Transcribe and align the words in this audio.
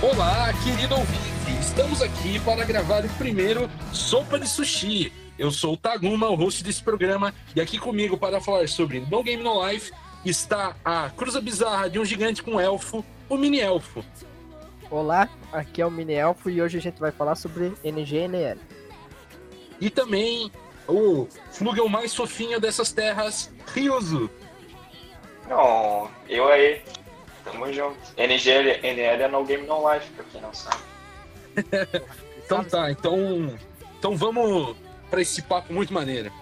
Olá, 0.00 0.52
querido 0.62 0.94
ouvinte! 0.94 1.58
Estamos 1.60 2.00
aqui 2.00 2.38
para 2.38 2.64
gravar 2.64 3.04
o 3.04 3.08
primeiro 3.14 3.68
Sopa 3.92 4.38
de 4.38 4.48
Sushi. 4.48 5.12
Eu 5.36 5.50
sou 5.50 5.74
o 5.74 5.76
Taguma, 5.76 6.28
o 6.28 6.36
host 6.36 6.62
desse 6.62 6.80
programa, 6.80 7.34
e 7.54 7.60
aqui 7.60 7.78
comigo 7.78 8.16
para 8.16 8.40
falar 8.40 8.68
sobre 8.68 9.00
No 9.00 9.24
Game 9.24 9.42
No 9.42 9.66
Life 9.66 9.90
está 10.24 10.76
a 10.84 11.10
cruza 11.10 11.40
bizarra 11.40 11.90
de 11.90 11.98
um 11.98 12.04
gigante 12.04 12.44
com 12.44 12.52
um 12.52 12.60
elfo, 12.60 13.04
o 13.28 13.36
mini 13.36 13.58
elfo. 13.58 14.04
Olá, 14.88 15.28
aqui 15.52 15.82
é 15.82 15.86
o 15.86 15.90
Mini 15.90 16.14
Elfo 16.14 16.48
e 16.48 16.62
hoje 16.62 16.78
a 16.78 16.80
gente 16.80 17.00
vai 17.00 17.10
falar 17.10 17.34
sobre 17.34 17.72
NGNL. 17.82 18.58
E 19.80 19.90
também 19.90 20.50
o 20.86 21.26
flugel 21.50 21.88
mais 21.88 22.14
fofinho 22.14 22.60
dessas 22.60 22.92
terras, 22.92 23.52
Ryuzo. 23.74 24.30
Não, 25.48 26.08
eu 26.28 26.46
aí. 26.46 26.82
Tamo 27.50 27.72
junto. 27.72 27.98
NGL, 28.16 28.80
NL 28.82 29.22
é 29.22 29.28
No 29.28 29.44
Game 29.44 29.66
No 29.66 29.92
Life, 29.92 30.10
pra 30.12 30.24
quem 30.30 30.40
não 30.40 30.52
sabe. 30.54 30.82
Então 32.48 32.64
tá, 32.64 32.90
então, 32.90 33.58
então 33.98 34.16
vamos 34.16 34.74
para 35.10 35.20
esse 35.20 35.42
papo 35.42 35.70
muito 35.70 35.92
maneiro. 35.92 36.32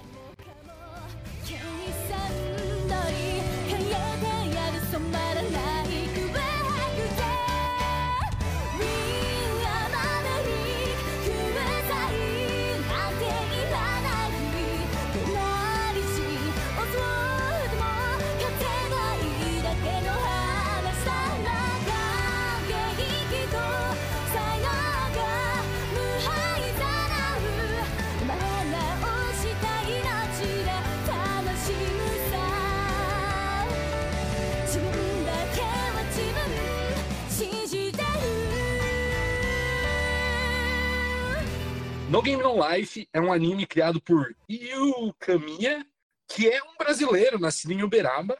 No 42.16 42.22
Game 42.22 42.42
No 42.42 42.56
Life 42.66 43.06
é 43.12 43.20
um 43.20 43.30
anime 43.30 43.66
criado 43.66 44.00
por 44.00 44.34
Yu 44.48 45.12
Kamiya, 45.18 45.86
que 46.26 46.48
é 46.48 46.62
um 46.62 46.74
brasileiro, 46.78 47.38
nascido 47.38 47.72
em 47.72 47.82
Uberaba, 47.82 48.38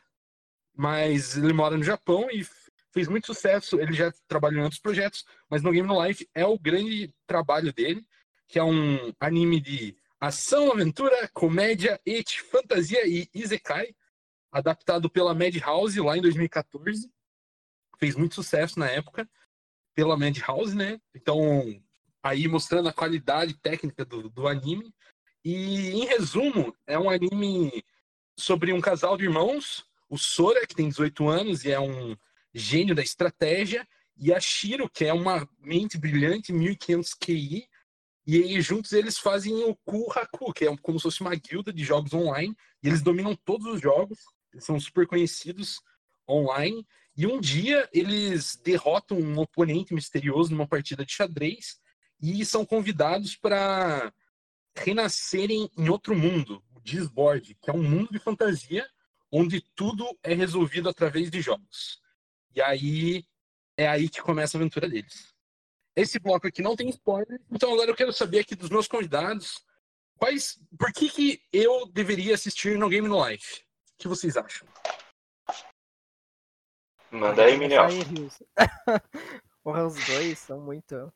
mas 0.75 1.37
ele 1.37 1.53
mora 1.53 1.77
no 1.77 1.85
Japão 1.85 2.27
e 2.31 2.43
fez 2.91 3.07
muito 3.07 3.27
sucesso. 3.27 3.79
Ele 3.79 3.93
já 3.93 4.11
trabalhou 4.27 4.61
em 4.61 4.63
outros 4.63 4.81
projetos, 4.81 5.27
mas 5.51 5.61
No 5.61 5.73
Game 5.73 5.87
No 5.87 6.03
Life 6.03 6.27
é 6.35 6.47
o 6.47 6.59
grande 6.59 7.15
trabalho 7.27 7.71
dele, 7.71 8.03
que 8.49 8.59
é 8.59 8.65
um 8.65 9.13
anime 9.21 9.61
de 9.61 9.95
ação, 10.19 10.73
aventura, 10.73 11.29
comédia, 11.35 12.01
et, 12.07 12.41
fantasia 12.45 13.07
e 13.07 13.29
isekai, 13.35 13.95
adaptado 14.51 15.11
pela 15.11 15.35
Madhouse 15.35 16.01
lá 16.01 16.17
em 16.17 16.23
2014. 16.23 17.13
Fez 17.99 18.17
muito 18.17 18.37
sucesso 18.37 18.79
na 18.79 18.89
época 18.89 19.29
pela 19.95 20.17
Madhouse, 20.17 20.75
né? 20.75 20.99
Então, 21.15 21.79
aí 22.29 22.49
mostrando 22.49 22.89
a 22.89 22.93
qualidade 22.93 23.55
técnica 23.55 24.05
do, 24.05 24.29
do 24.29 24.49
anime. 24.49 24.93
E, 25.45 25.91
em 25.91 26.07
resumo, 26.07 26.75
é 26.87 26.99
um 26.99 27.09
anime 27.09 27.85
sobre 28.39 28.73
um 28.73 28.81
casal 28.81 29.17
de 29.17 29.25
irmãos, 29.25 29.85
o 30.09 30.19
Sora, 30.19 30.67
que 30.67 30.75
tem 30.75 30.89
18 30.89 31.29
anos 31.29 31.65
e 31.65 31.71
é 31.71 31.81
um 31.81 32.17
gênio 32.53 32.95
da 32.95 33.03
estratégia, 33.03 33.87
e 34.17 34.33
a 34.33 34.41
Shiro, 34.41 34.89
que 34.89 35.05
é 35.05 35.13
uma 35.13 35.49
mente 35.61 35.99
brilhante, 35.99 36.53
1500 36.53 37.15
QI, 37.15 37.69
e 38.27 38.43
aí 38.43 38.61
juntos 38.61 38.93
eles 38.93 39.19
fazem 39.19 39.55
o 39.65 39.77
Ku 39.85 40.11
Haku, 40.11 40.53
que 40.53 40.65
é 40.65 40.77
como 40.79 40.99
se 40.99 41.05
fosse 41.05 41.21
uma 41.21 41.35
guilda 41.35 41.73
de 41.73 41.85
jogos 41.85 42.13
online, 42.13 42.57
e 42.83 42.89
eles 42.89 43.03
dominam 43.03 43.37
todos 43.45 43.67
os 43.67 43.81
jogos, 43.81 44.19
são 44.59 44.81
super 44.81 45.07
conhecidos 45.07 45.81
online, 46.29 46.85
e 47.17 47.27
um 47.27 47.41
dia 47.41 47.89
eles 47.93 48.57
derrotam 48.65 49.19
um 49.19 49.39
oponente 49.39 49.95
misterioso 49.95 50.51
numa 50.51 50.67
partida 50.67 51.05
de 51.05 51.13
xadrez, 51.13 51.79
e 52.21 52.45
são 52.45 52.65
convidados 52.65 53.37
para 53.37 54.13
renascerem 54.75 55.71
em 55.77 55.89
outro 55.89 56.15
mundo, 56.15 56.63
o 56.75 56.81
Disboard, 56.81 57.55
que 57.55 57.71
é 57.71 57.73
um 57.73 57.83
mundo 57.83 58.11
de 58.11 58.19
fantasia 58.19 58.89
onde 59.31 59.61
tudo 59.75 60.07
é 60.23 60.35
resolvido 60.35 60.89
através 60.89 61.31
de 61.31 61.41
jogos. 61.41 62.01
E 62.55 62.63
aí 62.63 63.25
é 63.77 63.89
aí 63.89 64.09
que 64.09 64.23
começa 64.23 64.57
a 64.57 64.61
aventura 64.61 64.89
deles. 64.89 65.35
Esse 65.95 66.19
bloco 66.19 66.47
aqui 66.47 66.63
não 66.63 66.77
tem 66.77 66.89
spoiler, 66.91 67.41
então 67.51 67.73
agora 67.73 67.91
eu 67.91 67.97
quero 67.97 68.13
saber 68.13 68.41
aqui 68.41 68.55
dos 68.55 68.71
meus 68.71 68.87
convidados 68.87 69.65
quais, 70.17 70.59
por 70.79 70.93
que 70.93 71.09
que 71.09 71.43
eu 71.53 71.87
deveria 71.87 72.35
assistir 72.35 72.79
no 72.79 72.89
Game 72.89 73.09
No 73.09 73.27
Life? 73.27 73.63
O 73.95 73.99
que 73.99 74.09
vocês 74.09 74.37
acham? 74.37 74.67
Manda 77.11 77.45
aí. 77.45 77.59
Porra, 79.63 79.87
os 79.87 79.95
dois 80.07 80.39
são 80.39 80.61
muito. 80.61 81.13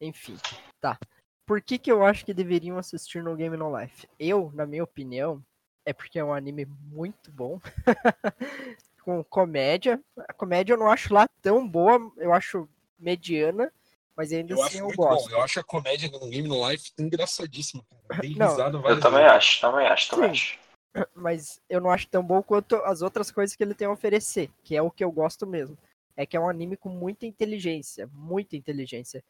Enfim, 0.00 0.36
tá. 0.80 0.98
Por 1.46 1.60
que, 1.60 1.78
que 1.78 1.90
eu 1.90 2.04
acho 2.04 2.24
que 2.24 2.32
deveriam 2.32 2.78
assistir 2.78 3.22
no 3.22 3.34
Game 3.36 3.56
No 3.56 3.76
Life? 3.76 4.08
Eu, 4.18 4.50
na 4.54 4.64
minha 4.64 4.84
opinião, 4.84 5.44
é 5.84 5.92
porque 5.92 6.18
é 6.18 6.24
um 6.24 6.32
anime 6.32 6.64
muito 6.64 7.30
bom. 7.30 7.60
Com 9.04 9.24
comédia. 9.24 10.00
A 10.28 10.32
comédia 10.32 10.74
eu 10.74 10.78
não 10.78 10.90
acho 10.90 11.12
lá 11.12 11.26
tão 11.42 11.66
boa, 11.66 12.12
eu 12.18 12.32
acho 12.32 12.68
mediana, 12.98 13.72
mas 14.16 14.32
ainda 14.32 14.54
Eu 14.54 14.62
assim 14.62 14.76
acho 14.76 14.78
eu 14.78 14.84
muito 14.86 14.96
gosto. 14.96 15.28
bom. 15.30 15.36
Eu 15.36 15.42
acho 15.42 15.58
a 15.60 15.64
comédia 15.64 16.08
no 16.10 16.20
Game 16.30 16.46
No 16.46 16.68
Life 16.68 16.92
engraçadíssima. 16.98 17.82
cara. 18.08 18.20
Dei 18.20 18.34
Não, 18.34 18.46
risada 18.46 18.76
Eu 18.78 19.00
também 19.00 19.20
vezes. 19.22 19.36
acho, 19.36 19.60
também 19.60 19.86
acho, 19.86 20.10
também 20.10 20.26
Sim. 20.26 20.32
acho. 20.32 20.58
mas 21.14 21.60
eu 21.68 21.80
não 21.80 21.90
acho 21.90 22.08
tão 22.08 22.22
bom 22.22 22.42
quanto 22.42 22.76
as 22.76 23.02
outras 23.02 23.30
coisas 23.30 23.56
que 23.56 23.62
ele 23.62 23.74
tem 23.74 23.86
a 23.86 23.92
oferecer, 23.92 24.50
que 24.62 24.76
é 24.76 24.82
o 24.82 24.90
que 24.90 25.02
eu 25.02 25.10
gosto 25.10 25.46
mesmo. 25.46 25.76
É 26.16 26.26
que 26.26 26.36
é 26.36 26.40
um 26.40 26.48
anime 26.48 26.76
com 26.76 26.90
muita 26.90 27.26
inteligência, 27.26 28.08
muita 28.12 28.54
inteligência. 28.56 29.24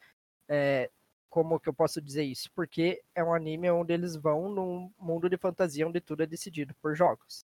É, 0.50 0.90
como 1.30 1.60
que 1.60 1.68
eu 1.68 1.74
posso 1.74 2.02
dizer 2.02 2.24
isso? 2.24 2.50
Porque 2.54 3.00
é 3.14 3.22
um 3.24 3.32
anime 3.32 3.70
onde 3.70 3.94
eles 3.94 4.16
vão 4.16 4.50
num 4.50 4.92
mundo 4.98 5.30
de 5.30 5.38
fantasia 5.38 5.86
onde 5.86 6.00
tudo 6.00 6.24
é 6.24 6.26
decidido 6.26 6.74
por 6.82 6.96
jogos. 6.96 7.44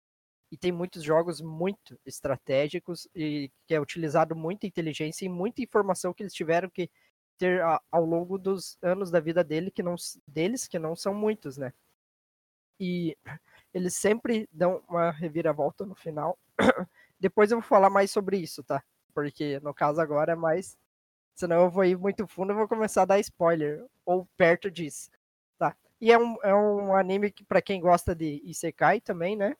E 0.51 0.57
tem 0.57 0.71
muitos 0.71 1.03
jogos 1.03 1.41
muito 1.41 1.99
estratégicos 2.05 3.07
e 3.15 3.51
que 3.67 3.75
é 3.75 3.81
utilizado 3.81 4.35
muita 4.35 4.67
inteligência 4.67 5.25
e 5.25 5.29
muita 5.29 5.61
informação 5.61 6.13
que 6.13 6.23
eles 6.23 6.33
tiveram 6.33 6.69
que 6.69 6.89
ter 7.37 7.61
ao 7.91 8.05
longo 8.05 8.37
dos 8.37 8.77
anos 8.81 9.11
da 9.11 9.19
vida 9.19 9.43
dele 9.43 9.71
que 9.71 9.83
não, 9.83 9.95
deles, 10.27 10.67
que 10.67 10.79
não 10.79 10.95
são 10.95 11.13
muitos, 11.13 11.57
né? 11.57 11.73
E 12.79 13.17
eles 13.73 13.95
sempre 13.95 14.47
dão 14.51 14.83
uma 14.87 15.11
reviravolta 15.11 15.85
no 15.85 15.95
final. 15.95 16.37
Depois 17.19 17.51
eu 17.51 17.59
vou 17.59 17.67
falar 17.67 17.89
mais 17.89 18.11
sobre 18.11 18.37
isso, 18.37 18.63
tá? 18.63 18.83
Porque 19.13 19.59
no 19.61 19.73
caso 19.73 20.01
agora 20.01 20.33
é 20.33 20.35
mais. 20.35 20.77
Senão 21.35 21.63
eu 21.63 21.69
vou 21.69 21.83
ir 21.83 21.97
muito 21.97 22.27
fundo 22.27 22.53
e 22.53 22.55
vou 22.55 22.67
começar 22.67 23.03
a 23.03 23.05
dar 23.05 23.19
spoiler. 23.19 23.85
Ou 24.05 24.27
perto 24.37 24.69
disso. 24.69 25.09
Tá? 25.57 25.75
E 25.99 26.11
é 26.11 26.17
um, 26.17 26.37
é 26.43 26.53
um 26.53 26.95
anime 26.95 27.31
que, 27.31 27.43
pra 27.43 27.61
quem 27.61 27.81
gosta 27.81 28.15
de 28.15 28.41
Isekai 28.43 29.01
também, 29.01 29.35
né? 29.35 29.55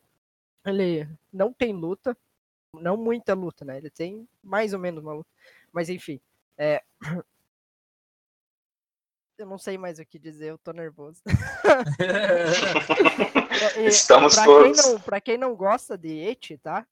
Ele 0.66 1.08
não 1.32 1.52
tem 1.52 1.74
luta. 1.74 2.18
Não 2.76 2.98
muita 2.98 3.34
luta, 3.34 3.66
né? 3.66 3.78
Ele 3.78 3.90
tem 3.90 4.28
mais 4.42 4.74
ou 4.74 4.80
menos 4.80 5.04
uma 5.04 5.14
luta. 5.14 5.30
Mas 5.72 5.90
enfim. 5.90 6.20
É... 6.58 6.84
Eu 9.36 9.48
não 9.48 9.58
sei 9.58 9.80
mais 9.80 9.98
o 9.98 10.06
que 10.06 10.20
dizer, 10.20 10.50
eu 10.50 10.60
tô 10.60 10.72
nervoso. 10.72 11.20
E 13.78 13.88
Estamos 13.88 14.36
pra 14.36 14.46
todos. 14.46 14.82
Quem 14.82 14.92
não, 14.92 15.02
pra 15.02 15.22
quem 15.22 15.38
não 15.38 15.56
gosta 15.56 15.98
de 15.98 16.10
Eti, 16.10 16.58
tá? 16.58 16.86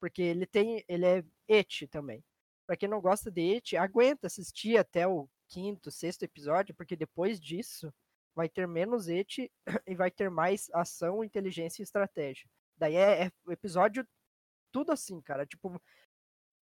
Porque 0.00 0.22
ele 0.22 0.46
tem. 0.46 0.84
Ele 0.88 1.06
é 1.06 1.24
Eti 1.48 1.86
também. 1.86 2.22
Pra 2.66 2.76
quem 2.76 2.88
não 2.88 3.00
gosta 3.00 3.30
de 3.30 3.40
Eti, 3.56 3.76
aguenta 3.76 4.26
assistir 4.26 4.76
até 4.76 5.06
o 5.06 5.28
quinto, 5.48 5.90
sexto 5.90 6.24
episódio, 6.24 6.74
porque 6.74 6.96
depois 6.96 7.40
disso 7.40 7.94
vai 8.34 8.48
ter 8.48 8.66
menos 8.66 9.08
Eti 9.08 9.50
e 9.86 9.94
vai 9.94 10.10
ter 10.10 10.28
mais 10.30 10.68
ação, 10.74 11.22
inteligência 11.22 11.80
e 11.80 11.84
estratégia. 11.84 12.48
Daí 12.76 12.96
é, 12.96 13.26
é 13.26 13.30
o 13.46 13.52
episódio 13.52 14.06
tudo 14.72 14.90
assim, 14.92 15.20
cara. 15.22 15.46
Tipo, 15.46 15.80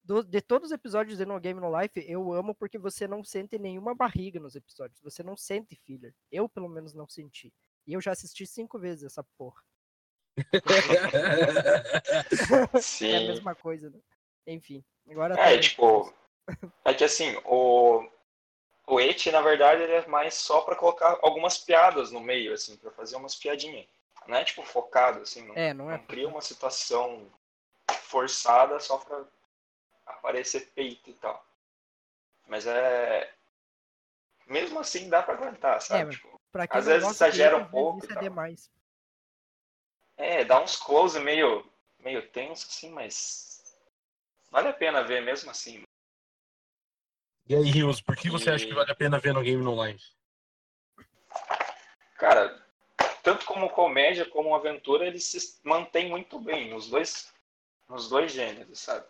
do- 0.02 0.24
de 0.24 0.40
todos 0.40 0.70
os 0.70 0.72
episódios 0.72 1.18
de 1.18 1.26
No 1.26 1.38
Game 1.38 1.60
No 1.60 1.78
Life, 1.78 2.00
eu 2.10 2.32
amo 2.32 2.54
porque 2.54 2.78
você 2.78 3.06
não 3.06 3.22
sente 3.22 3.58
nenhuma 3.58 3.94
barriga 3.94 4.40
nos 4.40 4.56
episódios. 4.56 5.00
Você 5.02 5.22
não 5.22 5.36
sente 5.36 5.76
filler. 5.76 6.14
Eu, 6.32 6.48
pelo 6.48 6.68
menos, 6.68 6.94
não 6.94 7.06
senti. 7.06 7.52
E 7.86 7.92
eu 7.92 8.00
já 8.00 8.12
assisti 8.12 8.46
cinco 8.46 8.78
vezes 8.78 9.04
essa 9.04 9.22
porra. 9.36 9.62
É 12.72 12.76
a 12.76 12.80
Sim. 12.80 13.28
mesma 13.28 13.54
coisa, 13.54 13.90
né? 13.90 14.00
Enfim. 14.46 14.82
Agora 15.10 15.34
É, 15.34 15.54
tá- 15.56 15.60
tipo. 15.60 16.12
É 16.84 16.94
que 16.94 17.04
assim, 17.04 17.36
o. 17.44 18.08
O 18.86 18.98
Et, 19.00 19.30
na 19.30 19.40
verdade, 19.40 19.82
ele 19.82 19.92
é 19.92 20.06
mais 20.08 20.34
só 20.34 20.62
pra 20.62 20.74
colocar 20.74 21.16
algumas 21.22 21.56
piadas 21.58 22.10
no 22.10 22.20
meio, 22.20 22.52
assim, 22.52 22.76
pra 22.76 22.90
fazer 22.90 23.14
umas 23.16 23.36
piadinhas. 23.36 23.86
Não 24.26 24.36
é 24.36 24.44
tipo 24.44 24.64
focado, 24.64 25.20
assim, 25.22 25.46
não, 25.46 25.56
É, 25.56 25.72
não 25.72 25.88
é. 25.90 25.96
não 25.96 26.04
cria 26.06 26.26
uma 26.28 26.40
situação 26.40 27.30
forçada 28.02 28.80
só 28.80 28.98
pra 28.98 29.24
aparecer 30.06 30.70
peito 30.74 31.08
e 31.08 31.14
tal. 31.14 31.44
Mas 32.48 32.66
é. 32.66 33.32
Mesmo 34.46 34.80
assim 34.80 35.08
dá 35.08 35.22
pra 35.22 35.34
aguentar, 35.34 35.80
sabe? 35.80 36.08
É, 36.10 36.16
Tipo, 36.16 36.40
Às 36.70 36.86
vezes 36.86 37.08
exagera 37.08 37.56
um 37.56 37.64
pouco 37.68 38.04
é 38.12 38.18
demais. 38.18 38.68
é, 40.16 40.44
dá 40.44 40.60
uns 40.60 40.76
close 40.76 41.18
meio, 41.20 41.64
meio 42.00 42.28
tenso, 42.30 42.66
assim, 42.68 42.90
mas. 42.90 43.49
Vale 44.50 44.68
a 44.68 44.72
pena 44.72 45.02
ver 45.02 45.22
mesmo 45.22 45.50
assim. 45.50 45.82
E 47.46 47.54
aí, 47.54 47.70
Rios, 47.70 48.00
por 48.00 48.16
que 48.16 48.30
você 48.30 48.50
acha 48.50 48.64
que 48.64 48.72
E- 48.72 48.74
vale 48.74 48.90
a 48.90 48.94
pena 48.94 49.18
ver 49.18 49.32
no 49.32 49.42
Game 49.42 49.62
No 49.62 49.84
Life? 49.84 50.04
Cara, 52.16 52.64
tanto 53.22 53.46
como 53.46 53.70
comédia 53.70 54.26
como 54.28 54.54
aventura, 54.54 55.06
ele 55.06 55.18
se 55.18 55.58
mantém 55.64 56.08
muito 56.08 56.38
bem 56.38 56.68
nos 56.70 56.88
dois, 56.88 57.32
nos 57.88 58.08
dois 58.08 58.32
gêneros, 58.32 58.78
sabe? 58.78 59.06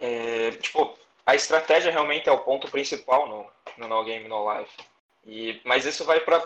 É, 0.00 0.52
tipo, 0.52 0.98
a 1.26 1.34
estratégia 1.34 1.92
realmente 1.92 2.28
é 2.28 2.32
o 2.32 2.42
ponto 2.44 2.70
principal 2.70 3.28
no, 3.28 3.52
no 3.76 3.88
No 3.88 4.04
Game 4.04 4.26
No 4.28 4.50
Life. 4.52 4.76
E, 5.26 5.60
mas 5.64 5.84
isso 5.84 6.04
vai 6.04 6.20
para 6.20 6.42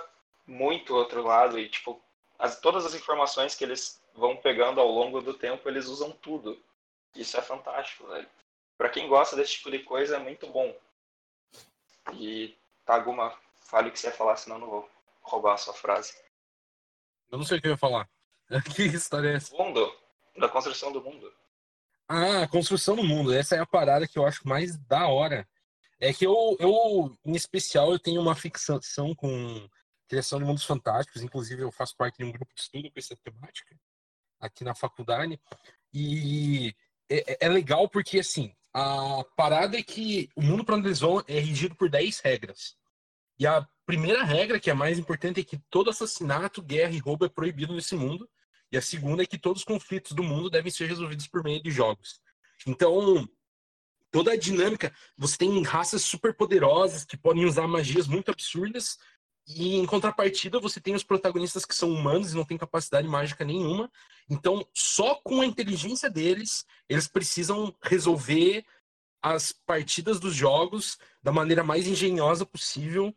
muito 0.47 0.95
outro 0.95 1.23
lado 1.23 1.59
e 1.59 1.69
tipo, 1.69 2.03
as, 2.39 2.59
todas 2.61 2.85
as 2.85 2.95
informações 2.95 3.55
que 3.55 3.63
eles 3.63 4.02
vão 4.15 4.37
pegando 4.37 4.81
ao 4.81 4.89
longo 4.89 5.21
do 5.21 5.35
tempo, 5.35 5.69
eles 5.69 5.87
usam 5.87 6.13
tudo. 6.13 6.59
Isso 7.15 7.37
é 7.37 7.43
fantástico, 7.43 8.07
velho. 8.07 8.29
Pra 8.77 8.89
quem 8.89 9.09
gosta 9.09 9.37
desse 9.37 9.53
tipo 9.53 9.71
de 9.71 9.81
coisa, 9.81 10.17
é 10.17 10.19
muito 10.19 10.47
bom. 10.47 10.75
E 12.15 12.57
Taguma, 12.85 13.37
fale 13.61 13.89
o 13.89 13.93
que 13.93 13.99
você 13.99 14.09
ia 14.09 14.13
falar, 14.13 14.37
senão 14.37 14.57
eu 14.57 14.61
não 14.61 14.71
vou 14.71 14.91
roubar 15.23 15.55
a 15.55 15.59
sua 15.59 15.75
frase. 15.75 16.15
Eu 17.31 17.39
não 17.39 17.45
sei 17.45 17.59
o 17.59 17.61
que 17.61 17.69
eu 17.69 17.73
ia 17.73 17.79
falar. 17.79 18.09
Que 18.75 18.83
história 18.83 19.29
é 19.29 19.35
essa? 19.37 19.57
Mundo, 19.57 19.95
da 20.37 20.49
construção 20.49 20.93
do 20.93 21.03
mundo. 21.03 21.33
Ah, 22.09 22.43
a 22.43 22.49
construção 22.49 22.97
do 22.97 23.05
mundo. 23.05 23.33
Essa 23.33 23.57
é 23.57 23.61
a 23.61 23.67
parada 23.67 24.07
que 24.07 24.19
eu 24.19 24.27
acho 24.27 24.47
mais 24.47 24.77
da 24.77 25.09
hora. 25.09 25.49
É 25.99 26.13
que 26.13 26.27
eu, 26.27 26.57
eu 26.59 27.17
em 27.25 27.35
especial, 27.35 27.93
eu 27.93 27.99
tenho 27.99 28.21
uma 28.21 28.35
fixação 28.35 29.15
com 29.15 29.69
criação 30.09 30.39
de 30.39 30.45
mundos 30.45 30.65
fantásticos. 30.65 31.23
Inclusive, 31.23 31.63
eu 31.63 31.73
faço 31.73 31.97
parte 31.97 32.19
de 32.19 32.25
um 32.25 32.33
grupo 32.33 32.53
de 32.55 32.61
estudo 32.61 32.91
com 32.91 32.99
essa 32.99 33.17
temática 33.17 33.75
aqui 34.43 34.65
na 34.65 34.75
faculdade. 34.75 35.41
E 35.95 36.75
é, 37.09 37.33
é- 37.33 37.39
é 37.47 37.49
legal 37.49 37.89
porque, 37.89 38.19
assim, 38.19 38.53
a 38.75 39.25
parada 39.37 39.79
é 39.79 39.83
que 39.83 40.29
o 40.35 40.43
mundo 40.43 40.65
vão 40.95 41.23
é 41.29 41.39
regido 41.39 41.75
por 41.75 41.89
10 41.89 42.21
regras. 42.21 42.77
E 43.39 43.47
a 43.47 43.67
primeira 43.87 44.25
regra, 44.25 44.61
que 44.61 44.71
é 44.71 44.73
a 44.73 44.77
mais 44.77 44.99
importante, 44.99 45.41
é 45.41 45.45
que 45.45 45.59
todo 45.71 45.91
assassinato, 45.91 46.63
guerra 46.63 46.93
e 46.93 46.99
roubo 46.99 47.25
é 47.25 47.29
proibido 47.29 47.75
nesse 47.75 47.95
mundo. 47.95 48.29
E 48.71 48.77
a 48.77 48.83
segunda 48.83 49.23
é 49.23 49.27
que 49.27 49.39
todos 49.39 49.63
os 49.63 49.65
conflitos 49.67 50.13
do 50.13 50.23
mundo 50.23 50.49
devem 50.49 50.71
ser 50.71 50.87
resolvidos 50.87 51.27
por 51.29 51.45
meio 51.45 51.63
de 51.63 51.71
jogos. 51.71 52.21
Então, 52.67 53.29
toda 54.11 54.33
a 54.33 54.37
dinâmica, 54.37 54.95
você 55.17 55.37
tem 55.37 55.63
raças 55.63 56.03
super 56.03 56.35
poderosas 56.35 57.05
que 57.05 57.17
podem 57.17 57.45
usar 57.45 57.67
magias 57.67 58.07
muito 58.07 58.31
absurdas, 58.31 58.99
e 59.47 59.77
em 59.77 59.87
contrapartida, 59.87 60.61
você 60.61 60.81
tem 60.81 60.95
os 60.95 61.03
protagonistas 61.03 61.65
que 61.65 61.75
são 61.75 61.91
humanos 61.91 62.33
e 62.33 62.37
não 62.37 62.45
têm 62.45 62.57
capacidade 62.57 63.09
mágica 63.09 63.45
nenhuma. 63.45 63.91
Então, 64.31 64.67
só 64.73 65.17
com 65.17 65.41
a 65.41 65.47
inteligência 65.47 66.09
deles, 66.09 66.65
eles 66.89 67.09
precisam 67.09 67.75
resolver 67.83 68.65
as 69.21 69.53
partidas 69.53 70.19
dos 70.19 70.35
jogos 70.35 70.99
da 71.23 71.33
maneira 71.33 71.63
mais 71.63 71.87
engenhosa 71.87 72.47
possível 72.47 73.15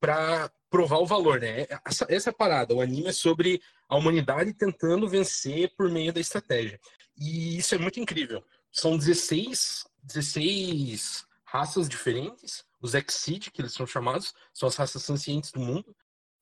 para 0.00 0.50
provar 0.70 0.98
o 0.98 1.06
valor, 1.06 1.40
né? 1.40 1.66
Essa, 1.84 2.06
essa 2.08 2.30
é 2.30 2.32
a 2.32 2.34
parada. 2.34 2.74
O 2.74 2.80
anime 2.80 3.08
é 3.08 3.12
sobre 3.12 3.60
a 3.88 3.96
humanidade 3.96 4.52
tentando 4.54 5.08
vencer 5.08 5.72
por 5.76 5.90
meio 5.90 6.12
da 6.12 6.20
estratégia. 6.20 6.78
E 7.16 7.58
isso 7.58 7.74
é 7.74 7.78
muito 7.78 7.98
incrível. 7.98 8.44
São 8.70 8.96
16, 8.96 9.86
16 10.02 11.26
raças 11.44 11.88
diferentes, 11.88 12.64
os 12.80 12.94
Exceed, 12.94 13.50
que 13.50 13.60
eles 13.60 13.72
são 13.72 13.86
chamados, 13.86 14.32
são 14.52 14.68
as 14.68 14.76
raças 14.76 15.04
conscientes 15.04 15.50
do 15.52 15.60
mundo. 15.60 15.94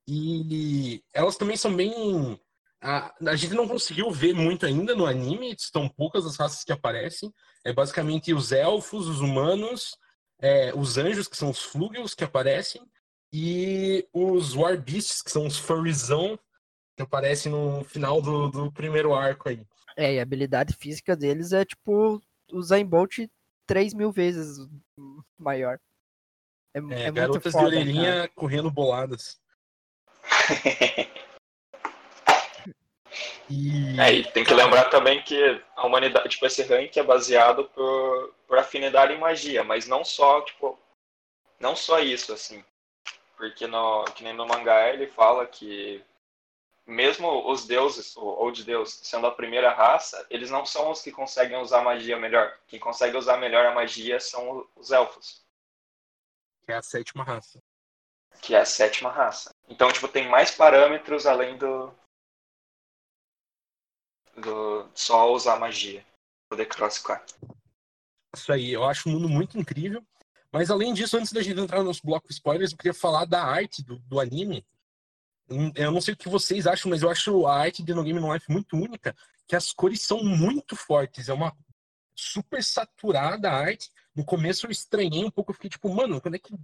E 0.09 1.03
elas 1.13 1.37
também 1.37 1.57
são 1.57 1.75
bem. 1.75 2.41
A, 2.81 3.13
a 3.27 3.37
gente 3.37 3.55
não 3.55 3.67
conseguiu 3.67 4.11
ver 4.11 4.35
muito 4.35 4.67
ainda 4.67 4.95
no 4.95 5.07
anime, 5.07 5.55
estão 5.55 5.89
poucas 5.89 6.25
as 6.25 6.37
raças 6.37 6.63
que 6.63 6.73
aparecem. 6.73 7.33
É 7.65 7.73
basicamente 7.73 8.33
os 8.33 8.53
elfos, 8.53 9.09
os 9.09 9.21
humanos, 9.21 9.97
é, 10.41 10.73
os 10.75 10.97
anjos, 10.97 11.27
que 11.27 11.37
são 11.37 11.51
os 11.51 11.63
flúgios 11.63 12.15
que 12.15 12.25
aparecem, 12.25 12.83
e 13.33 14.07
os 14.13 14.55
War 14.55 14.81
Beasts, 14.81 15.23
que 15.23 15.31
são 15.31 15.47
os 15.47 15.59
furryzão, 15.59 16.39
que 16.97 17.03
aparecem 17.03 17.51
no 17.51 17.85
final 17.85 18.23
do, 18.23 18.49
do 18.49 18.73
primeiro 18.73 19.15
arco 19.15 19.49
aí. 19.49 19.67
É, 19.97 20.15
e 20.15 20.19
a 20.19 20.23
habilidade 20.23 20.75
física 20.75 21.17
deles 21.17 21.53
é 21.53 21.65
tipo 21.65 22.21
o 22.53 22.63
Zayn 22.63 22.87
Bolt 22.87 23.19
3 23.67 23.95
mil 23.95 24.13
vezes 24.13 24.59
maior. 25.39 25.79
É, 26.77 26.79
É, 26.79 26.81
é 26.81 26.83
muito 27.05 27.15
garotas 27.15 27.53
foda, 27.53 27.71
de 27.71 27.77
orelhinha 27.77 28.15
cara. 28.15 28.29
correndo 28.35 28.71
boladas. 28.71 29.41
E 33.49 33.99
É, 34.01 34.13
e 34.13 34.25
tem 34.33 34.45
que 34.45 34.53
lembrar 34.53 34.87
também 34.87 35.23
que 35.23 35.63
a 35.77 35.87
humanidade, 35.87 36.29
tipo, 36.29 36.45
esse 36.47 36.63
rank 36.63 36.97
é 36.97 37.03
baseado 37.03 37.65
por, 37.69 38.35
por 38.47 38.59
afinidade 38.59 39.13
em 39.13 39.19
magia, 39.19 39.63
mas 39.63 39.87
não 39.87 40.05
só, 40.05 40.41
tipo, 40.43 40.79
não 41.61 41.77
só 41.77 42.01
isso, 42.01 42.33
assim. 42.33 42.65
Porque 43.37 43.67
no, 43.67 44.05
que 44.07 44.25
nem 44.25 44.33
no 44.33 44.47
mangá 44.47 44.89
ele 44.89 45.07
fala 45.07 45.47
que 45.47 46.03
mesmo 46.87 47.49
os 47.51 47.67
deuses, 47.67 48.17
ou 48.17 48.37
ou 48.37 48.51
de 48.51 48.65
Deus, 48.65 49.01
sendo 49.03 49.27
a 49.29 49.33
primeira 49.35 49.73
raça, 49.73 50.27
eles 50.29 50.51
não 50.51 50.67
são 50.67 50.91
os 50.91 51.01
que 51.03 51.13
conseguem 51.13 51.59
usar 51.59 51.83
magia 51.83 52.17
melhor. 52.19 52.53
Quem 52.67 52.81
consegue 52.81 53.17
usar 53.17 53.37
melhor 53.37 53.65
a 53.67 53.75
magia 53.75 54.19
são 54.19 54.67
os 54.77 54.91
elfos, 54.91 55.46
que 56.67 56.73
é 56.73 56.77
a 56.77 56.83
sétima 56.83 57.23
raça. 57.25 57.63
que 58.43 58.55
é 58.55 58.61
a 58.61 58.65
sétima 58.67 59.11
raça. 59.11 59.55
Então, 59.69 59.91
tipo, 59.93 60.09
tem 60.09 60.29
mais 60.29 60.51
parâmetros 60.51 61.27
além 61.27 61.57
do 61.57 61.95
do 64.37 64.87
só 64.95 65.33
usar 65.33 65.59
magia, 65.59 66.05
poder 66.51 66.67
classificar. 66.67 67.25
Isso 68.35 68.53
aí, 68.53 68.71
eu 68.71 68.85
acho 68.85 69.09
o 69.09 69.13
mundo 69.13 69.29
muito 69.29 69.57
incrível. 69.59 70.05
Mas 70.53 70.71
além 70.71 70.93
disso, 70.93 71.17
antes 71.17 71.33
da 71.33 71.43
gente 71.43 71.59
entrar 71.59 71.83
nos 71.83 72.01
blocos 72.01 72.33
spoilers, 72.33 72.73
eu 72.73 72.77
queria 72.79 72.93
falar 72.95 73.25
da 73.25 73.43
arte 73.43 73.83
do, 73.83 73.99
do 74.01 74.21
anime. 74.21 74.67
Hum, 75.49 75.73
Eu 75.75 75.91
não 75.91 76.01
sei 76.01 76.13
o 76.15 76.17
que 76.17 76.29
vocês 76.29 76.67
acham, 76.67 76.91
mas 76.91 77.03
eu 77.03 77.11
acho 77.11 77.47
a 77.47 77.57
arte 77.57 77.83
de 77.83 77.95
No 77.95 78.05
Game 78.05 78.21
No 78.21 78.33
Life 78.33 78.51
muito 78.51 78.77
única, 78.77 79.17
que 79.47 79.57
as 79.57 79.73
cores 79.73 80.03
são 80.03 80.23
muito 80.23 80.77
fortes. 80.77 81.29
É 81.29 81.33
uma 81.33 81.57
super 82.15 82.63
saturada 82.63 83.51
a 83.51 83.55
arte. 83.55 83.91
No 84.17 84.25
começo 84.25 84.67
eu 84.67 84.71
estranhei 84.71 85.25
um 85.25 85.31
pouco, 85.31 85.51
eu 85.51 85.55
fiquei 85.55 85.69
tipo, 85.69 85.93
mano, 85.93 86.21
quando 86.21 86.37
é 86.37 86.39
que 86.39 86.55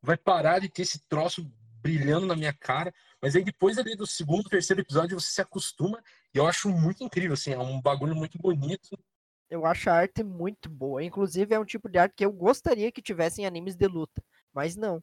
vai 0.00 0.16
parar 0.16 0.60
de 0.60 0.68
ter 0.68 0.82
esse 0.82 0.98
troço 1.06 1.46
brilhando 1.82 2.26
na 2.26 2.34
minha 2.34 2.52
cara? 2.52 2.92
Mas 3.20 3.36
aí 3.36 3.44
depois 3.44 3.76
ali 3.76 3.94
do 3.94 4.06
segundo, 4.06 4.48
terceiro 4.48 4.80
episódio 4.80 5.20
você 5.20 5.30
se 5.30 5.40
acostuma 5.42 6.02
e 6.34 6.38
eu 6.38 6.46
acho 6.46 6.70
muito 6.70 7.04
incrível, 7.04 7.34
assim, 7.34 7.52
é 7.52 7.58
um 7.58 7.80
bagulho 7.80 8.16
muito 8.16 8.38
bonito. 8.38 8.98
Eu 9.50 9.66
acho 9.66 9.90
a 9.90 9.92
arte 9.92 10.24
muito 10.24 10.70
boa. 10.70 11.04
Inclusive, 11.04 11.54
é 11.54 11.60
um 11.60 11.64
tipo 11.64 11.86
de 11.86 11.98
arte 11.98 12.14
que 12.16 12.24
eu 12.24 12.32
gostaria 12.32 12.90
que 12.90 13.02
tivesse 13.02 13.42
em 13.42 13.46
animes 13.46 13.76
de 13.76 13.86
luta. 13.86 14.24
Mas 14.50 14.76
não. 14.76 15.02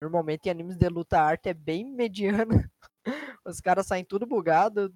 Normalmente 0.00 0.46
em 0.46 0.50
animes 0.50 0.78
de 0.78 0.88
luta 0.88 1.18
a 1.18 1.22
arte 1.22 1.50
é 1.50 1.54
bem 1.54 1.84
mediana. 1.92 2.70
Os 3.44 3.60
caras 3.60 3.86
saem 3.86 4.02
tudo 4.02 4.26
bugado. 4.26 4.90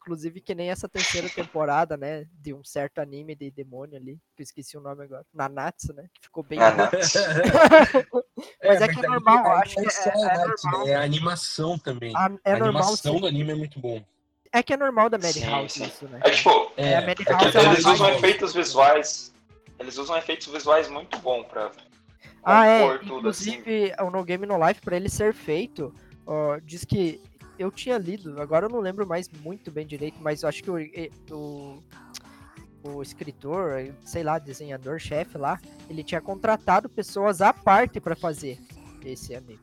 Inclusive 0.00 0.40
que 0.40 0.54
nem 0.54 0.70
essa 0.70 0.88
terceira 0.88 1.28
temporada, 1.28 1.96
né? 1.96 2.26
De 2.40 2.54
um 2.54 2.64
certo 2.64 2.98
anime 3.00 3.34
de 3.34 3.50
demônio 3.50 3.96
ali. 3.96 4.14
Que 4.36 4.42
eu 4.42 4.44
esqueci 4.44 4.76
o 4.76 4.80
nome 4.80 5.04
agora. 5.04 5.24
Nanatsu, 5.34 5.92
né? 5.92 6.04
Que 6.14 6.22
ficou 6.22 6.42
bem. 6.42 6.58
Não. 6.58 6.66
Mas 8.64 8.80
é 8.80 8.88
que 8.88 8.98
é 8.98 9.02
aí- 9.02 9.08
normal, 9.08 9.46
aí 9.56 9.62
acho 9.62 9.76
não 9.76 9.84
que 9.84 10.08
é- 10.08 10.12
é 10.12 10.38
normal. 10.38 10.84
né? 10.86 10.90
É 10.92 10.94
a 10.96 11.02
animação 11.02 11.78
também. 11.78 12.12
A- 12.16 12.30
é 12.44 12.52
a 12.52 12.58
normal. 12.58 12.82
animação 12.82 13.14
sim. 13.14 13.20
do 13.20 13.26
anime 13.26 13.50
é 13.52 13.54
muito 13.54 13.78
bom. 13.80 14.02
É 14.52 14.62
que 14.62 14.72
é 14.72 14.76
normal 14.78 15.10
da 15.10 15.18
Madhouse 15.18 15.74
Sim, 15.74 15.84
sim. 15.84 15.86
isso, 15.90 16.08
né? 16.08 16.20
É 16.24 16.30
tipo, 16.30 16.72
É, 16.76 16.96
a 16.96 17.00
Madhouse 17.02 17.56
É 17.58 17.64
eles 17.64 17.84
usam 17.84 18.08
efeitos 18.10 18.54
visuais. 18.54 19.34
Eles 19.78 19.98
usam 19.98 20.16
efeitos 20.16 20.46
visuais 20.46 20.88
muito 20.88 21.18
bons 21.18 21.44
pra 21.46 21.70
Ah, 22.42 22.66
é. 22.66 22.84
assim. 22.94 23.04
Inclusive, 23.04 23.92
o 24.00 24.10
No 24.10 24.24
Game 24.24 24.46
No 24.46 24.56
Life, 24.66 24.80
pra 24.80 24.96
ele 24.96 25.08
ser 25.10 25.34
feito, 25.34 25.92
ó, 26.26 26.58
diz 26.60 26.84
que. 26.84 27.20
Eu 27.58 27.70
tinha 27.70 27.98
lido, 27.98 28.40
agora 28.40 28.66
eu 28.66 28.70
não 28.70 28.80
lembro 28.80 29.06
mais 29.06 29.28
muito 29.28 29.70
bem 29.70 29.86
direito, 29.86 30.16
mas 30.20 30.42
eu 30.42 30.48
acho 30.48 30.62
que 30.62 30.70
o, 30.70 30.76
o, 31.32 31.82
o 32.84 33.02
escritor, 33.02 33.92
sei 34.04 34.22
lá, 34.22 34.38
desenhador, 34.38 34.98
chefe 35.00 35.36
lá, 35.36 35.60
ele 35.90 36.04
tinha 36.04 36.20
contratado 36.20 36.88
pessoas 36.88 37.40
à 37.42 37.52
parte 37.52 38.00
pra 38.00 38.14
fazer 38.14 38.58
esse 39.04 39.34
anime. 39.34 39.58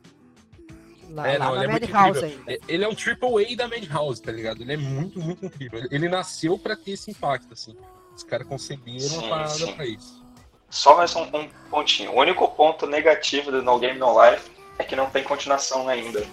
Lá, 1.08 1.28
É, 1.28 1.38
lá 1.38 1.46
não, 1.46 1.62
ele 1.62 1.72
é 1.72 1.76
incrível. 1.76 2.24
ainda. 2.24 2.58
Ele 2.68 2.84
é 2.84 2.88
um 2.88 2.94
triple 2.94 3.52
A 3.52 3.56
da 3.56 3.68
Madhouse, 3.68 4.20
tá 4.20 4.32
ligado? 4.32 4.60
Ele 4.60 4.72
é 4.72 4.76
muito, 4.76 5.20
muito 5.20 5.46
incrível. 5.46 5.78
Ele- 5.78 5.88
Ele 5.92 6.08
nasceu 6.08 6.58
pra 6.58 6.74
ter 6.76 6.92
esse 6.92 7.10
impacto, 7.12 7.52
assim. 7.52 7.76
Os 8.14 8.22
caras 8.24 8.46
conseguiram 8.46 9.00
Sim, 9.08 9.18
uma 9.18 9.28
parada 9.28 9.50
sim. 9.50 9.72
pra 9.72 9.86
isso. 9.86 10.24
Só 10.68 10.96
mais 10.96 11.14
um, 11.14 11.22
um 11.22 11.48
pontinho. 11.70 12.10
O 12.12 12.18
único 12.20 12.48
ponto 12.48 12.86
negativo 12.88 13.52
do 13.52 13.62
No 13.62 13.78
Game 13.78 13.98
No 14.00 14.20
Life 14.20 14.50
é 14.78 14.84
que 14.84 14.96
não 14.96 15.08
tem 15.08 15.22
continuação 15.22 15.88
ainda. 15.88 16.26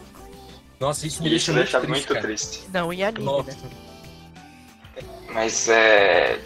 Nossa, 0.80 1.08
isso 1.08 1.22
me 1.22 1.28
E 1.28 1.32
deixa 1.32 1.52
isso 1.52 1.54
muito 1.54 1.64
deixa 1.72 1.80
triste, 1.82 2.10
muito 2.10 2.22
triste. 2.22 2.70
Não, 2.74 2.92
em 2.92 3.04
anime, 3.04 3.26
Nossa. 3.26 3.52
né? 3.52 3.58
Mas 5.30 5.68
é. 5.70 6.40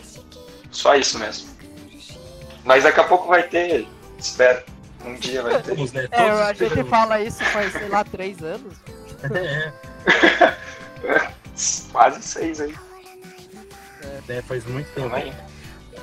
Só 0.71 0.95
isso 0.95 1.17
mesmo. 1.19 1.49
Mas 2.63 2.83
daqui 2.83 2.99
a 2.99 3.03
pouco 3.03 3.27
vai 3.27 3.43
ter. 3.43 3.87
Espero. 4.17 4.63
Um 5.05 5.15
dia 5.15 5.41
vai 5.41 5.61
ter. 5.61 5.75
Né? 5.75 6.03
É, 6.03 6.07
Todos 6.07 6.41
a 6.41 6.53
gente 6.53 6.83
fala 6.89 7.21
isso 7.21 7.43
faz, 7.45 7.71
sei 7.71 7.87
lá, 7.89 8.03
três 8.03 8.41
anos. 8.43 8.73
É, 9.33 9.71
Quase 11.91 12.21
seis 12.21 12.61
aí. 12.61 12.75
é, 14.27 14.41
faz 14.41 14.65
muito 14.65 14.87
tempo. 14.93 15.09
Tamo 15.09 15.15
aí. 15.15 15.33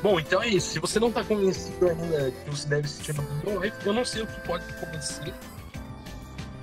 Bom, 0.02 0.20
então 0.20 0.42
é 0.42 0.48
isso. 0.48 0.72
Se 0.72 0.78
você 0.78 1.00
não 1.00 1.10
tá 1.10 1.24
convencido 1.24 1.88
ainda 1.88 2.30
que 2.30 2.50
você 2.50 2.68
deve 2.68 2.86
assistir 2.86 3.14
no 3.14 3.58
Live, 3.58 3.76
eu 3.86 3.92
não 3.92 4.04
sei 4.04 4.22
o 4.22 4.26
que 4.26 4.40
pode 4.40 4.64
convencer. 4.74 5.32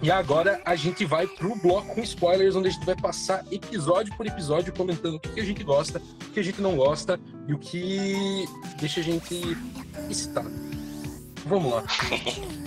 E 0.02 0.10
agora 0.10 0.60
a 0.66 0.76
gente 0.76 1.06
vai 1.06 1.28
pro 1.28 1.56
bloco 1.56 1.94
com 1.94 2.02
spoilers, 2.02 2.56
onde 2.56 2.70
a 2.70 2.72
gente 2.72 2.86
vai 2.86 2.96
passar 2.96 3.46
episódio 3.52 4.16
por 4.18 4.26
episódio 4.26 4.74
comentando 4.74 5.16
o 5.16 5.20
que 5.20 5.40
a 5.40 5.46
gente 5.46 5.64
gosta, 5.64 6.02
o 6.28 6.32
que 6.32 6.40
a 6.40 6.44
gente 6.44 6.60
não 6.60 6.76
gosta 6.76 7.20
e 7.48 7.54
o 7.54 7.60
que 7.60 8.46
deixa 8.80 9.00
a 9.00 9.04
gente 9.04 9.56
excitado. 10.10 10.52
Vamos 11.46 11.72
lá. 11.72 11.84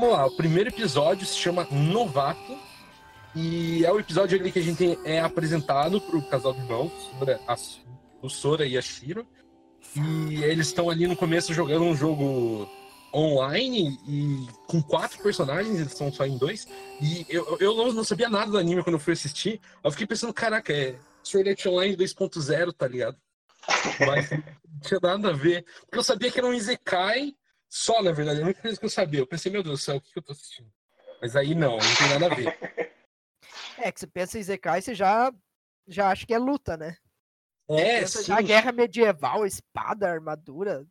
vamos 0.00 0.16
lá. 0.16 0.26
O 0.26 0.36
primeiro 0.36 0.70
episódio 0.70 1.26
se 1.26 1.36
chama 1.36 1.66
Novato. 1.70 2.58
E 3.34 3.84
é 3.84 3.92
o 3.92 4.00
episódio 4.00 4.38
ali 4.38 4.50
que 4.50 4.58
a 4.58 4.62
gente 4.62 4.98
é 5.04 5.20
apresentado 5.20 6.00
pro 6.00 6.20
casal 6.22 6.52
de 6.52 6.60
irmãos, 6.60 6.90
a- 7.46 7.56
o 8.20 8.28
Sora 8.28 8.66
e 8.66 8.76
a 8.76 8.82
Shiro. 8.82 9.24
E 9.94 10.42
eles 10.42 10.66
estão 10.68 10.90
ali 10.90 11.06
no 11.06 11.16
começo 11.16 11.54
jogando 11.54 11.84
um 11.84 11.94
jogo 11.94 12.68
online 13.14 13.98
e 14.06 14.46
com 14.66 14.80
quatro 14.82 15.20
personagens, 15.22 15.78
eles 15.80 15.92
são 15.94 16.12
só 16.12 16.26
em 16.26 16.36
dois. 16.36 16.66
E 17.00 17.24
eu, 17.28 17.56
eu 17.60 17.76
não, 17.76 17.92
não 17.92 18.04
sabia 18.04 18.28
nada 18.28 18.50
do 18.50 18.58
anime 18.58 18.82
quando 18.82 18.94
eu 18.94 19.00
fui 19.00 19.12
assistir. 19.12 19.60
Eu 19.82 19.90
fiquei 19.92 20.06
pensando, 20.06 20.32
caraca, 20.34 20.72
é 20.72 20.96
Sword 21.22 21.50
Art 21.50 21.66
Online 21.66 21.96
2.0, 21.96 22.72
tá 22.72 22.88
ligado? 22.88 23.16
Mas 24.06 24.30
não 24.30 24.42
tinha 24.82 25.00
nada 25.00 25.28
a 25.30 25.32
ver. 25.32 25.64
Porque 25.82 25.98
eu 25.98 26.04
sabia 26.04 26.30
que 26.30 26.38
era 26.38 26.46
um 26.48 26.54
Isekai 26.54 27.34
só, 27.70 28.02
na 28.02 28.10
verdade. 28.10 28.40
A 28.40 28.44
única 28.44 28.60
coisa 28.60 28.78
que 28.78 28.84
eu 28.84 28.90
sabia. 28.90 29.20
Eu 29.20 29.26
pensei, 29.26 29.50
meu 29.50 29.62
Deus 29.62 29.78
do 29.78 29.82
céu, 29.82 29.96
o 29.96 30.00
que 30.00 30.12
que 30.12 30.18
eu 30.18 30.22
tô 30.22 30.32
assistindo? 30.32 30.70
Mas 31.22 31.36
aí 31.36 31.54
não, 31.54 31.78
não 31.78 31.96
tem 31.96 32.08
nada 32.08 32.26
a 32.26 32.34
ver. 32.34 32.58
É, 33.82 33.90
que 33.90 33.98
você 33.98 34.06
pensa 34.06 34.38
em 34.38 34.42
Zekai, 34.42 34.82
você 34.82 34.94
já, 34.94 35.32
já 35.88 36.10
acha 36.10 36.26
que 36.26 36.34
é 36.34 36.38
luta, 36.38 36.76
né? 36.76 36.98
É, 37.66 38.00
pensa 38.00 38.18
sim. 38.18 38.24
já 38.26 38.40
guerra 38.42 38.72
medieval, 38.72 39.46
espada, 39.46 40.06
armadura, 40.06 40.86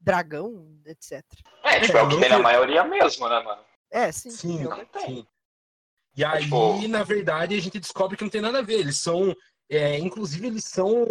dragão, 0.00 0.80
etc. 0.84 1.22
É, 1.62 1.80
tipo, 1.80 1.96
é 1.96 2.02
o 2.02 2.08
que 2.08 2.18
tem 2.18 2.28
na 2.28 2.40
maioria 2.40 2.82
mesmo, 2.82 3.28
né, 3.28 3.40
mano? 3.40 3.64
É, 3.88 4.10
sim. 4.10 4.30
Sim, 4.30 4.64
tem. 4.92 5.06
sim. 5.06 5.26
E 6.16 6.24
aí, 6.24 6.42
tipo- 6.42 6.88
na 6.88 7.04
verdade, 7.04 7.54
a 7.54 7.60
gente 7.60 7.78
descobre 7.78 8.16
que 8.16 8.24
não 8.24 8.30
tem 8.30 8.40
nada 8.40 8.58
a 8.58 8.62
ver. 8.62 8.80
Eles 8.80 8.96
são. 8.96 9.32
é, 9.70 9.96
inclusive, 9.98 10.48
eles 10.48 10.64
são. 10.64 11.04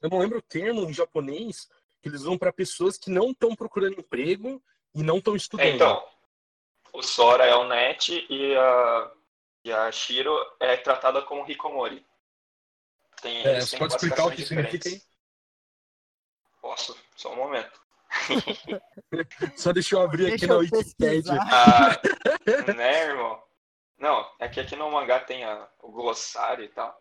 Eu 0.00 0.08
não 0.10 0.18
lembro 0.18 0.38
o 0.38 0.42
termo 0.42 0.88
em 0.88 0.94
japonês 0.94 1.68
que 2.02 2.08
eles 2.08 2.22
usam 2.22 2.38
para 2.38 2.52
pessoas 2.52 2.96
que 2.98 3.10
não 3.10 3.30
estão 3.30 3.54
procurando 3.54 3.98
emprego 4.00 4.62
e 4.94 5.02
não 5.02 5.18
estão 5.18 5.34
estudando. 5.36 5.66
É, 5.66 5.70
então, 5.70 6.06
o 6.92 7.02
Sora 7.02 7.44
é 7.44 7.54
o 7.54 7.64
Net 7.68 8.26
e 8.30 8.56
a, 8.56 9.12
e 9.64 9.72
a 9.72 9.90
Shiro 9.92 10.34
é 10.60 10.76
tratada 10.76 11.22
como 11.22 11.48
Hikomori. 11.50 12.06
Tem, 13.20 13.44
É, 13.46 13.60
você 13.60 13.76
pode 13.76 13.94
explicar 13.94 14.26
o 14.26 14.30
que 14.30 14.36
classificações 14.36 14.48
significa 14.48 14.88
aí? 14.88 14.94
diferentes. 14.94 15.08
Posso, 16.60 16.96
só 17.16 17.32
um 17.32 17.36
momento. 17.36 17.80
Só 19.56 19.70
deixa 19.72 19.94
eu 19.96 20.00
abrir 20.00 20.28
aqui 20.28 20.46
Deixa 20.46 20.46
na 20.46 20.54
eu 20.54 20.58
Wikipedia. 20.60 21.32
Ah, 21.52 21.90
né, 22.74 23.02
irmão? 23.04 23.42
Não, 23.98 24.30
é 24.38 24.48
que 24.48 24.60
aqui 24.60 24.74
no 24.76 24.90
mangá 24.90 25.20
tem 25.20 25.44
a- 25.44 25.68
o 25.82 25.90
glossário 25.92 26.64
e 26.64 26.68
tal. 26.68 27.00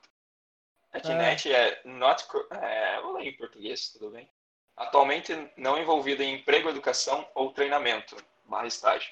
É 0.91 0.99
que 0.99 1.11
Ah. 1.11 1.15
net 1.15 1.51
é 1.51 1.81
not. 1.85 2.25
É, 2.51 3.01
vou 3.01 3.13
ler 3.13 3.27
em 3.27 3.37
português, 3.37 3.89
tudo 3.91 4.11
bem? 4.11 4.29
Atualmente 4.77 5.33
não 5.57 5.77
envolvida 5.79 6.23
em 6.23 6.35
emprego, 6.35 6.69
educação 6.69 7.27
ou 7.33 7.51
treinamento, 7.51 8.15
barra 8.45 8.67
estágio. 8.67 9.11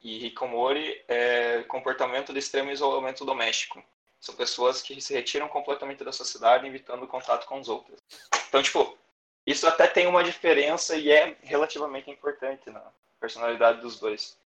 E 0.00 0.26
Hikomori 0.26 1.04
é 1.06 1.62
comportamento 1.64 2.32
de 2.32 2.38
extremo 2.38 2.70
isolamento 2.70 3.24
doméstico. 3.24 3.84
São 4.18 4.34
pessoas 4.34 4.80
que 4.80 4.98
se 5.00 5.12
retiram 5.12 5.46
completamente 5.46 6.02
da 6.02 6.10
sociedade, 6.10 6.66
evitando 6.66 7.06
contato 7.06 7.46
com 7.46 7.60
os 7.60 7.68
outros. 7.68 8.02
Então, 8.48 8.62
tipo, 8.62 8.96
isso 9.44 9.66
até 9.68 9.86
tem 9.86 10.06
uma 10.06 10.24
diferença 10.24 10.96
e 10.96 11.10
é 11.10 11.36
relativamente 11.42 12.10
importante 12.10 12.70
na 12.70 12.92
personalidade 13.20 13.82
dos 13.82 14.00
dois. 14.00 14.38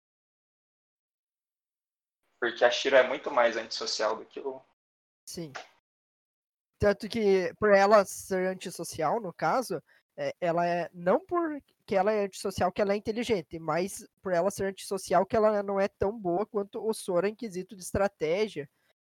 Porque 2.41 2.65
a 2.65 2.71
Shiro 2.71 2.97
é 2.97 3.07
muito 3.07 3.31
mais 3.31 3.57
antissocial 3.57 4.17
do 4.17 4.25
que 4.25 4.41
o. 4.41 4.63
Sim. 5.27 5.53
Tanto 6.79 7.09
que, 7.09 7.53
por 7.59 7.75
ela 7.75 8.05
ser 8.05 8.47
antissocial, 8.47 9.21
no 9.21 9.33
caso, 9.33 9.83
ela 10.41 10.67
é. 10.67 10.91
Não 10.93 11.21
porque 11.21 11.95
ela 11.95 12.13
é 12.13 12.25
antissocial 12.25 12.73
que 12.73 12.83
ela 12.83 12.93
é 12.93 12.97
inteligente, 12.97 13.59
mas 13.59 14.07
por 14.23 14.33
ela 14.33 14.51
ser 14.51 14.65
antissocial 14.67 15.25
que 15.25 15.37
ela 15.37 15.63
não 15.63 15.79
é 15.79 15.87
tão 15.89 16.19
boa 16.19 16.45
quanto 16.45 16.85
o 16.85 16.93
Sora 16.93 17.29
em 17.29 17.35
quesito 17.35 17.77
de 17.77 17.83
estratégia. 17.83 18.69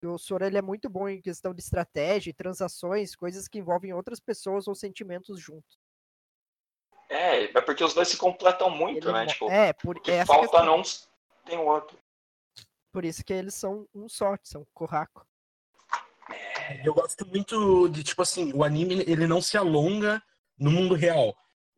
O 0.03 0.17
Sora 0.17 0.47
ele 0.47 0.57
é 0.57 0.61
muito 0.61 0.89
bom 0.89 1.09
em 1.09 1.21
questão 1.21 1.53
de 1.53 1.61
estratégia, 1.61 2.29
e 2.29 2.33
transações, 2.33 3.15
coisas 3.15 3.47
que 3.47 3.59
envolvem 3.59 3.93
outras 3.93 4.19
pessoas 4.19 4.67
ou 4.67 4.73
sentimentos 4.75 5.39
juntos. 5.39 5.77
É, 7.09 7.45
é 7.45 7.61
porque 7.61 7.83
os 7.83 7.93
dois 7.93 8.07
se 8.07 8.17
completam 8.17 8.69
muito, 8.69 9.07
Ele 9.09 9.13
né? 9.13 9.23
mo- 9.23 9.29
Tipo, 9.29 9.49
é, 9.49 9.73
por 9.73 9.99
que 9.99 10.23
falta 10.25 10.41
questão. 10.47 10.65
não 10.65 10.81
tem 11.43 11.57
o 11.57 11.65
outro. 11.65 11.97
Por 12.91 13.03
isso 13.03 13.23
que 13.23 13.33
eles 13.33 13.55
são 13.55 13.87
um 13.93 14.07
só, 14.07 14.35
são 14.43 14.65
Corraco. 14.73 15.25
É, 16.29 16.59
É, 16.75 16.87
eu 16.87 16.93
gosto 16.93 17.25
muito 17.25 17.89
de, 17.89 18.03
tipo 18.03 18.21
assim, 18.21 18.53
o 18.53 18.63
anime 18.63 19.03
ele 19.07 19.25
não 19.27 19.41
se 19.41 19.57
alonga 19.57 20.21
no 20.59 20.71
mundo 20.71 20.95
real. 20.95 21.35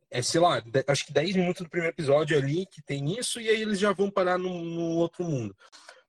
É, 0.10 0.22
sei 0.22 0.42
lá, 0.42 0.62
acho 0.88 1.06
que 1.06 1.14
10 1.14 1.38
minutos 1.38 1.62
do 1.62 1.70
primeiro 1.70 1.94
episódio 1.94 2.38
ali 2.38 2.66
que 2.66 2.82
tem 2.82 3.18
isso, 3.18 3.40
e 3.40 3.48
aí 3.48 3.62
eles 3.62 3.80
já 3.80 3.94
vão 3.94 4.12
parar 4.12 4.38
no, 4.38 4.62
no 4.62 4.98
outro 4.98 5.24
mundo. 5.24 5.56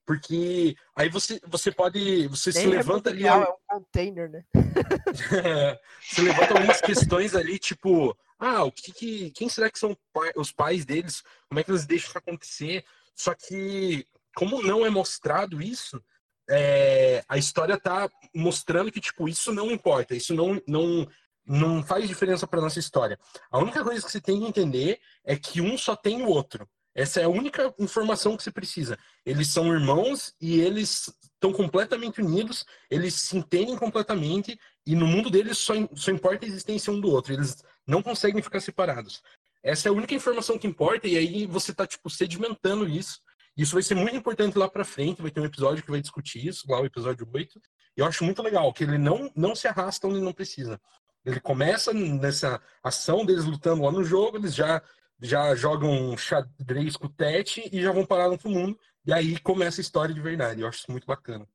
Porque 0.04 0.74
aí 0.96 1.08
você, 1.08 1.40
você 1.46 1.70
pode. 1.70 2.26
Você 2.28 2.50
se 2.50 2.58
Nem 2.58 2.74
é 2.74 2.76
levanta 2.78 3.10
mundo 3.10 3.18
ali. 3.18 3.22
real, 3.22 3.42
é 3.42 3.74
um 3.74 3.80
container, 3.80 4.28
né? 4.28 4.44
se 6.02 6.20
levanta 6.20 6.54
algumas 6.54 6.80
questões 6.80 7.36
ali, 7.36 7.58
tipo, 7.58 8.16
ah, 8.38 8.64
o 8.64 8.72
que, 8.72 8.92
que 8.92 9.30
quem 9.30 9.48
será 9.48 9.70
que 9.70 9.78
são 9.78 9.96
os 10.34 10.50
pais 10.50 10.84
deles? 10.84 11.22
Como 11.48 11.60
é 11.60 11.62
que 11.64 11.70
eles 11.70 11.86
deixam 11.86 12.08
isso 12.08 12.18
acontecer? 12.18 12.84
Só 13.14 13.32
que, 13.34 14.04
como 14.34 14.60
não 14.62 14.84
é 14.84 14.90
mostrado 14.90 15.62
isso, 15.62 16.02
é, 16.50 17.24
a 17.28 17.38
história 17.38 17.78
tá 17.78 18.10
mostrando 18.34 18.90
que, 18.90 19.00
tipo, 19.00 19.28
isso 19.28 19.52
não 19.52 19.70
importa, 19.70 20.14
isso 20.14 20.34
não, 20.34 20.60
não, 20.66 21.08
não 21.46 21.82
faz 21.82 22.06
diferença 22.06 22.46
para 22.46 22.60
nossa 22.60 22.78
história. 22.78 23.18
A 23.50 23.58
única 23.58 23.82
coisa 23.82 24.04
que 24.04 24.10
você 24.10 24.20
tem 24.20 24.40
que 24.40 24.46
entender 24.46 25.00
é 25.24 25.36
que 25.36 25.60
um 25.60 25.76
só 25.76 25.96
tem 25.96 26.22
o 26.22 26.28
outro. 26.28 26.68
Essa 26.94 27.20
é 27.20 27.24
a 27.24 27.28
única 27.28 27.74
informação 27.78 28.36
que 28.36 28.42
você 28.42 28.50
precisa. 28.50 28.98
Eles 29.24 29.48
são 29.48 29.72
irmãos 29.72 30.34
e 30.40 30.60
eles 30.60 31.12
estão 31.22 31.52
completamente 31.52 32.20
unidos, 32.20 32.64
eles 32.90 33.14
se 33.14 33.36
entendem 33.36 33.76
completamente 33.76 34.58
e 34.86 34.94
no 34.94 35.06
mundo 35.06 35.30
deles 35.30 35.58
só, 35.58 35.72
só 35.94 36.10
importa 36.10 36.44
a 36.44 36.48
existência 36.48 36.92
um 36.92 37.00
do 37.00 37.10
outro. 37.10 37.32
Eles 37.32 37.62
não 37.86 38.02
conseguem 38.02 38.42
ficar 38.42 38.60
separados. 38.60 39.22
Essa 39.62 39.88
é 39.88 39.90
a 39.90 39.94
única 39.94 40.14
informação 40.14 40.58
que 40.58 40.66
importa 40.66 41.08
e 41.08 41.16
aí 41.16 41.46
você 41.46 41.72
tá 41.72 41.86
tipo 41.86 42.10
sedimentando 42.10 42.86
isso. 42.86 43.20
Isso 43.56 43.74
vai 43.74 43.82
ser 43.82 43.94
muito 43.94 44.16
importante 44.16 44.58
lá 44.58 44.68
para 44.68 44.84
frente, 44.84 45.22
vai 45.22 45.30
ter 45.30 45.40
um 45.40 45.44
episódio 45.44 45.82
que 45.82 45.90
vai 45.90 46.00
discutir 46.00 46.46
isso, 46.46 46.66
lá 46.68 46.80
o 46.80 46.86
episódio 46.86 47.28
8. 47.32 47.60
E 47.96 48.00
eu 48.00 48.06
acho 48.06 48.24
muito 48.24 48.42
legal 48.42 48.72
que 48.72 48.84
ele 48.84 48.98
não 48.98 49.30
não 49.36 49.54
se 49.54 49.68
arrasta 49.68 50.06
onde 50.06 50.20
não 50.20 50.32
precisa. 50.32 50.80
Ele 51.24 51.40
começa 51.40 51.92
nessa 51.92 52.60
ação 52.82 53.24
deles 53.24 53.44
lutando 53.44 53.82
lá 53.82 53.92
no 53.92 54.04
jogo, 54.04 54.36
eles 54.36 54.54
já 54.54 54.82
já 55.24 55.54
jogam 55.54 56.16
xadrez 56.16 56.96
com 56.96 57.06
o 57.06 57.08
Tete 57.08 57.70
e 57.72 57.80
já 57.80 57.92
vão 57.92 58.04
parar 58.04 58.28
no 58.28 58.38
mundo. 58.44 58.76
E 59.06 59.12
aí 59.12 59.38
começa 59.38 59.80
a 59.80 59.82
história 59.82 60.12
de 60.12 60.20
verdade. 60.20 60.60
Eu 60.60 60.68
acho 60.68 60.80
isso 60.80 60.90
muito 60.90 61.06
bacana. 61.06 61.46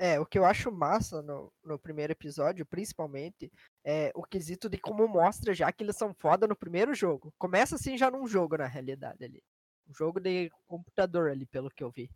É, 0.00 0.20
o 0.20 0.24
que 0.24 0.38
eu 0.38 0.44
acho 0.44 0.70
massa 0.70 1.20
no, 1.22 1.52
no 1.64 1.76
primeiro 1.76 2.12
episódio, 2.12 2.64
principalmente, 2.64 3.50
é 3.84 4.12
o 4.14 4.22
quesito 4.22 4.68
de 4.68 4.78
como 4.78 5.08
mostra 5.08 5.52
já 5.52 5.72
que 5.72 5.82
eles 5.82 5.96
são 5.96 6.14
foda 6.14 6.46
no 6.46 6.54
primeiro 6.54 6.94
jogo. 6.94 7.34
Começa 7.36 7.74
assim 7.74 7.98
já 7.98 8.08
num 8.08 8.26
jogo, 8.26 8.56
na 8.56 8.66
realidade, 8.66 9.24
ali. 9.24 9.42
Um 9.88 9.94
jogo 9.94 10.20
de 10.20 10.52
computador 10.68 11.30
ali, 11.30 11.46
pelo 11.46 11.70
que 11.70 11.82
eu 11.82 11.90
vi. 11.90 12.08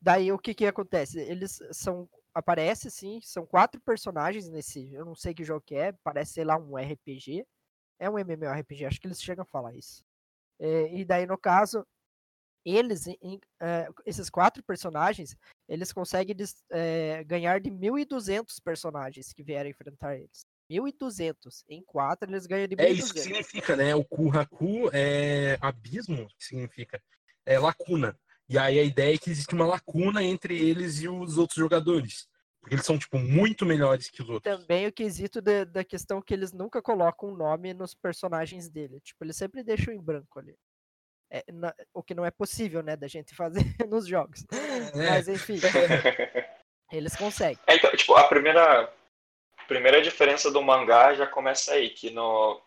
Daí 0.00 0.32
o 0.32 0.38
que 0.38 0.52
que 0.52 0.66
acontece? 0.66 1.20
Eles 1.20 1.60
são. 1.70 2.08
Aparece, 2.34 2.90
sim, 2.90 3.20
são 3.22 3.44
quatro 3.46 3.80
personagens 3.80 4.48
nesse. 4.48 4.92
Eu 4.92 5.04
não 5.04 5.14
sei 5.14 5.34
que 5.34 5.44
jogo 5.44 5.62
que 5.66 5.74
é, 5.74 5.92
parece, 6.04 6.34
sei 6.34 6.44
lá, 6.44 6.56
um 6.56 6.78
RPG. 6.78 7.44
É 8.00 8.08
um 8.08 8.18
MMORPG, 8.18 8.84
acho 8.86 9.00
que 9.00 9.06
eles 9.08 9.20
chegam 9.22 9.42
a 9.42 9.46
falar 9.46 9.74
isso. 9.74 10.02
É, 10.60 10.94
e 10.94 11.04
daí, 11.04 11.26
no 11.26 11.36
caso, 11.38 11.84
eles, 12.64 13.06
em- 13.06 13.40
é, 13.60 13.88
esses 14.06 14.28
quatro 14.30 14.62
personagens, 14.62 15.36
eles 15.68 15.92
conseguem 15.92 16.36
é, 16.70 17.24
ganhar 17.24 17.60
de 17.60 17.70
1.200 17.70 18.60
personagens 18.60 19.32
que 19.32 19.42
vieram 19.42 19.70
enfrentar 19.70 20.16
eles. 20.16 20.42
1.200. 20.70 21.64
Em 21.68 21.82
quatro, 21.82 22.30
eles 22.30 22.46
ganham 22.46 22.68
de 22.68 22.76
1.200. 22.76 22.94
É 22.94 23.04
isso 23.04 23.14
que 23.14 23.20
significa, 23.20 23.74
né? 23.74 23.94
O 23.94 24.04
Kuhaku 24.04 24.90
é 24.92 25.56
abismo, 25.60 26.28
que 26.38 26.44
significa 26.44 27.02
é 27.46 27.58
lacuna. 27.58 28.18
E 28.48 28.56
aí 28.58 28.78
a 28.78 28.82
ideia 28.82 29.14
é 29.14 29.18
que 29.18 29.30
existe 29.30 29.54
uma 29.54 29.66
lacuna 29.66 30.22
entre 30.22 30.58
eles 30.58 31.00
e 31.00 31.08
os 31.08 31.36
outros 31.36 31.58
jogadores. 31.58 32.26
Porque 32.60 32.74
eles 32.74 32.84
são, 32.86 32.98
tipo, 32.98 33.18
muito 33.18 33.64
melhores 33.64 34.10
que 34.10 34.22
os 34.22 34.28
outros. 34.28 34.58
Também 34.58 34.86
o 34.86 34.92
quesito 34.92 35.40
da- 35.40 35.64
da 35.64 35.84
questão 35.84 36.20
que 36.20 36.34
eles 36.34 36.52
nunca 36.52 36.82
colocam 36.82 37.30
um 37.30 37.36
nome 37.36 37.72
nos 37.72 37.94
personagens 37.94 38.68
dele. 38.68 39.00
Tipo, 39.00 39.24
eles 39.24 39.36
sempre 39.36 39.62
deixam 39.62 39.92
em 39.94 40.00
branco 40.00 40.38
ali. 40.38 40.54
É, 41.30 41.44
na- 41.52 41.74
o 41.92 42.02
que 42.02 42.14
não 42.14 42.24
é 42.24 42.30
possível, 42.30 42.82
né, 42.82 42.96
da 42.96 43.06
gente 43.06 43.34
fazer 43.34 43.62
nos 43.88 44.06
jogos. 44.06 44.44
É. 44.50 45.10
Mas 45.10 45.28
enfim, 45.28 45.58
eles 46.92 47.14
conseguem. 47.16 47.58
É, 47.66 47.76
então, 47.76 47.90
tipo, 47.94 48.14
a 48.14 48.24
primeira, 48.28 48.92
primeira 49.66 50.00
diferença 50.00 50.50
do 50.50 50.62
mangá 50.62 51.14
já 51.14 51.26
começa 51.26 51.72
aí, 51.74 51.90
que 51.90 52.10
no, 52.10 52.60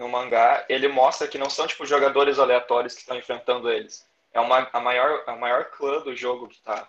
no 0.00 0.08
mangá 0.08 0.66
ele 0.68 0.88
mostra 0.88 1.28
que 1.28 1.38
não 1.38 1.48
são, 1.48 1.66
tipo, 1.66 1.86
jogadores 1.86 2.38
aleatórios 2.38 2.94
que 2.94 3.00
estão 3.00 3.16
enfrentando 3.16 3.70
eles. 3.70 4.06
É 4.32 4.40
uma, 4.40 4.68
a, 4.72 4.80
maior, 4.80 5.24
a 5.26 5.36
maior 5.36 5.70
clã 5.70 6.00
do 6.02 6.14
jogo 6.14 6.48
que 6.48 6.60
tá, 6.62 6.88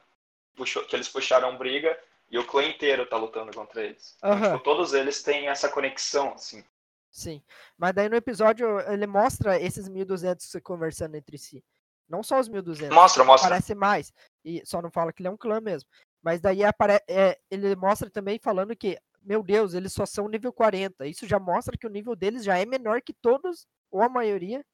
puxou, 0.55 0.83
que 0.85 0.95
eles 0.95 1.07
puxaram 1.07 1.57
briga 1.57 1.97
e 2.29 2.37
o 2.37 2.45
clã 2.45 2.63
inteiro 2.63 3.05
tá 3.05 3.17
lutando 3.17 3.51
contra 3.53 3.83
eles. 3.83 4.15
Então, 4.17 4.31
Aham. 4.31 4.51
tipo, 4.51 4.63
todos 4.63 4.93
eles 4.93 5.23
têm 5.23 5.47
essa 5.47 5.69
conexão, 5.69 6.33
assim. 6.33 6.63
Sim. 7.11 7.41
Mas 7.77 7.93
daí 7.93 8.07
no 8.07 8.15
episódio 8.15 8.79
ele 8.91 9.07
mostra 9.07 9.59
esses 9.59 9.89
1200 9.89 10.45
se 10.45 10.61
conversando 10.61 11.15
entre 11.15 11.37
si. 11.37 11.63
Não 12.07 12.23
só 12.23 12.39
os 12.39 12.47
1200. 12.47 12.95
Mostra, 12.95 13.23
mostra. 13.23 13.49
Parece 13.49 13.75
mais. 13.75 14.13
E 14.43 14.61
só 14.65 14.81
não 14.81 14.91
fala 14.91 15.13
que 15.13 15.21
ele 15.21 15.27
é 15.27 15.31
um 15.31 15.37
clã 15.37 15.59
mesmo. 15.61 15.89
Mas 16.21 16.41
daí 16.41 16.63
apare... 16.63 17.01
é, 17.07 17.39
ele 17.49 17.75
mostra 17.75 18.09
também 18.09 18.39
falando 18.39 18.75
que, 18.75 18.97
meu 19.21 19.43
Deus, 19.43 19.73
eles 19.73 19.93
só 19.93 20.05
são 20.05 20.27
nível 20.27 20.51
40. 20.51 21.05
Isso 21.07 21.27
já 21.27 21.39
mostra 21.39 21.77
que 21.77 21.87
o 21.87 21.89
nível 21.89 22.15
deles 22.15 22.43
já 22.43 22.57
é 22.57 22.65
menor 22.65 23.01
que 23.01 23.13
todos, 23.13 23.67
ou 23.91 24.01
a 24.01 24.09
maioria, 24.09 24.65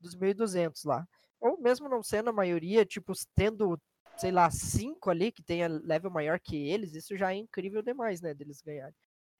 dos 0.00 0.14
1200 0.14 0.84
lá. 0.84 1.06
Ou 1.40 1.58
mesmo 1.58 1.88
não 1.88 2.02
sendo 2.02 2.30
a 2.30 2.32
maioria, 2.32 2.84
tipo, 2.84 3.12
tendo, 3.34 3.80
sei 4.16 4.30
lá, 4.30 4.50
5 4.50 5.10
ali 5.10 5.30
que 5.30 5.42
tenha 5.42 5.68
level 5.68 6.10
maior 6.10 6.40
que 6.40 6.56
eles, 6.56 6.94
isso 6.94 7.16
já 7.16 7.32
é 7.32 7.36
incrível 7.36 7.82
demais, 7.82 8.20
né, 8.20 8.34
deles 8.34 8.60
ganharem. 8.60 8.94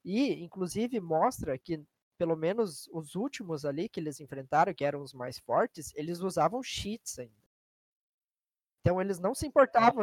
E, 0.04 0.34
inclusive, 0.42 1.00
mostra 1.00 1.58
que 1.58 1.82
pelo 2.16 2.36
menos 2.36 2.88
os 2.92 3.14
últimos 3.14 3.64
ali 3.64 3.88
que 3.88 4.00
eles 4.00 4.20
enfrentaram, 4.20 4.74
que 4.74 4.84
eram 4.84 5.02
os 5.02 5.12
mais 5.12 5.38
fortes, 5.38 5.92
eles 5.94 6.20
usavam 6.20 6.62
cheats 6.62 7.18
ainda. 7.18 7.34
Então 8.80 9.00
eles 9.00 9.18
não 9.18 9.34
se 9.34 9.46
importavam. 9.46 10.02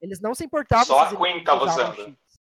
Eles 0.00 0.20
não 0.20 0.34
se 0.34 0.44
importavam. 0.44 0.86
Só 0.86 1.00
a 1.00 1.16
Queen 1.16 1.44
tava 1.44 1.64
usavam 1.64 1.92
usando. 1.92 2.04
cheats. 2.06 2.40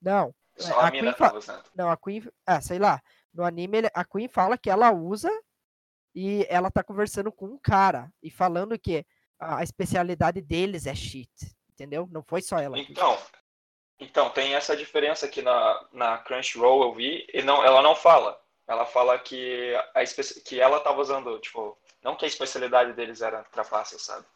Não. 0.00 0.34
Só 0.56 0.80
a 0.80 0.88
a 0.88 0.90
mina 0.90 1.12
Queen 1.12 1.18
tava 1.18 1.38
usando. 1.38 1.64
Não, 1.74 1.90
a 1.90 1.96
Queen. 1.96 2.28
Ah, 2.46 2.60
sei 2.60 2.78
lá. 2.78 3.02
No 3.32 3.44
anime, 3.44 3.78
a 3.92 4.04
Queen 4.04 4.28
fala 4.28 4.58
que 4.58 4.70
ela 4.70 4.92
usa 4.92 5.30
e 6.20 6.44
ela 6.48 6.68
tá 6.68 6.82
conversando 6.82 7.30
com 7.30 7.46
um 7.46 7.56
cara 7.56 8.12
e 8.20 8.28
falando 8.28 8.76
que 8.76 9.06
a 9.38 9.62
especialidade 9.62 10.40
deles 10.40 10.84
é 10.84 10.92
cheat. 10.92 11.30
Entendeu? 11.70 12.08
Não 12.10 12.24
foi 12.24 12.42
só 12.42 12.58
ela. 12.58 12.76
que 12.76 12.90
Então, 12.90 13.16
então 14.00 14.28
tem 14.30 14.56
essa 14.56 14.76
diferença 14.76 15.26
aqui 15.26 15.40
na, 15.42 15.86
na 15.92 16.18
Crunchyroll 16.18 16.82
eu 16.82 16.92
vi, 16.92 17.24
e 17.32 17.40
não, 17.42 17.64
ela 17.64 17.80
não 17.80 17.94
fala. 17.94 18.36
Ela 18.66 18.84
fala 18.84 19.16
que, 19.16 19.72
a 19.94 20.02
que 20.44 20.60
ela 20.60 20.80
tava 20.80 21.00
usando, 21.00 21.38
tipo, 21.38 21.78
não 22.02 22.16
que 22.16 22.24
a 22.24 22.28
especialidade 22.28 22.94
deles 22.94 23.22
era 23.22 23.44
trapaça, 23.44 23.96
sabe? 23.96 24.26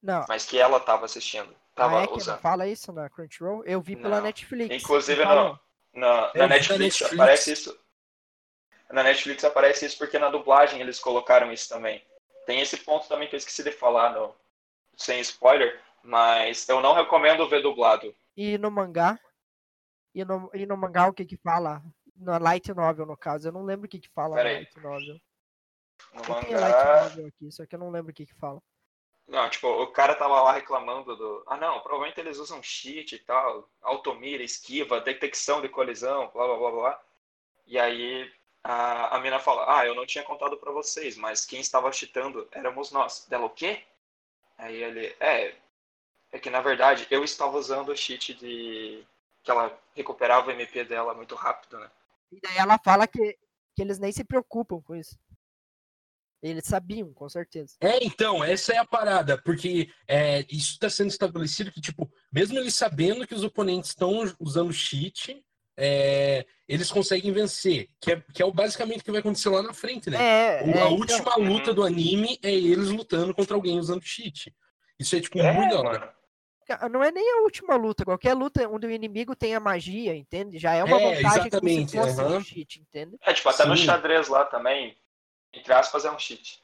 Não. 0.00 0.24
Mas 0.28 0.46
que 0.46 0.56
ela 0.56 0.78
tava 0.78 1.04
assistindo, 1.06 1.52
tava 1.74 1.98
ah, 1.98 2.02
é 2.02 2.06
que 2.06 2.12
não 2.12 2.16
usando. 2.18 2.38
fala 2.38 2.68
isso 2.68 2.92
na 2.92 3.10
Crunchyroll? 3.10 3.64
Eu 3.64 3.80
vi 3.80 3.96
pela 3.96 4.18
Não. 4.18 4.22
Netflix. 4.22 4.72
Inclusive 4.72 5.24
Não 5.24 5.58
na, 5.92 6.20
na 6.32 6.32
na 6.34 6.46
Netflix, 6.46 6.78
Netflix. 7.00 7.12
aparece 7.12 7.52
isso. 7.52 7.87
Na 8.90 9.02
Netflix 9.02 9.44
aparece 9.44 9.86
isso 9.86 9.98
porque 9.98 10.18
na 10.18 10.30
dublagem 10.30 10.80
eles 10.80 10.98
colocaram 10.98 11.52
isso 11.52 11.68
também. 11.68 12.04
Tem 12.46 12.60
esse 12.60 12.76
ponto 12.78 13.06
também 13.08 13.28
que 13.28 13.34
eu 13.34 13.38
esqueci 13.38 13.62
de 13.62 13.72
falar 13.72 14.10
no, 14.14 14.34
sem 14.96 15.20
spoiler, 15.20 15.80
mas 16.02 16.66
eu 16.68 16.80
não 16.80 16.94
recomendo 16.94 17.48
ver 17.48 17.62
dublado. 17.62 18.14
E 18.36 18.56
no 18.56 18.70
mangá? 18.70 19.18
E 20.14 20.24
no, 20.24 20.50
e 20.54 20.64
no 20.64 20.76
mangá 20.76 21.06
o 21.08 21.12
que 21.12 21.24
que 21.26 21.36
fala? 21.36 21.82
Na 22.16 22.38
light 22.38 22.72
novel, 22.72 23.06
no 23.06 23.16
caso. 23.16 23.48
Eu 23.48 23.52
não 23.52 23.64
lembro 23.64 23.86
o 23.86 23.88
que 23.88 24.00
que 24.00 24.08
fala 24.08 24.36
Pera 24.36 24.48
na 24.48 24.50
aí. 24.50 24.56
light 24.64 24.76
novel. 24.80 25.20
No 26.14 26.20
Eu 26.20 26.34
tenho 26.40 26.60
light 26.60 26.74
mangá. 26.76 27.02
novel 27.04 27.26
aqui, 27.26 27.52
só 27.52 27.66
que 27.66 27.74
eu 27.74 27.78
não 27.78 27.90
lembro 27.90 28.10
o 28.10 28.14
que 28.14 28.26
que 28.26 28.34
fala. 28.34 28.60
Não, 29.26 29.48
tipo, 29.50 29.68
o 29.68 29.86
cara 29.88 30.14
tava 30.14 30.40
lá 30.40 30.52
reclamando 30.54 31.14
do. 31.14 31.44
Ah, 31.46 31.56
não, 31.58 31.80
provavelmente 31.80 32.18
eles 32.18 32.38
usam 32.38 32.62
cheat 32.62 33.14
e 33.14 33.18
tal, 33.18 33.68
automira, 33.82 34.42
esquiva, 34.42 35.02
detecção 35.02 35.60
de 35.60 35.68
colisão, 35.68 36.30
blá 36.32 36.46
blá 36.46 36.56
blá 36.56 36.70
blá. 36.70 37.02
E 37.66 37.78
aí 37.78 38.32
a, 38.62 39.16
a 39.16 39.20
mina 39.20 39.38
fala: 39.38 39.78
Ah, 39.78 39.86
eu 39.86 39.94
não 39.94 40.06
tinha 40.06 40.24
contado 40.24 40.56
pra 40.56 40.72
vocês, 40.72 41.16
mas 41.16 41.44
quem 41.44 41.60
estava 41.60 41.92
cheatando 41.92 42.48
éramos 42.52 42.90
nós. 42.90 43.26
Dela, 43.28 43.46
o 43.46 43.50
quê? 43.50 43.82
Aí 44.56 44.82
ele: 44.82 45.16
É, 45.20 45.54
é 46.32 46.38
que 46.38 46.50
na 46.50 46.60
verdade 46.60 47.06
eu 47.10 47.24
estava 47.24 47.56
usando 47.56 47.90
o 47.90 47.96
cheat 47.96 48.34
de. 48.34 49.04
que 49.42 49.50
ela 49.50 49.78
recuperava 49.94 50.48
o 50.48 50.50
MP 50.50 50.84
dela 50.84 51.14
muito 51.14 51.34
rápido, 51.34 51.78
né? 51.78 51.90
E 52.30 52.40
daí 52.40 52.58
ela 52.58 52.78
fala 52.78 53.06
que, 53.06 53.38
que 53.74 53.82
eles 53.82 53.98
nem 53.98 54.12
se 54.12 54.24
preocupam 54.24 54.80
com 54.82 54.94
isso. 54.94 55.18
Eles 56.40 56.66
sabiam, 56.66 57.12
com 57.12 57.28
certeza. 57.28 57.74
É, 57.80 58.04
então, 58.04 58.44
essa 58.44 58.72
é 58.72 58.78
a 58.78 58.86
parada, 58.86 59.40
porque 59.42 59.90
é, 60.06 60.40
isso 60.48 60.74
está 60.74 60.88
sendo 60.88 61.08
estabelecido 61.08 61.72
que, 61.72 61.80
tipo, 61.80 62.08
mesmo 62.32 62.56
eles 62.58 62.76
sabendo 62.76 63.26
que 63.26 63.34
os 63.34 63.42
oponentes 63.42 63.90
estão 63.90 64.22
usando 64.38 64.72
cheat, 64.72 65.44
é, 65.80 66.44
eles 66.66 66.90
conseguem 66.90 67.30
vencer, 67.32 67.88
que 68.00 68.10
é, 68.12 68.20
que 68.34 68.42
é 68.42 68.44
o 68.44 68.52
basicamente 68.52 69.00
o 69.00 69.04
que 69.04 69.12
vai 69.12 69.20
acontecer 69.20 69.48
lá 69.48 69.62
na 69.62 69.72
frente, 69.72 70.10
né? 70.10 70.18
É, 70.20 70.64
O- 70.64 70.70
é, 70.70 70.82
a 70.82 70.90
então, 70.90 70.90
última 70.90 71.36
luta 71.36 71.72
do 71.72 71.84
anime 71.84 72.36
é 72.42 72.52
eles 72.52 72.88
lutando 72.88 73.32
contra 73.32 73.54
alguém 73.54 73.78
usando 73.78 74.02
cheat. 74.02 74.52
Isso 74.98 75.14
é, 75.14 75.20
tipo, 75.20 75.38
É, 75.38 75.52
muito 75.52 75.70
da 75.70 75.80
hora. 75.80 76.14
Não 76.90 77.02
é 77.02 77.10
nem 77.10 77.32
a 77.38 77.42
última 77.42 77.76
luta. 77.76 78.04
Qualquer 78.04 78.34
luta 78.34 78.68
onde 78.68 78.86
o 78.86 78.90
inimigo 78.90 79.34
tenha 79.34 79.58
magia, 79.58 80.14
entende? 80.14 80.58
Já 80.58 80.74
é 80.74 80.84
uma 80.84 80.98
É, 80.98 81.00
vantagem 81.00 81.50
como 81.50 81.68
se 81.68 81.80
exatamente, 81.80 81.96
fosse 81.96 82.20
um 82.22 82.40
cheat, 82.44 82.80
entende? 82.80 83.16
É, 83.22 83.32
tipo, 83.32 83.48
até 83.48 83.64
no 83.64 83.74
Sim. 83.76 83.84
xadrez 83.84 84.28
lá 84.28 84.44
também, 84.44 84.98
entre 85.54 85.72
aspas, 85.72 86.04
é 86.04 86.10
um 86.10 86.18
cheat. 86.18 86.60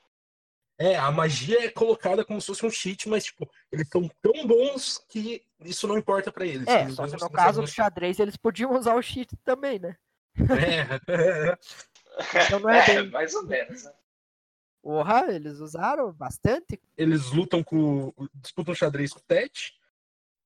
É, 0.79 0.97
a 0.97 1.11
magia 1.11 1.65
é 1.65 1.71
colocada 1.71 2.25
como 2.25 2.41
se 2.41 2.49
fosse 2.49 2.67
um 2.67 2.71
cheat, 2.71 3.09
mas, 3.09 3.25
tipo, 3.25 3.49
eles 3.71 3.89
são 3.89 4.11
tão 4.21 4.47
bons 4.47 4.99
que 5.09 5.47
isso 5.61 5.87
não 5.87 5.97
importa 5.97 6.33
pra 6.33 6.45
eles. 6.45 6.67
É, 6.67 6.83
Eles 6.83 6.97
só 6.97 7.07
que 7.07 7.13
no 7.13 7.31
caso 7.31 7.61
do 7.61 7.67
xadrez 7.69 8.19
eles 8.19 8.37
podiam 8.37 8.77
usar 8.77 8.95
o 8.95 9.03
cheat 9.03 9.37
também, 9.45 9.79
né? 9.79 9.97
É. 10.37 11.59
Então 12.47 12.59
não 12.61 12.71
é 12.71 12.85
bem. 12.87 13.11
mais 13.11 13.35
ou 13.35 13.45
menos, 13.45 13.85
né? 13.85 13.93
Porra, 14.83 15.33
eles 15.33 15.61
usaram 15.61 16.13
bastante. 16.13 16.81
Eles 16.97 17.31
lutam 17.31 17.63
com. 17.63 18.13
disputam 18.35 18.75
xadrez 18.75 19.13
com 19.13 19.21
o 19.21 19.23
Tet 19.23 19.73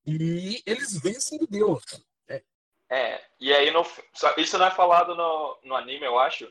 e 0.06 0.62
eles 0.64 1.00
vencem 1.00 1.42
o 1.42 1.46
Deus. 1.46 1.84
É, 2.90 3.22
e 3.38 3.52
aí 3.52 3.70
no, 3.70 3.84
isso 4.38 4.56
não 4.56 4.66
é 4.66 4.70
falado 4.70 5.14
no, 5.14 5.58
no 5.64 5.74
anime, 5.74 6.06
eu 6.06 6.18
acho. 6.18 6.50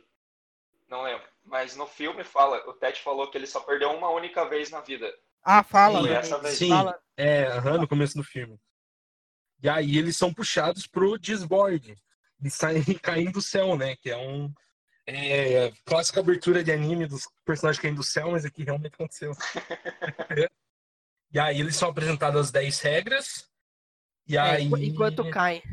Não 0.87 1.01
lembro. 1.01 1.27
Mas 1.47 1.75
no 1.77 1.88
filme 1.88 2.23
fala, 2.25 2.57
o 2.69 2.73
Ted 2.73 2.99
falou 3.01 3.29
que 3.31 3.38
ele 3.38 3.47
só 3.47 3.62
perdeu 3.62 3.89
uma 3.91 4.10
única 4.10 4.43
vez 4.47 4.69
na 4.69 4.81
vida. 4.81 5.12
Ah, 5.41 5.63
fala, 5.63 6.01
Sim, 6.01 6.07
né? 6.10 6.15
essa 6.15 6.38
vez. 6.39 6.57
Sim, 6.57 6.69
Fala. 6.69 6.99
é, 7.15 7.45
aham, 7.47 7.77
no 7.77 7.88
começo 7.88 8.17
do 8.17 8.23
filme. 8.23 8.60
E 9.63 9.69
aí 9.69 9.97
eles 9.97 10.17
são 10.17 10.33
puxados 10.33 10.86
pro 10.86 11.17
Disboard. 11.17 11.95
E 12.43 12.49
saem 12.49 12.83
caindo 13.01 13.31
do 13.31 13.41
céu, 13.41 13.77
né? 13.77 13.95
Que 13.95 14.12
é 14.12 14.17
um. 14.17 14.53
É, 15.07 15.71
clássica 15.86 16.19
abertura 16.19 16.62
de 16.62 16.69
anime 16.71 17.07
dos 17.07 17.29
personagens 17.45 17.81
caindo 17.81 17.95
do 17.95 18.03
céu, 18.03 18.31
mas 18.31 18.43
aqui 18.43 18.63
realmente 18.65 18.93
aconteceu. 18.93 19.31
e 21.31 21.39
aí 21.39 21.60
eles 21.62 21.77
são 21.77 21.89
apresentados 21.89 22.39
as 22.41 22.51
10 22.51 22.79
regras. 22.81 23.49
E 24.27 24.36
É, 24.38 24.41
aí. 24.41 24.63
enqu- 24.65 24.83
enquanto 24.83 25.29
caem. 25.29 25.63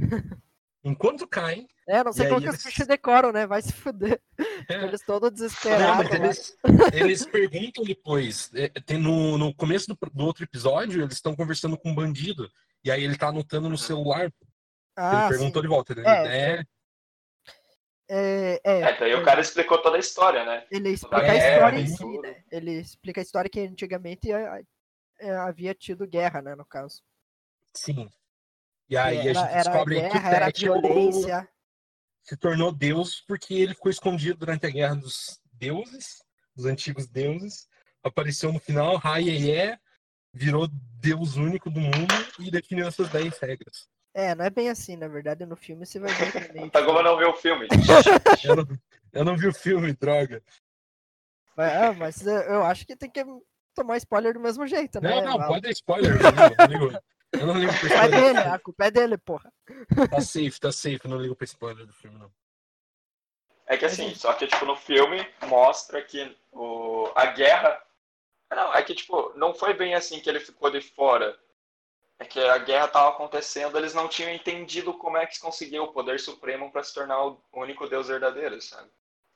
enquanto 0.84 1.26
caem. 1.26 1.66
É, 1.86 2.02
não 2.02 2.12
sei 2.12 2.26
E 2.26 2.28
como 2.30 2.40
que 2.40 2.48
os 2.48 2.54
eles- 2.54 2.64
bichos 2.64 2.86
decoram, 2.86 3.30
né? 3.32 3.46
Vai 3.46 3.60
se 3.62 3.72
fuder. 3.72 4.20
É. 4.70 4.84
Eles 4.84 5.02
todos 5.04 5.28
Não, 5.30 5.34
desesperados. 5.34 5.96
mas 5.98 6.10
lá. 6.10 6.16
eles, 6.24 6.56
eles 6.94 7.26
perguntam 7.26 7.84
depois. 7.84 8.50
é, 8.54 8.68
Tem 8.80 8.96
no, 8.96 9.36
no 9.36 9.54
começo 9.54 9.86
do, 9.88 9.98
do 10.12 10.24
outro 10.24 10.42
episódio, 10.44 11.02
eles 11.02 11.14
estão 11.16 11.36
conversando 11.36 11.76
com 11.76 11.90
um 11.90 11.94
bandido. 11.94 12.50
E 12.82 12.90
aí 12.90 13.04
ele 13.04 13.18
tá 13.18 13.28
anotando 13.28 13.68
no 13.68 13.76
celular. 13.76 14.32
Ah, 14.96 15.26
ele 15.26 15.28
perguntou 15.36 15.60
sim. 15.60 15.68
de 15.68 15.74
volta. 15.74 15.92
Ele, 15.92 16.06
É. 16.08 16.56
é, 16.58 16.64
É, 18.08 18.60
é, 18.64 18.80
É, 18.80 18.98
daí 18.98 19.14
o 19.14 19.24
cara 19.24 19.40
explicou 19.40 19.80
toda 19.82 19.96
a 19.96 20.00
história, 20.00 20.44
né? 20.44 20.66
Ele 20.70 20.90
explica 20.90 21.26
da 21.26 21.32
a 21.32 21.36
história 21.36 21.80
em 21.80 21.86
si, 21.86 22.18
né? 22.20 22.44
Ele 22.50 22.72
explica 22.72 23.20
a 23.20 23.22
história 23.22 23.50
que 23.50 23.60
antigamente 23.60 24.30
eh, 24.32 25.30
havia 25.36 25.74
tido 25.74 26.06
guerra, 26.06 26.40
né, 26.42 26.54
no 26.54 26.64
caso. 26.66 27.02
sim. 27.74 28.08
E 28.88 28.96
aí 28.98 29.28
era, 29.28 29.40
a 29.40 29.44
gente 29.48 29.54
descobre 29.64 29.94
que 29.94 30.00
guerra, 30.02 30.30
o 30.30 30.34
era 30.34 30.48
é 30.48 30.52
violência. 30.52 31.48
Se 32.24 32.36
tornou 32.36 32.72
Deus 32.72 33.20
porque 33.20 33.54
ele 33.54 33.74
ficou 33.74 33.90
escondido 33.90 34.38
durante 34.38 34.66
a 34.66 34.70
guerra 34.70 34.96
dos 34.96 35.40
deuses, 35.52 36.24
dos 36.56 36.64
antigos 36.64 37.06
deuses. 37.06 37.68
Apareceu 38.02 38.52
no 38.52 38.58
final, 38.58 38.96
Raieye 38.96 39.78
virou 40.32 40.66
Deus 41.00 41.36
único 41.36 41.70
do 41.70 41.80
mundo 41.80 42.14
e 42.40 42.50
definiu 42.50 42.88
essas 42.88 43.08
10 43.10 43.38
regras. 43.38 43.88
É, 44.14 44.34
não 44.34 44.44
é 44.44 44.50
bem 44.50 44.68
assim, 44.68 44.96
na 44.96 45.08
verdade, 45.08 45.44
no 45.44 45.56
filme 45.56 45.84
você 45.84 45.98
vai 45.98 46.12
ver 46.14 46.32
que 46.32 46.38
é 46.38 46.52
meio 46.52 46.70
Tagoma 46.72 47.02
não 47.02 47.18
viu 47.18 47.30
o 47.30 47.34
filme. 47.34 47.68
Eu 48.44 48.56
não, 48.56 48.66
eu 49.12 49.24
não 49.24 49.36
vi 49.36 49.46
o 49.46 49.54
filme, 49.54 49.92
droga. 49.92 50.42
Mas, 51.56 51.72
ah, 51.72 51.92
mas 51.92 52.26
eh, 52.26 52.52
eu 52.52 52.64
acho 52.64 52.84
que 52.84 52.96
tem 52.96 53.08
que 53.08 53.24
tomar 53.74 53.96
spoiler 53.98 54.34
do 54.34 54.40
mesmo 54.40 54.66
jeito, 54.66 55.00
né? 55.00 55.08
Não, 55.08 55.24
não, 55.24 55.38
Val? 55.38 55.48
pode 55.48 55.62
dar 55.62 55.70
spoiler. 55.70 56.14
Não 56.20 56.32
não 56.58 56.66
ligo. 56.66 56.98
Eu 57.40 57.46
não 57.46 57.58
ligo 57.58 57.72
pra 57.72 57.86
A 57.86 57.90
culpa 57.90 57.94
é 57.94 58.06
spoiler. 58.06 58.34
dele, 58.34 58.38
a 58.38 58.58
culpa 58.58 58.84
é 58.84 58.90
dele, 58.90 59.18
porra. 59.18 59.52
Tá 60.10 60.20
safe, 60.20 60.60
tá 60.60 60.72
safe. 60.72 61.00
Eu 61.04 61.10
não 61.10 61.18
ligo 61.18 61.34
pra 61.36 61.44
spoiler 61.44 61.86
do 61.86 61.92
filme, 61.92 62.18
não. 62.18 62.30
É 63.66 63.76
que 63.76 63.84
assim, 63.86 64.14
só 64.14 64.32
que 64.34 64.46
tipo, 64.46 64.64
no 64.66 64.76
filme 64.76 65.26
mostra 65.46 66.02
que 66.02 66.36
o, 66.52 67.10
a 67.14 67.26
guerra. 67.26 67.82
Não, 68.50 68.74
é 68.74 68.82
que 68.82 68.94
tipo, 68.94 69.32
não 69.36 69.54
foi 69.54 69.74
bem 69.74 69.94
assim 69.94 70.20
que 70.20 70.28
ele 70.28 70.38
ficou 70.40 70.70
de 70.70 70.80
fora. 70.80 71.38
É 72.18 72.24
que 72.24 72.38
a 72.38 72.58
guerra 72.58 72.86
tava 72.88 73.08
acontecendo, 73.08 73.76
eles 73.76 73.92
não 73.92 74.06
tinham 74.06 74.30
entendido 74.30 74.94
como 74.94 75.16
é 75.16 75.26
que 75.26 75.40
conseguiu 75.40 75.84
o 75.84 75.92
poder 75.92 76.20
supremo 76.20 76.70
para 76.70 76.84
se 76.84 76.94
tornar 76.94 77.24
o 77.24 77.42
único 77.52 77.88
deus 77.88 78.06
verdadeiro, 78.06 78.60
sabe? 78.62 78.88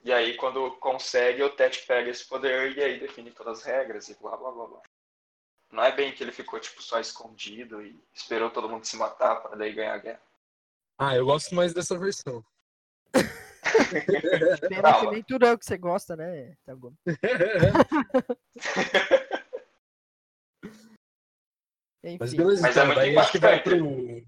E 0.04 0.12
aí, 0.12 0.36
quando 0.36 0.70
consegue, 0.76 1.42
o 1.42 1.50
Tet 1.50 1.84
pega 1.86 2.08
esse 2.08 2.24
poder 2.28 2.76
e 2.76 2.82
aí 2.82 3.00
define 3.00 3.32
todas 3.32 3.58
as 3.58 3.64
regras 3.64 4.08
e 4.08 4.14
blá 4.20 4.36
blá 4.36 4.52
blá 4.52 4.66
blá. 4.66 4.82
Não 5.70 5.84
é 5.84 5.92
bem 5.92 6.12
que 6.12 6.22
ele 6.22 6.32
ficou 6.32 6.58
tipo 6.58 6.82
só 6.82 6.98
escondido 6.98 7.82
e 7.82 8.02
esperou 8.14 8.50
todo 8.50 8.68
mundo 8.68 8.84
se 8.84 8.96
matar 8.96 9.36
para 9.36 9.56
daí 9.56 9.72
ganhar 9.72 9.94
a 9.94 9.98
guerra. 9.98 10.20
Ah, 10.98 11.14
eu 11.14 11.26
gosto 11.26 11.54
mais 11.54 11.72
dessa 11.74 11.96
versão. 11.98 12.44
Pena 13.12 14.58
que 14.68 14.82
Calma. 14.82 15.12
nem 15.12 15.22
tudo 15.22 15.46
é 15.46 15.52
o 15.52 15.58
que 15.58 15.64
você 15.66 15.76
gosta, 15.78 16.16
né? 16.16 16.56
Tá 16.64 16.74
bom. 16.74 16.92
Enfim. 22.02 22.16
Mas 22.20 22.34
beleza, 22.34 22.62
Mas 22.62 22.76
é 22.76 22.80
então, 22.80 22.86
muito 22.86 22.98
daí 23.00 23.18
acho 23.18 23.32
que 23.32 23.38
vai 23.38 23.62
pro. 23.62 24.18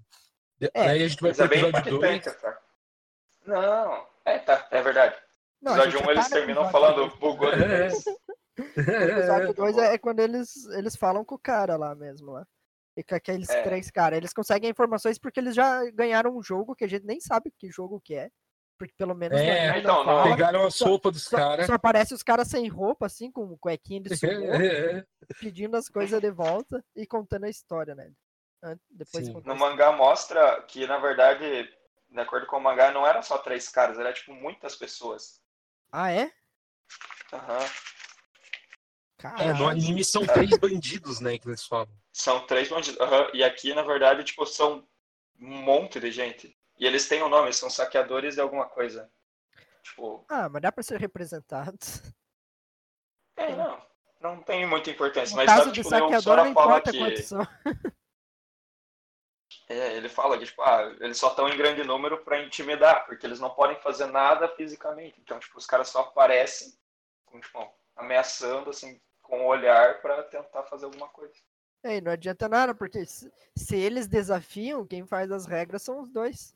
É, 0.61 0.69
Daí 0.73 1.03
a 1.03 1.07
gente 1.07 1.21
vai 1.21 1.31
Mas 1.31 1.37
pro 1.37 1.45
é 1.45 1.49
bem 1.49 1.59
episódio 1.59 1.99
2. 1.99 2.11
impactante, 2.15 2.41
cara. 2.41 2.61
Não, 3.45 4.07
é, 4.25 4.39
tá, 4.39 4.67
é 4.69 4.81
verdade. 4.81 5.15
Não, 5.61 5.71
episódio 5.73 5.99
gente 5.99 6.03
1 6.03 6.05
já 6.05 6.11
eles 6.11 6.29
tá 6.29 6.35
terminam 6.35 6.69
falando 6.69 7.15
bugou. 7.17 7.49
O 7.51 7.55
episódio 8.77 9.53
2 9.53 9.77
é, 9.77 9.93
é 9.93 9.97
quando 9.97 10.19
eles, 10.19 10.65
eles 10.73 10.95
falam 10.95 11.23
com 11.25 11.35
o 11.35 11.39
cara 11.39 11.75
lá 11.77 11.95
mesmo, 11.95 12.31
lá. 12.31 12.45
E 12.97 13.03
com 13.03 13.15
aqueles 13.15 13.49
É. 13.49 13.61
três 13.63 13.89
caras. 13.89 14.17
Eles 14.17 14.33
conseguem 14.33 14.69
informações 14.69 15.17
porque 15.17 15.39
eles 15.39 15.55
já 15.55 15.89
ganharam 15.91 16.35
um 16.37 16.43
jogo 16.43 16.75
que 16.75 16.83
a 16.83 16.87
gente 16.87 17.05
nem 17.05 17.19
sabe 17.21 17.51
que 17.57 17.69
jogo 17.71 18.01
que 18.01 18.13
é. 18.15 18.29
Porque 18.77 18.93
pelo 18.97 19.13
menos 19.15 19.39
no 19.39 19.45
É, 19.45 19.77
então, 19.79 20.03
fala. 20.03 20.23
Pegaram 20.23 20.65
a 20.65 20.71
Só- 20.71 20.85
sopa 20.87 21.11
dos 21.11 21.27
caras. 21.27 21.67
só 21.67 21.73
aparece 21.75 22.13
os 22.13 22.23
caras 22.23 22.47
sem 22.49 22.67
roupa, 22.67 23.05
assim, 23.05 23.31
com 23.31 23.55
cuequinha 23.57 24.01
de 24.01 24.09
sumô, 24.17 24.47
pedindo 25.39 25.77
as 25.77 25.87
coisas 25.87 26.19
de 26.19 26.31
volta 26.31 26.83
e 26.95 27.05
contando 27.07 27.45
a 27.45 27.49
história, 27.49 27.93
né? 27.95 28.11
Depois 28.89 29.27
No 29.45 29.55
mangá 29.55 29.91
mostra 29.91 30.61
que, 30.63 30.85
na 30.85 30.97
verdade, 30.99 31.69
de 32.09 32.19
acordo 32.19 32.45
com 32.47 32.57
o 32.57 32.61
mangá, 32.61 32.91
não 32.91 33.05
eram 33.07 33.21
só 33.21 33.37
três 33.37 33.69
caras, 33.69 33.97
era 33.97 34.11
tipo 34.13 34.33
muitas 34.33 34.75
pessoas. 34.75 35.39
Ah, 35.91 36.11
é? 36.11 36.31
Aham. 37.31 37.57
É, 37.59 37.69
Caralho. 39.21 39.55
no 39.57 39.67
anime 39.67 40.03
são 40.03 40.25
três 40.25 40.49
bandidos, 40.57 41.19
né, 41.19 41.37
que 41.37 41.47
eles 41.47 41.65
falam. 41.65 41.89
São 42.11 42.45
três 42.47 42.69
bandidos. 42.69 42.99
Aham. 42.99 43.29
E 43.33 43.43
aqui, 43.43 43.73
na 43.73 43.83
verdade, 43.83 44.23
tipo, 44.23 44.45
são 44.45 44.87
um 45.39 45.47
monte 45.61 45.99
de 45.99 46.11
gente. 46.11 46.57
E 46.79 46.85
eles 46.85 47.07
têm 47.07 47.21
um 47.21 47.29
nome, 47.29 47.53
são 47.53 47.69
saqueadores 47.69 48.35
de 48.35 48.41
alguma 48.41 48.65
coisa. 48.67 49.09
Tipo, 49.83 50.25
Ah, 50.29 50.49
mas 50.49 50.61
dá 50.61 50.71
pra 50.71 50.83
ser 50.83 50.99
representado. 50.99 51.77
é, 53.35 53.55
não. 53.55 53.81
Não 54.19 54.41
tem 54.43 54.67
muita 54.67 54.91
importância. 54.91 55.31
No 55.31 55.37
Mas 55.37 55.47
caso 55.47 55.59
sabe, 55.63 55.71
de 55.71 55.81
tipo, 55.81 55.89
nem 55.89 55.99
o 55.99 56.03
saqueador, 56.03 56.21
Sora 56.23 56.43
não 56.45 56.53
fala 56.53 56.67
importa 56.77 56.91
que. 56.91 56.97
quantos 56.99 57.25
são. 57.25 57.47
É, 59.67 59.95
ele 59.95 60.09
fala 60.09 60.37
que, 60.37 60.45
tipo, 60.45 60.61
ah, 60.61 60.81
eles 60.99 61.17
só 61.17 61.29
estão 61.29 61.47
em 61.47 61.55
grande 61.57 61.81
número 61.83 62.17
pra 62.25 62.41
intimidar, 62.43 63.05
porque 63.05 63.25
eles 63.25 63.39
não 63.39 63.49
podem 63.51 63.79
fazer 63.79 64.05
nada 64.07 64.47
fisicamente. 64.49 65.19
Então, 65.21 65.39
tipo, 65.39 65.57
os 65.57 65.65
caras 65.65 65.87
só 65.87 66.01
aparecem, 66.01 66.73
com, 67.25 67.39
tipo, 67.39 67.73
ameaçando, 67.95 68.69
assim, 68.69 68.99
com 69.31 69.45
o 69.45 69.47
olhar 69.47 70.01
pra 70.01 70.23
tentar 70.23 70.63
fazer 70.63 70.83
alguma 70.83 71.07
coisa. 71.07 71.33
É, 71.83 71.95
e 71.97 72.01
não 72.01 72.11
adianta 72.11 72.49
nada, 72.49 72.75
porque 72.75 73.05
se, 73.05 73.31
se 73.55 73.77
eles 73.77 74.05
desafiam, 74.05 74.85
quem 74.85 75.05
faz 75.05 75.31
as 75.31 75.45
regras 75.45 75.81
são 75.81 76.01
os 76.01 76.11
dois. 76.11 76.53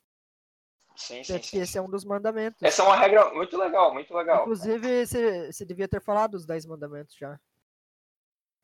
Sim, 0.94 1.24
sim, 1.24 1.42
sim. 1.42 1.58
esse 1.58 1.78
é 1.78 1.82
um 1.82 1.88
dos 1.88 2.04
mandamentos. 2.04 2.62
Essa 2.62 2.82
é 2.82 2.84
uma 2.84 2.96
regra 2.96 3.32
muito 3.32 3.56
legal, 3.56 3.94
muito 3.94 4.14
legal. 4.14 4.42
Inclusive, 4.42 5.06
você, 5.06 5.50
você 5.50 5.64
devia 5.64 5.88
ter 5.88 6.02
falado 6.02 6.34
os 6.34 6.44
10 6.44 6.66
mandamentos 6.66 7.16
já. 7.16 7.40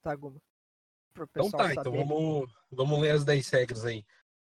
Tá, 0.03 0.15
Guma? 0.15 0.41
Então 1.15 1.51
tá, 1.51 1.73
então 1.73 1.85
saber. 1.85 2.05
vamos, 2.05 2.53
vamos 2.71 3.01
ler 3.01 3.13
as 3.13 3.25
10 3.25 3.49
regras 3.49 3.85
aí. 3.87 4.05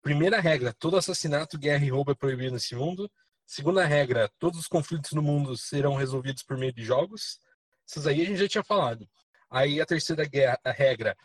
Primeira 0.02 0.42
regra, 0.42 0.74
todo 0.74 0.98
assassinato, 0.98 1.58
guerra 1.58 1.86
e 1.86 1.90
roubo 1.90 2.12
é 2.12 2.16
proibido 2.16 2.52
nesse 2.52 2.76
mundo. 2.76 3.10
Segunda 3.46 3.86
regra, 3.86 4.30
todos 4.38 4.60
os 4.60 4.68
conflitos 4.68 5.14
no 5.14 5.22
mundo 5.22 5.58
serão 5.58 5.96
resolvidos 5.96 6.44
por 6.44 6.58
meio 6.58 6.74
de 6.74 6.84
jogos. 6.84 7.40
Essas 7.88 8.06
aí 8.06 8.22
a 8.22 8.26
gente 8.26 8.38
já 8.38 8.48
tinha 8.48 8.64
falado. 8.64 9.08
Aí 9.56 9.80
a 9.80 9.86
terceira 9.86 10.26
guerra, 10.26 10.60
a 10.66 10.72
regra, 10.72 11.16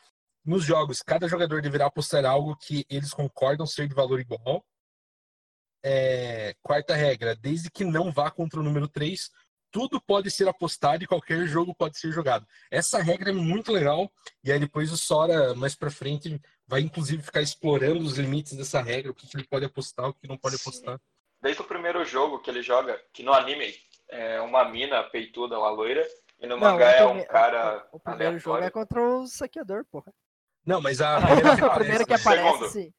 nos 0.45 0.65
jogos, 0.65 1.03
cada 1.03 1.27
jogador 1.27 1.61
deverá 1.61 1.87
apostar 1.87 2.25
algo 2.25 2.57
que 2.57 2.87
eles 2.89 3.13
concordam 3.13 3.67
ser 3.67 3.89
de 3.89 3.95
valor 3.95 4.21
igual. 4.21 4.65
É, 5.85 6.55
quarta 6.63 6.95
regra, 6.95 7.35
desde 7.35 7.69
que 7.69 7.83
não 7.83 8.13
vá 8.13 8.31
contra 8.31 8.61
o 8.61 8.63
número 8.63 8.87
3, 8.87 9.29
tudo 9.73 10.01
pode 10.01 10.31
ser 10.31 10.47
apostado 10.47 11.03
e 11.03 11.09
qualquer 11.09 11.45
jogo 11.49 11.75
pode 11.75 11.99
ser 11.99 12.13
jogado. 12.13 12.47
Essa 12.71 13.03
regra 13.03 13.31
é 13.31 13.33
muito 13.33 13.73
legal. 13.73 14.09
E 14.45 14.53
aí 14.53 14.61
depois 14.61 14.93
o 14.93 14.97
Sora, 14.97 15.53
mais 15.57 15.75
pra 15.75 15.91
frente, 15.91 16.41
vai 16.69 16.83
inclusive 16.83 17.25
ficar 17.25 17.43
explorando 17.43 17.99
os 17.99 18.17
limites 18.17 18.57
dessa 18.57 18.81
regra, 18.81 19.11
o 19.11 19.15
que, 19.15 19.27
ele 19.35 19.49
pode 19.49 19.65
apostar, 19.65 20.09
o 20.09 20.15
que 20.15 20.29
não 20.29 20.39
pode 20.39 20.57
Sim. 20.57 20.69
apostar. 20.69 21.01
Desde 21.43 21.63
o 21.63 21.67
primeiro 21.67 22.05
jogo 22.05 22.39
que 22.39 22.49
ele 22.49 22.63
joga, 22.63 22.97
que 23.13 23.25
no 23.25 23.33
anime 23.33 23.75
é 24.09 24.41
uma 24.41 24.69
mina 24.69 25.03
peituda 25.03 25.59
lá 25.59 25.69
loira, 25.71 26.07
e 26.41 26.47
no 26.47 26.57
Não, 26.57 26.59
mangá 26.73 26.87
o 26.87 26.91
é 26.91 27.07
um 27.07 27.25
cara 27.25 27.89
O 27.93 28.01
primeiro 28.01 28.39
jogo 28.39 28.57
é 28.57 28.61
aleatório. 28.61 28.89
contra 28.89 29.03
o 29.03 29.27
saqueador, 29.27 29.85
porra. 29.85 30.13
Não, 30.65 30.81
mas 30.81 31.01
a 31.01 31.17
Ah, 31.17 31.21
primeira 31.27 31.57
que 31.57 31.63
o 31.63 31.67
aparece, 31.67 31.79
primeiro 31.79 32.07
que 32.07 32.15
aparece, 32.15 32.69
sim. 32.71 32.95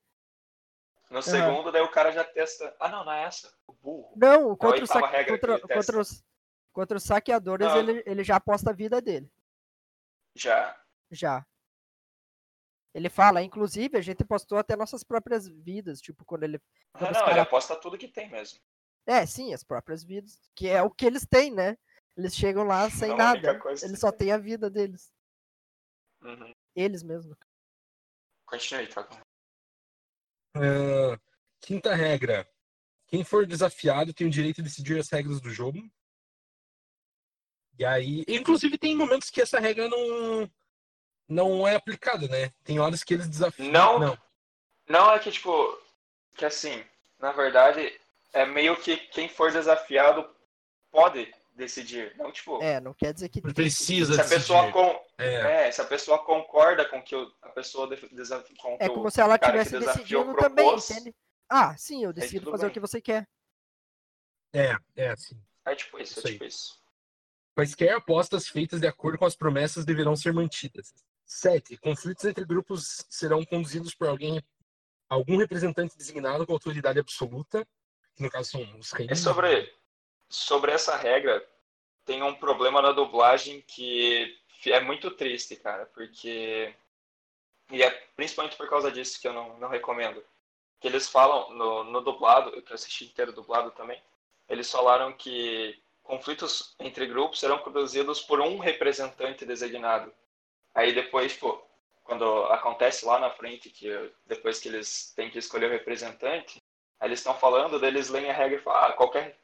No 1.09 1.21
segundo, 1.21 1.71
daí 1.71 1.81
o 1.81 1.91
cara 1.91 2.11
já 2.11 2.23
testa. 2.23 2.73
Ah, 2.79 2.87
não, 2.87 3.03
não 3.03 3.11
é 3.11 3.23
essa. 3.23 3.51
O 3.67 3.73
burro. 3.73 4.13
Não, 4.15 4.55
contra, 4.55 4.83
o 4.85 4.87
que 4.87 5.25
contra, 5.25 5.53
ele 5.55 5.67
contra 5.67 5.99
os, 5.99 6.23
contra 6.71 6.97
os 6.97 7.03
saqueadores, 7.03 7.67
Não. 7.67 7.77
ele, 7.77 8.03
ele 8.05 8.23
já 8.23 8.37
aposta 8.37 8.69
a 8.69 8.73
vida 8.73 9.01
dele. 9.01 9.29
Já. 10.35 10.79
Já. 11.11 11.45
Ele 12.93 13.09
fala, 13.09 13.41
inclusive, 13.41 13.97
a 13.97 14.01
gente 14.01 14.23
postou 14.23 14.57
até 14.57 14.75
nossas 14.75 15.03
próprias 15.03 15.47
vidas, 15.47 15.99
tipo, 16.01 16.23
quando 16.25 16.43
ele. 16.43 16.61
Ah, 16.93 16.99
Quando 16.99 17.11
os 17.11 17.17
não, 17.17 17.23
ele 17.25 17.29
cara- 17.31 17.41
aposta 17.43 17.75
tudo 17.75 17.97
que 17.97 18.07
tem 18.07 18.29
mesmo. 18.29 18.59
É, 19.05 19.25
sim, 19.25 19.53
as 19.53 19.63
próprias 19.63 20.03
vidas. 20.03 20.39
Que 20.55 20.69
é 20.69 20.81
o 20.81 20.89
que 20.89 21.05
eles 21.05 21.25
têm, 21.25 21.51
né? 21.51 21.77
Eles 22.17 22.35
chegam 22.35 22.63
lá 22.63 22.89
sem 22.89 23.09
Não, 23.09 23.17
nada. 23.17 23.59
coisa 23.59 23.85
Eles 23.85 23.99
só 23.99 24.11
tem. 24.11 24.27
têm 24.27 24.31
a 24.33 24.37
vida 24.37 24.69
deles. 24.69 25.11
Uhum. 26.21 26.53
Eles 26.75 27.03
mesmo. 27.03 27.35
Continue, 28.45 28.87
Thiago. 28.87 29.17
Ah, 30.55 31.17
quinta 31.61 31.95
regra. 31.95 32.47
Quem 33.07 33.23
for 33.23 33.45
desafiado 33.45 34.13
tem 34.13 34.27
o 34.27 34.31
direito 34.31 34.57
de 34.57 34.63
decidir 34.63 34.99
as 34.99 35.09
regras 35.09 35.41
do 35.41 35.49
jogo. 35.49 35.79
E 37.79 37.85
aí, 37.85 38.23
inclusive 38.27 38.77
tem 38.77 38.95
momentos 38.95 39.29
que 39.29 39.41
essa 39.41 39.59
regra 39.59 39.87
não 39.87 40.51
não 41.27 41.67
é 41.67 41.75
aplicada, 41.75 42.27
né? 42.27 42.49
Tem 42.63 42.77
horas 42.79 43.03
que 43.03 43.13
eles 43.13 43.27
desafiam. 43.29 43.71
Não. 43.71 43.99
não. 43.99 44.17
Não, 44.87 45.11
é 45.13 45.19
que, 45.19 45.31
tipo, 45.31 45.81
que 46.35 46.43
assim, 46.43 46.83
na 47.17 47.31
verdade, 47.31 47.97
é 48.33 48.45
meio 48.45 48.75
que 48.75 48.97
quem 48.97 49.29
for 49.29 49.51
desafiado 49.51 50.29
pode 50.91 51.33
decidir. 51.61 52.15
Não, 52.17 52.31
tipo, 52.31 52.61
É, 52.61 52.79
não 52.81 52.93
quer 52.93 53.13
dizer 53.13 53.29
que. 53.29 53.41
Precisa 53.41 54.13
se 54.15 54.21
a 54.21 54.23
pessoa 54.23 54.61
decidir. 54.63 54.73
com, 54.73 55.05
É. 55.17 55.67
é, 55.67 55.71
se 55.71 55.81
a 55.81 55.85
pessoa 55.85 56.23
concorda 56.25 56.85
com 56.89 57.01
que 57.01 57.15
o- 57.15 57.31
a 57.41 57.49
pessoa 57.49 57.87
com 58.59 58.77
É 58.79 58.87
o 58.89 58.93
como 58.93 59.09
se 59.09 59.21
ela 59.21 59.37
tivesse 59.37 59.79
decidindo 59.79 60.35
também, 60.35 60.65
propôs, 60.65 60.89
entende? 60.91 61.15
Ah, 61.49 61.75
sim, 61.77 62.03
eu 62.03 62.13
decido 62.13 62.49
fazer 62.51 62.65
o 62.65 62.67
bem. 62.67 62.73
que 62.73 62.79
você 62.79 62.99
quer. 63.01 63.27
É, 64.53 64.75
é 64.95 65.09
assim. 65.09 65.39
É 65.65 65.75
tipo 65.75 65.99
isso, 65.99 66.19
Isso 66.19 66.27
é 66.27 66.29
aí. 66.29 66.33
tipo 66.33 66.45
isso. 66.45 66.81
Quaisquer 67.55 67.93
apostas 67.95 68.47
feitas 68.47 68.79
de 68.79 68.87
acordo 68.87 69.17
com 69.17 69.25
as 69.25 69.35
promessas 69.35 69.85
deverão 69.85 70.15
ser 70.15 70.33
mantidas. 70.33 70.93
7. 71.25 71.77
Conflitos 71.77 72.25
entre 72.25 72.45
grupos 72.45 73.05
serão 73.09 73.43
conduzidos 73.45 73.93
por 73.93 74.07
alguém, 74.07 74.41
algum 75.09 75.37
representante 75.37 75.97
designado 75.97 76.45
com 76.45 76.53
autoridade 76.53 76.99
absoluta, 76.99 77.65
que 78.15 78.23
no 78.23 78.29
caso 78.29 78.51
são 78.51 78.79
os 78.79 78.91
reis. 78.91 79.11
É 79.11 79.15
sobre, 79.15 79.71
sobre 80.31 80.71
essa 80.71 80.95
regra, 80.95 81.45
tem 82.05 82.23
um 82.23 82.33
problema 82.33 82.81
na 82.81 82.91
dublagem 82.91 83.61
que 83.61 84.35
é 84.65 84.79
muito 84.79 85.11
triste, 85.11 85.55
cara, 85.55 85.85
porque. 85.87 86.73
E 87.71 87.81
é 87.83 87.89
principalmente 88.15 88.57
por 88.57 88.69
causa 88.69 88.91
disso 88.91 89.19
que 89.21 89.27
eu 89.27 89.33
não, 89.33 89.57
não 89.59 89.69
recomendo. 89.69 90.23
Que 90.79 90.87
eles 90.87 91.07
falam 91.07 91.51
no, 91.51 91.83
no 91.85 92.01
dublado, 92.01 92.49
eu 92.49 92.61
que 92.61 92.73
assisti 92.73 93.05
inteiro 93.05 93.31
dublado 93.31 93.71
também, 93.71 94.01
eles 94.49 94.69
falaram 94.69 95.13
que 95.13 95.81
conflitos 96.03 96.75
entre 96.79 97.05
grupos 97.05 97.39
serão 97.39 97.59
conduzidos 97.59 98.21
por 98.21 98.41
um 98.41 98.57
representante 98.57 99.45
designado. 99.45 100.11
Aí 100.73 100.93
depois, 100.93 101.33
tipo, 101.33 101.63
quando 102.03 102.25
acontece 102.45 103.05
lá 103.05 103.19
na 103.19 103.29
frente, 103.29 103.69
que 103.69 103.89
depois 104.25 104.59
que 104.59 104.67
eles 104.67 105.13
têm 105.15 105.29
que 105.29 105.39
escolher 105.39 105.67
o 105.67 105.71
representante, 105.71 106.61
aí 106.99 107.07
eles 107.07 107.19
estão 107.19 107.33
falando, 107.35 107.83
eles 107.85 108.09
leem 108.09 108.29
a 108.29 108.33
regra 108.33 108.57
e 108.57 108.61
falam, 108.61 108.89
ah, 108.89 108.93
qualquer, 108.93 109.37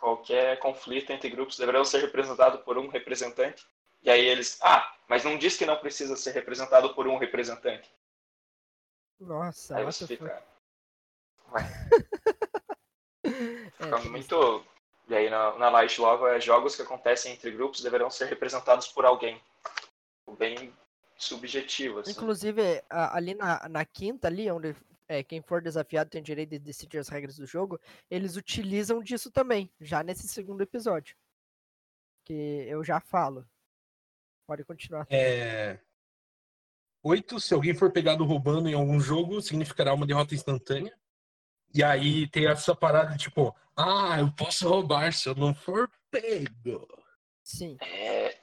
qualquer 0.00 0.58
conflito 0.58 1.10
entre 1.12 1.28
grupos 1.28 1.58
deverá 1.58 1.84
ser 1.84 2.00
representado 2.00 2.58
por 2.60 2.78
um 2.78 2.88
representante. 2.88 3.66
E 4.02 4.10
aí 4.10 4.24
eles, 4.24 4.58
ah, 4.62 4.90
mas 5.06 5.24
não 5.24 5.36
diz 5.36 5.56
que 5.56 5.66
não 5.66 5.76
precisa 5.76 6.16
ser 6.16 6.32
representado 6.32 6.94
por 6.94 7.06
um 7.06 7.18
representante. 7.18 7.88
Nossa, 9.20 9.76
aí 9.76 9.84
você 9.84 10.06
fica, 10.06 10.42
ué, 11.52 11.62
É, 13.22 13.84
fica 13.84 13.96
triste. 13.96 14.10
muito... 14.10 14.64
E 15.08 15.14
aí 15.14 15.28
na, 15.28 15.58
na 15.58 15.68
Light 15.68 16.00
logo 16.00 16.26
é 16.28 16.40
jogos 16.40 16.76
que 16.76 16.82
acontecem 16.82 17.32
entre 17.32 17.50
grupos 17.50 17.82
deverão 17.82 18.08
ser 18.08 18.26
representados 18.26 18.86
por 18.88 19.04
alguém. 19.04 19.42
Bem 20.38 20.72
subjetivo, 21.16 21.98
assim. 21.98 22.12
Inclusive, 22.12 22.82
ali 22.88 23.34
na, 23.34 23.68
na 23.68 23.84
quinta, 23.84 24.28
ali, 24.28 24.48
onde 24.48 24.76
é, 25.10 25.24
quem 25.24 25.42
for 25.42 25.60
desafiado 25.60 26.08
tem 26.08 26.20
o 26.20 26.24
direito 26.24 26.50
de 26.50 26.58
decidir 26.60 26.98
as 26.98 27.08
regras 27.08 27.34
do 27.36 27.44
jogo, 27.44 27.80
eles 28.08 28.36
utilizam 28.36 29.02
disso 29.02 29.28
também, 29.28 29.68
já 29.80 30.04
nesse 30.04 30.28
segundo 30.28 30.60
episódio. 30.60 31.16
Que 32.24 32.64
eu 32.68 32.84
já 32.84 33.00
falo. 33.00 33.44
Pode 34.46 34.64
continuar. 34.64 35.08
É... 35.10 35.80
8. 37.02 37.40
Se 37.40 37.52
alguém 37.52 37.74
for 37.74 37.90
pegado 37.90 38.24
roubando 38.24 38.68
em 38.68 38.74
algum 38.74 39.00
jogo, 39.00 39.42
significará 39.42 39.92
uma 39.92 40.06
derrota 40.06 40.32
instantânea. 40.32 40.96
E 41.74 41.82
aí 41.82 42.28
tem 42.28 42.46
essa 42.46 42.72
parada 42.74 43.10
de 43.12 43.18
tipo, 43.24 43.52
ah, 43.76 44.16
eu 44.20 44.32
posso 44.32 44.68
roubar 44.68 45.12
se 45.12 45.28
eu 45.28 45.34
não 45.34 45.52
for 45.52 45.90
pego. 46.08 46.86
Sim. 47.42 47.76
É, 47.80 48.40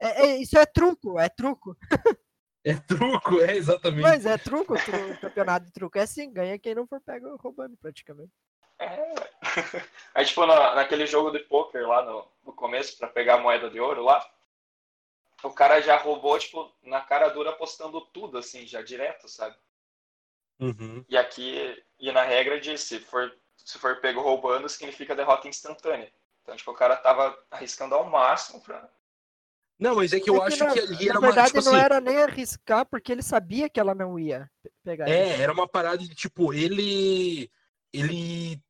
É, 0.00 0.22
é- 0.26 0.36
isso 0.38 0.58
é 0.58 0.66
truco, 0.66 1.20
é 1.20 1.28
truco. 1.28 1.76
É 2.64 2.74
truco, 2.74 3.40
é 3.40 3.56
exatamente. 3.56 4.02
Mas 4.02 4.26
é 4.26 4.36
truco, 4.36 4.74
tru- 4.74 5.18
campeonato 5.20 5.66
de 5.66 5.72
truco 5.72 5.98
é 5.98 6.02
assim, 6.02 6.30
ganha 6.30 6.58
quem 6.58 6.74
não 6.74 6.86
for 6.86 7.00
pego 7.00 7.36
roubando, 7.36 7.76
praticamente. 7.76 8.32
É. 8.78 9.14
Aí, 10.14 10.24
tipo, 10.26 10.44
na, 10.46 10.74
naquele 10.74 11.06
jogo 11.06 11.30
de 11.30 11.38
poker 11.40 11.86
lá 11.88 12.04
no, 12.04 12.28
no 12.44 12.52
começo, 12.52 12.98
pra 12.98 13.08
pegar 13.08 13.34
a 13.34 13.40
moeda 13.40 13.70
de 13.70 13.80
ouro 13.80 14.02
lá, 14.02 14.22
o 15.42 15.50
cara 15.50 15.80
já 15.80 15.96
roubou, 15.96 16.38
tipo, 16.38 16.70
na 16.82 17.00
cara 17.00 17.28
dura 17.28 17.50
apostando 17.50 18.00
tudo, 18.06 18.36
assim, 18.38 18.66
já 18.66 18.82
direto, 18.82 19.26
sabe? 19.28 19.56
Uhum. 20.58 21.04
E 21.08 21.16
aqui, 21.16 21.82
e 21.98 22.12
na 22.12 22.22
regra 22.22 22.60
diz, 22.60 22.82
se 22.82 23.00
for, 23.00 23.34
se 23.56 23.78
for 23.78 24.00
pego 24.00 24.20
roubando, 24.20 24.68
significa 24.68 25.16
derrota 25.16 25.48
instantânea. 25.48 26.12
Então, 26.42 26.54
tipo, 26.56 26.70
o 26.70 26.74
cara 26.74 26.96
tava 26.96 27.38
arriscando 27.50 27.94
ao 27.94 28.04
máximo 28.04 28.60
pra... 28.62 28.86
Não, 29.80 29.96
mas 29.96 30.12
é 30.12 30.20
que 30.20 30.28
eu 30.28 30.36
É 30.42 30.46
acho 30.46 30.62
na, 30.62 30.72
que 30.72 30.78
ali 30.80 31.06
na 31.06 31.10
era 31.10 31.18
uma, 31.18 31.26
verdade, 31.28 31.46
tipo 31.52 31.62
não 31.64 31.72
assim, 31.72 31.82
era 31.84 32.00
nem 32.00 32.22
arriscar, 32.22 32.84
porque 32.84 33.10
ele 33.10 33.22
sabia 33.22 33.68
que 33.68 33.80
ela 33.80 33.94
não 33.94 34.18
ia 34.18 34.50
pe- 34.62 34.70
pegar 34.84 35.08
ele. 35.08 35.16
É, 35.16 35.40
era 35.40 35.52
uma 35.52 35.66
parada 35.66 35.98
de 35.98 36.14
tipo, 36.14 36.52
ele. 36.52 37.50
Ele. 37.92 38.60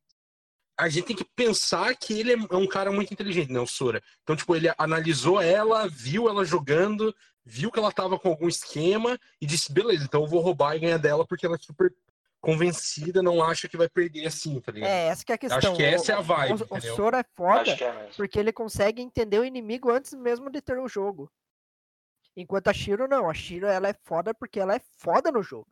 A 0.79 0.87
gente 0.89 1.05
tem 1.07 1.15
que 1.15 1.25
pensar 1.35 1.93
que 1.95 2.17
ele 2.17 2.31
é 2.33 2.55
um 2.55 2.65
cara 2.65 2.91
muito 2.91 3.13
inteligente, 3.13 3.51
né, 3.51 3.59
o 3.59 3.67
Sora. 3.67 4.01
Então, 4.23 4.35
tipo, 4.35 4.55
ele 4.55 4.73
analisou 4.77 5.39
ela, 5.39 5.87
viu 5.87 6.27
ela 6.27 6.43
jogando, 6.43 7.13
viu 7.45 7.69
que 7.69 7.77
ela 7.77 7.91
tava 7.91 8.17
com 8.17 8.29
algum 8.29 8.47
esquema 8.47 9.19
e 9.39 9.45
disse, 9.45 9.71
beleza, 9.71 10.03
então 10.05 10.21
eu 10.21 10.27
vou 10.27 10.39
roubar 10.41 10.75
e 10.75 10.79
ganhar 10.79 10.97
dela 10.97 11.27
porque 11.27 11.45
ela 11.45 11.55
é 11.55 11.59
super 11.59 11.93
convencida, 12.41 13.21
não 13.21 13.41
acha 13.43 13.69
que 13.69 13.77
vai 13.77 13.87
perder 13.87 14.25
assim, 14.25 14.59
tá 14.59 14.71
ligado? 14.71 14.89
É, 14.89 15.07
essa 15.07 15.23
que 15.23 15.31
é 15.31 15.35
a 15.35 15.37
questão. 15.37 15.57
Acho 15.57 15.75
que 15.75 15.83
essa 15.83 16.11
é 16.11 16.15
a 16.15 16.19
O- 16.19 16.23
vibe, 16.23 16.63
O, 16.69 16.75
o? 16.75 16.81
Sora 16.95 17.19
é 17.19 17.23
foda 17.35 17.71
é 17.71 18.09
porque 18.17 18.39
ele 18.39 18.51
consegue 18.51 19.01
entender 19.01 19.39
o 19.39 19.45
inimigo 19.45 19.91
antes 19.91 20.13
mesmo 20.13 20.49
de 20.49 20.59
ter 20.61 20.77
o 20.79 20.87
jogo. 20.87 21.31
Enquanto 22.35 22.67
a 22.69 22.73
Shiro 22.73 23.07
não. 23.07 23.29
A 23.29 23.33
Shiro 23.33 23.67
ela 23.67 23.87
é 23.89 23.93
foda 23.93 24.33
porque 24.33 24.59
ela 24.59 24.75
é 24.75 24.79
foda 24.97 25.31
no 25.31 25.43
jogo. 25.43 25.67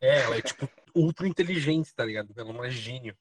É, 0.00 0.22
ela 0.22 0.36
é, 0.36 0.42
tipo, 0.42 0.68
ultra 0.94 1.26
inteligente, 1.28 1.94
tá 1.94 2.04
ligado? 2.04 2.32
Ela 2.36 2.50
é 2.50 2.52
uma 2.52 2.68
gênio. 2.70 3.16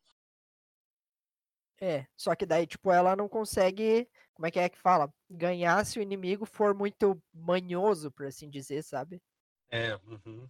É, 1.79 2.07
só 2.15 2.33
que 2.35 2.45
daí, 2.45 2.65
tipo, 2.65 2.89
ela 2.91 3.15
não 3.15 3.27
consegue, 3.27 4.09
como 4.33 4.47
é 4.47 4.51
que 4.51 4.59
é 4.59 4.69
que 4.69 4.77
fala? 4.79 5.13
Ganhar 5.29 5.85
se 5.85 5.99
o 5.99 6.01
inimigo 6.01 6.45
for 6.45 6.73
muito 6.73 7.21
manhoso, 7.33 8.09
por 8.11 8.25
assim 8.25 8.49
dizer, 8.49 8.81
sabe? 8.81 9.21
É, 9.69 9.95
uhum. 9.97 10.47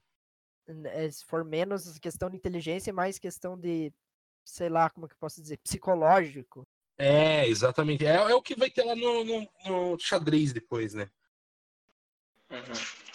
É, 0.67 1.09
Se 1.09 1.23
for 1.25 1.43
menos 1.43 1.97
questão 1.99 2.29
de 2.29 2.37
inteligência 2.37 2.89
e 2.89 2.93
mais 2.93 3.19
questão 3.19 3.57
de, 3.57 3.93
sei 4.43 4.69
lá, 4.69 4.89
como 4.89 5.05
é 5.05 5.09
que 5.09 5.15
eu 5.15 5.19
posso 5.19 5.41
dizer, 5.41 5.57
psicológico. 5.57 6.67
É, 6.97 7.47
exatamente. 7.47 8.05
É, 8.05 8.15
é 8.15 8.35
o 8.35 8.41
que 8.41 8.55
vai 8.55 8.69
ter 8.69 8.83
lá 8.83 8.95
no, 8.95 9.23
no, 9.23 9.49
no 9.65 9.99
xadrez 9.99 10.53
depois, 10.53 10.93
né? 10.93 11.09
Uhum. 12.49 13.05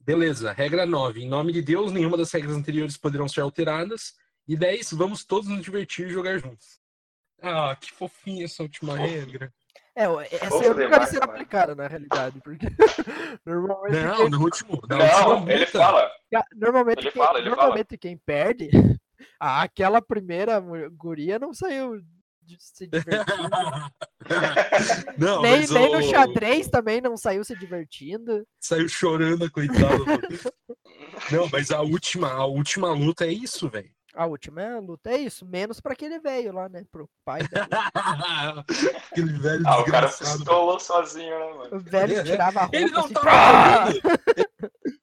Beleza, 0.00 0.52
regra 0.52 0.84
9. 0.84 1.22
Em 1.22 1.28
nome 1.28 1.52
de 1.52 1.62
Deus, 1.62 1.92
nenhuma 1.92 2.16
das 2.16 2.32
regras 2.32 2.56
anteriores 2.56 2.96
poderão 2.96 3.28
ser 3.28 3.40
alteradas. 3.40 4.14
E 4.48 4.56
10. 4.56 4.94
Vamos 4.94 5.24
todos 5.24 5.48
nos 5.48 5.62
divertir 5.62 6.08
e 6.08 6.12
jogar 6.12 6.38
juntos. 6.38 6.80
Ah, 7.40 7.76
que 7.76 7.92
fofinha 7.92 8.44
essa 8.44 8.62
última 8.64 8.96
regra. 8.96 9.52
É, 9.94 10.04
essa 10.36 10.64
eu 10.64 10.70
nunca 10.74 10.88
demais, 10.88 11.08
ser 11.10 11.20
mano. 11.20 11.32
aplicada, 11.32 11.74
na 11.74 11.86
realidade, 11.86 12.40
porque 12.42 12.66
normalmente, 13.44 14.02
Não, 14.02 14.16
quem, 14.16 14.30
no 14.30 14.40
último. 14.42 14.80
Na 14.88 14.96
Não, 14.98 15.30
última 15.34 15.52
ele 15.52 15.66
fala. 15.66 16.10
normalmente, 16.54 16.98
ele 17.00 17.10
quem, 17.10 17.22
fala, 17.22 17.38
ele 17.38 17.50
fala. 17.50 17.62
normalmente 17.62 17.98
quem 17.98 18.16
perde, 18.16 18.70
ah, 19.38 19.62
aquela 19.62 20.00
primeira 20.00 20.58
guria 20.90 21.38
não 21.38 21.52
saiu 21.52 22.00
de 22.40 22.56
se 22.58 22.86
divertindo. 22.86 23.50
Não, 25.18 25.42
nem, 25.42 25.52
mas 25.60 25.70
nem 25.70 25.88
o- 25.88 25.92
no 25.96 26.02
xadrez 26.02 26.68
também 26.68 27.00
não 27.00 27.16
saiu 27.16 27.44
se 27.44 27.54
divertindo. 27.56 28.46
Saiu 28.60 28.88
chorando, 28.88 29.50
coitado. 29.50 30.06
Não, 31.30 31.48
mas 31.52 31.70
a 31.70 31.80
última, 31.82 32.30
a 32.32 32.46
última 32.46 32.92
luta 32.92 33.26
é 33.26 33.32
isso, 33.32 33.68
velho. 33.68 33.90
A 34.14 34.26
última 34.26 34.62
é 34.62 34.72
a 34.74 34.78
luta, 34.78 35.10
é 35.10 35.16
isso. 35.16 35.46
Menos 35.46 35.80
pra 35.80 35.94
aquele 35.94 36.18
velho 36.18 36.52
lá, 36.52 36.68
né? 36.68 36.84
Pro 36.92 37.08
pai 37.24 37.42
dela. 37.48 37.66
Aquele 39.10 39.32
velho 39.38 39.62
Ah, 39.66 39.80
o 39.80 39.84
cara 39.86 40.06
pistolou 40.08 40.78
sozinho, 40.78 41.38
né, 41.38 41.52
mano? 41.54 41.76
O 41.76 41.80
velho 41.80 42.16
É, 42.16 42.18
é. 42.18 42.24
tirava 42.24 42.58
a 42.60 42.62
roupa 42.64 42.76
Ele 42.76 42.90
não 42.90 43.04
assim, 43.04 43.14
tava 43.14 43.30
"Ah!" 43.30 43.86
jogando. 43.90 44.20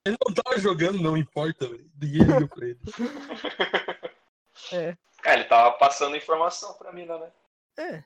Ele 0.06 0.18
não 0.26 0.34
tava 0.34 0.60
jogando, 0.60 1.02
não 1.02 1.18
importa, 1.18 1.68
velho. 1.68 1.90
Ninguém 2.00 2.22
liga 2.22 2.48
pra 2.48 2.66
ele. 2.68 2.80
É. 4.74 4.96
É, 5.26 5.34
ele 5.36 5.46
tava 5.46 5.72
passando 5.78 6.18
informação 6.18 6.74
pra 6.74 6.92
mina, 6.92 7.18
né? 7.18 7.32
É. 7.78 8.04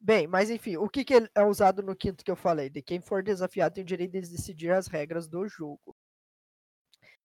Bem, 0.00 0.26
mas 0.26 0.50
enfim, 0.50 0.76
o 0.76 0.88
que, 0.88 1.04
que 1.04 1.14
é 1.34 1.44
usado 1.44 1.82
no 1.82 1.94
quinto 1.94 2.24
que 2.24 2.30
eu 2.30 2.36
falei? 2.36 2.68
De 2.68 2.82
quem 2.82 3.00
for 3.00 3.22
desafiado 3.22 3.74
tem 3.76 3.84
o 3.84 3.86
direito 3.86 4.10
de 4.10 4.20
decidir 4.28 4.72
as 4.72 4.88
regras 4.88 5.28
do 5.28 5.46
jogo. 5.48 5.96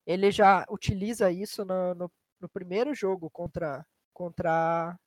Ele 0.06 0.30
já 0.32 0.63
utiliza 0.69 1.32
isso 1.32 1.65
no, 1.65 1.95
no, 1.95 2.12
no 2.39 2.47
primeiro 2.50 2.93
jogo 2.93 3.30
contra, 3.30 3.86
contra 4.13 4.97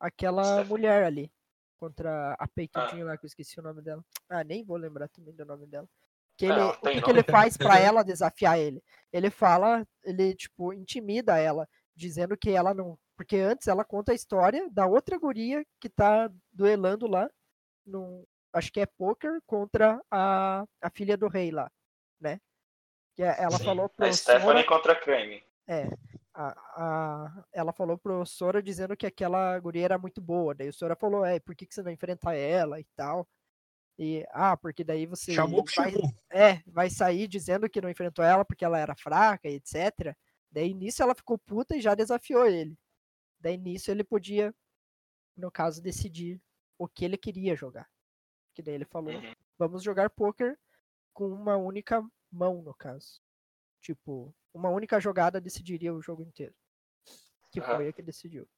aquela 0.00 0.42
Stephanie. 0.44 0.68
mulher 0.68 1.04
ali. 1.04 1.32
Contra 1.78 2.34
a 2.38 2.48
peitudinha 2.48 3.04
lá, 3.04 3.18
que 3.18 3.26
eu 3.26 3.28
esqueci 3.28 3.60
o 3.60 3.62
nome 3.62 3.82
dela. 3.82 4.02
Ah, 4.30 4.42
nem 4.42 4.64
vou 4.64 4.76
lembrar 4.78 5.08
também 5.08 5.34
do 5.34 5.44
nome 5.44 5.66
dela. 5.66 5.86
Que 6.38 6.46
ele, 6.46 6.54
Não, 6.56 6.70
o 6.70 6.80
que, 6.80 7.02
que 7.02 7.10
ele 7.10 7.22
faz 7.22 7.56
pra 7.56 7.78
ela 7.80 8.02
desafiar 8.02 8.58
ele? 8.58 8.82
Ele 9.12 9.30
fala, 9.30 9.86
ele, 10.02 10.34
tipo, 10.34 10.72
intimida 10.72 11.38
ela, 11.38 11.68
dizendo 11.94 12.36
que 12.36 12.50
ela 12.50 12.72
não. 12.72 12.98
Porque 13.14 13.36
antes 13.36 13.68
ela 13.68 13.84
conta 13.84 14.12
a 14.12 14.14
história 14.14 14.68
da 14.70 14.86
outra 14.86 15.18
guria 15.18 15.64
que 15.80 15.88
tá 15.88 16.30
duelando 16.52 17.06
lá, 17.06 17.30
num, 17.86 18.24
acho 18.54 18.72
que 18.72 18.80
é 18.80 18.86
poker, 18.86 19.40
contra 19.46 20.00
a, 20.10 20.64
a 20.82 20.90
filha 20.90 21.16
do 21.16 21.28
rei 21.28 21.50
lá, 21.50 21.70
né? 22.20 22.40
Que 23.14 23.22
é- 23.22 23.36
ela 23.38 23.56
Sim. 23.58 23.64
falou 23.64 23.90
A 23.98 24.12
Stephanie 24.12 24.64
contra 24.64 24.92
a 24.92 24.96
Creme. 25.00 25.42
é, 25.66 25.88
a, 26.36 26.48
a- 26.76 27.44
ela 27.52 27.72
falou 27.72 27.96
pro 27.98 28.24
Sora 28.26 28.62
dizendo 28.62 28.96
que 28.96 29.06
aquela 29.06 29.58
guria 29.58 29.84
era 29.86 29.98
muito 29.98 30.20
boa. 30.20 30.54
Daí 30.54 30.68
o 30.68 30.72
Sora 30.72 30.94
falou, 30.94 31.24
é, 31.24 31.40
por 31.40 31.54
que, 31.56 31.66
que 31.66 31.74
você 31.74 31.82
não 31.82 31.90
enfrenta 31.90 32.34
ela 32.34 32.78
e 32.78 32.84
tal? 32.94 33.26
E, 33.98 34.26
ah, 34.30 34.56
porque 34.56 34.84
daí 34.84 35.06
você 35.06 35.32
Chamou 35.32 35.64
vai, 35.76 35.90
chamou. 35.92 36.12
é, 36.30 36.62
vai 36.66 36.90
sair 36.90 37.26
dizendo 37.26 37.68
que 37.70 37.80
não 37.80 37.88
enfrentou 37.88 38.22
ela 38.24 38.44
porque 38.44 38.64
ela 38.64 38.78
era 38.78 38.94
fraca 38.94 39.48
e 39.48 39.54
etc. 39.54 40.14
Daí 40.50 40.74
nisso 40.74 41.02
ela 41.02 41.14
ficou 41.14 41.38
puta 41.38 41.74
e 41.76 41.80
já 41.80 41.94
desafiou 41.94 42.46
ele. 42.46 42.78
Daí 43.40 43.56
nisso 43.56 43.90
ele 43.90 44.04
podia, 44.04 44.54
no 45.36 45.50
caso, 45.50 45.80
decidir 45.82 46.40
o 46.78 46.86
que 46.86 47.04
ele 47.06 47.16
queria 47.16 47.56
jogar. 47.56 47.88
Que 48.54 48.62
daí 48.62 48.74
ele 48.74 48.84
falou, 48.84 49.14
Uhum. 49.14 49.32
vamos 49.58 49.82
jogar 49.82 50.10
poker 50.10 50.58
com 51.14 51.28
uma 51.28 51.56
única 51.56 52.06
mão, 52.30 52.60
no 52.60 52.74
caso. 52.74 53.20
Tipo, 53.90 54.34
uma 54.52 54.68
única 54.68 54.98
jogada 54.98 55.40
decidiria 55.40 55.94
o 55.94 56.02
jogo 56.02 56.20
inteiro. 56.24 56.52
Que 57.52 57.60
Aham. 57.60 57.76
foi 57.76 57.88
a 57.88 57.92
que 57.92 58.02
decidiu. 58.02 58.48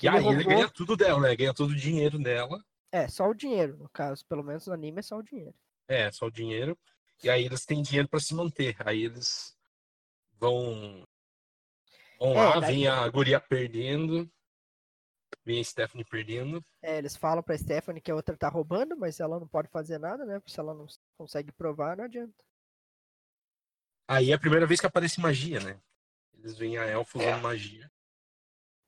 E 0.00 0.06
aí 0.06 0.14
ele 0.18 0.24
roubou- 0.24 0.44
ganha 0.44 0.70
tudo 0.70 0.96
dela, 0.96 1.20
né? 1.20 1.34
Ganha 1.34 1.52
todo 1.52 1.70
o 1.72 1.76
dinheiro 1.76 2.16
dela. 2.22 2.64
É, 2.92 3.08
só 3.08 3.28
o 3.28 3.34
dinheiro, 3.34 3.76
no 3.76 3.88
caso. 3.88 4.24
Pelo 4.26 4.44
menos 4.44 4.68
no 4.68 4.72
anime 4.72 5.00
é 5.00 5.02
só 5.02 5.18
o 5.18 5.22
dinheiro. 5.22 5.54
É, 5.88 6.12
só 6.12 6.26
o 6.26 6.30
dinheiro. 6.30 6.78
E 7.24 7.28
aí 7.28 7.44
eles 7.44 7.66
têm 7.66 7.82
dinheiro 7.82 8.08
pra 8.08 8.20
se 8.20 8.32
manter. 8.36 8.76
Aí 8.86 9.02
eles 9.02 9.58
vão. 10.34 11.04
Vão 12.20 12.30
É, 12.34 12.34
lá, 12.54 12.60
daí- 12.60 12.74
vem 12.76 12.86
a 12.86 13.08
guria 13.08 13.40
perdendo. 13.40 14.30
Vem 15.44 15.60
a 15.60 15.64
Stephanie 15.64 16.04
perdendo. 16.04 16.64
É, 16.80 16.98
eles 16.98 17.16
falam 17.16 17.42
pra 17.42 17.58
Stephanie 17.58 18.00
que 18.00 18.12
a 18.12 18.14
outra 18.14 18.36
tá 18.36 18.48
roubando, 18.48 18.96
mas 18.96 19.18
ela 19.18 19.40
não 19.40 19.48
pode 19.48 19.68
fazer 19.70 19.98
nada, 19.98 20.24
né? 20.24 20.38
Porque 20.38 20.52
se 20.52 20.60
ela 20.60 20.72
não 20.72 20.86
consegue 21.16 21.50
provar, 21.50 21.96
não 21.96 22.04
adianta. 22.04 22.44
Aí 24.08 24.30
é 24.30 24.34
a 24.34 24.38
primeira 24.38 24.66
vez 24.66 24.80
que 24.80 24.86
aparece 24.86 25.20
magia, 25.20 25.60
né? 25.60 25.78
Eles 26.38 26.56
veem 26.56 26.78
a 26.78 26.86
elfa 26.86 27.18
usando 27.18 27.28
É. 27.38 27.40
magia. 27.40 27.90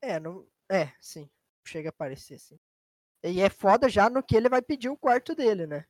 É, 0.03 0.19
não. 0.19 0.47
É, 0.71 0.91
sim. 0.99 1.29
Chega 1.67 1.89
a 1.89 1.91
aparecer, 1.91 2.39
sim. 2.39 2.59
E 3.23 3.41
é 3.43 3.51
foda 3.51 3.87
já 3.89 4.09
no 4.09 4.23
que 4.23 4.35
ele 4.35 4.49
vai 4.49 4.63
pedir 4.63 4.89
o 4.89 4.97
quarto 4.97 5.35
dele, 5.35 5.67
né? 5.67 5.85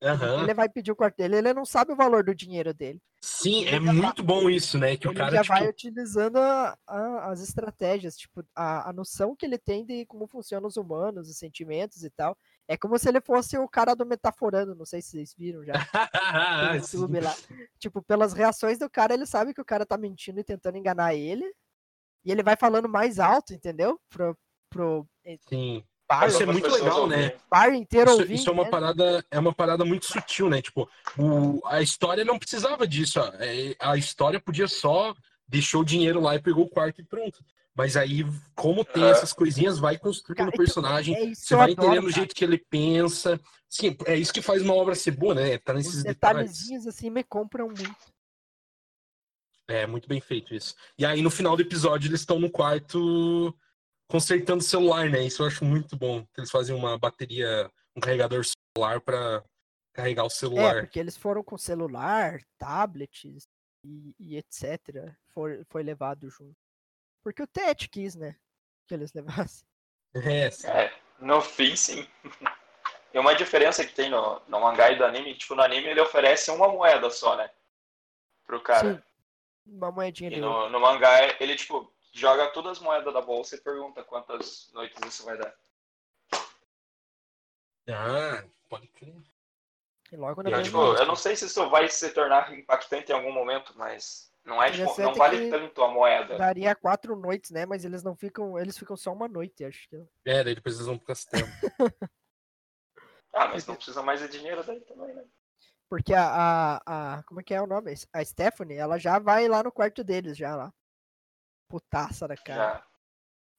Aham. 0.00 0.44
Ele 0.44 0.54
vai 0.54 0.68
pedir 0.68 0.92
o 0.92 0.96
quarto 0.96 1.16
dele, 1.16 1.36
ele 1.38 1.52
não 1.52 1.64
sabe 1.64 1.92
o 1.92 1.96
valor 1.96 2.22
do 2.22 2.32
dinheiro 2.32 2.72
dele. 2.72 3.02
Sim, 3.20 3.64
ele 3.64 3.74
é 3.74 3.80
muito 3.80 4.22
bom 4.22 4.48
isso, 4.48 4.78
né? 4.78 4.96
Que 4.96 5.08
o 5.08 5.10
ele 5.10 5.18
cara, 5.18 5.32
já 5.34 5.42
tipo, 5.42 5.52
vai 5.54 5.68
utilizando 5.68 6.36
a- 6.36 6.78
a- 6.86 7.30
as 7.32 7.40
estratégias, 7.40 8.16
tipo, 8.16 8.44
a, 8.54 8.88
a 8.90 8.92
noção 8.92 9.34
que 9.34 9.44
ele 9.44 9.58
tem 9.58 9.84
de 9.84 10.06
como 10.06 10.28
funcionam 10.28 10.68
os 10.68 10.76
humanos, 10.76 11.28
os 11.28 11.36
sentimentos 11.36 12.04
e 12.04 12.10
tal. 12.10 12.38
É 12.68 12.76
como 12.76 12.98
se 12.98 13.08
ele 13.08 13.20
fosse 13.20 13.56
o 13.56 13.66
cara 13.66 13.94
do 13.96 14.04
Metaforando, 14.04 14.74
não 14.74 14.84
sei 14.84 15.00
se 15.00 15.12
vocês 15.12 15.34
viram 15.36 15.64
já. 15.64 15.72
no 16.12 16.68
Ah. 16.70 16.74
YouTube 16.76 17.20
lá. 17.20 17.34
Tipo, 17.78 18.02
pelas 18.02 18.34
reações 18.34 18.78
do 18.78 18.90
cara, 18.90 19.14
ele 19.14 19.24
sabe 19.24 19.54
que 19.54 19.60
o 19.60 19.64
cara 19.64 19.86
tá 19.86 19.96
mentindo 19.96 20.38
e 20.38 20.44
tentando 20.44 20.76
enganar 20.76 21.14
ele. 21.14 21.50
E 22.24 22.30
ele 22.30 22.42
vai 22.42 22.56
falando 22.56 22.88
mais 22.88 23.18
alto, 23.18 23.54
entendeu? 23.54 23.98
Pro, 24.10 24.36
pro 24.70 25.06
Sim. 25.48 25.82
bar, 26.06 26.28
Isso 26.28 26.42
é 26.42 26.46
muito 26.46 26.68
legal, 26.68 27.06
né? 27.06 27.32
bar 27.50 27.72
inteiro 27.74 28.10
Isso, 28.10 28.20
ouvir. 28.20 28.34
isso 28.34 28.50
é 28.50 28.52
uma 28.52 28.64
né? 28.64 28.70
parada, 28.70 29.24
é 29.30 29.38
uma 29.38 29.54
parada 29.54 29.84
muito 29.84 30.04
sutil, 30.04 30.50
né? 30.50 30.60
Tipo, 30.60 30.86
o, 31.18 31.64
a 31.66 31.80
história 31.80 32.22
não 32.24 32.38
precisava 32.38 32.86
disso. 32.86 33.18
ó. 33.18 33.28
É, 33.38 33.74
A 33.80 33.96
história 33.96 34.38
podia 34.38 34.68
só 34.68 35.14
deixou 35.46 35.80
o 35.80 35.84
dinheiro 35.84 36.20
lá 36.20 36.34
e 36.34 36.42
pegou 36.42 36.66
o 36.66 36.68
quarto 36.68 37.00
e 37.00 37.04
pronto. 37.04 37.42
Mas 37.78 37.96
aí, 37.96 38.24
como 38.56 38.84
tem 38.84 39.04
essas 39.08 39.32
coisinhas, 39.32 39.78
vai 39.78 39.96
construindo 39.96 40.38
Cara, 40.38 40.48
o 40.50 40.52
então, 40.52 40.64
personagem. 40.64 41.14
é 41.14 41.32
Você 41.32 41.54
vai 41.54 41.70
adoro, 41.70 41.86
entendendo 41.90 42.06
o 42.08 42.10
jeito 42.10 42.34
que 42.34 42.42
ele 42.42 42.58
pensa. 42.58 43.40
Sim, 43.70 43.96
é 44.04 44.16
isso 44.16 44.32
que 44.32 44.42
faz 44.42 44.62
uma 44.62 44.74
obra 44.74 44.96
ser 44.96 45.12
boa, 45.12 45.32
né? 45.32 45.58
Tá 45.58 45.74
Os 45.74 45.78
nesses 45.86 46.02
detalhes. 46.02 46.50
detalhezinhos 46.50 46.88
assim 46.88 47.08
me 47.08 47.22
compram 47.22 47.68
muito. 47.68 48.12
É 49.68 49.86
muito 49.86 50.08
bem 50.08 50.20
feito 50.20 50.52
isso. 50.56 50.74
E 50.98 51.06
aí, 51.06 51.22
no 51.22 51.30
final 51.30 51.54
do 51.54 51.62
episódio, 51.62 52.08
eles 52.08 52.18
estão 52.18 52.40
no 52.40 52.50
quarto 52.50 53.56
consertando 54.10 54.58
o 54.58 54.66
celular, 54.66 55.08
né? 55.08 55.22
Isso 55.24 55.44
eu 55.44 55.46
acho 55.46 55.64
muito 55.64 55.96
bom. 55.96 56.26
que 56.34 56.40
Eles 56.40 56.50
fazem 56.50 56.74
uma 56.74 56.98
bateria, 56.98 57.70
um 57.94 58.00
carregador 58.00 58.42
solar 58.76 59.00
pra 59.00 59.44
carregar 59.94 60.24
o 60.24 60.26
É, 60.26 60.30
celular. 60.30 60.80
porque 60.80 60.98
eles 60.98 61.16
foram 61.16 61.44
com 61.44 61.56
celular, 61.56 62.40
tablets 62.58 63.46
e, 63.84 64.16
e 64.18 64.36
etc. 64.36 65.14
For, 65.28 65.64
foi 65.68 65.84
levado 65.84 66.28
junto. 66.28 66.56
Porque 67.28 67.42
o 67.42 67.46
Ted 67.46 67.88
quis, 67.90 68.14
né? 68.14 68.34
Que 68.86 68.94
eles 68.94 69.12
levassem. 69.12 69.68
É, 70.14 70.50
sim. 70.50 70.66
É, 70.66 70.90
no 71.18 71.42
fim, 71.42 71.76
sim. 71.76 72.08
E 73.12 73.18
uma 73.18 73.34
diferença 73.34 73.84
que 73.84 73.92
tem 73.92 74.08
no, 74.08 74.40
no 74.48 74.60
mangá 74.60 74.90
e 74.90 74.96
do 74.96 75.04
anime, 75.04 75.36
tipo, 75.36 75.54
no 75.54 75.60
anime 75.60 75.88
ele 75.88 76.00
oferece 76.00 76.50
uma 76.50 76.68
moeda 76.68 77.10
só, 77.10 77.36
né? 77.36 77.50
Pro 78.46 78.62
cara. 78.62 78.94
Sim. 78.94 79.02
Uma 79.66 79.92
moedinha 79.92 80.30
E 80.30 80.34
de 80.36 80.40
ouro. 80.42 80.70
no, 80.70 80.70
no 80.70 80.80
mangá 80.80 81.18
ele, 81.38 81.54
tipo, 81.54 81.92
joga 82.14 82.50
todas 82.50 82.78
as 82.78 82.82
moedas 82.82 83.12
da 83.12 83.20
bolsa 83.20 83.56
e 83.56 83.60
pergunta 83.60 84.02
quantas 84.02 84.70
noites 84.72 84.98
isso 85.06 85.26
vai 85.26 85.36
dar. 85.36 85.54
Ah, 87.90 88.42
pode 88.70 88.88
crer. 88.88 89.14
E 90.10 90.16
logo 90.16 90.42
na 90.42 90.48
E, 90.48 90.52
mesma 90.52 90.64
tipo, 90.64 90.78
eu 90.94 91.04
não 91.04 91.14
sei 91.14 91.36
se 91.36 91.44
isso 91.44 91.68
vai 91.68 91.90
se 91.90 92.08
tornar 92.14 92.56
impactante 92.58 93.12
em 93.12 93.14
algum 93.14 93.32
momento, 93.32 93.74
mas 93.76 94.32
não 94.48 94.62
é, 94.62 94.70
tipo, 94.72 95.00
não 95.00 95.14
vale 95.14 95.50
tanto 95.50 95.82
a 95.82 95.88
moeda. 95.92 96.36
daria 96.38 96.74
quatro 96.74 97.14
noites, 97.14 97.50
né? 97.50 97.66
Mas 97.66 97.84
eles 97.84 98.02
não 98.02 98.16
ficam. 98.16 98.58
Eles 98.58 98.76
ficam 98.78 98.96
só 98.96 99.12
uma 99.12 99.28
noite, 99.28 99.64
acho 99.64 99.88
que. 99.88 99.96
É, 100.24 100.42
daí 100.42 100.54
depois 100.54 100.74
eles 100.74 100.86
vão 100.86 100.96
pro 100.98 101.06
castelo. 101.06 101.46
Ah, 103.30 103.48
mas 103.48 103.66
não 103.66 103.76
precisa 103.76 104.02
mais 104.02 104.20
de 104.20 104.28
dinheiro 104.28 104.64
daí 104.64 104.80
também, 104.80 105.14
né? 105.14 105.22
Porque 105.88 106.14
a, 106.14 106.24
a, 106.86 107.18
a- 107.18 107.22
Como 107.24 107.40
é 107.40 107.42
que 107.44 107.54
é 107.54 107.60
o 107.60 107.66
nome? 107.66 107.92
A 108.12 108.24
Stephanie, 108.24 108.78
ela 108.78 108.98
já 108.98 109.18
vai 109.18 109.46
lá 109.46 109.62
no 109.62 109.70
quarto 109.70 110.02
deles, 110.02 110.36
já 110.36 110.56
lá. 110.56 110.72
Putaça 111.68 112.26
da 112.26 112.36
cara. 112.36 112.78
Já. 112.78 112.86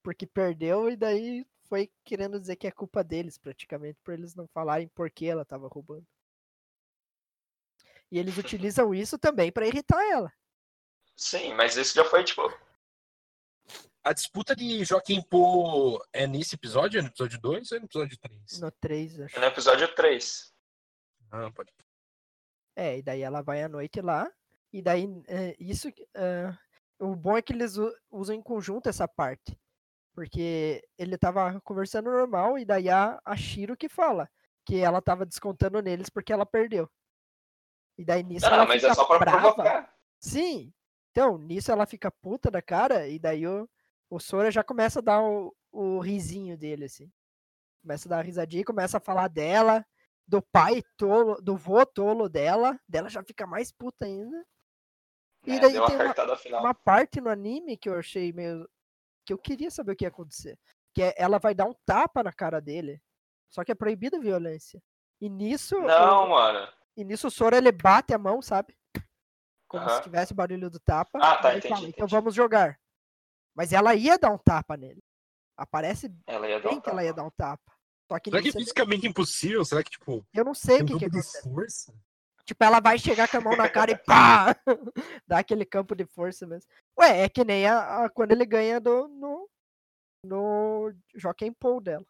Porque 0.04 0.25
perdeu 0.25 0.89
e 0.89 0.97
daí 0.97 1.45
foi 1.67 1.89
querendo 2.04 2.39
dizer 2.39 2.56
que 2.56 2.65
é 2.67 2.71
culpa 2.71 3.04
deles, 3.04 3.38
praticamente, 3.38 3.99
por 4.04 4.15
eles 4.15 4.34
não 4.34 4.47
falarem 4.47 4.88
por 4.89 5.10
que 5.12 5.28
ela 5.28 5.45
tava 5.45 5.67
roubando. 5.67 6.06
E 8.12 8.17
eles 8.17 8.36
utilizam 8.39 8.93
isso 8.93 9.19
também 9.19 9.52
pra 9.52 9.67
irritar 9.67 10.02
ela. 10.04 10.34
Sim, 11.19 11.53
mas 11.53 11.75
isso 11.75 11.93
já 11.95 12.05
foi, 12.05 12.23
tipo, 12.23 12.41
A 14.03 14.13
disputa 14.13 14.55
de 14.55 14.86
Joaquim 14.86 15.21
Pô 15.21 16.01
é 16.13 16.25
nesse 16.25 16.55
episódio? 16.55 16.97
É 16.97 17.01
no 17.01 17.10
episódio 17.10 17.39
2 17.41 17.71
ou 17.71 17.77
é 17.77 17.79
no 17.82 17.86
episódio 17.88 18.17
3? 18.17 18.60
No 18.62 18.71
3, 18.71 19.19
acho. 19.21 19.39
no 19.39 19.46
episódio 19.46 19.96
3. 19.96 20.54
Ah, 21.31 21.52
pode. 21.52 21.73
É, 22.75 22.98
e 23.00 23.02
daí 23.04 23.21
ela 23.21 23.41
vai 23.41 23.62
à 23.62 23.67
noite 23.67 24.00
lá. 24.02 24.31
E 24.71 24.81
daí, 24.81 25.06
é, 25.27 25.56
isso. 25.60 25.89
é, 26.15 26.58
o 27.00 27.13
bom 27.15 27.37
é 27.37 27.41
que 27.41 27.52
eles 27.52 27.75
usam 28.10 28.33
em 28.35 28.41
conjunto 28.41 28.87
essa 28.87 29.06
parte. 29.08 29.60
Porque 30.13 30.81
ele 30.98 31.17
tava 31.17 31.60
conversando 31.62 32.10
normal, 32.10 32.58
e 32.58 32.63
daí 32.65 32.89
a, 32.89 33.19
a 33.25 33.35
Shiro 33.35 33.75
que 33.75 33.89
fala 33.89 34.29
que 34.65 34.77
ela 34.79 35.02
tava 35.02 35.25
descontando 35.25 35.81
neles 35.81 36.10
porque 36.10 36.31
ela 36.31 36.46
perdeu. 36.46 36.89
E 37.98 38.06
daí 38.06 38.23
nisso 38.23 38.46
Ah, 38.46 38.54
ela 38.54 38.65
mas 38.65 38.81
fica 38.81 38.93
é 38.93 38.96
só 38.96 39.04
pra 39.06 39.19
brava. 39.19 39.39
provocar. 39.54 39.93
Sim. 40.21 40.73
Então, 41.12 41.37
nisso 41.37 41.71
ela 41.71 41.85
fica 41.85 42.12
puta 42.12 42.49
da 42.51 42.62
cara, 42.62 43.07
e 43.07 43.17
daí 43.19 43.47
o, 43.47 43.67
o 44.10 44.19
Sora 44.19 44.51
já 44.51 44.63
começa 44.63 44.99
a 44.99 45.01
dar 45.01 45.21
o, 45.21 45.55
o 45.71 45.99
risinho 45.99 46.57
dele, 46.57 46.85
assim. 46.85 47.12
Começa 47.81 48.07
a 48.07 48.10
dar 48.10 48.15
uma 48.17 48.23
risadinha, 48.23 48.63
começa 48.65 48.97
a 48.97 49.01
falar 49.01 49.27
dela, 49.27 49.85
do 50.27 50.41
pai 50.41 50.83
tolo, 50.97 51.41
do 51.41 51.55
vô 51.57 51.85
tolo 51.85 52.29
dela, 52.29 52.79
dela 52.87 53.10
já 53.10 53.23
fica 53.23 53.47
mais 53.47 53.71
puta 53.71 54.05
ainda. 54.05 54.45
E 55.45 55.51
né? 55.53 55.60
daí 55.60 55.73
tem 55.73 55.95
uma, 55.95 56.60
uma 56.60 56.73
parte 56.73 57.21
no 57.21 57.29
anime 57.29 57.77
que 57.77 57.89
eu 57.89 57.97
achei 57.97 58.31
meio. 58.33 58.69
que 59.25 59.31
eu 59.33 59.37
queria 59.37 59.71
saber 59.71 59.93
o 59.93 59.95
que 59.95 60.03
ia 60.05 60.10
acontecer. 60.10 60.60
Que 60.93 61.03
é 61.03 61.13
ela 61.17 61.39
vai 61.39 61.55
dar 61.55 61.65
um 61.65 61.73
tapa 61.85 62.21
na 62.21 62.33
cara 62.33 62.60
dele. 62.60 63.01
Só 63.49 63.63
que 63.63 63.71
é 63.71 63.75
proibida 63.75 64.17
a 64.17 64.21
violência. 64.21 64.81
E 65.19 65.29
nisso. 65.29 65.77
o- 65.77 65.81
Não, 65.81 66.27
mano. 66.29 66.67
e 66.95 67.03
nisso 67.03 67.27
o 67.27 67.31
Sora 67.31 67.57
ele 67.57 67.71
bate 67.71 68.13
a 68.13 68.17
mão, 68.17 68.41
sabe? 68.41 68.77
Como 69.69 69.89
se 69.89 70.01
tivesse 70.01 70.33
barulho 70.33 70.69
do 70.69 70.79
tapa. 70.79 71.17
Ah, 71.21 71.37
tá, 71.37 71.51
entendi, 71.55 71.69
fala, 71.73 71.87
então 71.87 72.05
entendi. 72.05 72.11
vamos 72.11 72.35
jogar. 72.35 72.77
Mas 73.55 73.71
ela 73.71 73.95
ia 73.95 74.17
dar 74.17 74.31
um 74.31 74.37
tapa 74.37 74.75
nele. 74.75 74.99
Aparece 75.57 76.11
Ela 76.27 76.47
ia 76.49 76.59
dar 76.59 76.69
bem 76.69 76.77
um 76.77 76.81
que 76.81 76.89
ela 76.89 77.03
ia 77.03 77.09
tapa. 77.13 77.21
dar 77.21 77.27
um 77.27 77.31
tapa. 77.31 77.73
Só 78.11 78.19
que 78.19 78.29
Será 78.31 78.41
que 78.41 78.49
é 78.49 78.51
fisicamente 78.51 79.07
impossível? 79.07 79.63
Será 79.63 79.83
que, 79.83 79.91
tipo, 79.91 80.25
eu 80.33 80.43
não 80.43 80.53
sei 80.53 80.79
o 80.79 80.83
um 80.83 80.85
que, 80.85 80.93
que 80.93 80.99
campo 81.05 81.11
de 81.11 81.19
acontece. 81.19 81.43
força? 81.43 81.93
Tipo, 82.43 82.63
ela 82.63 82.79
vai 82.79 82.97
chegar 82.97 83.29
com 83.29 83.37
a 83.37 83.41
mão 83.41 83.55
na 83.55 83.69
cara 83.69 83.91
e 83.91 83.97
pá! 84.03 84.55
Dá 85.27 85.37
aquele 85.39 85.63
campo 85.65 85.95
de 85.95 86.05
força 86.05 86.47
mesmo. 86.47 86.67
Ué, 86.99 87.21
é 87.25 87.29
que 87.29 87.43
nem 87.43 87.67
a, 87.67 88.05
a- 88.05 88.09
quando 88.09 88.31
ele 88.31 88.45
ganha 88.45 88.79
do, 88.79 89.07
no, 89.07 89.47
no 90.25 90.91
Joaquim 91.15 91.53
Paul 91.53 91.79
dela. 91.81 92.05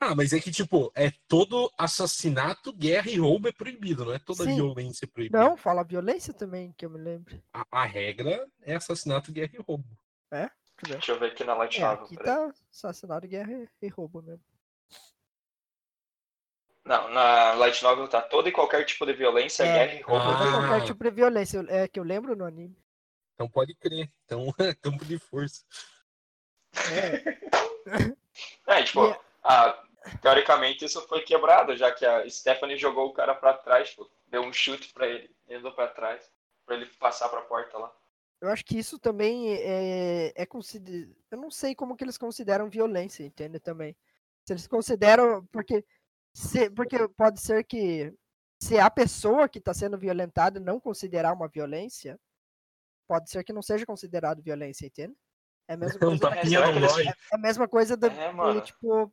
Ah, 0.00 0.14
mas 0.14 0.32
é 0.32 0.38
que, 0.40 0.52
tipo, 0.52 0.92
é 0.94 1.10
todo 1.26 1.72
assassinato, 1.76 2.72
guerra 2.72 3.10
e 3.10 3.18
roubo 3.18 3.48
é 3.48 3.52
proibido, 3.52 4.04
não 4.04 4.12
é 4.12 4.18
toda 4.20 4.44
Sim. 4.44 4.54
violência 4.54 5.04
é 5.04 5.08
proibida. 5.08 5.38
Não, 5.40 5.56
fala 5.56 5.82
violência 5.82 6.32
também, 6.32 6.72
que 6.78 6.86
eu 6.86 6.90
me 6.90 6.98
lembro. 6.98 7.42
A, 7.52 7.64
a 7.70 7.84
regra 7.84 8.48
é 8.62 8.76
assassinato, 8.76 9.32
guerra 9.32 9.50
e 9.54 9.58
roubo. 9.62 9.84
Deixa 10.30 10.44
eu 10.44 10.86
ver. 10.86 10.92
Deixa 10.92 11.12
eu 11.12 11.18
ver 11.18 11.32
aqui 11.32 11.42
na 11.42 11.54
Light 11.54 11.78
É, 11.78 11.80
Novel. 11.84 12.04
aqui 12.04 12.16
tá 12.16 12.52
assassinato, 12.70 13.26
guerra 13.26 13.50
e- 13.52 13.68
e 13.82 13.88
roubo 13.88 14.22
mesmo. 14.22 14.44
Não, 16.84 17.10
na 17.10 17.52
Light 17.54 17.82
Novel 17.82 18.08
tá 18.08 18.22
todo 18.22 18.48
e 18.48 18.52
qualquer 18.52 18.84
tipo 18.84 19.04
de 19.04 19.12
violência, 19.12 19.64
É. 19.64 19.72
guerra 19.86 19.94
e 19.98 20.02
roubo. 20.02 20.24
Ah. 20.24 20.46
É 20.46 20.50
qualquer 20.68 20.86
tipo 20.86 21.04
de 21.04 21.10
violência, 21.10 21.64
é 21.68 21.88
que 21.88 21.98
eu 21.98 22.04
lembro 22.04 22.36
no 22.36 22.44
anime. 22.44 22.76
Então 23.34 23.48
pode 23.48 23.74
crer. 23.74 24.10
Então, 24.24 24.54
é 24.58 24.72
campo 24.80 25.04
de 25.04 25.18
força. 25.18 25.64
É, 26.92 27.38
É, 28.68 28.82
tipo, 28.84 29.04
E- 29.06 29.16
ah, 29.42 29.84
teoricamente 30.22 30.84
isso 30.84 31.00
foi 31.08 31.22
quebrado, 31.22 31.76
já 31.76 31.92
que 31.92 32.04
a 32.04 32.28
Stephanie 32.28 32.76
jogou 32.76 33.08
o 33.08 33.12
cara 33.12 33.34
pra 33.34 33.54
trás, 33.54 33.90
tipo, 33.90 34.10
deu 34.26 34.42
um 34.42 34.52
chute 34.52 34.92
pra 34.92 35.06
ele, 35.06 35.30
ele 35.46 35.58
andou 35.58 35.72
pra 35.72 35.88
trás, 35.88 36.28
pra 36.66 36.74
ele 36.76 36.86
passar 36.98 37.28
pra 37.28 37.42
porta 37.42 37.76
lá. 37.78 37.92
eu 38.40 38.48
acho 38.50 38.64
que 38.64 38.78
isso 38.78 38.98
também 38.98 39.52
é, 39.54 40.32
é 40.34 40.46
considerado. 40.46 41.14
Eu 41.30 41.38
não 41.38 41.50
sei 41.50 41.74
como 41.74 41.96
que 41.96 42.04
eles 42.04 42.16
consideram 42.18 42.68
violência, 42.70 43.24
entende? 43.24 43.58
Também. 43.60 43.96
Se 44.46 44.52
eles 44.52 44.66
consideram. 44.66 45.44
Porque, 45.52 45.84
se, 46.34 46.70
porque 46.70 47.08
pode 47.16 47.40
ser 47.40 47.64
que 47.64 48.12
se 48.62 48.78
a 48.78 48.88
pessoa 48.90 49.48
que 49.48 49.58
está 49.58 49.74
sendo 49.74 49.98
violentada 49.98 50.58
não 50.60 50.78
considerar 50.80 51.32
uma 51.34 51.48
violência, 51.48 52.18
pode 53.08 53.30
ser 53.30 53.42
que 53.44 53.52
não 53.52 53.62
seja 53.62 53.84
considerado 53.86 54.42
violência, 54.42 54.86
entende? 54.86 55.14
É 55.68 55.74
a 55.74 55.76
mesma 55.76 55.98
coisa, 56.18 56.36
eles- 56.40 56.92
nóis. 56.92 57.06
é 57.06 57.12
a 57.32 57.38
mesma 57.38 57.68
coisa 57.68 57.96
do, 57.96 58.06
É, 58.06 58.32
do, 58.32 58.60
tipo. 58.62 59.12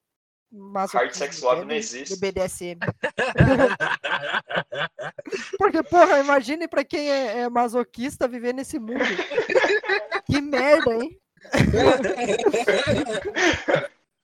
Masoquismo, 0.51 1.15
sex 1.15 1.41
love 1.41 1.57
não 1.57 1.63
entende? 1.65 1.79
existe. 1.79 2.15
Do 2.15 2.19
BDSM. 2.19 2.79
Porque, 5.57 5.83
porra, 5.83 6.19
imagine 6.19 6.67
pra 6.67 6.83
quem 6.83 7.09
é, 7.11 7.39
é 7.39 7.49
masoquista 7.49 8.27
viver 8.27 8.53
nesse 8.53 8.79
mundo. 8.79 9.03
que 10.25 10.41
merda, 10.41 10.93
hein? 10.95 11.19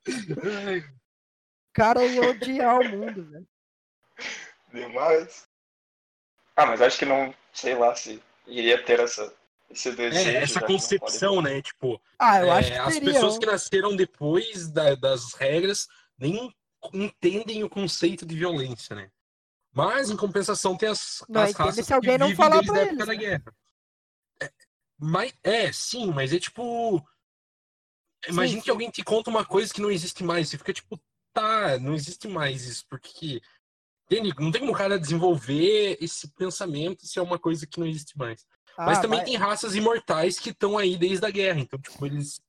O 0.02 0.06
cara 1.74 2.04
ia 2.06 2.30
odiar 2.30 2.80
o 2.80 2.90
mundo, 2.90 3.24
velho. 3.30 3.48
Demais. 4.74 5.48
Ah, 6.56 6.66
mas 6.66 6.82
acho 6.82 6.98
que 7.00 7.06
não, 7.06 7.34
sei 7.54 7.76
lá, 7.76 7.96
se 7.96 8.22
iria 8.48 8.82
ter 8.84 9.00
essa, 9.00 9.34
esse 9.70 9.92
desejo. 9.92 10.30
É, 10.30 10.36
essa 10.44 10.60
que 10.60 10.62
não 10.62 10.68
concepção, 10.80 11.36
pode- 11.36 11.50
né? 11.54 11.62
Tipo, 11.62 12.02
Ah, 12.20 12.40
eu 12.42 12.48
é, 12.48 12.52
acho 12.60 12.72
que 12.72 12.78
as 12.78 12.94
teria. 12.96 13.14
pessoas 13.14 13.36
ó. 13.36 13.40
que 13.40 13.46
nasceram 13.46 13.96
depois 13.96 14.70
da- 14.70 14.96
das 14.96 15.34
regras 15.34 15.88
nem 16.22 16.56
entendem 16.94 17.64
o 17.64 17.70
conceito 17.70 18.26
de 18.26 18.36
violência, 18.36 18.96
né? 18.96 19.12
Mas, 19.74 20.10
em 20.10 20.18
compensação, 20.18 20.78
tem 20.78 20.90
as, 20.90 21.24
Não, 21.28 21.42
as 21.42 21.54
raças 21.54 21.86
se 21.86 21.94
alguém 21.94 22.14
que 22.14 22.18
não 22.18 22.28
vivem 22.28 22.38
falar 22.38 22.62
desde 22.62 22.72
a 22.72 22.82
época 22.82 22.94
eles, 22.94 23.08
da 23.08 23.14
né? 23.14 23.16
guerra. 23.16 23.56
É, 24.42 24.52
mas, 25.00 25.34
é, 25.44 25.72
sim, 25.72 26.08
mas 26.12 26.34
é 26.34 26.40
tipo... 26.40 27.06
Imagina 28.28 28.62
que 28.62 28.70
alguém 28.70 28.90
te 28.92 29.04
conta 29.04 29.30
uma 29.30 29.44
coisa 29.44 29.74
que 29.74 29.82
não 29.82 29.90
existe 29.90 30.24
mais. 30.24 30.50
Você 30.50 30.58
fica 30.58 30.74
tipo, 30.74 31.00
tá, 31.34 31.80
não 31.80 31.94
existe 31.94 32.28
mais 32.28 32.64
isso, 32.66 32.86
porque... 32.88 33.42
Entende? 34.06 34.34
Não 34.38 34.52
tem 34.52 34.60
como 34.60 34.74
o 34.74 34.78
cara 34.78 35.00
desenvolver 35.00 35.98
esse 36.02 36.28
pensamento 36.34 37.08
se 37.08 37.18
é 37.18 37.22
uma 37.22 37.40
coisa 37.40 37.66
que 37.66 37.80
não 37.80 37.88
existe 37.88 38.18
mais. 38.18 38.46
Mas 38.78 38.98
Ah, 38.98 39.02
também 39.02 39.20
vai, 39.20 39.26
tem 39.26 39.36
raças 39.36 39.76
imortais 39.76 40.38
que 40.38 40.50
estão 40.50 40.78
aí 40.78 40.98
desde 40.98 41.26
a 41.26 41.30
guerra. 41.30 41.60
Então, 41.60 41.80
tipo, 41.80 42.06
eles. 42.06 42.42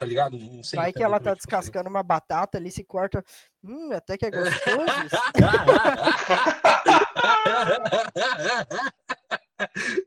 Tá 0.00 0.06
ligado? 0.06 0.38
Não 0.38 0.62
sei. 0.64 0.78
vai 0.78 0.92
que 0.94 1.02
ela 1.02 1.20
tá 1.20 1.32
é 1.32 1.34
funciona. 1.34 1.36
descascando 1.36 1.90
uma 1.90 2.02
batata 2.02 2.56
ali, 2.56 2.70
se 2.70 2.82
corta. 2.82 3.22
Hum, 3.62 3.92
até 3.92 4.16
que 4.16 4.24
é 4.24 4.30
gostoso. 4.30 4.86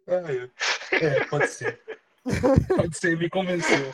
é, 0.92 1.26
pode 1.26 1.48
ser. 1.48 1.80
Pode 2.76 2.98
ser, 2.98 3.18
me 3.18 3.30
convenceu. 3.30 3.92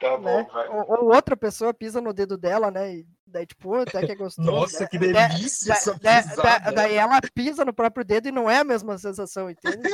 Tá 0.00 0.16
bom, 0.16 0.38
né? 0.38 0.46
vai. 0.52 0.68
Ou, 0.68 1.04
ou 1.04 1.14
outra 1.14 1.36
pessoa 1.36 1.72
pisa 1.74 2.00
no 2.00 2.12
dedo 2.12 2.36
dela, 2.38 2.70
né? 2.70 2.94
E 2.96 3.06
daí, 3.26 3.46
tipo, 3.46 3.74
até 3.74 4.04
que 4.06 4.12
é 4.12 4.16
gostoso. 4.16 4.50
Nossa, 4.50 4.80
né? 4.80 4.88
que 4.90 4.98
delícia 4.98 5.68
da- 5.68 5.74
essa 5.78 5.92
da- 5.98 6.22
pisada. 6.22 6.58
da- 6.64 6.70
daí 6.70 6.94
ela 6.94 7.20
pisa 7.34 7.64
no 7.64 7.72
próprio 7.74 8.04
dedo 8.04 8.26
e 8.28 8.32
não 8.32 8.50
é 8.50 8.58
a 8.58 8.64
mesma 8.64 8.98
sensação, 8.98 9.48
entende? 9.50 9.88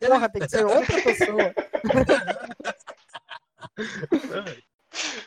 Porra, 0.00 0.28
tem 0.28 0.42
que 0.42 0.48
ser 0.48 0.64
outra 0.64 1.02
pessoa. 1.02 1.52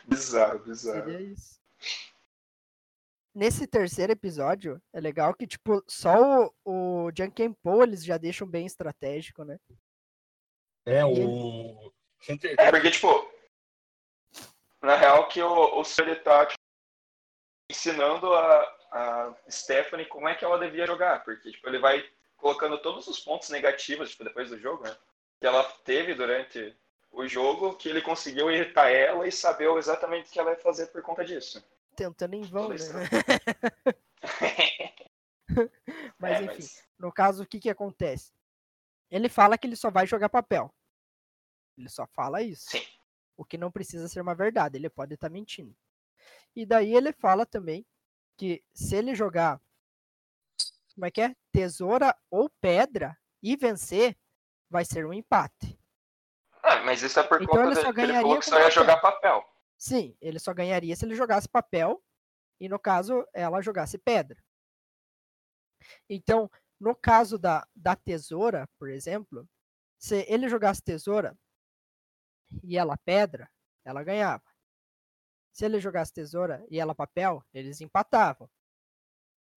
Bizarro, 0.06 0.60
bizarro. 0.60 1.04
Seria 1.04 1.20
isso. 1.20 1.56
Nesse 3.34 3.66
terceiro 3.66 4.12
episódio, 4.12 4.80
é 4.94 5.00
legal 5.00 5.34
que, 5.34 5.46
tipo, 5.46 5.84
só 5.86 6.46
o, 6.64 7.06
o 7.06 7.10
Jankenpo 7.16 7.82
eles 7.82 8.04
já 8.04 8.16
deixam 8.16 8.46
bem 8.48 8.64
estratégico, 8.64 9.44
né? 9.44 9.58
É, 10.86 11.00
E 11.00 11.24
o. 11.24 11.92
Hunter 12.28 12.54
É 12.58 12.70
porque, 12.70 12.90
tipo, 12.90 13.08
na 14.80 14.96
real 14.96 15.28
que 15.28 15.42
o, 15.42 15.80
o 15.80 15.82
ele 15.98 16.16
tá 16.16 16.46
tipo, 16.46 16.60
ensinando 17.70 18.32
a, 18.32 18.62
a 18.92 19.36
Stephanie 19.50 20.06
como 20.06 20.28
é 20.28 20.34
que 20.34 20.44
ela 20.44 20.58
devia 20.58 20.86
jogar, 20.86 21.24
porque 21.24 21.50
tipo, 21.50 21.68
ele 21.68 21.78
vai 21.78 22.08
colocando 22.36 22.80
todos 22.80 23.06
os 23.08 23.18
pontos 23.20 23.50
negativos 23.50 24.10
tipo, 24.10 24.24
depois 24.24 24.48
do 24.48 24.58
jogo, 24.58 24.84
né? 24.84 24.96
Que 25.40 25.46
ela 25.46 25.64
teve 25.84 26.14
durante 26.14 26.74
o 27.16 27.26
jogo, 27.26 27.74
que 27.74 27.88
ele 27.88 28.02
conseguiu 28.02 28.50
irritar 28.50 28.90
ela 28.90 29.26
e 29.26 29.32
saber 29.32 29.70
exatamente 29.78 30.28
o 30.28 30.32
que 30.32 30.38
ela 30.38 30.50
ia 30.50 30.58
fazer 30.58 30.88
por 30.88 31.00
conta 31.00 31.24
disso. 31.24 31.64
Tentando 31.96 32.34
em 32.34 32.42
vão, 32.42 32.68
né? 32.68 32.76
Mas 36.18 36.40
É, 36.40 36.44
enfim, 36.44 36.62
no 36.98 37.10
caso, 37.10 37.42
o 37.42 37.46
que 37.46 37.58
que 37.58 37.70
acontece? 37.70 38.34
Ele 39.10 39.30
fala 39.30 39.56
que 39.56 39.66
ele 39.66 39.76
só 39.76 39.90
vai 39.90 40.06
jogar 40.06 40.28
papel. 40.28 40.70
Ele 41.78 41.88
só 41.88 42.06
fala 42.06 42.42
isso. 42.42 42.68
Sim. 42.68 42.84
O 43.34 43.46
que 43.46 43.56
não 43.56 43.72
precisa 43.72 44.08
ser 44.08 44.20
uma 44.20 44.34
verdade, 44.34 44.76
ele 44.76 44.90
pode 44.90 45.14
estar 45.14 45.30
mentindo. 45.30 45.74
E 46.54 46.66
daí 46.66 46.94
ele 46.94 47.12
fala 47.12 47.46
também 47.46 47.86
que 48.36 48.62
se 48.74 48.94
ele 48.94 49.14
jogar, 49.14 49.58
como 50.94 51.06
é 51.06 51.10
que 51.10 51.22
é? 51.22 51.34
Tesoura 51.50 52.14
ou 52.30 52.50
pedra 52.60 53.16
e 53.42 53.56
vencer, 53.56 54.18
vai 54.68 54.84
ser 54.84 55.06
um 55.06 55.14
empate. 55.14 55.78
Mas 56.86 57.02
isso 57.02 57.18
é 57.18 57.22
por 57.24 57.42
Então 57.42 57.56
conta 57.56 57.66
ele 57.66 57.74
só 57.74 57.88
de 57.88 57.94
que 57.94 58.00
ele 58.00 58.06
ganharia 58.06 58.22
falou 58.22 58.38
que 58.38 58.44
só 58.46 58.60
ia 58.60 58.70
jogar 58.70 58.98
papel. 58.98 59.44
Sim, 59.76 60.16
ele 60.20 60.38
só 60.38 60.54
ganharia 60.54 60.94
se 60.94 61.04
ele 61.04 61.16
jogasse 61.16 61.48
papel 61.48 62.00
e, 62.60 62.68
no 62.68 62.78
caso, 62.78 63.26
ela 63.34 63.60
jogasse 63.60 63.98
pedra. 63.98 64.40
Então, 66.08 66.48
no 66.80 66.94
caso 66.94 67.38
da, 67.38 67.66
da 67.74 67.96
tesoura, 67.96 68.68
por 68.78 68.88
exemplo, 68.88 69.48
se 69.98 70.24
ele 70.28 70.48
jogasse 70.48 70.80
tesoura 70.80 71.36
e 72.62 72.78
ela 72.78 72.96
pedra, 72.98 73.50
ela 73.84 74.04
ganhava. 74.04 74.44
Se 75.52 75.64
ele 75.64 75.80
jogasse 75.80 76.12
tesoura 76.12 76.64
e 76.70 76.78
ela 76.78 76.94
papel, 76.94 77.44
eles 77.52 77.80
empatavam. 77.80 78.48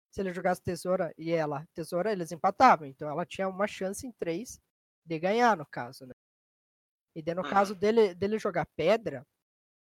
Se 0.09 0.21
ele 0.21 0.33
jogasse 0.33 0.63
tesoura 0.63 1.13
e 1.15 1.31
ela 1.31 1.67
tesoura, 1.75 2.11
eles 2.11 2.31
empatavam. 2.31 2.87
Então 2.87 3.07
ela 3.07 3.23
tinha 3.23 3.47
uma 3.47 3.67
chance 3.67 4.07
em 4.07 4.11
três 4.13 4.59
de 5.05 5.19
ganhar, 5.19 5.55
no 5.55 5.65
caso, 5.67 6.07
né? 6.07 6.13
E 7.19 7.21
daí, 7.21 7.35
no 7.35 7.43
Uhum. 7.43 7.49
caso 7.49 7.75
dele, 7.75 8.15
dele 8.15 8.39
jogar 8.39 8.65
pedra 8.77 9.27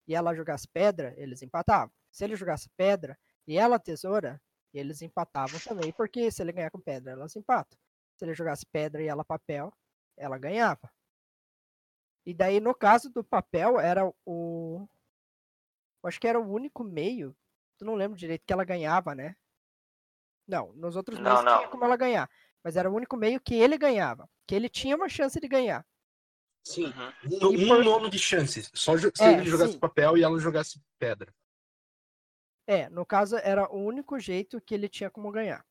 e 0.08 0.14
ela 0.14 0.34
jogasse 0.34 0.66
pedra, 0.66 1.14
eles 1.16 1.40
empatavam. 1.40 1.94
Se 2.10 2.24
ele 2.24 2.34
jogasse 2.34 2.68
pedra 2.76 3.16
e 3.46 3.56
ela 3.56 3.78
tesoura, 3.78 4.42
eles 4.74 5.02
empatavam 5.02 5.60
também, 5.60 5.92
porque 5.92 6.32
se 6.32 6.42
ele 6.42 6.50
ganhar 6.50 6.68
com 6.72 6.80
pedra, 6.80 7.12
elas 7.12 7.36
empatam. 7.36 7.78
Se 8.16 8.24
ele 8.24 8.34
jogasse 8.34 8.66
pedra 8.66 9.00
e 9.00 9.06
ela 9.06 9.24
papel, 9.24 9.72
ela 10.16 10.36
ganhava. 10.36 10.90
E 12.26 12.34
daí, 12.34 12.58
no 12.58 12.74
caso 12.74 13.08
do 13.08 13.22
papel, 13.22 13.78
era 13.78 14.02
o. 14.26 14.88
Acho 16.02 16.20
que 16.20 16.26
era 16.26 16.40
o 16.40 16.52
único 16.52 16.82
meio. 16.82 17.36
Eu 17.80 17.86
não 17.86 17.94
lembro 17.94 18.18
direito 18.18 18.44
que 18.44 18.52
ela 18.52 18.64
ganhava, 18.64 19.14
né? 19.14 19.36
Não, 20.46 20.72
nos 20.72 20.96
outros 20.96 21.18
Não, 21.20 21.24
meios 21.24 21.40
tinha 21.40 21.60
não. 21.62 21.70
como 21.70 21.84
ela 21.84 21.96
ganhar. 21.96 22.28
Mas 22.64 22.76
era 22.76 22.90
o 22.90 22.94
único 22.94 23.16
meio 23.16 23.40
que 23.40 23.54
ele 23.54 23.78
ganhava. 23.78 24.28
Que 24.44 24.56
ele 24.56 24.68
tinha 24.68 24.96
uma 24.96 25.08
chance 25.08 25.38
de 25.38 25.46
ganhar. 25.46 25.86
Sim, 26.72 26.86
Uhum. 26.86 27.48
um, 27.50 27.68
por- 27.68 27.84
nono 27.84 28.10
de 28.10 28.18
chances. 28.18 28.70
Só 28.74 28.96
se 28.98 29.06
É, 29.22 29.38
ele 29.38 29.46
jogasse 29.50 29.72
sim. 29.72 29.78
papel 29.78 30.18
e 30.18 30.22
ela 30.22 30.38
jogasse 30.38 30.80
pedra. 30.98 31.34
É, 32.66 32.88
no 32.90 33.06
caso 33.06 33.36
era 33.38 33.70
o 33.72 33.78
único 33.78 34.18
jeito 34.18 34.60
que 34.60 34.74
ele 34.74 34.88
tinha 34.88 35.10
como 35.10 35.32
ganhar. 35.32 35.64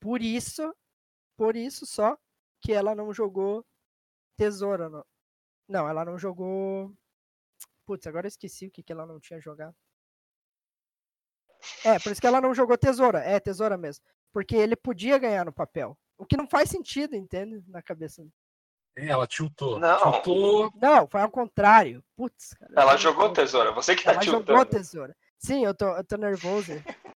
Por 0.00 0.22
isso, 0.22 0.72
por 1.36 1.56
isso 1.56 1.84
só 1.86 2.16
que 2.60 2.72
ela 2.72 2.94
não 2.94 3.12
jogou 3.12 3.64
tesoura. 4.36 4.88
Não, 4.88 5.04
não 5.68 5.88
ela 5.88 6.04
não 6.04 6.16
jogou. 6.18 6.94
Putz, 7.86 8.06
agora 8.06 8.26
eu 8.26 8.28
esqueci 8.28 8.66
o 8.66 8.70
que, 8.70 8.82
que 8.82 8.92
ela 8.92 9.06
não 9.06 9.18
tinha 9.18 9.40
jogado. 9.40 9.74
É, 11.84 11.98
por 11.98 12.12
isso 12.12 12.20
que 12.20 12.26
ela 12.26 12.40
não 12.40 12.54
jogou 12.54 12.76
tesoura. 12.78 13.18
É, 13.20 13.40
tesoura 13.40 13.76
mesmo. 13.76 14.04
Porque 14.32 14.54
ele 14.54 14.76
podia 14.76 15.18
ganhar 15.18 15.44
no 15.44 15.52
papel. 15.52 15.98
O 16.18 16.24
que 16.26 16.36
não 16.36 16.46
faz 16.46 16.68
sentido, 16.70 17.16
entende? 17.16 17.64
Na 17.66 17.82
cabeça. 17.82 18.24
É, 18.96 19.08
ela 19.08 19.26
tiltou. 19.26 19.78
Não. 19.78 20.12
Tiltou. 20.12 20.72
Não, 20.80 21.06
foi 21.08 21.20
ao 21.20 21.30
contrário. 21.30 22.02
Putz, 22.16 22.54
cara. 22.54 22.72
Ela 22.76 22.96
jogou 22.96 23.32
tesoura, 23.32 23.72
você 23.72 23.96
que 23.96 24.04
tá 24.04 24.12
Ela 24.12 24.22
jogou 24.22 24.40
tiltando. 24.44 24.66
tesoura. 24.66 25.16
Sim, 25.38 25.64
eu 25.64 25.74
tô, 25.74 25.86
eu 25.96 26.04
tô 26.04 26.16
nervoso. 26.16 26.72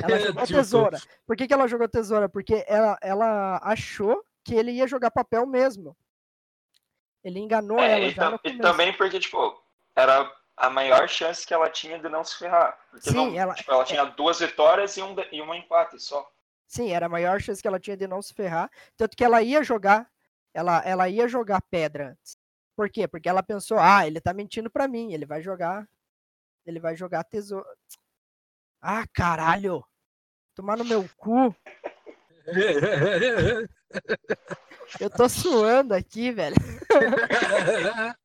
Ela 0.00 0.16
jogou 0.20 0.44
Tiltou. 0.46 0.62
tesoura. 0.62 0.98
Por 1.26 1.36
que, 1.36 1.48
que 1.48 1.52
ela 1.52 1.66
jogou 1.66 1.88
tesoura? 1.88 2.28
Porque 2.28 2.64
ela, 2.68 2.96
ela 3.02 3.58
achou 3.64 4.24
que 4.44 4.54
ele 4.54 4.70
ia 4.70 4.86
jogar 4.86 5.10
papel 5.10 5.44
mesmo. 5.44 5.96
Ele 7.24 7.40
enganou 7.40 7.80
É, 7.80 7.92
ela 7.98 8.04
e, 8.06 8.10
já 8.10 8.30
tam- 8.30 8.38
e 8.44 8.58
também 8.58 8.92
porque, 8.92 9.18
tipo, 9.18 9.60
era 9.96 10.32
a 10.56 10.70
maior 10.70 11.08
chance 11.08 11.44
que 11.44 11.52
ela 11.52 11.68
tinha 11.68 11.98
de 11.98 12.08
não 12.08 12.22
se 12.22 12.38
ferrar. 12.38 12.78
Porque 12.92 13.10
Sim, 13.10 13.16
não- 13.32 13.36
ela- 13.36 13.54
tipo, 13.54 13.72
ela 13.72 13.84
tinha 13.84 14.04
duas 14.04 14.38
vitórias 14.38 14.96
e 14.96 15.02
um, 15.02 15.16
e 15.32 15.42
um 15.42 15.52
empate 15.52 15.98
só. 16.00 16.30
Sim, 16.68 16.92
era 16.92 17.06
a 17.06 17.08
maior 17.08 17.40
chance 17.40 17.60
que 17.60 17.66
ela 17.66 17.80
tinha 17.80 17.96
de 17.96 18.06
não 18.06 18.22
se 18.22 18.32
ferrar. 18.32 18.70
Tanto 18.96 19.16
que 19.16 19.24
ela 19.24 19.42
ia 19.42 19.64
jogar, 19.64 20.08
ela, 20.58 20.82
ela 20.84 21.08
ia 21.08 21.28
jogar 21.28 21.62
pedra 21.70 22.10
antes. 22.10 22.36
Por 22.76 22.90
quê? 22.90 23.06
Porque 23.06 23.28
ela 23.28 23.44
pensou, 23.44 23.78
ah, 23.78 24.04
ele 24.06 24.20
tá 24.20 24.34
mentindo 24.34 24.68
pra 24.68 24.88
mim, 24.88 25.12
ele 25.12 25.24
vai 25.24 25.40
jogar. 25.40 25.88
Ele 26.66 26.80
vai 26.80 26.96
jogar 26.96 27.22
tesoura. 27.24 27.64
Ah, 28.80 29.06
caralho! 29.12 29.84
Tomar 30.56 30.76
no 30.76 30.84
meu 30.84 31.08
cu. 31.16 31.54
Eu 34.98 35.10
tô 35.10 35.28
suando 35.28 35.94
aqui, 35.94 36.32
velho. 36.32 36.56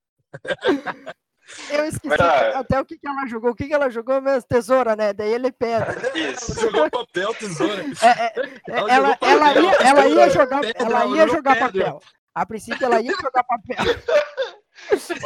Eu 1.69 1.86
esqueci 1.86 2.07
Mas, 2.07 2.21
até 2.55 2.79
o 2.79 2.86
que, 2.86 2.97
que 2.97 3.07
ela 3.07 3.27
jogou. 3.27 3.51
O 3.51 3.55
que, 3.55 3.67
que 3.67 3.73
ela 3.73 3.89
jogou 3.89 4.21
mesmo? 4.21 4.47
Tesoura, 4.47 4.95
né? 4.95 5.13
Daí 5.13 5.31
ele 5.34 5.51
pedra. 5.51 5.95
Isso. 6.17 6.57
Jogou 6.59 6.89
papel, 6.89 7.34
tesoura. 7.36 7.84
É, 8.01 8.07
é, 8.09 8.34
Ela 8.69 8.91
ela, 8.91 9.07
jogou 9.09 9.29
ela 9.29 9.45
papel, 9.45 9.63
ia, 9.63 9.71
ela 9.71 10.07
ia 10.07 10.25
tesoura, 10.25 10.29
jogar, 10.31 10.61
pedra, 10.61 10.84
ela 10.84 11.05
ia 11.05 11.27
jogar 11.27 11.59
papel. 11.59 12.01
A 12.36 12.45
princípio 12.45 12.86
ela 12.86 13.01
ia 13.01 13.11
jogar 13.21 13.43
papel. 13.43 13.77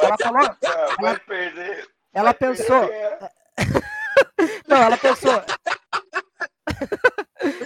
Ela 0.03 0.17
falou, 0.17 0.41
Ah, 0.45 0.95
vai 1.01 1.19
perder. 1.19 1.87
ela 2.13 2.25
vai 2.31 2.33
pensou, 2.33 2.87
perder. 2.87 3.31
não, 4.67 4.77
ela 4.77 4.97
pensou. 4.97 5.31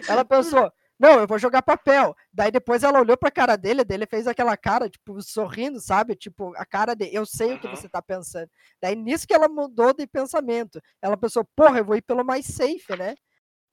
Ela 0.07 0.23
pensou, 0.23 0.71
não, 0.99 1.19
eu 1.19 1.27
vou 1.27 1.39
jogar 1.39 1.61
papel. 1.63 2.15
Daí 2.31 2.51
depois 2.51 2.83
ela 2.83 2.99
olhou 2.99 3.17
pra 3.17 3.31
cara 3.31 3.55
dele, 3.55 3.83
dele 3.83 4.05
fez 4.05 4.27
aquela 4.27 4.55
cara, 4.55 4.87
tipo, 4.89 5.19
sorrindo, 5.21 5.79
sabe? 5.81 6.15
Tipo, 6.15 6.53
a 6.55 6.65
cara 6.65 6.93
de, 6.95 7.13
eu 7.13 7.25
sei 7.25 7.53
o 7.53 7.59
que 7.59 7.67
Uhum. 7.67 7.75
você 7.75 7.89
tá 7.89 8.01
pensando. 8.01 8.49
Daí 8.81 8.95
nisso 8.95 9.27
que 9.27 9.33
ela 9.33 9.49
mudou 9.49 9.91
de 9.93 10.05
pensamento. 10.05 10.79
Ela 11.01 11.17
pensou, 11.17 11.43
porra, 11.55 11.79
eu 11.79 11.85
vou 11.85 11.95
ir 11.95 12.03
pelo 12.03 12.23
mais 12.23 12.45
safe, 12.45 12.95
né? 12.97 13.15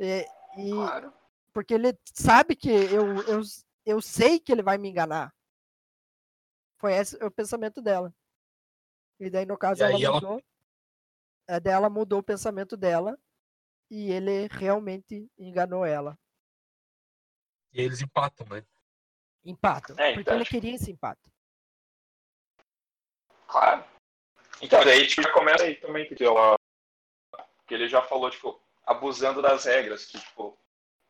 E, 0.00 0.24
e- 0.56 0.70
Claro. 0.70 1.12
porque 1.52 1.74
ele 1.74 1.96
sabe 2.14 2.56
que 2.56 2.70
eu, 2.70 3.22
eu, 3.24 3.42
eu 3.84 4.00
sei 4.00 4.40
que 4.40 4.50
ele 4.50 4.62
vai 4.62 4.78
me 4.78 4.88
enganar. 4.88 5.30
Foi 6.78 6.94
esse 6.94 7.16
o 7.24 7.30
pensamento 7.30 7.82
dela. 7.82 8.14
E 9.20 9.28
daí, 9.28 9.44
no 9.44 9.58
caso, 9.58 9.82
ela 9.82 9.98
mudou. 9.98 10.42
É, 11.48 11.70
ela 11.70 11.90
mudou 11.90 12.20
o 12.20 12.22
pensamento 12.22 12.76
dela 12.76 13.18
e 13.90 14.12
ele 14.12 14.46
realmente 14.48 15.30
enganou 15.38 15.84
ela. 15.84 16.18
E 17.72 17.80
eles 17.80 18.00
empatam, 18.00 18.46
né? 18.48 18.64
Empatam. 19.44 19.96
É, 19.98 20.08
porque 20.08 20.20
então, 20.20 20.34
ele 20.34 20.44
queria 20.44 20.74
esse 20.74 20.90
empate. 20.90 21.20
Claro. 23.46 23.84
Então, 24.60 24.84
daí, 24.84 25.06
tipo, 25.06 25.22
já 25.22 25.32
começa 25.32 25.64
aí 25.64 25.76
também, 25.76 26.06
porque 26.06 26.24
ela. 26.24 26.56
Que 27.66 27.74
ele 27.74 27.88
já 27.88 28.02
falou, 28.02 28.30
tipo, 28.30 28.60
abusando 28.84 29.42
das 29.42 29.64
regras, 29.64 30.04
que, 30.06 30.18
tipo, 30.18 30.58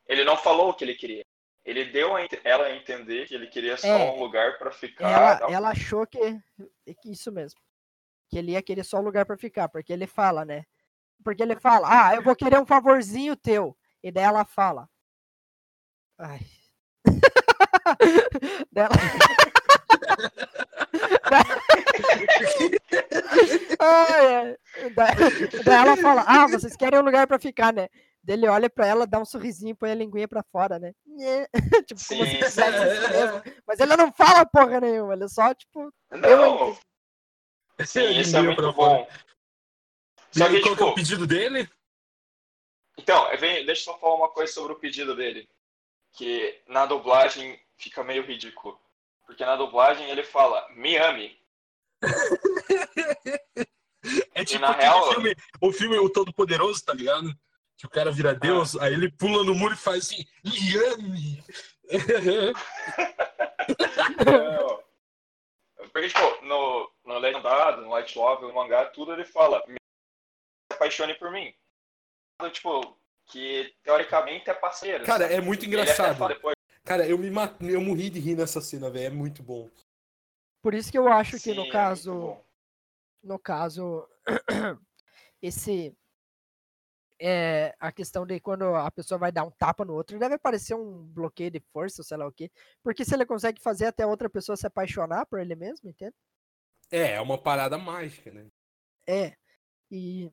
ele 0.06 0.24
não 0.24 0.36
falou 0.36 0.70
o 0.70 0.74
que 0.74 0.84
ele 0.84 0.94
queria. 0.94 1.24
Ele 1.68 1.84
deu 1.84 2.16
a 2.16 2.26
ela 2.44 2.64
a 2.64 2.74
entender 2.74 3.28
que 3.28 3.34
ele 3.34 3.46
queria 3.46 3.76
só 3.76 3.86
É. 3.86 4.10
um 4.12 4.20
lugar 4.20 4.56
pra 4.58 4.70
ficar. 4.70 5.10
Ela, 5.10 5.52
ela 5.52 5.68
achou 5.70 6.06
que, 6.06 6.18
que 7.02 7.12
isso 7.12 7.30
mesmo. 7.30 7.60
Que 8.30 8.38
ele 8.38 8.52
ia 8.52 8.62
querer 8.62 8.84
só 8.84 8.98
lugar 9.00 9.26
pra 9.26 9.36
ficar, 9.36 9.68
porque 9.68 9.92
ele 9.92 10.06
fala, 10.06 10.46
né? 10.46 10.64
Porque 11.22 11.42
ele 11.42 11.56
fala, 11.56 11.86
ah, 11.90 12.14
eu 12.14 12.22
vou 12.22 12.34
querer 12.34 12.58
um 12.58 12.64
favorzinho 12.64 13.36
teu. 13.36 13.76
E 14.02 14.10
daí 14.10 14.24
ela 14.24 14.46
fala. 14.46 14.88
Ai. 16.16 16.40
Daí 18.72 18.84
ela- 18.84 18.94
Ai, 23.80 24.36
ai. 24.36 24.56
Daí, 24.94 25.14
daí 25.64 25.74
ela 25.76 25.96
fala, 25.96 26.24
ah, 26.26 26.46
vocês 26.48 26.76
querem 26.76 26.98
um 26.98 27.02
lugar 27.02 27.26
pra 27.26 27.38
ficar, 27.38 27.72
né? 27.72 27.88
Daí 28.22 28.36
ele 28.36 28.48
olha 28.48 28.68
pra 28.68 28.86
ela, 28.86 29.06
dá 29.06 29.18
um 29.18 29.24
sorrisinho 29.24 29.70
e 29.70 29.74
põe 29.74 29.90
a 29.90 29.94
linguinha 29.94 30.28
pra 30.28 30.42
fora, 30.52 30.78
né? 30.78 30.92
Tipo, 31.86 32.00
como 32.08 32.24
se 32.26 32.36
sim. 32.36 32.38
isso 32.40 32.60
mesmo. 33.10 33.42
Mas 33.66 33.80
ele 33.80 33.96
não 33.96 34.12
fala 34.12 34.44
porra 34.44 34.80
nenhuma, 34.80 35.14
ele 35.14 35.28
só, 35.28 35.54
tipo, 35.54 35.92
eu 36.10 36.18
Não, 36.18 36.70
entendi. 36.70 36.80
sim, 37.88 38.10
isso 38.20 38.36
é 38.36 38.42
muito 38.42 38.60
bom. 38.60 38.72
fora. 38.72 39.08
Só 40.32 40.48
que, 40.48 40.60
qual 40.60 40.76
que 40.76 40.82
é 40.82 40.84
o 40.84 40.88
tipo, 40.88 40.94
pedido 40.94 41.26
dele? 41.26 41.68
Então, 42.98 43.34
vem, 43.38 43.64
deixa 43.64 43.82
eu 43.90 43.94
só 43.94 43.98
falar 43.98 44.14
uma 44.16 44.28
coisa 44.28 44.52
sobre 44.52 44.72
o 44.72 44.78
pedido 44.78 45.14
dele. 45.16 45.48
Que 46.12 46.60
na 46.66 46.84
dublagem 46.84 47.58
fica 47.76 48.02
meio 48.04 48.22
ridículo. 48.24 48.78
Porque 49.26 49.44
na 49.44 49.56
dublagem 49.56 50.08
ele 50.10 50.22
fala, 50.24 50.68
me 50.74 50.96
ame. 50.96 51.38
É 54.34 54.44
tipo 54.44 54.60
na 54.60 54.70
real- 54.72 55.12
filme, 55.12 55.34
o 55.60 55.72
filme 55.72 55.98
O 55.98 56.08
Todo 56.08 56.32
Poderoso, 56.32 56.84
tá 56.84 56.94
ligado? 56.94 57.28
Que 57.78 57.86
o 57.86 57.90
cara 57.90 58.10
vira 58.10 58.34
Deus, 58.34 58.76
aí 58.76 58.92
ele 58.92 59.08
pula 59.10 59.44
no 59.44 59.54
muro 59.54 59.72
e 59.72 59.76
faz 59.76 60.06
assim, 60.06 60.26
Yami! 60.44 61.42
Não. 64.26 64.82
Porque, 65.92 66.08
tipo, 66.08 66.44
no, 66.44 66.90
no 67.04 67.18
Legendado, 67.18 67.82
no 67.82 67.90
Light 67.90 68.18
Love, 68.18 68.42
no 68.42 68.52
mangá, 68.52 68.86
tudo 68.86 69.12
ele 69.12 69.24
fala, 69.24 69.62
me 69.68 69.76
apaixone 70.72 71.14
por 71.14 71.30
mim. 71.30 71.54
Tipo, 72.52 72.98
que 73.26 73.72
teoricamente 73.82 74.50
é 74.50 74.54
parceiro. 74.54 75.04
Cara, 75.04 75.24
sabe? 75.24 75.34
é 75.34 75.40
muito 75.40 75.64
engraçado. 75.64 76.18
Cara, 76.84 77.06
eu 77.06 77.16
me 77.16 77.30
mat... 77.30 77.54
eu 77.62 77.80
morri 77.80 78.10
de 78.10 78.18
rir 78.18 78.34
nessa 78.34 78.60
cena, 78.60 78.90
velho. 78.90 79.06
É 79.06 79.10
muito 79.10 79.42
bom. 79.42 79.70
Por 80.62 80.74
isso 80.74 80.90
que 80.90 80.98
eu 80.98 81.06
acho 81.06 81.32
que 81.32 81.38
"Sim, 81.38 81.52
é 81.52 81.54
no 81.54 81.60
muito 81.62 81.72
caso, 81.72 82.12
bom." 82.12 82.44
no 83.22 83.38
caso, 83.38 84.08
esse 85.40 85.96
é 87.20 87.74
a 87.78 87.90
questão 87.90 88.26
de 88.26 88.38
quando 88.40 88.64
a 88.74 88.90
pessoa 88.90 89.18
vai 89.18 89.32
dar 89.32 89.44
um 89.44 89.50
tapa 89.50 89.84
no 89.84 89.94
outro, 89.94 90.18
deve 90.18 90.38
parecer 90.38 90.74
um 90.74 91.04
bloqueio 91.04 91.50
de 91.50 91.60
força, 91.72 92.00
ou 92.00 92.04
sei 92.04 92.16
lá 92.16 92.26
o 92.26 92.32
quê. 92.32 92.50
Porque 92.82 93.04
se 93.04 93.14
ele 93.14 93.26
consegue 93.26 93.60
fazer 93.60 93.86
até 93.86 94.02
a 94.04 94.08
outra 94.08 94.28
pessoa 94.30 94.56
se 94.56 94.66
apaixonar 94.66 95.26
por 95.26 95.40
ele 95.40 95.54
mesmo, 95.54 95.88
entende? 95.88 96.14
É, 96.90 97.12
é 97.14 97.20
uma 97.20 97.36
parada 97.38 97.76
mágica, 97.76 98.30
né? 98.30 98.46
É. 99.06 99.34
E 99.90 100.30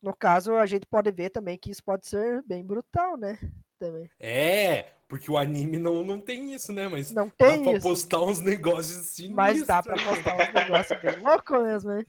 no 0.00 0.14
caso, 0.14 0.54
a 0.54 0.66
gente 0.66 0.86
pode 0.86 1.10
ver 1.10 1.30
também 1.30 1.58
que 1.58 1.70
isso 1.70 1.82
pode 1.82 2.06
ser 2.06 2.42
bem 2.46 2.64
brutal, 2.64 3.16
né? 3.16 3.38
Também. 3.78 4.08
É, 4.20 4.92
porque 5.08 5.30
o 5.30 5.36
anime 5.36 5.78
não, 5.78 6.04
não 6.04 6.20
tem 6.20 6.54
isso, 6.54 6.72
né? 6.72 6.88
Mas 6.88 7.10
Não 7.10 7.26
dá 7.26 7.32
tem 7.36 7.62
pra 7.62 7.72
isso. 7.72 7.82
postar 7.82 8.22
uns 8.22 8.40
negócios 8.40 9.06
sinistros. 9.08 9.36
Mas 9.36 9.66
dá 9.66 9.82
pra 9.82 9.94
postar 9.94 10.36
uns 10.36 10.54
negócios 10.54 11.00
bem 11.02 11.16
loucos 11.22 11.62
mesmo, 11.62 11.92
hein? 11.92 12.04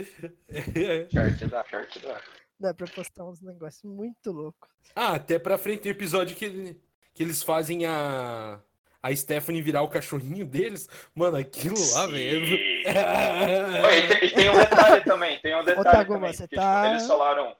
É. 0.50 1.04
Pior 1.06 1.38
que 1.38 1.46
dá, 1.48 1.64
pior 1.64 1.88
que 1.88 2.00
dá. 2.00 2.22
Dá 2.60 2.74
pra 2.74 2.88
postar 2.88 3.26
uns 3.26 3.42
negócios 3.42 3.84
muito 3.84 4.32
loucos. 4.32 4.70
Ah, 4.96 5.16
até 5.16 5.38
pra 5.38 5.58
frente 5.58 5.82
tem 5.82 5.92
episódio 5.92 6.36
que, 6.36 6.78
que 7.14 7.24
eles 7.24 7.44
fazem 7.44 7.86
a, 7.86 8.60
a 9.04 9.16
Stephanie 9.16 9.62
virar 9.62 9.82
o 9.82 9.90
cachorrinho 9.90 10.46
deles. 10.46 10.88
Mano, 11.14 11.36
aquilo 11.38 11.76
lá, 11.94 12.08
velho. 12.08 12.46
E, 12.86 14.08
tem, 14.08 14.26
e 14.26 14.32
tem 14.32 14.50
um 14.50 14.56
detalhe 14.56 15.04
também, 15.04 15.40
tem 15.40 15.56
um 15.56 15.64
detalhe 15.64 15.84
Taguma, 15.90 16.20
também. 16.20 16.34
você 16.34 16.48
que, 16.48 16.56
tá- 16.56 16.82
tipo, 16.84 16.94
eles 16.94 17.08
falaram, 17.08 17.56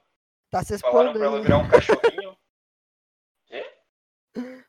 Tá 0.50 0.62
se 0.62 0.78
falaram 0.78 1.10
expondo 1.10 1.18
pra 1.18 1.26
ela 1.28 1.36
aí. 1.38 1.42
virar 1.42 1.58
um 1.58 1.68
cachorrinho. 1.68 2.36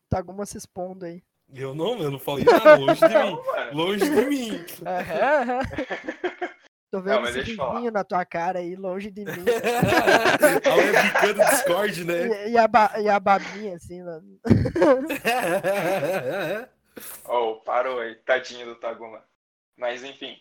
Taguma 0.10 0.46
se 0.46 0.58
expondo 0.58 1.06
aí. 1.06 1.22
Eu 1.54 1.74
não, 1.76 1.98
eu 2.02 2.12
não 2.12 2.20
falei 2.20 2.44
nada, 2.44 2.76
longe 2.76 3.00
de 3.00 3.08
mim. 3.08 3.14
Não. 3.14 3.74
Longe 3.74 4.10
de 4.10 4.26
mim. 4.26 4.66
Aham, 4.86 5.42
aham. 5.42 5.60
Tô 6.90 7.02
vendo 7.02 7.22
mas 7.22 7.36
esse 7.36 7.50
risinho 7.52 7.92
na 7.92 8.04
tua 8.04 8.26
cara 8.26 8.60
aí, 8.60 8.76
longe 8.76 9.12
de 9.12 9.26
mim. 9.26 9.32
a 10.66 10.76
webcam 10.76 11.34
do 11.34 11.46
Discord, 11.50 12.04
né? 12.06 12.48
E, 12.48 12.52
e 12.54 12.58
a, 12.58 12.68
ba- 12.68 12.94
e 12.98 13.10
a 13.10 13.20
babinha, 13.20 13.76
assim, 13.76 14.02
né? 14.02 14.22
Oh, 17.26 17.56
parou 17.66 18.00
aí, 18.00 18.16
tadinho 18.16 18.66
do 18.68 18.76
Taguma. 18.76 19.24
Mas 19.76 20.04
enfim, 20.04 20.38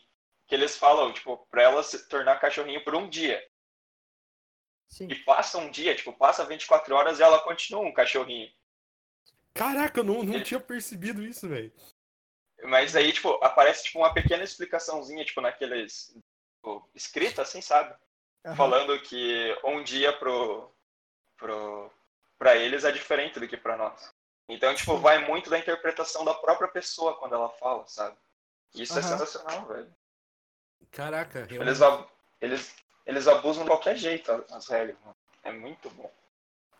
que 0.47 0.55
eles 0.55 0.77
falam, 0.77 1.13
tipo, 1.13 1.37
pra 1.51 1.63
ela 1.65 1.83
se 1.83 2.09
tornar 2.09 2.39
cachorrinho 2.41 2.83
por 2.85 2.95
um 2.95 3.09
dia. 3.09 3.43
Sim. 4.89 5.09
E 5.11 5.17
passa 5.25 5.59
um 5.59 5.69
dia, 5.71 5.97
tipo, 5.97 6.13
passa 6.13 6.45
24 6.45 6.95
horas 6.95 7.19
e 7.19 7.23
ela 7.23 7.41
continua 7.43 7.83
um 7.83 7.93
cachorrinho. 7.93 8.49
Caraca, 9.53 9.99
eu 10.01 10.05
não, 10.05 10.23
não 10.23 10.43
tinha 10.43 10.61
percebido 10.61 11.23
isso, 11.23 11.49
velho. 11.49 11.73
Mas 12.65 12.95
aí, 12.95 13.13
tipo, 13.13 13.31
aparece 13.45 13.85
tipo, 13.85 13.99
uma 13.99 14.15
pequena 14.15 14.45
explicaçãozinha, 14.45 15.25
tipo, 15.25 15.41
naqueles. 15.41 16.17
Tipo, 16.67 16.89
escrita, 16.97 17.43
assim, 17.43 17.61
sabe? 17.61 17.95
Aham. 18.45 18.57
Falando 18.57 18.99
que 19.01 19.57
um 19.63 19.85
dia 19.85 20.13
pro, 20.13 20.69
pro, 21.37 21.89
pra 22.37 22.57
eles 22.57 22.83
é 22.85 22.91
diferente 22.91 23.39
do 23.39 23.47
que 23.47 23.57
pra 23.57 23.77
nós. 23.77 24.13
Então, 24.49 24.75
tipo, 24.75 24.97
vai 24.97 25.25
muito 25.25 25.49
da 25.49 25.61
interpretação 25.61 26.25
da 26.25 26.35
própria 26.35 26.67
pessoa 26.67 27.15
quando 27.19 27.37
ela 27.37 27.49
fala, 27.51 27.87
sabe? 27.87 28.17
Isso 28.75 28.99
é 28.99 29.01
Aham. 29.03 29.09
sensacional, 29.19 29.65
velho. 29.67 29.95
Caraca, 30.91 31.47
Eles, 31.49 31.51
realmente. 31.79 31.85
ab- 31.85 32.09
eles, 32.41 32.75
eles 33.07 33.29
abusam 33.29 33.63
de 33.63 33.71
qualquer 33.71 33.97
jeito 33.97 34.45
as 34.51 34.67
regras, 34.67 34.97
mano. 35.05 35.17
É 35.45 35.53
muito 35.53 35.89
bom. 35.91 36.11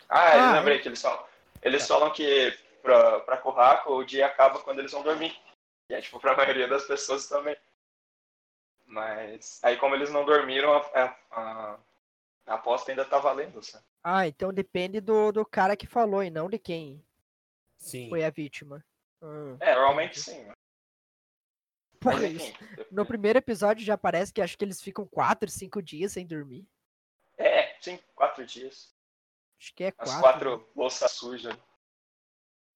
Ah, 0.09 0.37
eu 0.37 0.43
Ah, 0.47 0.53
lembrei 0.55 0.81
que 0.81 0.89
eles 0.89 1.01
falam. 1.01 1.25
Eles 1.63 1.87
falam 1.87 2.11
que 2.13 2.59
pra, 2.83 3.21
pra 3.21 3.37
Curraco 3.37 3.93
o 3.95 4.05
dia 4.05 4.27
acaba 4.27 4.59
quando 4.59 4.81
eles 4.81 4.91
vão 4.91 5.03
dormir. 5.05 5.41
E 5.89 5.95
é 5.95 6.01
tipo 6.01 6.19
pra 6.19 6.37
maioria 6.37 6.67
das 6.67 6.85
pessoas 6.87 7.29
também. 7.29 7.57
Mas 8.87 9.59
aí 9.63 9.77
como 9.77 9.95
eles 9.95 10.11
não 10.11 10.25
dormiram, 10.25 10.73
a, 10.73 10.79
a- 10.79 11.19
a- 11.33 11.79
aposta 12.55 12.91
ainda 12.93 13.05
tá 13.05 13.19
valendo, 13.19 13.63
sabe? 13.63 13.85
Ah, 14.03 14.27
então 14.29 14.53
depende 14.53 15.01
do, 15.01 15.33
do 15.33 15.45
cara 15.45 15.77
que 15.77 15.87
falou 15.87 16.23
e 16.23 16.31
não 16.31 16.49
de 16.49 16.59
quem 16.59 17.05
Sim. 17.77 18.09
foi 18.09 18.25
a 18.25 18.31
vítima. 18.31 18.85
Hum. 19.21 19.57
É, 19.61 19.75
normalmente 19.75 20.21
sim. 20.21 20.43
mano. 20.43 20.53
Pô, 21.99 22.13
Mas 22.13 22.23
isso- 22.33 22.47
enfim. 22.47 22.85
no 22.93 23.05
primeiro 23.05 23.39
episódio 23.39 23.85
já 23.85 23.99
parece 23.99 24.33
que 24.33 24.41
acho 24.41 24.57
que 24.57 24.65
eles 24.65 24.81
ficam 24.81 25.07
quatro, 25.07 25.51
cinco 25.51 25.83
dias 25.83 26.13
sem 26.13 26.25
dormir. 26.27 26.65
É, 27.37 27.75
sim, 27.81 27.99
quatro 28.15 28.47
dias. 28.47 28.95
Acho 29.61 29.75
que 29.75 29.85
é 29.85 29.89
As 29.99 30.11
quatro. 30.21 30.21
quatro 30.61 30.71
louças 30.77 31.11
sujas. 31.13 31.57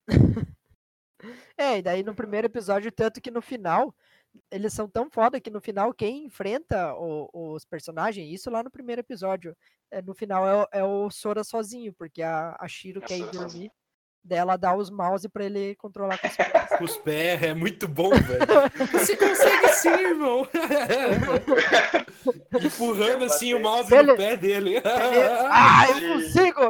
É, 1.57 1.77
e 1.79 1.83
daí 1.83 2.03
no 2.03 2.15
primeiro 2.15 2.47
episódio, 2.47 2.91
tanto 2.91 3.21
que 3.21 3.31
no 3.31 3.43
final, 3.43 3.95
eles 4.51 4.73
são 4.73 4.89
tão 4.89 5.11
foda 5.11 5.41
que 5.41 5.51
no 5.51 5.61
final 5.61 5.93
quem 5.93 6.25
enfrenta 6.27 6.95
o- 6.95 7.29
os 7.55 7.65
personagens, 7.65 8.33
isso 8.33 8.51
lá 8.51 8.63
no 8.63 8.71
primeiro 8.71 9.01
episódio, 9.01 9.57
é, 9.91 10.01
no 10.03 10.15
final 10.15 10.47
é, 10.47 10.55
o- 10.63 10.69
é 10.73 10.85
o 10.85 11.11
Sora 11.11 11.43
sozinho, 11.45 11.93
porque 11.93 12.23
a, 12.23 12.57
a 12.59 12.69
Shiro 12.69 13.01
É 13.01 13.05
o 13.05 13.07
quer 13.07 13.17
ir 13.17 13.21
Sora 13.21 13.33
dormir, 13.33 13.51
sozinho. 13.51 13.71
daí 14.25 14.39
ela 14.39 14.57
dá 14.57 14.75
os 14.77 14.91
mouse 14.91 15.29
pra 15.29 15.45
ele 15.45 15.75
controlar 15.77 16.19
com 16.19 16.27
os 16.29 16.37
pés. 16.37 16.51
Com 16.81 16.85
os 16.85 16.97
pés, 16.97 17.43
é 17.43 17.53
muito 17.53 17.87
bom, 17.87 18.09
velho. 18.11 18.41
Você 18.93 19.15
consegue 19.17 19.69
sim, 19.75 19.89
irmão. 19.91 20.49
Empurrando 22.65 23.25
assim 23.27 23.53
o 23.53 23.61
mouse 23.61 23.93
Ele- 23.95 24.13
no 24.13 24.17
pé 24.17 24.35
dele. 24.37 24.77
Ele, 24.77 24.83
ah, 24.87 25.85
eu 25.91 26.15
consigo! 26.15 26.61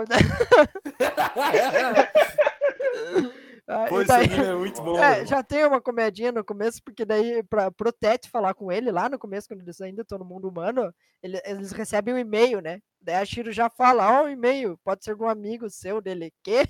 Ah, 3.72 3.86
Pô, 3.88 4.02
daí- 4.04 4.26
é 4.26 4.54
muito 4.54 4.82
bom. 4.98 4.98
É, 4.98 5.24
já 5.24 5.42
tem 5.44 5.64
uma 5.64 5.80
comedinha 5.80 6.32
no 6.32 6.44
começo, 6.44 6.82
porque 6.82 7.04
daí, 7.04 7.42
pra, 7.44 7.70
pro 7.70 7.92
Tete 7.92 8.28
falar 8.28 8.52
com 8.54 8.70
ele 8.72 8.90
lá 8.90 9.08
no 9.08 9.18
começo, 9.18 9.46
quando 9.48 9.60
eles 9.62 9.80
ainda 9.80 10.02
estão 10.02 10.18
no 10.18 10.24
mundo 10.24 10.48
humano, 10.48 10.92
ele- 11.22 11.40
eles 11.44 11.70
recebem 11.70 12.14
um 12.14 12.18
e-mail, 12.18 12.60
né? 12.60 12.80
Daí 13.00 13.14
a 13.16 13.24
Shiro 13.24 13.52
já 13.52 13.70
fala, 13.70 14.20
ó, 14.20 14.24
o 14.24 14.28
e-mail, 14.28 14.76
pode 14.84 15.04
ser 15.04 15.12
algum 15.12 15.28
amigo 15.28 15.70
seu 15.70 16.00
dele. 16.00 16.32
Quê? 16.42 16.64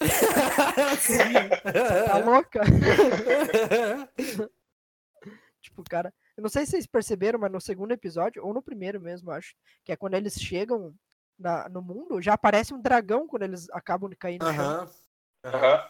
Tá 2.06 2.18
louca? 2.18 2.60
tipo, 5.60 5.82
cara. 5.88 6.12
Eu 6.36 6.42
não 6.42 6.50
sei 6.50 6.64
se 6.64 6.72
vocês 6.72 6.86
perceberam, 6.86 7.38
mas 7.38 7.52
no 7.52 7.60
segundo 7.60 7.92
episódio, 7.92 8.44
ou 8.44 8.52
no 8.52 8.62
primeiro 8.62 9.00
mesmo, 9.00 9.30
acho, 9.30 9.54
que 9.84 9.92
é 9.92 9.96
quando 9.96 10.14
eles 10.14 10.34
chegam 10.34 10.92
na- 11.38 11.68
no 11.68 11.80
mundo, 11.80 12.20
já 12.20 12.34
aparece 12.34 12.74
um 12.74 12.80
dragão 12.80 13.26
quando 13.26 13.44
eles 13.44 13.68
acabam 13.70 14.10
de 14.10 14.16
cair 14.16 14.38
no 14.40 14.52
chão 14.52 14.88
Aham. 15.44 15.84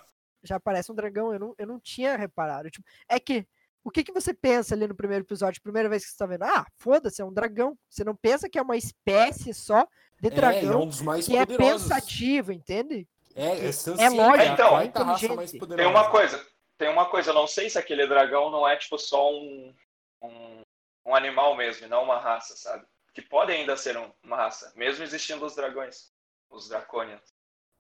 Já 0.45 0.57
aparece 0.57 0.93
um 0.93 0.95
dragão. 0.95 1.33
Eu 1.33 1.39
não, 1.41 1.55
eu 1.59 1.67
não 1.67 1.81
tinha 1.81 2.17
reparado. 2.17 2.71
Tipo, 2.71 2.87
é 3.09 3.19
que. 3.19 3.47
O 3.83 3.91
que, 3.91 4.03
que 4.03 4.13
você 4.13 4.33
pensa 4.33 4.75
ali 4.75 4.87
no 4.87 4.95
primeiro 4.95 5.25
episódio, 5.25 5.61
primeira 5.61 5.91
vez 5.91 6.05
que 6.05 6.11
você 6.11 6.17
tá 6.17 6.25
vendo? 6.25 6.45
Ah, 6.45 6.65
foda-se, 6.79 7.21
é 7.21 7.25
um 7.25 7.33
dragão. 7.33 7.77
Você 7.91 8.03
não 8.03 8.17
pensa 8.17 8.49
que 8.49 8.59
é 8.59 8.63
uma 8.63 8.79
espécie 8.79 9.53
só 9.53 9.87
de 10.19 10.29
É, 10.29 10.33
é 10.33 10.35
dragão 10.35 10.83
um 10.83 10.87
dos 10.87 11.03
mais 11.03 11.27
que 11.27 11.37
é 11.37 11.45
poderosos. 11.45 11.83
pensativo, 11.89 12.51
entende? 12.51 13.07
É, 13.35 13.43
é, 13.59 13.67
É 13.67 14.09
lógico, 14.09 14.41
é 14.41 14.47
então, 14.47 14.69
quarta 14.71 15.03
raça 15.05 15.27
inteligente. 15.27 15.37
mais 15.37 15.51
Tem 15.51 15.61
poderosa. 15.61 15.83
Tem 15.91 15.95
uma 16.01 16.11
coisa, 16.11 16.47
tem 16.79 16.89
uma 16.89 17.07
coisa, 17.11 17.31
eu 17.31 17.35
não 17.35 17.47
sei 17.47 17.69
se 17.69 17.79
aquele 17.79 18.07
dragão 18.07 18.51
não 18.51 18.67
é 18.67 18.75
tipo 18.75 18.97
só 18.99 19.31
um, 19.31 19.75
um, 20.23 20.63
um 21.05 21.15
animal 21.15 21.55
mesmo, 21.55 21.85
e 21.85 21.89
não 21.89 22.05
uma 22.05 22.19
raça, 22.19 22.57
sabe? 22.57 22.87
Que 23.13 23.21
pode 23.21 23.53
ainda 23.53 23.77
ser 23.77 23.99
um- 23.99 24.11
uma 24.23 24.37
raça, 24.37 24.73
mesmo 24.77 25.05
existindo 25.05 25.45
os 25.45 25.55
dragões. 25.55 26.11
Os 26.49 26.69
Draconians. 26.71 27.35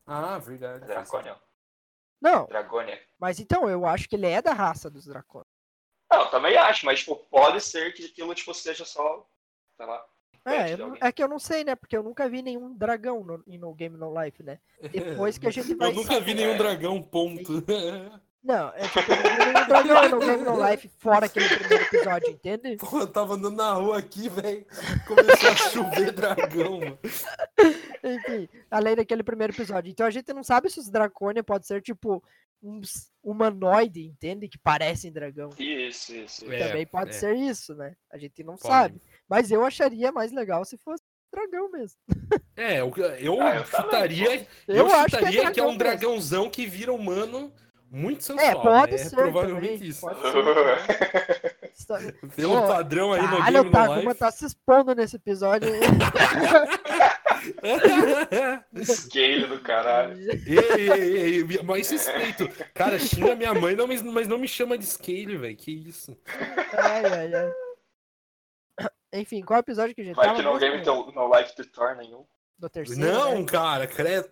Ah, 0.06 0.36
verdade. 0.38 0.84
Draconian. 0.84 1.36
Não, 2.20 2.46
Dragonia. 2.46 3.00
mas 3.18 3.38
então, 3.38 3.68
eu 3.68 3.84
acho 3.86 4.08
que 4.08 4.16
ele 4.16 4.26
é 4.26 4.40
da 4.40 4.52
raça 4.52 4.88
dos 4.90 5.04
dragões. 5.06 5.44
Não, 6.10 6.20
eu 6.22 6.30
também 6.30 6.56
acho, 6.56 6.86
mas 6.86 7.00
tipo, 7.00 7.16
pode 7.30 7.60
ser 7.60 7.92
que 7.92 8.06
aquilo 8.06 8.34
tipo, 8.34 8.54
seja 8.54 8.84
só, 8.84 9.26
sei 9.76 9.86
lá, 9.86 10.06
É, 10.46 10.76
não- 10.76 10.96
é 11.00 11.10
que 11.10 11.22
eu 11.22 11.28
não 11.28 11.38
sei, 11.38 11.64
né? 11.64 11.74
Porque 11.74 11.96
eu 11.96 12.02
nunca 12.02 12.28
vi 12.28 12.42
nenhum 12.42 12.74
dragão 12.76 13.24
no, 13.24 13.42
no 13.46 13.74
Game 13.74 13.96
No 13.96 14.12
Life, 14.22 14.42
né? 14.42 14.60
Depois 15.24 15.38
que 15.38 15.46
a 15.46 15.50
gente 15.50 15.74
vai 15.74 15.90
Eu 15.90 15.94
nunca 15.94 16.20
vi 16.20 16.34
nenhum 16.34 16.56
dragão, 16.56 17.02
ponto. 17.02 17.52
Não, 18.44 18.68
é 18.74 18.82
tipo, 18.88 19.10
eu 19.10 20.10
não 20.10 20.44
no 20.44 20.56
No 20.56 20.68
Life 20.70 20.88
fora 20.98 21.24
aquele 21.24 21.48
primeiro 21.48 21.84
episódio, 21.84 22.30
entende? 22.30 22.76
Pô, 22.76 23.00
eu 23.00 23.06
tava 23.06 23.34
andando 23.34 23.56
na 23.56 23.72
rua 23.72 23.98
aqui, 23.98 24.28
velho. 24.28 24.66
Começou 25.06 25.48
a 25.50 25.56
chover 25.56 26.12
dragão, 26.12 26.78
mano. 26.80 26.98
Enfim, 28.04 28.48
além 28.70 28.96
daquele 28.96 29.22
primeiro 29.22 29.54
episódio. 29.54 29.90
Então 29.90 30.06
a 30.06 30.10
gente 30.10 30.30
não 30.34 30.44
sabe 30.44 30.68
se 30.68 30.78
os 30.78 30.90
Draconia 30.90 31.42
pode 31.42 31.66
ser 31.66 31.80
tipo 31.80 32.22
uns 32.62 33.10
humanoide, 33.22 34.04
entende? 34.06 34.46
Que 34.48 34.58
parecem 34.58 35.10
dragão. 35.12 35.50
Isso, 35.58 36.14
isso. 36.14 36.52
É, 36.52 36.68
Também 36.68 36.86
pode 36.86 37.10
é. 37.10 37.12
ser 37.14 37.34
isso, 37.34 37.74
né? 37.74 37.94
A 38.10 38.18
gente 38.18 38.42
não 38.44 38.56
Pode. 38.56 38.66
sabe. 38.68 39.02
Mas 39.28 39.50
eu 39.50 39.64
acharia 39.64 40.12
mais 40.12 40.32
legal 40.32 40.64
se 40.64 40.76
fosse 40.78 41.02
dragão 41.32 41.70
mesmo. 41.70 41.98
É, 42.56 42.80
eu, 42.80 42.92
eu 43.18 43.40
Ah, 43.40 43.56
eu 43.56 43.64
chutaria, 43.66 44.46
eu, 44.68 44.76
Eu, 44.76 44.86
acho 44.94 45.16
chutaria 45.16 45.40
que 45.40 45.46
é, 45.46 45.50
que 45.50 45.60
é 45.60 45.62
um 45.66 45.76
dragão 45.76 46.12
mesmo. 46.12 46.28
dragãozão 46.30 46.50
que 46.50 46.66
vira 46.66 46.92
humano 46.92 47.52
muito 47.94 48.24
sensual. 48.24 48.48
É, 48.50 48.54
pode 48.54 48.92
né? 48.92 48.98
ser. 48.98 49.16
provavelmente 49.16 49.72
também, 49.74 49.88
isso. 49.88 50.00
Pode 50.00 50.20
ser, 51.76 52.12
Pelo 52.34 52.60
Pô, 52.60 52.66
padrão 52.68 53.12
aí 53.12 53.22
no 53.22 53.42
Game 53.44 53.58
o 53.58 53.64
no 53.70 54.00
Life. 54.08 54.18
tá 54.18 54.30
se 54.30 54.46
expondo 54.46 54.94
nesse 54.94 55.16
episódio. 55.16 55.68
Scale 58.84 59.46
do 59.48 59.60
caralho. 59.60 60.18
ei, 60.46 60.90
ei, 60.90 61.42
ei, 61.42 61.62
mais 61.62 61.90
respeito. 61.90 62.48
Cara, 62.74 62.98
xinga 62.98 63.34
minha 63.36 63.54
mãe, 63.54 63.74
não, 63.76 63.86
mas, 63.86 64.02
mas 64.02 64.28
não 64.28 64.38
me 64.38 64.48
chama 64.48 64.76
de 64.76 64.86
scale, 64.86 65.36
velho. 65.36 65.56
Que 65.56 65.70
isso? 65.70 66.16
ai, 66.72 67.04
ai, 67.06 67.34
ai. 67.34 67.52
Enfim, 69.14 69.42
qual 69.42 69.60
episódio 69.60 69.94
que 69.94 70.00
a 70.00 70.04
gente 70.04 70.16
Vai 70.16 70.26
tava 70.26 70.38
que 70.38 70.44
no 70.44 70.58
game 70.58 70.82
teu, 70.82 71.12
no 71.12 71.28
live 71.28 71.54
tu 71.54 71.64
torna 71.70 72.02
nenhum. 72.02 72.24
Do 72.58 72.68
terceiro, 72.68 73.00
Não, 73.00 73.40
né? 73.40 73.46
cara, 73.46 73.86
credo. 73.86 74.28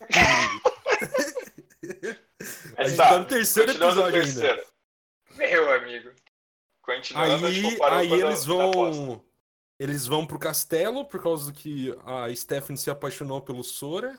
A 2.76 2.84
gente 2.84 2.96
tá, 2.96 3.08
tá 3.10 3.18
no 3.18 3.24
terceiro 3.24 3.70
episódio 3.70 4.04
ainda. 4.04 4.20
terceiro. 4.20 4.64
Meu 5.36 5.72
amigo. 5.74 6.10
Continuando, 6.82 7.46
Aí, 7.46 7.70
tipo, 7.70 7.84
aí 7.84 8.12
eles 8.12 8.42
aposta. 8.48 8.48
vão. 8.52 9.24
Eles 9.78 10.06
vão 10.06 10.26
pro 10.26 10.38
castelo 10.38 11.04
por 11.04 11.22
causa 11.22 11.52
que 11.52 11.96
a 12.04 12.32
Stephanie 12.34 12.78
se 12.78 12.90
apaixonou 12.90 13.40
pelo 13.40 13.64
Sora. 13.64 14.18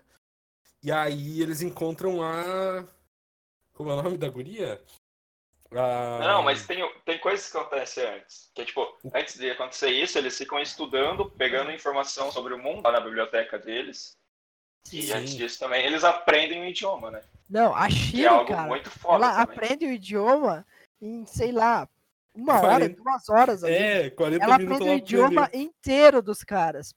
E 0.83 0.91
aí 0.91 1.41
eles 1.41 1.61
encontram 1.61 2.21
a. 2.21 2.85
Como 3.73 3.89
é 3.89 3.93
o 3.93 4.01
nome 4.01 4.17
da 4.17 4.29
guria? 4.29 4.81
A... 5.71 6.19
Não, 6.19 6.43
mas 6.43 6.65
tem, 6.65 6.87
tem 7.03 7.19
coisas 7.19 7.49
que 7.49 7.57
acontecem 7.57 8.05
antes. 8.05 8.51
Que 8.53 8.61
é 8.61 8.65
tipo, 8.65 8.97
antes 9.13 9.37
de 9.37 9.49
acontecer 9.49 9.89
isso, 9.89 10.17
eles 10.17 10.37
ficam 10.37 10.59
estudando, 10.59 11.29
pegando 11.31 11.71
informação 11.71 12.31
sobre 12.31 12.53
o 12.53 12.57
mundo 12.57 12.83
lá 12.83 12.91
na 12.91 12.99
biblioteca 12.99 13.57
deles. 13.57 14.15
E 14.93 15.01
Sim. 15.03 15.13
antes 15.13 15.35
disso 15.35 15.59
também, 15.59 15.85
eles 15.85 16.03
aprendem 16.03 16.61
o 16.61 16.65
idioma, 16.65 17.11
né? 17.11 17.21
Não, 17.49 17.75
a 17.75 17.87
é 17.87 17.89
Shiro, 17.89 18.29
algo 18.33 18.47
cara, 18.51 18.67
muito 18.67 18.89
foda 18.89 19.15
ela 19.25 19.31
também. 19.45 19.55
aprende 19.55 19.85
o 19.85 19.91
idioma 19.91 20.65
em, 21.01 21.25
sei 21.25 21.51
lá, 21.51 21.87
uma 22.33 22.53
hora, 22.59 22.89
40 22.89 22.95
duas 23.03 23.29
horas. 23.29 23.63
ali. 23.63 23.73
É, 23.73 24.09
40 24.11 24.43
ela 24.43 24.57
minutos 24.57 24.81
aprende 24.87 24.89
o 24.89 24.89
ela 24.89 24.97
idioma 25.29 25.41
aprendeu. 25.45 25.67
inteiro 25.67 26.21
dos 26.21 26.43
caras. 26.43 26.91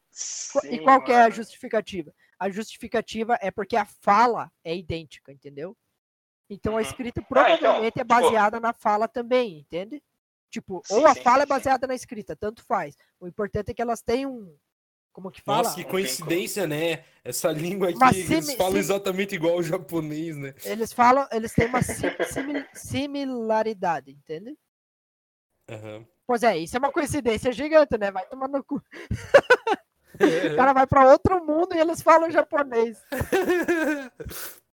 Qu- 0.52 0.66
e 0.66 0.70
Sim, 0.78 0.82
qual 0.82 1.02
que 1.02 1.12
é 1.12 1.22
a 1.22 1.30
justificativa? 1.30 2.12
A 2.38 2.50
justificativa 2.50 3.38
é 3.40 3.50
porque 3.50 3.76
a 3.76 3.84
fala 3.84 4.50
é 4.64 4.74
idêntica, 4.76 5.32
entendeu? 5.32 5.76
Então 6.48 6.74
a 6.74 6.76
Uhum. 6.76 6.82
escrita 6.82 7.20
então, 7.20 7.28
provavelmente 7.28 7.98
é 7.98 8.04
tipo- 8.04 8.04
baseada 8.06 8.58
na 8.60 8.72
fala 8.72 9.06
também, 9.08 9.58
entende? 9.58 10.02
Tipo, 10.50 10.82
Sim, 10.86 10.94
ou 10.94 11.06
a 11.06 11.14
sim, 11.14 11.22
fala 11.22 11.38
sim, 11.38 11.42
é 11.42 11.46
sim. 11.46 11.48
baseada 11.48 11.86
na 11.86 11.94
escrita, 11.94 12.34
tanto 12.34 12.62
faz. 12.64 12.96
O 13.20 13.28
importante 13.28 13.70
é 13.70 13.74
que 13.74 13.82
elas 13.82 14.00
têm 14.00 14.24
um. 14.26 14.56
Como 15.18 15.32
que 15.32 15.42
fala? 15.42 15.64
Nossa, 15.64 15.74
que 15.74 15.80
Um 15.84 15.90
coincidência, 15.90 16.64
né? 16.64 17.02
Essa 17.24 17.50
língua 17.50 17.88
aqui, 17.88 17.98
Mas 17.98 18.16
eles 18.16 18.44
simi- 18.44 18.56
falam 18.56 18.74
sim- 18.74 18.78
exatamente 18.78 19.34
igual 19.34 19.56
o 19.56 19.62
japonês, 19.64 20.36
né? 20.36 20.54
Eles 20.64 20.92
falam, 20.92 21.26
eles 21.32 21.52
têm 21.52 21.66
uma 21.66 21.82
sim- 21.82 22.06
simil- 22.30 22.64
similaridade, 22.72 24.12
entende? 24.12 24.56
Aham. 25.68 26.06
Pois 26.24 26.44
é, 26.44 26.56
isso 26.56 26.76
é 26.76 26.78
uma 26.78 26.92
coincidência 26.92 27.50
gigante, 27.50 27.98
né? 27.98 28.12
Vai 28.12 28.26
tomar 28.28 28.46
no 28.46 28.62
cu. 28.62 28.80
O 30.52 30.56
cara 30.56 30.72
vai 30.72 30.86
pra 30.86 31.10
outro 31.10 31.44
mundo 31.44 31.74
e 31.74 31.78
eles 31.80 32.00
falam 32.00 32.30
japonês. 32.30 32.96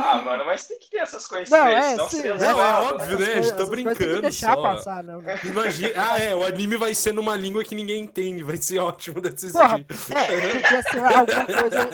Ah, 0.00 0.22
mano, 0.22 0.44
mas 0.46 0.66
tem 0.66 0.78
que 0.78 0.88
ter 0.90 0.98
essas 0.98 1.22
Não, 1.24 1.28
coincidências. 1.36 1.74
é, 1.74 1.90
senão 1.90 2.08
sim, 2.08 2.16
seria 2.16 2.30
é, 2.32 2.38
Não, 2.38 2.44
é 2.46 2.52
zoado, 2.54 2.94
óbvio, 2.94 3.18
né? 3.18 3.24
A 3.26 3.28
gente 3.28 3.34
tá 3.34 3.38
Essas 3.38 3.56
coisas 3.56 3.56
tem 3.58 3.66
que 3.66 3.94
brincando 3.98 4.22
deixar 4.22 4.54
só. 4.54 4.62
passar, 4.62 5.02
não. 5.04 5.20
né? 5.22 5.40
Imagina. 5.44 5.92
Ah, 5.96 6.18
é, 6.18 6.34
o 6.34 6.44
anime 6.46 6.76
vai 6.76 6.94
ser 6.94 7.12
numa 7.12 7.34
língua 7.36 7.64
que 7.64 7.74
ninguém 7.74 8.04
entende. 8.04 8.42
Vai 8.44 8.56
ser 8.58 8.78
ótimo 8.78 9.20
desse 9.20 9.52
Porra, 9.52 9.76
jeito. 9.76 9.94
é, 10.14 10.60
podia 10.60 10.82
ser 10.82 10.98
alguma 11.04 11.46
coisa. 11.46 11.88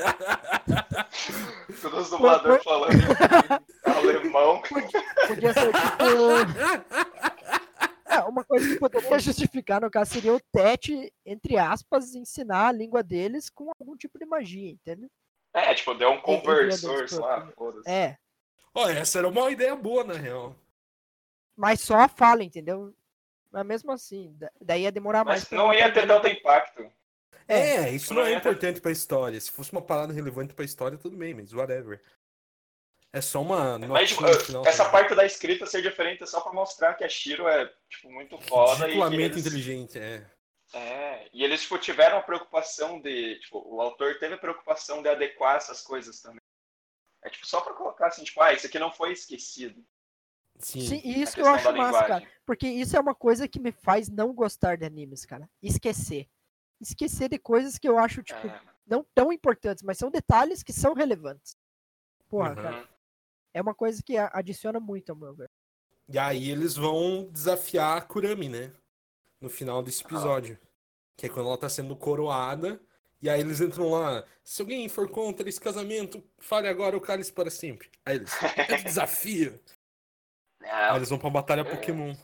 Todos 1.80 1.98
os 2.04 2.10
dubladores 2.10 2.62
falando 2.62 2.92
em 2.92 3.90
alemão. 3.90 4.62
Podia 5.26 5.52
ser 5.54 5.72
tipo. 5.72 7.04
É, 8.06 8.18
uma 8.20 8.44
coisa 8.44 8.68
que 8.68 8.78
poderia 8.78 9.18
justificar, 9.18 9.80
no 9.80 9.90
caso, 9.90 10.12
seria 10.12 10.32
o 10.34 10.40
Tete, 10.52 11.12
entre 11.26 11.56
aspas, 11.58 12.14
ensinar 12.14 12.68
a 12.68 12.72
língua 12.72 13.02
deles 13.02 13.50
com 13.50 13.70
algum 13.78 13.96
tipo 13.96 14.18
de 14.18 14.24
magia, 14.26 14.70
entendeu? 14.70 15.10
É, 15.54 15.72
tipo, 15.74 15.94
deu 15.94 16.10
um 16.10 16.20
conversor, 16.20 16.90
Enviador, 16.90 17.08
sei 17.08 17.18
lá, 17.20 17.46
foda-se. 17.56 17.88
É, 17.88 18.18
Ó, 18.74 18.88
essa 18.88 19.18
era 19.18 19.28
uma 19.28 19.50
ideia 19.52 19.74
boa, 19.76 20.02
na 20.02 20.14
real. 20.14 20.56
mas 21.56 21.80
só 21.80 21.94
a 22.00 22.08
fala, 22.08 22.42
entendeu? 22.42 22.92
Mas 23.52 23.64
mesmo 23.64 23.92
assim, 23.92 24.34
da- 24.36 24.50
daí 24.60 24.82
ia 24.82 24.90
demorar 24.90 25.24
mais. 25.24 25.42
Mas 25.42 25.50
não 25.52 25.72
ia 25.72 25.92
ter 25.92 26.06
tanto 26.08 26.26
impacto. 26.26 26.84
É, 27.46 27.90
isso 27.90 28.12
não 28.12 28.22
é 28.22 28.30
Não 28.30 28.34
é- 28.34 28.38
importante 28.38 28.80
pra 28.80 28.90
história. 28.90 29.40
Se 29.40 29.50
fosse 29.50 29.70
uma 29.70 29.82
parada 29.82 30.12
relevante 30.12 30.54
pra 30.54 30.64
história, 30.64 30.98
tudo 30.98 31.16
bem, 31.16 31.34
mas 31.34 31.52
whatever. 31.52 32.02
É 33.12 33.20
só 33.20 33.40
uma 33.42 33.78
Mas 33.78 34.08
tipo, 34.08 34.26
final. 34.38 34.66
essa 34.66 34.84
tá? 34.86 34.90
parte 34.90 35.14
da 35.14 35.24
escrita 35.24 35.66
ser 35.66 35.80
diferente 35.82 36.24
é 36.24 36.26
só 36.26 36.40
pra 36.40 36.52
mostrar 36.52 36.94
que 36.94 37.04
a 37.04 37.08
Shiro 37.08 37.46
é, 37.46 37.70
tipo, 37.88 38.10
muito 38.10 38.36
foda 38.40 38.88
e 38.88 38.98
eles... 39.14 39.36
inteligente, 39.46 39.96
é. 40.00 40.26
É, 40.74 41.28
e 41.32 41.42
eles, 41.44 41.62
tipo, 41.62 41.78
tiveram 41.78 42.18
a 42.18 42.22
preocupação 42.22 43.00
de, 43.00 43.38
tipo, 43.40 43.62
o 43.66 43.80
autor 43.80 44.18
teve 44.18 44.34
a 44.34 44.38
preocupação 44.38 45.02
de 45.02 45.08
adequar 45.08 45.56
essas 45.56 45.80
coisas 45.82 46.20
também. 46.20 46.40
É, 47.22 47.30
tipo, 47.30 47.46
só 47.46 47.60
pra 47.60 47.74
colocar 47.74 48.08
assim, 48.08 48.24
tipo, 48.24 48.40
ah, 48.42 48.52
isso 48.52 48.66
aqui 48.66 48.78
não 48.78 48.92
foi 48.92 49.12
esquecido. 49.12 49.84
Sim. 50.58 50.80
Sim, 50.86 51.00
e 51.04 51.22
isso 51.22 51.34
que 51.34 51.40
eu 51.40 51.46
acho 51.48 51.64
massa, 51.72 51.92
cara. 51.92 52.02
linguagem. 52.18 52.28
Porque 52.46 52.68
isso 52.68 52.96
é 52.96 53.00
uma 53.00 53.14
coisa 53.14 53.48
que 53.48 53.58
me 53.60 53.72
faz 53.72 54.08
não 54.08 54.32
gostar 54.32 54.76
de 54.76 54.84
animes, 54.84 55.24
cara. 55.24 55.48
Esquecer. 55.62 56.28
Esquecer 56.80 57.28
de 57.28 57.38
coisas 57.38 57.78
que 57.78 57.88
eu 57.88 57.98
acho, 57.98 58.22
tipo, 58.22 58.46
É, 58.46 58.60
não 58.86 59.04
tão 59.14 59.32
importantes, 59.32 59.82
mas 59.82 59.96
são 59.98 60.10
detalhes 60.10 60.62
que 60.62 60.72
são 60.72 60.92
relevantes. 60.94 61.56
Porra, 62.28 62.50
Uhum. 62.50 62.54
cara. 62.56 62.88
É 63.52 63.62
uma 63.62 63.74
coisa 63.74 64.02
que 64.02 64.16
adiciona 64.16 64.78
muito 64.80 65.10
ao 65.10 65.16
meu 65.16 65.34
ver. 65.34 65.50
E 66.08 66.18
aí 66.18 66.50
eles 66.50 66.76
vão 66.76 67.24
desafiar 67.30 67.96
a 67.96 68.02
Kurami, 68.02 68.48
né? 68.48 68.72
No 69.40 69.48
final 69.48 69.82
desse 69.82 70.02
Ah. 70.04 70.06
episódio. 70.06 70.58
Que 71.16 71.26
é 71.26 71.28
quando 71.28 71.48
ela 71.48 71.58
tá 71.58 71.68
sendo 71.68 71.94
coroada. 71.96 72.80
E 73.22 73.30
aí 73.30 73.40
eles 73.40 73.60
entram 73.60 73.90
lá. 73.90 74.24
Se 74.42 74.60
alguém 74.60 74.88
for 74.88 75.08
contra 75.08 75.48
esse 75.48 75.60
casamento, 75.60 76.22
fale 76.38 76.68
agora 76.68 76.96
o 76.96 77.00
cálice 77.00 77.32
para 77.32 77.50
sempre. 77.50 77.90
Aí 78.04 78.16
eles. 78.16 78.32
É 78.56 78.76
de 78.76 78.84
desafio. 78.84 79.58
Aí 80.62 80.88
Não. 80.90 80.96
eles 80.96 81.08
vão 81.08 81.18
pra 81.18 81.30
batalha 81.30 81.64
Pokémon. 81.64 82.14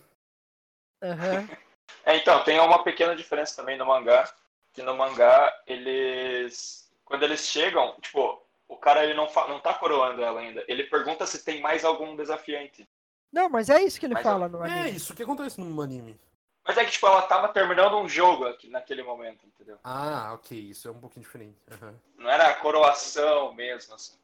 Aham. 1.03 1.49
É, 2.05 2.17
então, 2.17 2.43
tem 2.45 2.59
uma 2.61 2.83
pequena 2.85 3.17
diferença 3.17 3.57
também 3.57 3.77
no 3.77 3.85
mangá, 3.85 4.33
que 4.73 4.81
no 4.81 4.97
mangá, 4.97 5.53
eles... 5.67 6.89
Quando 7.05 7.25
eles 7.25 7.41
chegam, 7.41 7.97
tipo, 8.01 8.41
o 8.69 8.77
cara 8.77 9.05
ele 9.05 9.13
não, 9.13 9.29
fa... 9.29 9.49
não 9.49 9.59
tá 9.61 9.75
coroando 9.75 10.23
ela 10.23 10.41
ainda. 10.41 10.65
Ele 10.69 10.85
pergunta 10.85 11.27
se 11.27 11.45
tem 11.45 11.61
mais 11.61 11.85
algum 11.85 12.15
desafiante. 12.15 12.89
Não, 13.33 13.49
mas 13.51 13.69
é 13.69 13.83
isso 13.83 13.99
que 13.99 14.07
ele 14.07 14.15
Mas 14.15 14.23
fala 14.23 14.49
no 14.49 14.65
É 14.65 14.71
anime. 14.71 14.97
isso 14.97 15.15
que 15.15 15.23
acontece 15.25 15.61
no 15.61 15.83
anime. 15.83 16.19
Mas 16.65 16.77
é 16.77 16.85
que, 16.85 16.91
tipo, 16.93 17.07
ela 17.07 17.23
tava 17.23 17.49
terminando 17.53 17.97
um 17.99 18.09
jogo 18.09 18.47
aqui, 18.47 18.69
naquele 18.69 19.03
momento, 19.03 19.47
entendeu? 19.47 19.79
Ah, 19.83 20.33
ok. 20.35 20.57
Isso 20.59 20.87
é 20.87 20.91
um 20.91 21.01
pouquinho 21.01 21.25
diferente. 21.25 21.59
Aham. 21.71 21.95
Não 22.17 22.31
era 22.31 22.49
a 22.49 22.55
coroação 22.61 23.53
mesmo, 23.55 23.95
assim. 23.95 24.19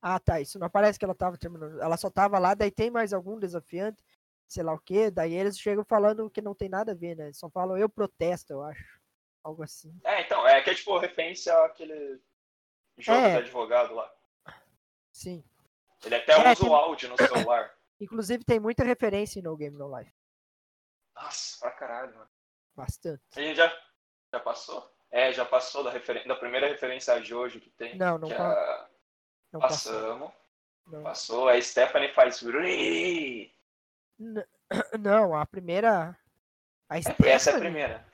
Ah, 0.00 0.18
tá. 0.20 0.40
Isso 0.40 0.58
não 0.58 0.66
aparece 0.68 0.98
que 0.98 1.04
ela 1.04 1.14
tava 1.14 1.36
terminando. 1.36 1.80
Ela 1.82 1.96
só 1.96 2.08
tava 2.08 2.38
lá, 2.38 2.54
daí 2.54 2.70
tem 2.70 2.88
mais 2.90 3.12
algum 3.12 3.38
desafiante, 3.38 4.02
sei 4.46 4.62
lá 4.62 4.72
o 4.72 4.78
quê. 4.78 5.10
Daí 5.10 5.34
eles 5.34 5.58
chegam 5.58 5.84
falando 5.84 6.30
que 6.30 6.40
não 6.40 6.54
tem 6.54 6.68
nada 6.68 6.92
a 6.92 6.94
ver, 6.94 7.16
né? 7.16 7.32
Só 7.32 7.50
falam 7.50 7.76
eu 7.76 7.88
protesto, 7.88 8.52
eu 8.52 8.62
acho. 8.62 8.98
Algo 9.42 9.62
assim. 9.62 9.92
É, 10.04 10.22
então, 10.22 10.46
é 10.46 10.60
que 10.62 10.70
é, 10.70 10.74
tipo, 10.74 10.96
referência 10.98 11.52
àquele 11.64 12.20
jogo 12.96 13.18
É. 13.18 13.32
de 13.32 13.38
advogado 13.38 13.94
lá. 13.94 14.12
Sim. 15.12 15.42
Ele 16.04 16.14
até 16.14 16.32
É, 16.32 16.52
usa 16.52 16.60
tem- 16.62 16.68
o 16.70 16.74
áudio 16.74 17.08
no 17.08 17.16
celular. 17.16 17.74
Inclusive 18.00 18.44
tem 18.44 18.60
muita 18.60 18.84
referência 18.84 19.40
em 19.40 19.42
No 19.42 19.56
Game 19.56 19.76
No 19.76 19.96
Life. 19.98 20.12
Nossa, 21.22 21.58
pra 21.60 21.70
caralho, 21.72 22.14
mano. 22.14 22.28
Bastante. 22.76 23.22
A 23.36 23.40
gente 23.40 23.56
já, 23.56 23.76
já 24.32 24.40
passou? 24.40 24.88
É, 25.10 25.32
já 25.32 25.44
passou 25.44 25.82
da, 25.82 25.90
referen... 25.90 26.26
da 26.26 26.36
primeira 26.36 26.68
referência 26.68 27.14
a 27.14 27.20
Jojo 27.20 27.60
que 27.60 27.70
tem. 27.70 27.96
Não, 27.96 28.18
não 28.18 28.28
que 28.28 28.34
pa- 28.34 28.52
a... 28.52 28.88
Não 29.52 29.60
passou. 29.60 29.92
Passamos. 29.92 30.32
Não. 30.86 31.02
Passou, 31.02 31.48
a 31.48 31.60
Stephanie 31.60 32.12
faz. 32.12 32.42
Não, 35.00 35.34
a 35.34 35.46
primeira. 35.46 36.16
A 36.88 36.96
É, 36.96 37.00
Essa 37.00 37.10
é 37.10 37.12
a 37.34 37.38
Stephanie- 37.38 37.60
primeira. 37.60 38.06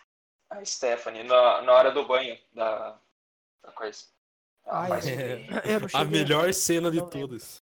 A 0.51 0.65
Stephanie, 0.65 1.23
na, 1.25 1.63
na 1.63 1.73
hora 1.73 1.91
do 1.91 2.07
banho 2.07 2.39
da, 2.53 2.99
da 3.63 3.73
coisa. 3.73 4.05
Ai, 4.67 4.89
faz 4.89 5.07
É. 5.09 5.47
A 5.95 6.05
melhor 6.05 6.53
cena 6.55 6.91
de 6.91 7.01
todas. 7.11 7.63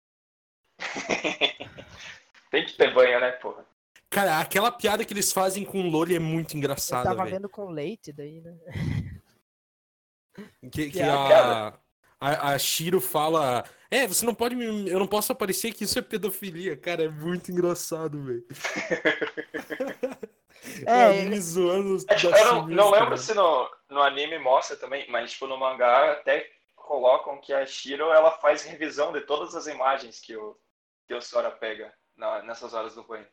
Tem 2.52 2.66
que 2.66 2.74
ter 2.74 2.94
banho, 2.94 3.20
né, 3.20 3.32
porra? 3.34 3.66
Cara, 4.14 4.40
aquela 4.40 4.72
piada 4.72 5.04
que 5.04 5.14
eles 5.14 5.32
fazem 5.32 5.66
com 5.66 5.82
o 5.82 5.90
Loli 5.90 6.16
é 6.16 6.20
muito 6.20 6.54
Eu 6.54 6.58
engraçada, 6.60 7.04
tava 7.10 7.24
velho. 7.24 7.36
vendo 7.36 7.50
com 7.50 7.70
leite 7.70 8.12
daí, 8.14 8.42
né? 8.42 8.56
Que, 10.72 10.90
que 10.90 11.02
a, 11.02 11.74
a, 12.20 12.50
a 12.54 12.58
Shiro 12.60 13.00
fala. 13.02 13.64
É, 13.92 14.08
você 14.08 14.26
não 14.26 14.34
pode 14.34 14.56
me. 14.56 14.90
Eu 14.90 14.98
não 15.00 15.08
posso 15.08 15.32
aparecer 15.32 15.74
que 15.74 15.84
isso 15.84 15.98
é 16.00 16.02
pedofilia. 16.02 16.76
Cara, 16.78 17.04
é 17.04 17.10
muito 17.10 17.52
engraçado, 17.52 18.22
velho. 18.24 18.46
É, 20.88 21.20
É, 21.20 21.26
me 21.26 21.40
zoando. 21.42 21.98
É, 22.08 22.16
tipo, 22.16 22.34
eu 22.34 22.46
não, 22.54 22.68
não 22.68 22.90
lembro 22.92 23.18
se 23.18 23.34
no, 23.34 23.70
no 23.90 24.02
anime 24.02 24.40
mostra 24.40 24.78
também, 24.78 25.06
mas 25.10 25.32
tipo, 25.34 25.46
no 25.46 25.58
mangá 25.58 26.14
até 26.14 26.50
colocam 26.76 27.38
que 27.42 27.52
a 27.52 27.66
Shiro 27.66 28.06
ela 28.12 28.32
faz 28.32 28.64
revisão 28.64 29.12
de 29.12 29.20
todas 29.22 29.56
as 29.56 29.68
imagens 29.68 30.22
que 30.22 30.38
o, 30.38 30.58
que 31.06 31.14
o 31.14 31.22
Sora 31.22 31.52
pega 31.52 31.94
na- 32.16 32.44
nessas 32.44 32.74
horas 32.74 32.96
do 32.96 33.04
banho. 33.04 33.28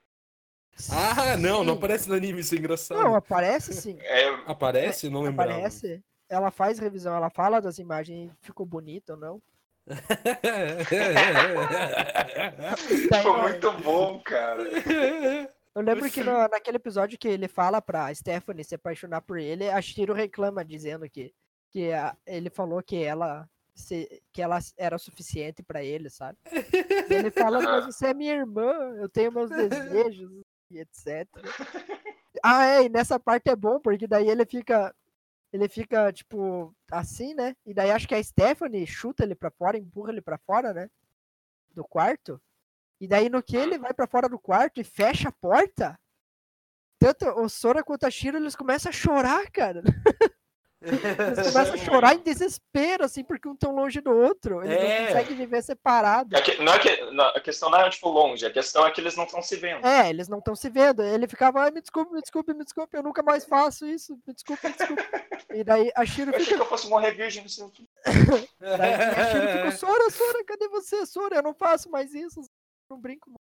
Ah, 0.90 1.36
não, 1.36 1.62
não 1.62 1.74
aparece 1.74 2.08
no 2.08 2.14
anime, 2.14 2.40
isso 2.40 2.54
é 2.54 2.58
engraçado. 2.58 2.98
Não, 3.02 3.14
aparece 3.14 3.72
sim. 3.74 3.98
É, 4.00 4.28
Aparece? 4.46 5.08
Não 5.10 5.22
lembrava. 5.22 5.52
Aparece. 5.52 6.02
Ela 6.28 6.50
faz 6.50 6.78
revisão, 6.78 7.14
ela 7.14 7.28
fala 7.28 7.60
das 7.60 7.78
imagens, 7.78 8.30
ficou 8.40 8.64
bonito 8.64 9.10
ou 9.10 9.16
não. 9.16 9.42
Ficou 13.12 13.42
muito 13.42 13.72
bom, 13.82 14.20
cara. 14.20 14.62
Eu 15.74 15.82
lembro 15.82 16.10
que 16.10 16.22
no- 16.22 16.48
naquele 16.48 16.76
episódio 16.76 17.18
que 17.18 17.28
ele 17.28 17.48
fala 17.48 17.80
pra 17.80 18.12
Stephanie 18.14 18.64
se 18.64 18.74
apaixonar 18.74 19.20
por 19.22 19.38
ele, 19.38 19.68
a 19.68 19.80
Shiro 19.80 20.12
reclama 20.14 20.64
dizendo 20.64 21.08
que, 21.08 21.32
que 21.70 21.92
a- 21.92 22.16
ele 22.26 22.50
falou 22.50 22.82
que 22.82 23.02
ela 23.02 23.48
se- 23.74 24.22
que 24.32 24.42
ela 24.42 24.58
era 24.76 24.96
o 24.96 24.98
suficiente 24.98 25.62
pra 25.62 25.82
ele, 25.82 26.10
sabe? 26.10 26.36
E 27.08 27.14
ele 27.14 27.30
fala, 27.30 27.60
mas 27.60 27.86
você 27.94 28.08
é 28.08 28.14
minha 28.14 28.34
irmã, 28.34 28.72
eu 28.98 29.08
tenho 29.08 29.32
meus 29.32 29.50
desejos 29.50 30.30
e 30.70 30.78
etc. 30.78 31.26
Ah, 32.42 32.64
é, 32.64 32.84
e 32.84 32.88
nessa 32.88 33.18
parte 33.18 33.50
é 33.50 33.56
bom, 33.56 33.80
porque 33.80 34.06
daí 34.06 34.28
ele 34.28 34.46
fica 34.46 34.94
ele 35.52 35.68
fica 35.68 36.12
tipo 36.12 36.74
assim, 36.90 37.34
né? 37.34 37.56
E 37.66 37.74
daí 37.74 37.90
acho 37.90 38.06
que 38.06 38.14
a 38.14 38.22
Stephanie 38.22 38.86
chuta 38.86 39.24
ele 39.24 39.34
pra 39.34 39.50
fora, 39.50 39.76
empurra 39.76 40.12
ele 40.12 40.22
pra 40.22 40.38
fora, 40.38 40.72
né? 40.72 40.88
Do 41.74 41.84
quarto. 41.84 42.40
E 43.00 43.08
daí 43.08 43.28
no 43.28 43.42
que 43.42 43.56
ele 43.56 43.78
vai 43.78 43.92
pra 43.92 44.06
fora 44.06 44.28
do 44.28 44.38
quarto 44.38 44.80
e 44.80 44.84
fecha 44.84 45.28
a 45.28 45.32
porta, 45.32 45.98
tanto 47.00 47.26
o 47.40 47.48
Sora 47.48 47.82
quanto 47.82 48.04
a 48.04 48.10
Shiro, 48.10 48.36
eles 48.36 48.54
começam 48.54 48.90
a 48.90 48.92
chorar, 48.92 49.50
cara. 49.50 49.82
Eles 50.82 51.52
começam 51.52 51.74
a 51.74 51.76
chorar 51.76 52.14
em 52.14 52.20
desespero, 52.22 53.04
assim, 53.04 53.22
porque 53.22 53.46
um 53.46 53.54
tão 53.54 53.74
longe 53.74 54.00
do 54.00 54.10
outro. 54.10 54.62
Eles 54.64 54.78
É. 54.78 54.98
não 55.00 55.06
conseguem 55.08 55.36
viver 55.36 55.62
separados. 55.62 56.32
É 56.32 56.42
que- 56.42 56.62
não 56.62 56.72
é 56.72 56.78
que, 56.78 57.10
não, 57.10 57.24
a 57.26 57.40
questão 57.40 57.68
não 57.70 57.80
é 57.80 57.90
tipo 57.90 58.08
longe, 58.08 58.46
a 58.46 58.50
questão 58.50 58.86
é 58.86 58.90
que 58.90 59.00
eles 59.00 59.14
não 59.14 59.24
estão 59.24 59.42
se 59.42 59.56
vendo. 59.56 59.86
É, 59.86 60.08
eles 60.08 60.26
não 60.28 60.38
estão 60.38 60.54
se 60.56 60.70
vendo. 60.70 61.02
Ele 61.02 61.28
ficava, 61.28 61.60
ai, 61.62 61.70
me 61.70 61.80
desculpe, 61.82 62.12
me 62.14 62.20
desculpe, 62.22 62.54
me 62.54 62.64
desculpe, 62.64 62.96
eu 62.96 63.02
nunca 63.02 63.22
mais 63.22 63.44
faço 63.44 63.86
isso, 63.86 64.18
me 64.26 64.32
desculpe, 64.34 64.66
me 64.66 64.72
desculpe. 64.74 65.02
E 65.52 65.64
daí 65.64 65.90
a 65.96 66.06
Shiro 66.06 66.30
Eu 66.30 66.36
achei 66.36 66.44
fica. 66.46 66.56
que 66.58 66.62
eu 66.62 66.68
fosse 66.68 66.88
morrer 66.88 67.10
virgem, 67.12 67.42
não 67.42 67.48
sei 67.48 67.64
o 67.64 67.70
quê. 67.70 67.84
Daí 68.60 68.94
a 68.94 69.30
Shiro 69.32 69.48
fica, 69.48 69.72
Sora, 69.72 70.10
Sora, 70.10 70.44
cadê 70.44 70.68
você, 70.68 71.04
Sora? 71.06 71.36
Eu 71.36 71.42
não 71.42 71.52
faço 71.52 71.90
mais 71.90 72.14
isso, 72.14 72.40
não 72.88 73.00
brinco 73.00 73.28
mais. 73.30 73.40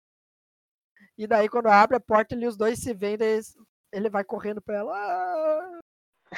E 1.18 1.26
daí 1.26 1.48
quando 1.48 1.66
abre 1.66 1.96
a 1.96 2.00
porta 2.00 2.34
ali, 2.34 2.46
os 2.46 2.56
dois 2.56 2.78
se 2.78 2.94
veem, 2.94 3.16
daí 3.18 3.28
eles- 3.30 3.56
ele 3.92 4.08
vai 4.08 4.22
correndo 4.22 4.62
pra 4.62 4.76
ela. 4.76 5.80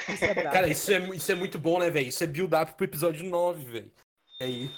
Isso 0.09 0.24
é. 0.24 0.34
Cara, 0.34 0.68
isso 0.68 0.90
é, 0.92 0.99
isso 1.16 1.32
é 1.32 1.34
muito 1.34 1.59
bom, 1.59 1.78
né, 1.78 1.90
velho? 1.90 2.09
Isso 2.09 2.22
é 2.22 2.26
build-up 2.26 2.72
pro 2.74 2.84
episódio 2.84 3.24
9, 3.24 3.64
velho. 3.64 3.90
Que 4.38 4.44
aí, 4.44 4.70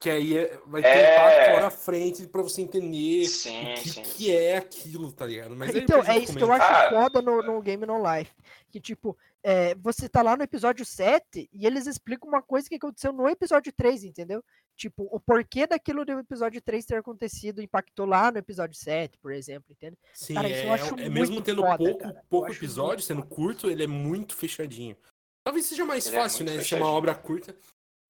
que 0.00 0.10
aí 0.10 0.36
é- 0.38 0.58
vai 0.66 0.82
ter 0.82 0.88
É. 0.88 1.50
um 1.50 1.54
lá 1.54 1.60
na 1.62 1.70
frente 1.70 2.26
pra 2.26 2.42
você 2.42 2.62
entender 2.62 3.24
Sim, 3.26 3.72
o 3.72 3.74
que, 3.74 3.88
sim. 3.90 4.02
que 4.02 4.36
é 4.36 4.56
aquilo, 4.56 5.12
tá 5.12 5.26
ligado? 5.26 5.54
Mas 5.56 5.74
Então, 5.74 6.02
é 6.04 6.18
isso 6.18 6.36
que 6.36 6.42
eu 6.42 6.52
acho 6.52 6.90
foda 6.90 7.22
no, 7.22 7.42
no 7.42 7.62
Game 7.62 7.84
No 7.86 7.96
Life. 8.02 8.30
Que, 8.70 8.80
tipo, 8.80 9.16
é, 9.48 9.76
você 9.76 10.08
tá 10.08 10.22
lá 10.22 10.36
no 10.36 10.42
episódio 10.42 10.84
7 10.84 11.48
e 11.52 11.64
eles 11.64 11.86
explicam 11.86 12.28
uma 12.28 12.42
coisa 12.42 12.68
que 12.68 12.74
aconteceu 12.74 13.12
no 13.12 13.28
episódio 13.28 13.72
3, 13.72 14.02
entendeu? 14.02 14.42
Tipo, 14.74 15.04
o 15.08 15.20
porquê 15.20 15.68
daquilo 15.68 16.04
do 16.04 16.18
episódio 16.18 16.60
3 16.60 16.84
ter 16.84 16.96
acontecido 16.96 17.62
impactou 17.62 18.06
lá 18.06 18.32
no 18.32 18.38
episódio 18.38 18.76
7, 18.76 19.16
por 19.18 19.30
exemplo, 19.30 19.66
entende? 19.70 19.96
Sim, 20.12 20.34
Cara, 20.34 20.48
isso 20.48 20.62
eu 20.64 20.68
é, 20.68 20.72
acho 20.72 20.94
é 20.98 21.08
mesmo 21.08 21.34
muito 21.34 21.46
tendo 21.46 21.62
foda, 21.62 21.78
pouco, 21.78 21.98
cara. 22.00 22.24
Pouco 22.28 22.52
episódio, 22.52 23.04
sendo 23.04 23.22
foda. 23.22 23.34
curto, 23.36 23.70
ele 23.70 23.84
é 23.84 23.86
muito 23.86 24.34
fechadinho. 24.34 24.96
Talvez 25.44 25.66
seja 25.66 25.84
mais 25.84 26.04
Ele 26.08 26.16
é 26.16 26.20
fácil, 26.20 26.44
né? 26.44 26.60
Ser 26.60 26.74
uma 26.74 26.90
obra 26.90 27.14
curta, 27.14 27.56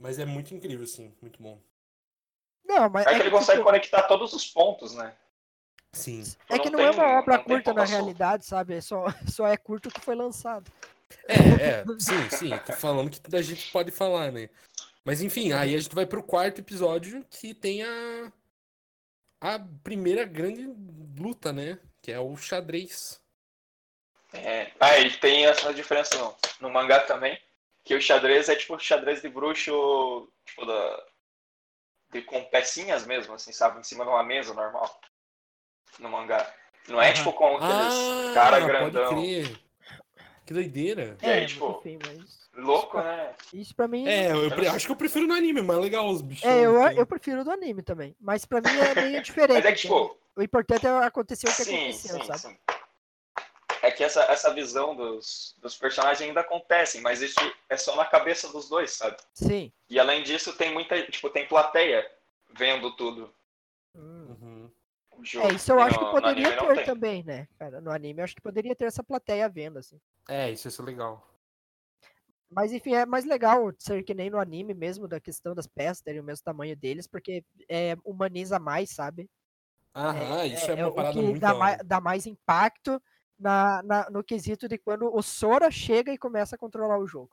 mas 0.00 0.18
é 0.18 0.24
muito 0.24 0.54
incrível, 0.54 0.84
assim, 0.84 1.14
muito 1.20 1.42
bom. 1.42 1.60
Não, 2.64 2.88
mas 2.88 3.06
É 3.06 3.14
que 3.14 3.20
ele 3.20 3.30
consegue 3.30 3.58
tipo, 3.58 3.66
conectar 3.68 4.04
todos 4.04 4.32
os 4.32 4.46
pontos, 4.48 4.94
né? 4.94 5.14
Sim. 5.92 6.22
é 6.48 6.56
não 6.56 6.64
que 6.64 6.70
não 6.70 6.80
é 6.80 6.90
tem- 6.90 6.98
uma 6.98 7.18
obra 7.18 7.36
não 7.36 7.44
curta 7.44 7.74
na 7.74 7.84
realidade, 7.84 8.46
sabe? 8.46 8.76
É 8.76 8.80
só, 8.80 9.04
só 9.38 9.46
é 9.46 9.58
curto 9.58 9.90
o 9.90 9.92
que 9.92 10.00
foi 10.00 10.14
lançado. 10.14 10.72
É, 11.28 11.34
é, 11.80 11.84
sim, 11.98 12.30
sim. 12.30 12.50
Tô 12.66 12.72
falando 12.72 13.10
que 13.10 13.36
a 13.36 13.42
gente 13.42 13.70
pode 13.70 13.90
falar, 13.90 14.32
né? 14.32 14.48
Mas 15.04 15.22
enfim, 15.22 15.52
aí 15.52 15.74
a 15.74 15.78
gente 15.78 15.94
vai 15.94 16.06
pro 16.06 16.22
quarto 16.22 16.60
episódio 16.60 17.24
que 17.30 17.54
tem 17.54 17.82
a. 17.82 18.32
A 19.40 19.58
primeira 19.84 20.24
grande 20.24 20.66
luta, 21.18 21.52
né? 21.52 21.78
Que 22.02 22.10
é 22.10 22.18
o 22.18 22.36
xadrez. 22.36 23.20
É. 24.32 24.72
Ah, 24.80 24.98
e 24.98 25.10
tem 25.18 25.46
essa 25.46 25.72
diferença 25.72 26.16
no, 26.18 26.34
no 26.60 26.70
mangá 26.70 27.00
também. 27.00 27.38
Que 27.84 27.94
o 27.94 28.00
xadrez 28.00 28.48
é 28.48 28.56
tipo 28.56 28.78
xadrez 28.78 29.22
de 29.22 29.28
bruxo, 29.28 30.28
tipo, 30.44 30.64
da, 30.66 31.04
de, 32.12 32.22
com 32.22 32.42
pecinhas 32.44 33.06
mesmo, 33.06 33.34
assim, 33.34 33.52
sabe? 33.52 33.78
Em 33.78 33.84
cima 33.84 34.04
de 34.04 34.10
uma 34.10 34.24
mesa 34.24 34.52
normal. 34.54 35.00
No 35.98 36.08
mangá. 36.08 36.52
Não 36.88 37.00
é 37.00 37.12
tipo 37.12 37.32
com 37.32 37.56
aqueles 37.56 37.94
Ah, 37.94 38.34
cara 38.34 38.56
pode 38.60 38.66
grandão. 38.66 39.14
crer. 39.22 39.60
Que 40.46 40.54
doideira. 40.54 41.16
Aí, 41.20 41.28
é, 41.42 41.46
tipo, 41.46 41.82
mas 42.06 42.46
Louco, 42.54 42.98
né? 42.98 43.34
isso 43.52 43.74
pra 43.74 43.86
mim. 43.88 44.06
É, 44.08 44.30
eu 44.32 44.48
pre- 44.50 44.68
acho 44.68 44.86
que 44.86 44.92
eu 44.92 44.96
prefiro 44.96 45.26
no 45.26 45.34
anime, 45.34 45.60
mas 45.60 45.76
legal 45.78 46.08
os 46.08 46.22
bichos. 46.22 46.44
É, 46.44 46.64
eu, 46.64 46.80
tem. 46.88 46.98
eu 46.98 47.06
prefiro 47.06 47.44
do 47.44 47.50
anime 47.50 47.82
também. 47.82 48.16
Mas 48.20 48.44
pra 48.46 48.60
mim 48.60 48.68
é 48.78 48.94
meio 48.94 49.20
diferente. 49.22 49.56
Mas 49.56 49.64
é 49.66 49.72
que, 49.72 49.80
tipo, 49.82 50.16
O 50.36 50.42
importante 50.42 50.86
é 50.86 50.90
acontecer 51.04 51.48
o 51.48 51.54
que 51.54 51.64
sim, 51.64 51.74
aconteceu, 51.76 52.20
sim, 52.20 52.26
sabe? 52.26 52.38
sim. 52.38 52.56
É 53.82 53.90
que 53.90 54.02
essa, 54.02 54.22
essa 54.22 54.52
visão 54.54 54.96
dos, 54.96 55.54
dos 55.60 55.76
personagens 55.76 56.20
ainda 56.26 56.40
acontecem, 56.40 57.00
mas 57.00 57.20
isso 57.20 57.38
é 57.68 57.76
só 57.76 57.94
na 57.94 58.04
cabeça 58.04 58.48
dos 58.48 58.68
dois, 58.68 58.92
sabe? 58.92 59.16
Sim. 59.34 59.70
E 59.90 59.98
além 60.00 60.22
disso, 60.22 60.52
tem 60.54 60.72
muita, 60.72 61.00
tipo, 61.02 61.28
tem 61.28 61.46
plateia 61.46 62.08
vendo 62.56 62.90
tudo. 62.96 63.32
É, 65.42 65.50
isso 65.50 65.70
eu 65.72 65.80
acho 65.80 65.98
no- 65.98 66.06
que 66.06 66.12
poderia 66.12 66.56
ter 66.56 66.84
também, 66.84 67.22
né? 67.24 67.48
Cara, 67.58 67.80
no 67.80 67.90
anime 67.90 68.20
eu 68.20 68.24
acho 68.24 68.34
que 68.34 68.40
poderia 68.42 68.74
ter 68.74 68.84
essa 68.86 69.02
plateia 69.04 69.48
vendo, 69.48 69.78
assim. 69.78 70.00
É, 70.28 70.50
isso 70.50 70.66
ia 70.66 70.70
ser 70.70 70.82
legal. 70.82 71.26
Mas 72.50 72.72
enfim, 72.72 72.94
é 72.94 73.04
mais 73.04 73.24
legal 73.24 73.72
ser 73.78 74.02
que 74.04 74.14
nem 74.14 74.30
no 74.30 74.38
anime 74.38 74.72
mesmo, 74.72 75.08
da 75.08 75.18
questão 75.20 75.54
das 75.54 75.66
peças 75.66 76.00
terem 76.00 76.20
o 76.20 76.24
mesmo 76.24 76.44
tamanho 76.44 76.76
deles, 76.76 77.06
porque 77.06 77.44
é, 77.68 77.96
humaniza 78.04 78.58
mais, 78.58 78.90
sabe? 78.90 79.28
Aham, 79.94 80.46
isso 80.46 80.70
é, 80.70 80.74
é 80.78 80.84
uma 80.84 80.88
o 80.90 80.94
parada 80.94 81.12
que 81.18 81.24
muito 81.26 81.40
dá, 81.40 81.54
mais, 81.54 81.78
dá 81.84 82.00
mais 82.00 82.26
impacto 82.26 83.02
na, 83.38 83.82
na- 83.82 84.10
no 84.10 84.22
quesito 84.22 84.68
de 84.68 84.78
quando 84.78 85.12
o 85.14 85.22
Sora 85.22 85.70
chega 85.70 86.12
e 86.12 86.18
começa 86.18 86.54
a 86.54 86.58
controlar 86.58 86.98
o 86.98 87.06
jogo. 87.06 87.30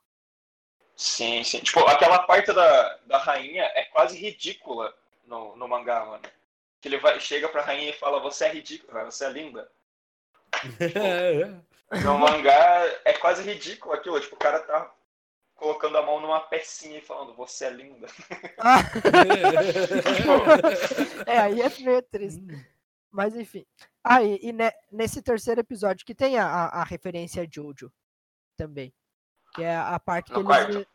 Sim, 0.95 1.43
sim. 1.43 1.59
Tipo, 1.59 1.79
aquela 1.81 2.23
parte 2.23 2.51
da, 2.53 2.97
da 3.05 3.17
rainha 3.17 3.63
é 3.75 3.85
quase 3.85 4.17
ridícula 4.17 4.93
no, 5.25 5.55
no 5.55 5.67
mangá, 5.67 6.05
mano. 6.05 6.23
Que 6.83 6.89
ele 6.89 6.97
vai, 6.97 7.17
chega 7.21 7.47
pra 7.47 7.61
rainha 7.63 7.91
e 7.91 7.97
fala, 7.97 8.19
você 8.19 8.43
é 8.43 8.51
ridícula, 8.51 9.05
você 9.05 9.23
é 9.23 9.29
linda. 9.31 9.71
É, 10.81 11.45
No 12.03 12.17
mangá 12.19 12.51
é 13.05 13.13
quase 13.13 13.41
ridículo 13.41 13.93
aquilo. 13.95 14.19
Tipo, 14.19 14.35
o 14.35 14.39
cara 14.39 14.59
tá 14.59 14.93
colocando 15.55 15.97
a 15.97 16.01
mão 16.05 16.19
numa 16.19 16.41
pecinha 16.41 16.97
e 16.97 17.01
falando, 17.01 17.33
você 17.35 17.63
é 17.65 17.69
linda. 17.69 18.07
Ah, 18.59 18.79
é. 21.25 21.35
é, 21.35 21.39
aí 21.39 21.61
é 21.61 21.69
meio 21.79 22.01
triste. 22.01 22.43
Mas 23.09 23.33
enfim. 23.33 23.65
Ah, 24.03 24.21
e, 24.21 24.39
e 24.41 24.51
ne- 24.51 24.73
nesse 24.91 25.21
terceiro 25.21 25.61
episódio 25.61 26.05
que 26.05 26.13
tem 26.13 26.37
a, 26.37 26.45
a- 26.45 26.81
a 26.81 26.83
referência 26.83 27.43
a 27.43 27.47
Jojo 27.49 27.89
também. 28.57 28.93
Que 29.55 29.63
é 29.63 29.73
a 29.77 29.97
parte 30.01 30.33
que 30.33 30.33
No 30.33 30.39
eles. 30.39 30.47
quarto. 30.75 30.87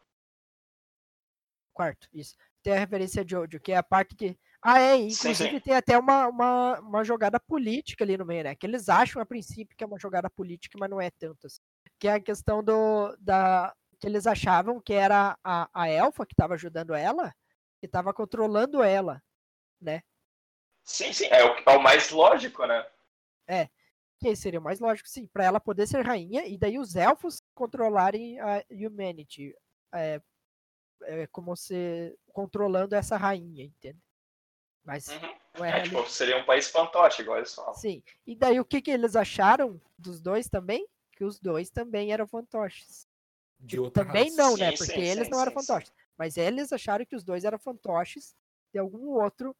Quarto, 1.72 2.08
isso. 2.12 2.36
Tem 2.62 2.74
a 2.74 2.78
referência 2.78 3.22
a 3.22 3.26
Jojo, 3.26 3.58
que 3.58 3.72
é 3.72 3.76
a 3.78 3.82
parte 3.82 4.14
que. 4.14 4.38
Ah, 4.62 4.80
é, 4.80 4.96
e 4.96 5.10
Sim, 5.10 5.30
inclusive 5.30 5.50
sim. 5.56 5.60
tem 5.60 5.74
até 5.74 5.96
uma, 5.96 6.26
uma, 6.26 6.80
uma 6.80 7.04
jogada 7.04 7.38
política 7.38 8.04
ali 8.04 8.16
no 8.16 8.26
meio, 8.26 8.44
né? 8.44 8.54
Que 8.56 8.66
eles 8.66 8.88
acham 8.88 9.22
a 9.22 9.26
princípio 9.26 9.76
que 9.76 9.84
é 9.84 9.86
uma 9.86 9.98
jogada 9.98 10.28
política, 10.28 10.76
mas 10.78 10.90
não 10.90 11.00
é 11.00 11.10
tanto 11.10 11.46
assim. 11.46 11.60
Que 11.98 12.08
é 12.08 12.14
a 12.14 12.20
questão 12.20 12.62
do. 12.62 13.16
Da, 13.20 13.74
que 14.00 14.06
eles 14.06 14.26
achavam 14.26 14.80
que 14.80 14.92
era 14.92 15.36
a, 15.42 15.68
a 15.72 15.88
elfa 15.88 16.26
que 16.26 16.32
estava 16.32 16.54
ajudando 16.54 16.94
ela, 16.94 17.34
que 17.80 17.86
estava 17.86 18.12
controlando 18.12 18.82
ela. 18.82 19.22
Sim, 20.84 21.12
sim. 21.12 21.26
É 21.26 21.44
o, 21.44 21.56
é 21.66 21.76
o 21.76 21.82
mais 21.82 22.10
lógico, 22.10 22.64
né? 22.66 22.86
Que 24.20 24.34
seria 24.34 24.58
o 24.58 24.62
mais 24.62 24.80
lógico, 24.80 25.08
sim, 25.08 25.28
para 25.28 25.44
ela 25.44 25.60
poder 25.60 25.86
ser 25.86 26.04
rainha 26.04 26.44
e 26.46 26.58
daí 26.58 26.78
os 26.78 26.96
elfos 26.96 27.40
controlarem 27.54 28.40
a 28.40 28.64
humanity. 28.70 29.54
É, 29.94 30.20
é 31.02 31.26
como 31.28 31.54
se 31.56 32.16
controlando 32.32 32.96
essa 32.96 33.16
rainha, 33.16 33.64
entende? 33.64 34.00
Mas 34.88 35.06
Uhum. 35.08 35.64
é 35.66 35.78
É, 35.78 35.80
tipo, 35.82 36.08
seria 36.08 36.38
um 36.38 36.44
país 36.44 36.70
fantoche, 36.70 37.20
igual 37.20 37.36
eles 37.36 37.54
falam. 37.54 37.74
Sim. 37.74 38.02
E 38.26 38.34
daí 38.34 38.58
o 38.58 38.64
que, 38.64 38.80
que 38.80 38.90
eles 38.90 39.14
acharam 39.16 39.78
dos 39.98 40.18
dois 40.18 40.48
também? 40.48 40.88
Que 41.12 41.24
os 41.24 41.38
dois 41.38 41.68
também 41.68 42.10
eram 42.10 42.26
fantoches. 42.26 43.06
De 43.60 43.78
outra 43.78 44.02
Também 44.02 44.30
raça. 44.30 44.36
não, 44.42 44.56
né? 44.56 44.70
Sim, 44.70 44.76
Porque 44.78 44.92
sim, 44.92 45.00
eles 45.02 45.26
sim, 45.26 45.30
não 45.30 45.40
eram 45.42 45.52
sim, 45.52 45.58
sim. 45.58 45.66
fantoches. 45.66 45.92
Mas 46.16 46.38
eles 46.38 46.72
acharam 46.72 47.04
que 47.04 47.14
os 47.14 47.22
dois 47.22 47.44
eram 47.44 47.58
fantoches 47.58 48.34
de 48.72 48.78
algum 48.78 49.08
outro 49.22 49.54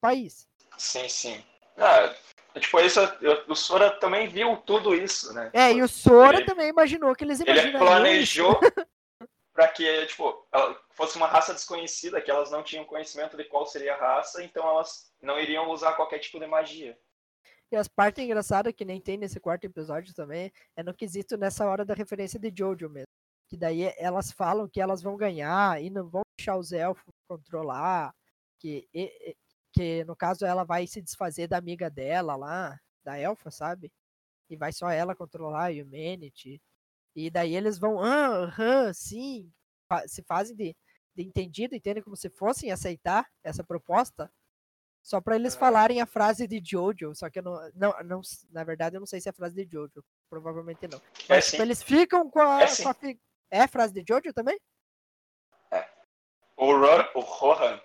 país. 0.00 0.48
Sim, 0.78 1.08
sim. 1.10 1.44
Ah, 1.76 2.14
tipo, 2.58 2.80
isso, 2.80 3.00
eu- 3.20 3.44
o 3.48 3.54
Sora 3.54 3.90
também 3.90 4.28
viu 4.28 4.56
tudo 4.58 4.94
isso, 4.94 5.34
né? 5.34 5.50
É, 5.52 5.68
Tipo, 5.68 5.78
e 5.80 5.82
o 5.82 5.88
Sora 5.88 6.38
ele- 6.38 6.46
também 6.46 6.68
imaginou 6.70 7.14
que 7.14 7.22
eles 7.24 7.38
Ele 7.40 7.50
imaginariam 7.50 7.84
planejou 7.86 8.58
para 9.52 9.68
que, 9.68 10.06
tipo, 10.06 10.46
fosse 10.90 11.16
uma 11.16 11.26
raça 11.26 11.52
desconhecida, 11.52 12.20
que 12.20 12.30
elas 12.30 12.50
não 12.50 12.62
tinham 12.62 12.84
conhecimento 12.84 13.36
de 13.36 13.44
qual 13.44 13.66
seria 13.66 13.94
a 13.94 13.98
raça, 13.98 14.42
então 14.42 14.66
elas 14.68 15.12
não 15.20 15.38
iriam 15.38 15.70
usar 15.70 15.94
qualquer 15.94 16.18
tipo 16.18 16.38
de 16.38 16.46
magia. 16.46 16.98
E 17.72 17.76
as 17.76 17.86
partes 17.86 18.24
engraçadas 18.24 18.72
que 18.72 18.84
nem 18.84 19.00
tem 19.00 19.16
nesse 19.16 19.38
quarto 19.38 19.64
episódio 19.64 20.12
também 20.14 20.52
é 20.76 20.82
no 20.82 20.94
quesito 20.94 21.36
nessa 21.36 21.68
hora 21.68 21.84
da 21.84 21.94
referência 21.94 22.38
de 22.38 22.52
Jojo 22.56 22.88
mesmo. 22.88 23.06
Que 23.48 23.56
daí 23.56 23.92
elas 23.96 24.32
falam 24.32 24.68
que 24.68 24.80
elas 24.80 25.02
vão 25.02 25.16
ganhar 25.16 25.80
e 25.80 25.90
não 25.90 26.08
vão 26.08 26.22
deixar 26.36 26.56
os 26.56 26.72
elfos 26.72 27.12
controlar. 27.28 28.12
Que, 28.58 28.88
e- 28.92 29.36
que 29.72 30.04
no 30.04 30.16
caso 30.16 30.44
ela 30.44 30.64
vai 30.64 30.86
se 30.86 31.00
desfazer 31.00 31.46
da 31.46 31.58
amiga 31.58 31.88
dela 31.88 32.34
lá, 32.34 32.78
da 33.04 33.16
elfa, 33.18 33.50
sabe? 33.50 33.92
E 34.48 34.56
vai 34.56 34.72
só 34.72 34.90
ela 34.90 35.14
controlar 35.14 35.68
a 35.68 35.72
Humanity. 35.72 36.60
E 37.14 37.30
daí 37.30 37.54
eles 37.56 37.78
vão, 37.78 38.00
ah, 38.02 38.44
aham, 38.44 38.92
sim. 38.92 39.52
fa- 39.88 40.06
se 40.06 40.22
fazem 40.22 40.54
de, 40.56 40.76
de 41.14 41.22
entendido, 41.22 41.74
entendem 41.74 42.02
como 42.02 42.16
se 42.16 42.30
fossem 42.30 42.70
aceitar 42.70 43.28
essa 43.42 43.64
proposta. 43.64 44.32
Só 45.02 45.20
pra 45.20 45.34
eles 45.34 45.54
Aham. 45.54 45.60
falarem 45.60 46.00
a 46.00 46.06
frase 46.06 46.46
de 46.46 46.60
Jojo, 46.62 47.14
só 47.14 47.30
que 47.30 47.38
eu 47.38 47.42
não, 47.42 47.70
não, 47.74 48.02
não, 48.04 48.20
na 48.50 48.62
verdade 48.64 48.96
eu 48.96 49.00
não 49.00 49.06
sei 49.06 49.18
se 49.20 49.28
é 49.28 49.30
a 49.30 49.32
frase 49.32 49.54
de 49.54 49.66
Jojo, 49.72 50.04
provavelmente 50.28 50.86
não. 50.86 50.98
É 51.28 51.36
Mas 51.36 51.46
tipo, 51.46 51.56
sim. 51.56 51.62
eles 51.62 51.82
ficam 51.82 52.28
com 52.30 52.38
a, 52.40 52.62
É 52.62 52.66
com 52.66 52.74
sim. 52.74 52.84
a 52.86 52.94
fi- 52.94 53.20
é 53.50 53.60
a 53.62 53.68
frase 53.68 53.94
de 53.94 54.04
Jojo 54.06 54.32
também? 54.34 54.60
O, 56.56 56.66
Ro 56.76 57.08
o 57.14 57.20
Rohan, 57.20 57.80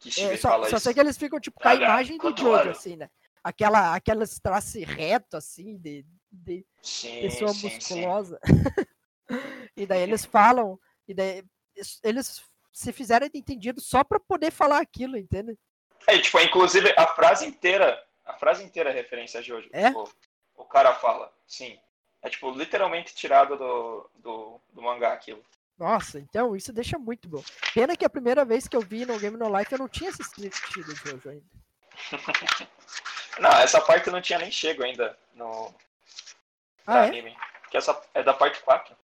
que 0.00 0.08
É, 0.22 0.36
só, 0.38 0.64
só 0.64 0.78
sei 0.78 0.94
que 0.94 1.00
eles 1.00 1.18
ficam 1.18 1.38
tipo 1.38 1.60
com 1.60 1.68
a 1.68 1.74
imagem 1.74 2.18
de. 2.18 2.34
Jojo 2.40 2.70
assim, 2.70 2.96
né? 2.96 3.10
Aquela 3.44 3.94
aquelas 3.94 4.38
traço 4.40 4.78
reto 4.78 5.36
assim 5.36 5.76
de, 5.76 6.06
de 6.30 6.64
Sim, 6.82 7.20
pessoa 7.20 7.52
sim, 7.52 7.58
sim. 7.70 7.76
musculosa. 7.76 8.40
e 9.76 9.86
daí 9.86 10.00
eles 10.02 10.24
falam 10.24 10.78
e 11.06 11.14
daí 11.14 11.44
es- 11.76 12.00
eles 12.02 12.42
se 12.72 12.92
fizeram 12.92 13.28
de 13.28 13.38
entendido 13.38 13.80
só 13.80 14.04
pra 14.04 14.20
poder 14.20 14.50
falar 14.50 14.80
aquilo, 14.80 15.16
entende? 15.16 15.58
É, 16.06 16.18
tipo, 16.18 16.38
inclusive, 16.40 16.92
a 16.96 17.06
frase 17.08 17.46
inteira, 17.46 18.00
a 18.24 18.34
frase 18.34 18.62
inteira 18.62 18.90
é 18.90 18.92
referência 18.92 19.40
a 19.40 19.42
Jojo. 19.42 19.68
É? 19.72 19.88
Tipo, 19.88 20.08
o 20.56 20.64
cara 20.64 20.94
fala, 20.94 21.32
sim. 21.46 21.78
É, 22.22 22.28
tipo, 22.30 22.50
literalmente 22.50 23.14
tirado 23.14 23.56
do, 23.56 24.10
do, 24.16 24.60
do 24.72 24.82
mangá 24.82 25.12
aquilo. 25.12 25.42
Nossa, 25.76 26.18
então 26.18 26.56
isso 26.56 26.72
deixa 26.72 26.98
muito 26.98 27.28
bom. 27.28 27.42
Pena 27.72 27.96
que 27.96 28.04
a 28.04 28.10
primeira 28.10 28.44
vez 28.44 28.66
que 28.66 28.76
eu 28.76 28.80
vi 28.80 29.04
no 29.06 29.18
Game 29.18 29.36
No 29.36 29.56
Life 29.56 29.72
eu 29.72 29.78
não 29.78 29.88
tinha 29.88 30.10
assistido 30.10 30.52
Jojo 30.94 31.30
ainda. 31.30 31.46
Não, 33.40 33.50
essa 33.50 33.80
parte 33.80 34.10
não 34.10 34.20
tinha 34.20 34.38
nem 34.38 34.50
chego 34.50 34.82
ainda 34.82 35.16
no 35.34 35.72
Ah, 36.90 37.04
é? 37.04 37.08
anime. 37.08 37.36
Que 37.70 37.76
essa 37.76 38.00
é 38.14 38.22
da 38.22 38.32
parte 38.34 38.62
4. 38.62 38.96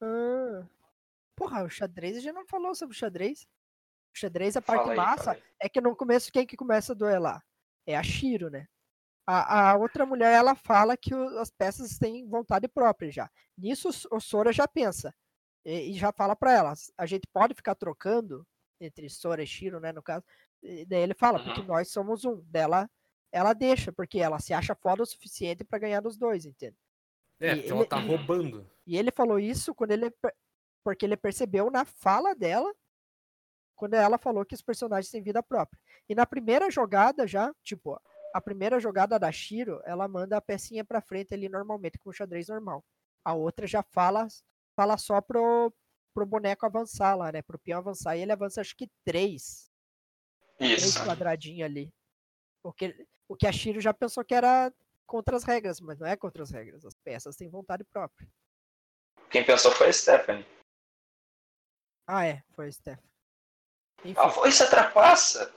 Ah. 0.00 0.64
Porra, 1.34 1.64
o 1.64 1.68
xadrez 1.68 2.16
a 2.16 2.20
gente 2.20 2.34
não 2.34 2.46
falou 2.46 2.74
sobre 2.74 2.94
o 2.94 2.98
xadrez. 2.98 3.42
O 4.14 4.18
xadrez, 4.18 4.56
a 4.56 4.62
parte 4.62 4.80
Fala 4.80 4.92
aí, 4.92 4.96
massa 4.96 5.42
é 5.60 5.68
que 5.68 5.80
no 5.80 5.94
começo 5.94 6.32
quem 6.32 6.46
que 6.46 6.56
começa 6.56 6.92
a 6.92 6.96
duelar? 6.96 7.44
É 7.86 7.96
a 7.96 8.02
Shiro, 8.02 8.48
né? 8.50 8.66
A, 9.26 9.70
a 9.72 9.76
outra 9.76 10.06
mulher, 10.06 10.32
ela 10.32 10.54
fala 10.54 10.96
que 10.96 11.14
o- 11.14 11.38
as 11.38 11.50
peças 11.50 11.98
têm 11.98 12.26
vontade 12.26 12.66
própria 12.68 13.10
já. 13.10 13.30
Nisso, 13.58 13.90
o 14.10 14.20
Sora 14.20 14.52
já 14.52 14.66
pensa. 14.66 15.14
E, 15.64 15.90
e 15.90 15.92
já 15.94 16.12
fala 16.12 16.34
pra 16.36 16.52
ela, 16.52 16.72
a 16.96 17.06
gente 17.06 17.26
pode 17.32 17.54
ficar 17.54 17.74
trocando 17.74 18.46
entre 18.80 19.10
Sora 19.10 19.42
e 19.42 19.46
Shiro, 19.46 19.80
né, 19.80 19.92
no 19.92 20.02
caso. 20.02 20.24
E 20.62 20.86
daí 20.86 21.00
ele 21.02 21.14
fala, 21.14 21.42
porque 21.42 21.60
Uhum. 21.60 21.66
nós 21.66 21.90
somos 21.90 22.24
um. 22.24 22.40
Dela, 22.42 22.88
ela 23.32 23.52
deixa, 23.52 23.92
porque 23.92 24.18
ela 24.20 24.38
se 24.38 24.54
acha 24.54 24.74
foda 24.74 25.02
o 25.02 25.06
suficiente 25.06 25.64
pra 25.64 25.78
ganhar 25.78 26.00
dos 26.00 26.16
dois, 26.16 26.46
entende? 26.46 26.76
É, 27.40 27.56
E 27.56 27.68
ela 27.68 27.80
ele- 27.80 27.88
tá 27.88 27.96
roubando. 27.98 28.70
E 28.86 28.96
ele 28.96 29.10
falou 29.10 29.38
isso 29.38 29.74
quando 29.74 29.90
ele 29.92 30.12
porque 30.84 31.04
ele 31.04 31.16
percebeu 31.16 31.68
na 31.70 31.84
fala 31.84 32.34
dela 32.34 32.72
quando 33.74 33.94
ela 33.94 34.16
falou 34.16 34.44
que 34.44 34.54
os 34.54 34.62
personagens 34.62 35.10
têm 35.10 35.22
vida 35.22 35.42
própria. 35.42 35.78
E 36.08 36.14
na 36.14 36.24
primeira 36.24 36.70
jogada 36.70 37.26
já, 37.26 37.52
tipo, 37.62 38.00
a 38.32 38.40
primeira 38.40 38.78
jogada 38.80 39.18
da 39.18 39.30
Shiro, 39.30 39.82
ela 39.84 40.06
manda 40.08 40.36
a 40.36 40.40
pecinha 40.40 40.84
pra 40.84 41.02
frente 41.02 41.34
ali 41.34 41.48
normalmente 41.48 41.98
com 41.98 42.08
o 42.10 42.12
xadrez 42.12 42.48
normal. 42.48 42.84
A 43.24 43.34
outra 43.34 43.66
já 43.66 43.82
fala 43.82 44.26
fala 44.74 44.96
só 44.96 45.20
pro 45.20 45.72
pro 46.14 46.24
boneco 46.24 46.64
avançar 46.64 47.14
lá, 47.14 47.30
né, 47.30 47.42
pro 47.42 47.58
peão 47.58 47.78
avançar 47.80 48.16
e 48.16 48.22
ele 48.22 48.32
avança 48.32 48.62
acho 48.62 48.74
que 48.74 48.88
três, 49.04 49.70
três 50.56 50.82
Isso. 50.82 51.04
quadradinhos 51.04 51.66
ali. 51.66 51.92
Porque 52.62 53.06
o 53.28 53.36
que 53.36 53.46
a 53.46 53.52
Shiro 53.52 53.80
já 53.82 53.92
pensou 53.92 54.24
que 54.24 54.34
era 54.34 54.72
contra 55.06 55.36
as 55.36 55.44
regras, 55.44 55.80
mas 55.80 55.98
não 55.98 56.06
é 56.06 56.16
contra 56.16 56.42
as 56.42 56.50
regras. 56.50 56.84
As 56.84 56.94
peças 56.94 57.36
têm 57.36 57.48
vontade 57.48 57.84
própria. 57.84 58.28
Quem 59.30 59.44
pensou 59.44 59.70
foi 59.72 59.88
a 59.88 59.92
Stephanie. 59.92 60.46
Ah, 62.06 62.24
é, 62.24 62.42
foi 62.54 62.68
a 62.68 62.72
Steph. 62.72 63.00
Enfim, 64.04 64.14
Ah, 64.16 64.30
foi 64.30 64.48
isso 64.48 64.68
trapaça? 64.70 65.52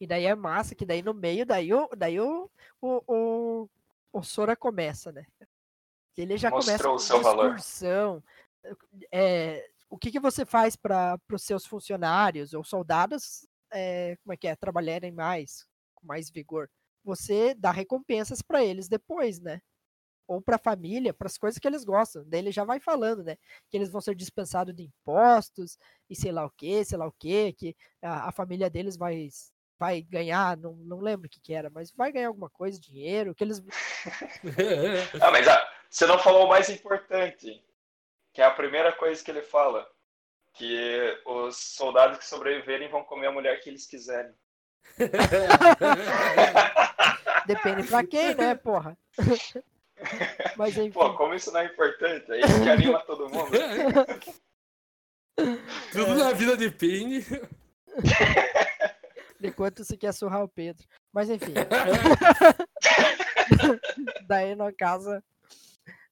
e 0.00 0.06
daí 0.06 0.26
é 0.26 0.34
massa, 0.34 0.74
que 0.74 0.84
daí 0.84 1.00
no 1.00 1.14
meio, 1.14 1.46
daí 1.46 1.72
o, 1.72 1.88
daí 1.96 2.18
o, 2.18 2.50
o, 2.80 3.02
o, 3.06 3.70
o 4.12 4.22
Sora 4.22 4.56
começa, 4.56 5.12
né? 5.12 5.24
Ele 6.16 6.36
já 6.36 6.50
começa 6.50 6.88
Mostrou 6.88 6.92
com 6.94 6.96
o 6.96 6.98
seu 6.98 7.22
valor. 7.22 7.56
É, 9.12 9.70
o 9.88 9.96
que, 9.96 10.10
que 10.10 10.18
você 10.18 10.44
faz 10.44 10.74
para 10.74 11.18
os 11.30 11.42
seus 11.42 11.64
funcionários 11.64 12.52
ou 12.52 12.64
soldados, 12.64 13.46
é, 13.70 14.16
como 14.24 14.32
é 14.32 14.36
que 14.36 14.48
é, 14.48 14.56
trabalharem 14.56 15.12
mais, 15.12 15.64
com 15.94 16.06
mais 16.06 16.28
vigor? 16.30 16.68
Você 17.04 17.54
dá 17.54 17.70
recompensas 17.70 18.42
para 18.42 18.64
eles 18.64 18.88
depois, 18.88 19.40
né? 19.40 19.60
Ou 20.26 20.40
para 20.40 20.56
a 20.56 20.58
família, 20.58 21.12
para 21.12 21.26
as 21.26 21.36
coisas 21.36 21.58
que 21.58 21.66
eles 21.66 21.84
gostam. 21.84 22.24
Daí 22.26 22.40
ele 22.40 22.52
já 22.52 22.64
vai 22.64 22.80
falando, 22.80 23.24
né? 23.24 23.36
Que 23.68 23.76
eles 23.76 23.90
vão 23.90 24.00
ser 24.00 24.14
dispensados 24.14 24.74
de 24.74 24.84
impostos 24.84 25.76
e 26.08 26.14
sei 26.14 26.32
lá 26.32 26.46
o 26.46 26.50
que, 26.50 26.84
sei 26.84 26.98
lá 26.98 27.06
o 27.06 27.12
que, 27.12 27.52
que 27.52 27.76
a, 28.00 28.28
a 28.28 28.32
família 28.32 28.70
deles 28.70 28.96
vai 28.96 29.28
vai 29.78 30.00
ganhar, 30.00 30.56
não, 30.58 30.76
não 30.76 31.00
lembro 31.00 31.26
o 31.26 31.28
que, 31.28 31.40
que 31.40 31.52
era, 31.52 31.68
mas 31.68 31.90
vai 31.90 32.12
ganhar 32.12 32.28
alguma 32.28 32.48
coisa, 32.48 32.80
dinheiro, 32.80 33.34
que 33.34 33.42
eles 33.42 33.58
Ah, 35.20 35.32
mas 35.32 35.48
ah, 35.48 35.68
você 35.90 36.06
não 36.06 36.20
falou 36.20 36.46
o 36.46 36.48
mais 36.48 36.70
importante, 36.70 37.60
que 38.32 38.40
é 38.40 38.44
a 38.44 38.50
primeira 38.52 38.92
coisa 38.92 39.24
que 39.24 39.28
ele 39.28 39.42
fala, 39.42 39.84
que 40.54 41.20
os 41.26 41.56
soldados 41.56 42.18
que 42.18 42.24
sobreviverem 42.24 42.88
vão 42.90 43.02
comer 43.02 43.26
a 43.26 43.32
mulher 43.32 43.60
que 43.60 43.70
eles 43.70 43.84
quiserem. 43.84 44.32
depende 47.46 47.86
pra 47.86 48.06
quem, 48.06 48.34
né, 48.34 48.54
porra? 48.54 48.96
Mas 50.56 50.76
enfim, 50.76 50.92
Pô, 50.92 51.14
como 51.14 51.34
isso 51.34 51.52
não 51.52 51.60
é 51.60 51.66
importante? 51.66 52.30
É 52.32 52.40
isso 52.40 52.62
que 52.62 52.68
anima 52.68 53.00
todo 53.00 53.28
mundo. 53.28 53.50
Tudo 55.92 56.14
na 56.14 56.32
vida 56.32 56.56
depende. 56.56 57.24
de 59.40 59.50
quanto 59.50 59.84
você 59.84 59.96
quer 59.96 60.12
surrar 60.12 60.42
o 60.42 60.48
Pedro. 60.48 60.86
Mas 61.12 61.28
enfim. 61.28 61.52
daí 64.26 64.54
no 64.54 64.74
caso, 64.74 65.22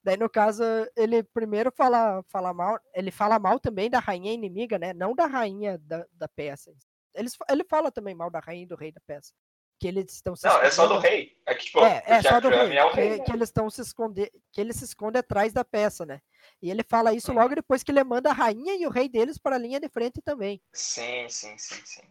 daí 0.03 0.17
no 0.17 0.29
caso 0.29 0.63
ele 0.95 1.23
primeiro 1.23 1.71
fala, 1.71 2.23
fala 2.27 2.53
mal, 2.53 2.79
ele 2.93 3.11
fala 3.11 3.39
mal 3.39 3.59
também 3.59 3.89
da 3.89 3.99
rainha 3.99 4.33
inimiga, 4.33 4.77
né? 4.77 4.93
Não 4.93 5.15
da 5.15 5.25
rainha 5.25 5.77
da, 5.79 6.05
da 6.13 6.27
peça. 6.27 6.71
Eles, 7.13 7.35
ele 7.49 7.63
fala 7.63 7.91
também 7.91 8.13
mal 8.13 8.29
da 8.29 8.39
rainha 8.39 8.63
e 8.63 8.67
do 8.67 8.75
rei 8.75 8.91
da 8.91 9.01
peça. 9.01 9.33
Que 9.81 9.87
eles 9.87 10.13
estão 10.13 10.35
se 10.35 10.45
Não, 10.45 10.61
é 10.61 10.69
só 10.69 10.85
do 10.85 10.99
rei. 10.99 11.35
É 11.43 11.55
que, 11.55 11.65
tipo, 11.65 11.79
É, 11.79 12.03
é 12.05 12.21
só 12.21 12.39
do 12.39 12.49
rei. 12.49 12.77
é 12.77 12.85
o 12.85 12.91
que, 12.91 12.95
rei. 12.97 13.17
né? 13.17 13.23
que 13.25 13.31
eles 13.31 13.49
estão 13.49 13.67
se 13.67 13.81
esconder, 13.81 14.31
que 14.51 14.61
ele 14.61 14.73
se 14.73 14.85
esconde 14.85 15.17
atrás 15.17 15.51
da 15.53 15.65
peça, 15.65 16.05
né? 16.05 16.21
E 16.61 16.69
ele 16.69 16.83
fala 16.83 17.15
isso 17.15 17.33
logo 17.33 17.55
depois 17.55 17.81
que 17.81 17.89
ele 17.91 18.03
manda 18.03 18.29
a 18.29 18.33
rainha 18.33 18.75
e 18.75 18.85
o 18.85 18.91
rei 18.91 19.09
deles 19.09 19.39
para 19.39 19.55
a 19.55 19.59
linha 19.59 19.79
de 19.79 19.89
frente 19.89 20.21
também. 20.21 20.61
Sim, 20.71 21.27
sim, 21.27 21.57
sim, 21.57 21.81
sim. 21.83 22.03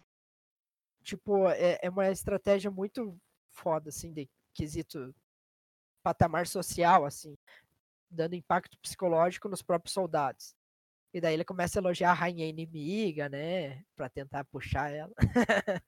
Tipo, 1.04 1.48
é, 1.48 1.78
é 1.80 1.88
uma 1.88 2.10
estratégia 2.10 2.72
muito 2.72 3.16
foda, 3.52 3.90
assim, 3.90 4.12
de 4.12 4.28
quesito 4.52 5.14
patamar 6.02 6.48
social, 6.48 7.04
assim, 7.04 7.38
dando 8.10 8.34
impacto 8.34 8.76
psicológico 8.78 9.48
nos 9.48 9.62
próprios 9.62 9.94
soldados. 9.94 10.56
E 11.14 11.20
daí 11.20 11.34
ele 11.34 11.44
começa 11.44 11.78
a 11.78 11.80
elogiar 11.80 12.10
a 12.10 12.14
rainha 12.14 12.48
inimiga, 12.48 13.28
né? 13.28 13.84
Pra 13.94 14.08
tentar 14.08 14.44
puxar 14.46 14.90
ela 14.92 15.12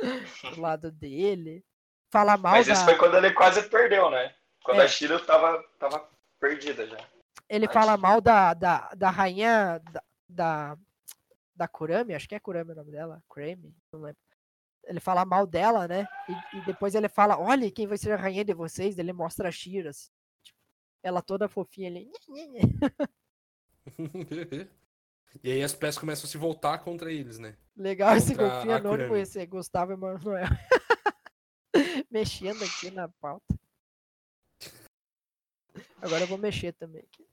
do 0.54 0.60
lado 0.60 0.90
dele. 0.90 1.64
Fala 2.10 2.36
mal 2.36 2.52
Mas 2.52 2.66
da... 2.66 2.72
isso 2.72 2.84
foi 2.84 2.96
quando 2.96 3.16
ele 3.16 3.32
quase 3.32 3.62
perdeu, 3.68 4.10
né? 4.10 4.34
Quando 4.64 4.80
É. 4.80 4.84
a 4.84 4.88
Shiro 4.88 5.24
tava, 5.24 5.62
tava 5.78 6.08
perdida 6.38 6.86
já. 6.86 6.98
Ele 7.48 7.66
Ai, 7.66 7.72
fala 7.72 7.96
mal 7.96 8.20
da, 8.20 8.54
da, 8.54 8.88
da 8.94 9.10
rainha 9.10 9.80
da, 9.90 10.02
da, 10.28 10.78
da 11.54 11.68
Kurami, 11.68 12.14
acho 12.14 12.28
que 12.28 12.34
é 12.34 12.40
Kurami 12.40 12.72
o 12.72 12.74
nome 12.74 12.92
dela, 12.92 13.22
Kurami, 13.28 13.74
não 13.92 14.02
lembro. 14.02 14.20
Ele 14.84 15.00
fala 15.00 15.24
mal 15.24 15.46
dela, 15.46 15.86
né? 15.86 16.08
E, 16.28 16.58
e 16.58 16.64
depois 16.64 16.94
ele 16.94 17.08
fala, 17.08 17.38
olha 17.38 17.70
quem 17.70 17.86
vai 17.86 17.98
ser 17.98 18.12
a 18.12 18.16
rainha 18.16 18.44
de 18.44 18.54
vocês. 18.54 18.98
Ele 18.98 19.12
mostra 19.12 19.48
a 19.48 19.52
Shira, 19.52 19.90
assim, 19.90 20.10
tipo, 20.42 20.58
ela 21.02 21.20
toda 21.20 21.48
fofinha 21.48 21.88
ali. 21.88 22.10
e 25.42 25.52
aí 25.52 25.62
as 25.62 25.74
peças 25.74 25.98
começam 25.98 26.26
a 26.26 26.30
se 26.30 26.36
voltar 26.36 26.78
contra 26.78 27.12
eles, 27.12 27.38
né? 27.38 27.56
Legal 27.76 28.16
esse 28.16 28.34
Contra 28.34 28.48
golfinho 28.48 28.74
a 28.74 28.76
anônimo, 28.76 29.16
esse 29.16 29.44
Gustavo 29.46 29.92
Emanuel. 29.92 30.48
Mexendo 32.10 32.62
aqui 32.64 32.90
na 32.90 33.08
pauta. 33.08 33.54
Agora 36.02 36.22
eu 36.22 36.26
vou 36.26 36.38
mexer 36.38 36.72
também. 36.72 37.02
aqui. 37.02 37.26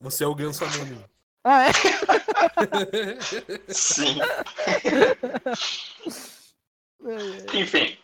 Você 0.00 0.24
é 0.24 0.26
o 0.26 0.34
ganso 0.34 0.64
anônimo. 0.64 1.04
Ah, 1.44 1.64
é? 1.68 1.72
Sim. 3.68 4.18
Enfim. 7.52 7.98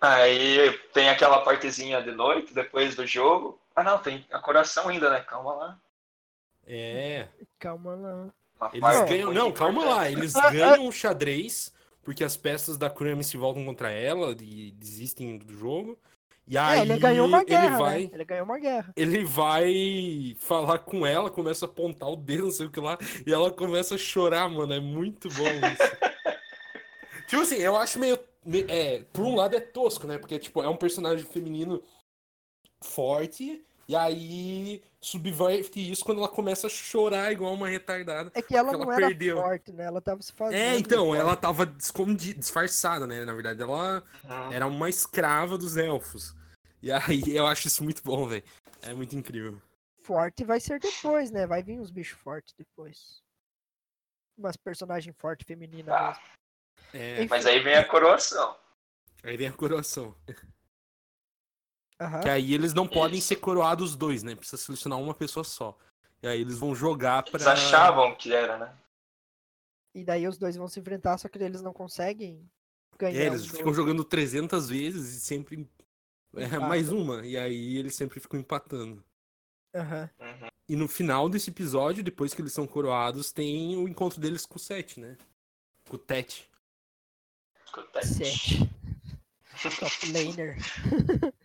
Aí 0.00 0.78
tem 0.92 1.08
aquela 1.08 1.42
partezinha 1.42 2.02
de 2.02 2.12
noite, 2.12 2.52
depois 2.52 2.94
do 2.94 3.06
jogo. 3.06 3.58
Ah 3.74 3.82
não, 3.82 3.98
tem 3.98 4.26
a 4.30 4.38
coração 4.38 4.88
ainda, 4.88 5.08
né? 5.08 5.20
Calma 5.20 5.54
lá. 5.54 5.80
É. 6.66 7.28
Calma 7.58 7.94
lá. 7.94 8.32
Eles 8.72 8.80
parte 8.80 9.08
ganham. 9.10 9.32
Não, 9.32 9.52
calma 9.52 9.84
lá. 9.84 10.10
Eles 10.10 10.32
ganham 10.52 10.86
o 10.86 10.92
xadrez, 10.92 11.72
porque 12.02 12.24
as 12.24 12.36
peças 12.36 12.76
da 12.78 12.88
Kurami 12.88 13.22
se 13.24 13.36
voltam 13.36 13.64
contra 13.64 13.90
ela 13.90 14.34
e 14.40 14.70
desistem 14.72 15.36
do 15.38 15.52
jogo. 15.54 15.98
E 16.46 16.58
aí 16.58 16.78
É, 16.80 16.82
ele 16.82 16.98
ganhou 16.98 17.26
uma 17.26 17.42
guerra, 17.42 17.66
ele 17.66 17.76
vai, 17.76 18.02
né? 18.04 18.10
Ele 18.12 18.24
ganhou 18.26 18.44
uma 18.44 18.58
guerra. 18.58 18.92
ele 18.96 19.24
vai 19.24 20.36
falar 20.38 20.78
com 20.80 21.06
ela, 21.06 21.30
começa 21.30 21.64
a 21.64 21.68
apontar 21.68 22.08
o 22.10 22.16
dedo, 22.16 22.44
não 22.44 22.50
sei 22.50 22.66
o 22.66 22.70
que 22.70 22.80
lá, 22.80 22.98
e 23.26 23.32
ela 23.32 23.50
começa 23.50 23.94
a 23.94 23.98
chorar, 23.98 24.46
mano. 24.50 24.74
É 24.74 24.80
muito 24.80 25.28
bom 25.30 25.42
isso. 25.48 25.82
tipo 27.28 27.42
assim, 27.42 27.56
eu 27.56 27.76
acho 27.76 27.98
meio. 27.98 28.18
me- 28.44 28.66
É, 28.68 29.02
por 29.10 29.22
um 29.24 29.34
lado 29.36 29.56
é 29.56 29.60
tosco, 29.60 30.06
né? 30.06 30.18
Porque, 30.18 30.38
tipo, 30.38 30.62
é 30.62 30.68
um 30.68 30.76
personagem 30.76 31.24
feminino 31.24 31.82
forte, 32.82 33.64
e 33.88 33.96
aí 33.96 34.82
subverte 35.04 35.78
isso 35.90 36.04
quando 36.04 36.18
ela 36.18 36.28
começa 36.28 36.66
a 36.66 36.70
chorar 36.70 37.30
igual 37.32 37.52
uma 37.54 37.68
retardada. 37.68 38.30
É 38.34 38.42
que 38.42 38.56
ela 38.56 38.72
não 38.72 38.82
ela 38.84 38.94
era 38.96 39.06
perdeu. 39.08 39.36
forte, 39.36 39.72
né? 39.72 39.84
Ela 39.84 40.00
tava 40.00 40.22
se 40.22 40.32
fazendo. 40.32 40.58
É, 40.58 40.76
então, 40.78 41.06
forte. 41.06 41.20
ela 41.20 41.36
tava 41.36 41.74
escondida, 41.78 42.38
disfarçada, 42.38 43.06
né? 43.06 43.24
Na 43.24 43.32
verdade, 43.34 43.62
ela 43.62 44.02
Uhum. 44.24 44.52
era 44.52 44.66
uma 44.66 44.88
escrava 44.88 45.56
dos 45.58 45.76
elfos. 45.76 46.34
E 46.82 46.90
aí 46.92 47.22
eu 47.36 47.46
acho 47.46 47.68
isso 47.68 47.82
muito 47.84 48.02
bom, 48.02 48.26
velho. 48.26 48.44
É 48.82 48.92
muito 48.92 49.14
incrível. 49.16 49.60
Forte 50.02 50.44
vai 50.44 50.60
ser 50.60 50.78
depois, 50.80 51.30
né? 51.30 51.46
Vai 51.46 51.62
vir 51.62 51.78
uns 51.80 51.90
bichos 51.90 52.18
fortes 52.20 52.54
depois. 52.58 53.22
Umas 54.36 54.56
personagens 54.56 55.14
fortes 55.16 55.46
femininas 55.46 55.94
Ah, 55.94 56.20
mesmo. 56.92 57.22
É, 57.22 57.26
mas 57.28 57.46
aí 57.46 57.60
vem 57.60 57.74
a 57.76 57.84
coroação. 57.86 58.56
aí 59.22 59.36
vem 59.36 59.48
a 59.48 59.52
coroação. 59.52 60.14
Aham. 62.00 62.20
Que 62.20 62.28
aí 62.28 62.54
eles 62.54 62.74
não 62.74 62.86
podem 62.86 63.18
Isso. 63.18 63.28
ser 63.28 63.36
coroados 63.36 63.90
os 63.90 63.96
dois, 63.96 64.22
né? 64.22 64.34
Precisa 64.34 64.60
selecionar 64.60 64.98
uma 64.98 65.14
pessoa 65.14 65.44
só. 65.44 65.76
E 66.22 66.26
aí 66.26 66.40
eles 66.40 66.58
vão 66.58 66.74
jogar 66.74 67.22
pra. 67.22 67.32
Eles 67.34 67.46
achavam 67.46 68.14
que 68.14 68.32
era, 68.32 68.58
né? 68.58 68.74
E 69.94 70.02
daí 70.04 70.26
os 70.26 70.36
dois 70.36 70.56
vão 70.56 70.66
se 70.66 70.80
enfrentar, 70.80 71.16
só 71.18 71.28
que 71.28 71.38
eles 71.38 71.62
não 71.62 71.72
conseguem 71.72 72.50
ganhar. 72.98 73.20
É, 73.20 73.30
o 73.30 73.34
eles 73.34 73.46
ficam 73.46 73.72
jogando 73.72 74.04
300 74.04 74.68
vezes 74.68 75.16
e 75.16 75.20
sempre. 75.20 75.68
É, 76.36 76.58
mais 76.58 76.90
uma. 76.90 77.24
E 77.24 77.36
aí 77.36 77.76
eles 77.76 77.94
sempre 77.94 78.18
ficam 78.18 78.40
empatando. 78.40 79.04
Aham. 79.74 80.10
Uhum. 80.18 80.48
E 80.66 80.76
no 80.76 80.88
final 80.88 81.28
desse 81.28 81.50
episódio, 81.50 82.02
depois 82.02 82.32
que 82.32 82.40
eles 82.40 82.52
são 82.52 82.66
coroados, 82.66 83.30
tem 83.30 83.76
o 83.76 83.86
encontro 83.86 84.18
deles 84.18 84.46
com 84.46 84.56
o 84.56 84.58
Sete, 84.58 84.98
né? 84.98 85.16
Com 85.88 85.96
o 85.96 85.98
Tete. 85.98 86.50
Escuta 87.66 87.98
aí. 87.98 88.06
Sete. 88.06 88.70
Top 89.78 90.12
laner. 90.12 90.56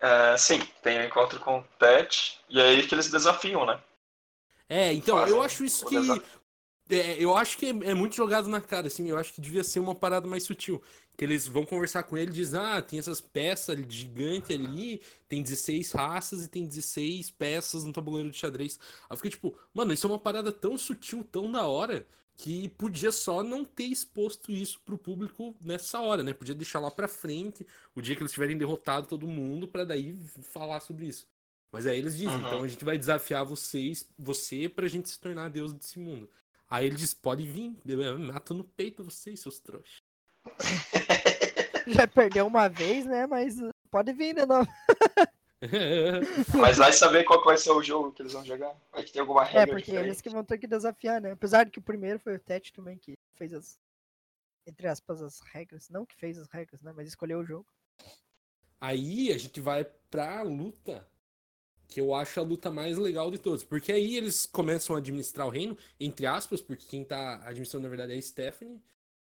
É, 0.00 0.36
sim, 0.38 0.60
tem 0.82 0.98
o 0.98 1.04
encontro 1.04 1.38
com 1.40 1.58
o 1.58 1.64
Pet, 1.78 2.38
e 2.48 2.58
é 2.58 2.64
aí 2.64 2.86
que 2.86 2.94
eles 2.94 3.10
desafiam, 3.10 3.66
né? 3.66 3.78
É, 4.68 4.92
então, 4.92 5.18
Fazem 5.18 5.34
eu 5.34 5.42
acho 5.42 5.64
isso 5.64 5.84
que. 5.84 5.96
é, 6.90 7.16
eu 7.22 7.36
acho 7.36 7.58
que 7.58 7.66
é, 7.66 7.92
muito 7.92 8.14
jogado 8.14 8.48
na 8.48 8.60
cara, 8.60 8.86
assim. 8.86 9.10
Eu 9.10 9.18
acho 9.18 9.34
que 9.34 9.40
devia 9.40 9.64
ser 9.64 9.80
uma 9.80 9.94
parada 9.94 10.26
mais 10.26 10.44
sutil. 10.44 10.80
Que 11.18 11.24
eles 11.24 11.46
vão 11.46 11.66
conversar 11.66 12.04
com 12.04 12.16
ele 12.16 12.30
e 12.30 12.34
dizem: 12.34 12.58
Ah, 12.58 12.80
tem 12.80 12.98
essas 12.98 13.20
peças 13.20 13.76
gigantes 13.88 14.56
ali, 14.56 15.02
tem 15.28 15.42
16 15.42 15.92
raças 15.92 16.44
e 16.44 16.48
tem 16.48 16.66
16 16.66 17.30
peças 17.32 17.84
no 17.84 17.92
tabuleiro 17.92 18.30
de 18.30 18.38
xadrez. 18.38 18.78
Aí 19.02 19.08
eu 19.10 19.16
fiquei 19.16 19.32
tipo, 19.32 19.58
mano, 19.74 19.92
isso 19.92 20.06
é 20.06 20.10
uma 20.10 20.18
parada 20.20 20.52
tão 20.52 20.78
sutil, 20.78 21.24
tão 21.24 21.50
da 21.50 21.66
hora, 21.66 22.06
que 22.42 22.70
podia 22.70 23.12
só 23.12 23.42
não 23.42 23.62
ter 23.66 23.84
exposto 23.84 24.50
isso 24.50 24.80
pro 24.80 24.96
público 24.96 25.54
nessa 25.60 26.00
hora, 26.00 26.22
né? 26.22 26.32
Podia 26.32 26.54
deixar 26.54 26.80
lá 26.80 26.90
pra 26.90 27.06
frente, 27.06 27.66
o 27.94 28.00
dia 28.00 28.16
que 28.16 28.22
eles 28.22 28.32
tiverem 28.32 28.56
derrotado 28.56 29.06
todo 29.06 29.26
mundo, 29.28 29.68
pra 29.68 29.84
daí 29.84 30.16
falar 30.50 30.80
sobre 30.80 31.04
isso. 31.04 31.26
Mas 31.70 31.86
aí 31.86 31.98
eles 31.98 32.16
dizem, 32.16 32.34
Uhum. 32.34 32.46
então 32.46 32.62
a 32.62 32.68
gente 32.68 32.82
vai 32.82 32.96
desafiar 32.96 33.44
vocês, 33.44 34.08
você, 34.18 34.70
pra 34.70 34.88
gente 34.88 35.10
se 35.10 35.20
tornar 35.20 35.50
deus 35.50 35.74
desse 35.74 35.98
mundo. 35.98 36.30
Aí 36.68 36.86
ele 36.86 36.96
diz, 36.96 37.12
pode 37.12 37.46
vir, 37.46 37.76
eu 37.84 38.18
mato 38.18 38.54
no 38.54 38.64
peito 38.64 39.04
vocês, 39.04 39.38
seus 39.40 39.58
trouxas. 39.60 40.00
Já 41.86 42.06
perdeu 42.06 42.46
uma 42.46 42.68
vez, 42.68 43.04
né? 43.04 43.26
Mas 43.26 43.56
pode 43.90 44.14
vir, 44.14 44.34
né? 44.34 44.46
Não. 44.46 44.66
Mas 46.58 46.78
vai 46.78 46.92
saber 46.92 47.24
qual 47.24 47.40
que 47.40 47.46
vai 47.46 47.58
ser 47.58 47.70
o 47.70 47.82
jogo 47.82 48.12
que 48.12 48.22
eles 48.22 48.32
vão 48.32 48.44
jogar. 48.44 48.74
Vai 48.92 49.02
que 49.04 49.12
ter 49.12 49.20
alguma 49.20 49.44
regra 49.44 49.62
É, 49.62 49.66
porque 49.66 49.82
diferente. 49.84 50.06
eles 50.06 50.20
que 50.20 50.30
vão 50.30 50.44
ter 50.44 50.58
que 50.58 50.66
desafiar, 50.66 51.20
né? 51.20 51.32
Apesar 51.32 51.64
de 51.64 51.70
que 51.70 51.78
o 51.78 51.82
primeiro 51.82 52.18
foi 52.18 52.36
o 52.36 52.38
Tete 52.38 52.72
também 52.72 52.96
que 52.98 53.14
fez 53.36 53.52
as. 53.52 53.78
Entre 54.66 54.86
aspas, 54.86 55.20
as 55.22 55.40
regras. 55.40 55.88
Não 55.90 56.06
que 56.06 56.14
fez 56.16 56.38
as 56.38 56.48
regras, 56.48 56.80
né? 56.82 56.92
Mas 56.94 57.08
escolheu 57.08 57.40
o 57.40 57.44
jogo. 57.44 57.66
Aí 58.80 59.32
a 59.32 59.38
gente 59.38 59.60
vai 59.60 59.84
pra 60.10 60.42
luta, 60.42 61.06
que 61.88 62.00
eu 62.00 62.14
acho 62.14 62.40
a 62.40 62.42
luta 62.42 62.70
mais 62.70 62.96
legal 62.96 63.30
de 63.30 63.38
todos. 63.38 63.62
Porque 63.64 63.92
aí 63.92 64.16
eles 64.16 64.46
começam 64.46 64.94
a 64.96 64.98
administrar 64.98 65.46
o 65.46 65.50
reino, 65.50 65.76
entre 65.98 66.26
aspas, 66.26 66.60
porque 66.62 66.86
quem 66.86 67.04
tá 67.04 67.34
administrando 67.44 67.82
na 67.84 67.88
verdade 67.90 68.14
é 68.14 68.16
a 68.16 68.22
Stephanie. 68.22 68.80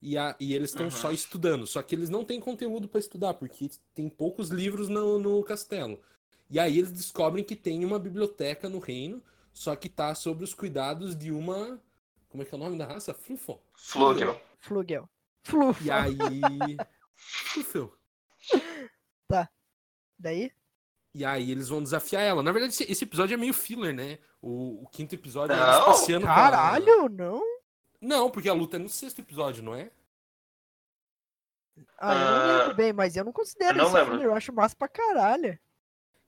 E, 0.01 0.15
a, 0.17 0.35
e 0.39 0.53
eles 0.53 0.69
estão 0.71 0.85
Uhum. 0.85 0.91
só 0.91 1.11
estudando. 1.11 1.65
Só 1.65 1.81
que 1.81 1.95
eles 1.95 2.09
não 2.09 2.23
têm 2.23 2.39
conteúdo 2.39 2.87
pra 2.87 2.99
estudar, 2.99 3.33
porque 3.35 3.69
tem 3.95 4.07
poucos 4.09 4.49
livros 4.49 4.89
no, 4.89 5.17
no 5.19 5.41
castelo. 5.43 5.99
E 6.49 6.59
aí 6.59 6.77
eles 6.79 6.91
descobrem 6.91 7.43
que 7.43 7.55
tem 7.55 7.83
uma 7.83 7.99
biblioteca 7.99 8.69
no 8.69 8.79
reino, 8.79 9.21
só 9.53 9.75
que 9.75 9.89
tá 9.89 10.13
sob 10.15 10.43
os 10.43 10.53
cuidados 10.53 11.15
de 11.15 11.31
uma. 11.31 11.79
Como 12.29 12.43
é 12.43 12.45
que 12.45 12.53
é 12.53 12.57
o 12.57 12.59
nome 12.59 12.77
da 12.77 12.85
raça? 12.85 13.13
Flufo. 13.13 13.59
Flugel. 13.73 14.39
Flugel. 14.59 15.09
Fluf. 15.43 15.83
E 15.85 15.91
aí. 15.91 16.77
Flufel. 17.15 17.93
Daí? 20.19 20.51
E 21.13 21.23
aí 21.25 21.51
eles 21.51 21.69
vão 21.69 21.81
desafiar 21.83 22.23
ela. 22.23 22.41
Na 22.43 22.51
verdade, 22.51 22.83
esse, 22.87 23.03
episódio 23.03 23.33
é 23.35 23.37
meio 23.37 23.53
filler, 23.53 23.93
né? 23.93 24.17
O, 24.41 24.83
o 24.83 24.87
quinto 24.87 25.13
episódio 25.15 25.53
é 25.55 25.57
eles 25.59 25.75
Não, 25.77 25.85
passeando 25.85 26.25
com 26.25 26.31
a- 26.31 26.35
Caralho, 26.35 27.09
não? 27.09 27.41
Não, 28.01 28.29
porque 28.31 28.49
a 28.49 28.53
luta 28.53 28.77
é 28.77 28.79
no 28.79 28.89
sexto 28.89 29.19
episódio, 29.19 29.63
não 29.63 29.75
é? 29.75 29.91
Ah, 31.99 32.13
eu 32.13 32.19
não 32.19 32.27
Ah, 32.37 32.57
lembro 32.61 32.75
bem, 32.75 32.93
mas 32.93 33.15
eu 33.15 33.23
não 33.23 33.31
considero 33.31 33.73
eu 33.77 33.77
não 33.77 33.85
esse 33.85 33.95
lembro. 33.95 34.11
filme, 34.11 34.25
eu 34.25 34.33
acho 34.35 34.53
massa 34.53 34.75
pra 34.75 34.87
caralho. 34.87 35.59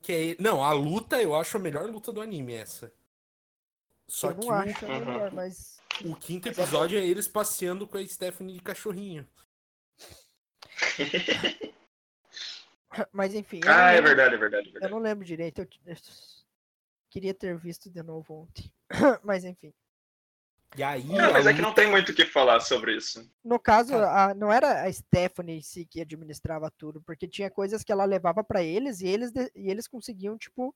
Que 0.02 0.14
é... 0.14 0.41
Não, 0.41 0.64
a 0.64 0.72
luta 0.72 1.22
eu 1.22 1.36
acho 1.36 1.58
a 1.58 1.60
melhor 1.60 1.89
luta 1.89 2.12
do 2.12 2.22
anime, 2.22 2.54
essa. 2.54 2.91
Só 4.08 4.32
eu 4.32 4.36
que 4.39 4.45
não 4.47 4.54
acho 4.54 4.86
a 4.86 4.89
Uhum. 4.89 5.00
melhor, 5.06 5.32
mas. 5.34 5.80
o, 6.04 6.12
o 6.12 6.16
quinto 6.16 6.47
episódio 6.50 6.97
é 6.97 7.06
eles 7.06 7.28
passeando 7.28 7.88
com 7.88 7.97
a 7.97 8.06
Stephanie 8.06 8.56
de 8.56 8.62
cachorrinho. 8.62 9.28
Mas 13.12 13.36
enfim. 13.36 13.62
eu 13.64 13.72
Ah, 13.72 13.91
é 13.91 14.02
verdade, 14.02 14.36
é 14.36 14.38
verdade, 14.38 14.66
é 14.66 14.70
Eu 14.70 14.74
verdade. 14.74 14.91
não 14.93 15.00
lembro 15.00 15.24
direito. 15.26 15.62
Eu 15.62 15.68
eu 15.86 15.95
queria 17.10 17.34
ter 17.34 17.56
visto 17.58 17.89
de 17.89 18.02
novo 18.04 18.34
ontem. 18.34 18.72
mas 19.24 19.43
enfim. 19.43 19.74
E 20.78 20.84
aí. 20.84 21.04
Não, 21.04 21.34
mas 21.34 21.48
a 21.48 21.52
é 21.52 21.54
que 21.54 21.62
não 21.62 21.74
tem 21.74 21.90
muito 21.90 22.12
o 22.12 22.16
que 22.16 22.26
falar 22.26 22.60
sobre 22.60 22.96
isso. 22.96 23.30
No 23.44 23.60
caso, 23.60 23.92
Cara. 23.94 24.32
a- 24.32 24.34
não 24.36 24.52
era 24.52 24.84
a 24.84 24.94
Stephanie 24.94 25.58
em 25.58 25.62
si 25.62 25.86
que 25.86 26.02
administrava 26.02 26.72
tudo, 26.78 27.02
porque 27.02 27.28
tinha 27.28 27.50
coisas 27.50 27.84
que 27.84 27.92
ela 27.92 28.06
levava 28.06 28.44
pra 28.44 28.62
eles 28.64 29.02
e 29.02 29.08
eles, 29.08 29.32
de- 29.32 29.52
e 29.56 29.70
eles 29.70 29.88
conseguiam, 29.88 30.38
tipo, 30.38 30.74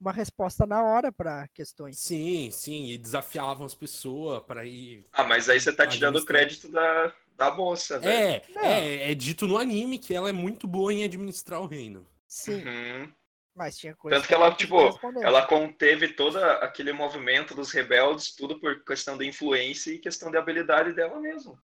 uma 0.00 0.12
resposta 0.12 0.64
na 0.64 0.82
hora 0.82 1.12
pra 1.12 1.46
questões. 1.48 1.98
Sim, 1.98 2.50
sim, 2.50 2.86
e 2.86 2.96
desafiavam 2.96 3.66
as 3.66 3.74
pessoas 3.74 4.42
para 4.44 4.64
ir. 4.64 5.04
Ah, 5.12 5.24
mas 5.24 5.48
aí 5.50 5.60
você 5.60 5.70
tá 5.72 5.86
tirando 5.86 6.16
o 6.16 6.24
crédito 6.24 6.68
da, 6.68 7.12
da 7.36 7.50
moça, 7.54 7.98
velho. 7.98 8.42
É, 8.56 8.66
é, 8.66 9.12
é 9.12 9.14
dito 9.14 9.46
no 9.46 9.58
anime 9.58 9.98
que 9.98 10.14
ela 10.14 10.30
é 10.30 10.32
muito 10.32 10.66
boa 10.66 10.92
em 10.94 11.04
administrar 11.04 11.60
o 11.60 11.66
reino. 11.66 12.06
Sim, 12.26 12.64
Uhum. 12.64 13.12
Mas 13.54 13.76
tinha 13.76 13.94
coisas 13.94 14.20
Tanto 14.20 14.28
que 14.28 14.34
ela, 14.34 14.48
não 14.48 14.56
tipo. 14.56 14.76
Ela 15.22 15.46
conteve 15.46 16.08
todo 16.08 16.38
aquele 16.38 16.92
movimento 16.92 17.54
dos 17.54 17.70
rebeldes, 17.72 18.34
tudo 18.34 18.58
por 18.58 18.84
questão 18.84 19.18
de 19.18 19.26
influência 19.26 19.92
e 19.92 19.98
questão 19.98 20.30
de 20.30 20.36
habilidade 20.36 20.92
dela 20.92 21.20
mesmo. 21.20 21.60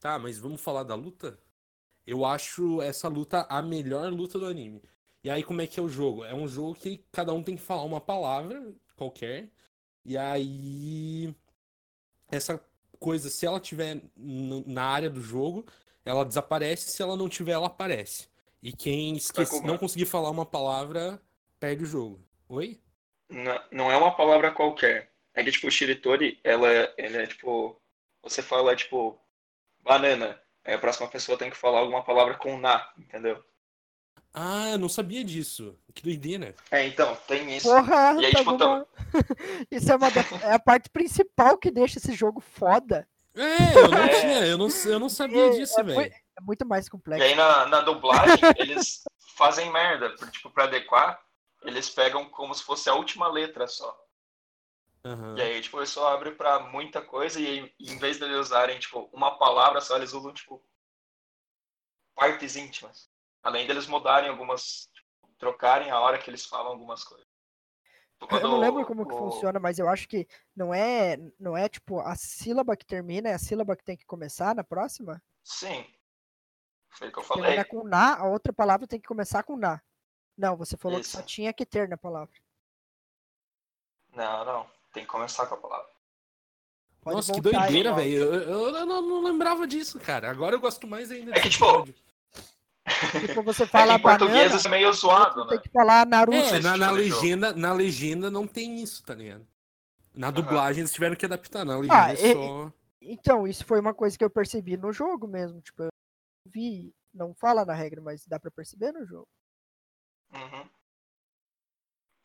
Tá, 0.00 0.18
mas 0.18 0.38
vamos 0.38 0.60
falar 0.60 0.82
da 0.82 0.94
luta? 0.94 1.38
Eu 2.06 2.24
acho 2.24 2.82
essa 2.82 3.08
luta 3.08 3.46
a 3.48 3.62
melhor 3.62 4.12
luta 4.12 4.38
do 4.38 4.46
anime. 4.46 4.82
E 5.22 5.30
aí, 5.30 5.42
como 5.42 5.62
é 5.62 5.66
que 5.66 5.80
é 5.80 5.82
o 5.82 5.88
jogo? 5.88 6.24
É 6.24 6.34
um 6.34 6.46
jogo 6.46 6.74
que 6.74 7.02
cada 7.10 7.32
um 7.32 7.42
tem 7.42 7.56
que 7.56 7.62
falar 7.62 7.84
uma 7.84 8.00
palavra 8.00 8.74
qualquer. 8.96 9.48
E 10.04 10.18
aí. 10.18 11.34
Essa 12.30 12.62
coisa, 12.98 13.30
se 13.30 13.46
ela 13.46 13.60
tiver 13.60 14.02
na 14.16 14.84
área 14.84 15.08
do 15.08 15.20
jogo, 15.20 15.64
ela 16.04 16.24
desaparece. 16.24 16.90
Se 16.90 17.02
ela 17.02 17.16
não 17.16 17.28
tiver, 17.28 17.52
ela 17.52 17.68
aparece. 17.68 18.28
E 18.64 18.72
quem 18.72 19.14
esquece, 19.14 19.50
como- 19.50 19.66
não 19.66 19.76
conseguir 19.76 20.06
falar 20.06 20.30
uma 20.30 20.46
palavra, 20.46 21.20
perde 21.60 21.84
o 21.84 21.86
jogo. 21.86 22.18
Oi? 22.48 22.80
Não, 23.28 23.60
não 23.70 23.92
é 23.92 23.96
uma 23.98 24.16
palavra 24.16 24.50
qualquer. 24.50 25.12
É 25.34 25.44
que, 25.44 25.52
tipo, 25.52 25.66
o 25.66 25.70
Shiritori, 25.70 26.40
ela, 26.42 26.68
ela 26.96 27.16
é, 27.18 27.26
tipo... 27.26 27.78
Você 28.22 28.40
fala, 28.40 28.74
tipo, 28.74 29.20
banana. 29.82 30.40
Aí 30.64 30.72
a 30.72 30.78
próxima 30.78 31.06
pessoa 31.08 31.36
tem 31.36 31.50
que 31.50 31.56
falar 31.58 31.80
alguma 31.80 32.02
palavra 32.02 32.36
com 32.36 32.56
na, 32.58 32.90
entendeu? 32.98 33.44
Ah, 34.32 34.70
eu 34.70 34.78
não 34.78 34.88
sabia 34.88 35.22
disso. 35.22 35.78
Que 35.94 36.02
doideira. 36.02 36.54
É, 36.70 36.86
então, 36.86 37.14
tem 37.28 37.54
isso. 37.54 37.68
Porra, 37.68 38.16
E 38.18 38.24
aí, 38.26 38.32
tá 38.32 38.38
tipo, 38.38 38.50
uma- 38.52 38.86
Isso 39.70 39.92
é, 39.92 39.96
uma 39.96 40.10
da- 40.10 40.24
é 40.48 40.54
a 40.54 40.58
parte 40.58 40.88
principal 40.88 41.58
que 41.58 41.70
deixa 41.70 41.98
esse 41.98 42.14
jogo 42.14 42.40
foda. 42.40 43.06
É, 43.36 43.76
eu 43.78 43.88
não 43.90 43.98
É. 43.98 44.20
tinha, 44.20 44.46
eu 44.46 44.56
não, 44.56 44.68
eu 44.86 44.98
não 44.98 45.08
sabia 45.10 45.50
disso, 45.50 45.78
é, 45.80 45.82
velho. 45.82 46.14
É 46.36 46.40
muito 46.40 46.66
mais 46.66 46.86
E 46.86 46.90
complexo. 46.90 47.24
aí 47.24 47.34
na, 47.34 47.66
na 47.66 47.80
dublagem, 47.80 48.40
eles 48.58 49.02
fazem 49.36 49.70
merda. 49.72 50.14
Tipo, 50.30 50.50
pra 50.50 50.64
adequar, 50.64 51.20
eles 51.62 51.88
pegam 51.90 52.28
como 52.30 52.54
se 52.54 52.62
fosse 52.62 52.88
a 52.88 52.94
última 52.94 53.28
letra 53.28 53.66
só. 53.66 53.98
Aham. 55.04 55.36
E 55.36 55.42
aí, 55.42 55.60
tipo, 55.60 55.82
isso 55.82 56.02
abre 56.04 56.32
pra 56.32 56.60
muita 56.60 57.02
coisa 57.02 57.38
e 57.40 57.72
em 57.78 57.98
vez 57.98 58.18
de 58.18 58.24
eles 58.24 58.36
usarem, 58.38 58.78
tipo, 58.78 59.08
uma 59.12 59.36
palavra 59.38 59.80
só, 59.80 59.96
eles 59.96 60.12
usam, 60.12 60.32
tipo, 60.32 60.62
partes 62.14 62.56
íntimas. 62.56 63.10
Além 63.42 63.66
deles 63.66 63.86
mudarem 63.86 64.30
algumas, 64.30 64.88
tipo, 64.94 65.28
trocarem 65.38 65.90
a 65.90 66.00
hora 66.00 66.18
que 66.18 66.30
eles 66.30 66.46
falam 66.46 66.72
algumas 66.72 67.04
coisas. 67.04 67.26
Tipo, 68.18 68.36
Eu 68.36 68.40
não 68.48 68.58
lembro 68.58 68.86
como 68.86 69.06
que 69.06 69.12
o- 69.14 69.18
funciona, 69.18 69.60
mas 69.60 69.78
eu 69.78 69.88
acho 69.88 70.08
que 70.08 70.26
não 70.56 70.72
é, 70.72 71.18
não 71.38 71.54
é 71.56 71.68
tipo 71.68 72.00
a 72.00 72.16
sílaba 72.16 72.76
que 72.76 72.86
termina, 72.86 73.28
é 73.28 73.34
a 73.34 73.38
sílaba 73.38 73.76
que 73.76 73.84
tem 73.84 73.96
que 73.96 74.06
começar 74.06 74.54
na 74.54 74.64
próxima. 74.64 75.22
Sim. 75.42 75.84
Foi 76.94 77.08
o 77.08 77.12
que 77.12 77.18
eu 77.18 77.22
falei. 77.22 77.42
Termina 77.44 77.64
com 77.64 77.84
na, 77.84 78.16
a 78.18 78.24
outra 78.28 78.52
palavra 78.52 78.86
tem 78.86 79.00
que 79.00 79.08
começar 79.08 79.42
com 79.42 79.56
na. 79.56 79.80
Não, 80.36 80.56
você 80.56 80.76
falou 80.76 80.98
que 81.00 81.06
só 81.06 81.18
Isso. 81.18 81.26
tinha 81.28 81.52
que 81.52 81.64
ter 81.66 81.88
na 81.88 81.96
palavra. 81.96 82.32
Não, 84.14 84.44
não. 84.44 84.66
Tem 84.92 85.02
que 85.04 85.08
começar 85.10 85.46
com 85.46 85.54
a 85.54 85.58
palavra. 85.58 85.86
Pode 87.00 87.16
Nossa, 87.16 87.32
que 87.34 87.40
doideira, 87.40 87.92
velho. 87.94 88.14
Eu, 88.16 88.34
eu- 88.34 88.76
eu 88.76 88.86
não, 88.86 89.02
não 89.02 89.22
lembrava 89.22 89.66
disso, 89.66 89.98
cara. 90.00 90.30
Agora 90.30 90.54
eu 90.56 90.60
gosto 90.60 90.86
mais 90.86 91.10
ainda 91.10 91.32
É 91.36 91.40
que, 91.40 91.50
tipo. 91.50 91.66
Tipo, 93.26 93.42
você 93.42 93.62
É 93.62 93.66
que 93.66 93.72
fala 93.72 93.94
em 93.94 94.00
português 94.02 94.36
banana, 94.36 94.56
isso 94.56 94.68
é 94.68 94.70
meio 94.70 94.92
zoado, 94.92 95.46
tem 95.48 95.56
né? 95.56 95.62
que 95.62 95.70
falar 95.70 96.06
Naruto. 96.06 96.36
É, 96.36 96.60
na, 96.60 96.76
na 96.76 96.90
legenda, 96.90 97.52
na 97.54 97.72
legenda 97.72 98.30
não 98.30 98.46
tem 98.46 98.82
isso, 98.82 99.02
tá 99.02 99.14
ligado? 99.14 99.46
Na 100.14 100.30
dublagem 100.30 100.80
eles 100.82 100.92
tiveram 100.92 101.16
que 101.16 101.24
adaptar, 101.24 101.64
na 101.64 101.76
legenda 101.78 102.04
Ah, 102.04 102.10
é 102.10 102.14
e- 102.14 102.32
só. 102.34 102.72
Então, 103.00 103.46
isso 103.46 103.64
foi 103.64 103.80
uma 103.80 103.94
coisa 103.94 104.16
que 104.18 104.24
eu 104.24 104.28
percebi 104.30 104.76
no 104.76 104.92
jogo 104.92 105.26
mesmo. 105.26 105.60
Tipo, 105.62 105.84
eu 105.84 105.88
vi, 106.44 106.94
não 107.12 107.34
fala 107.34 107.64
na 107.64 107.74
regra, 107.74 108.00
mas 108.00 108.26
dá 108.26 108.38
pra 108.38 108.50
perceber 108.50 108.92
no 108.92 109.04
jogo. 109.06 109.28
Uhum. 110.32 110.68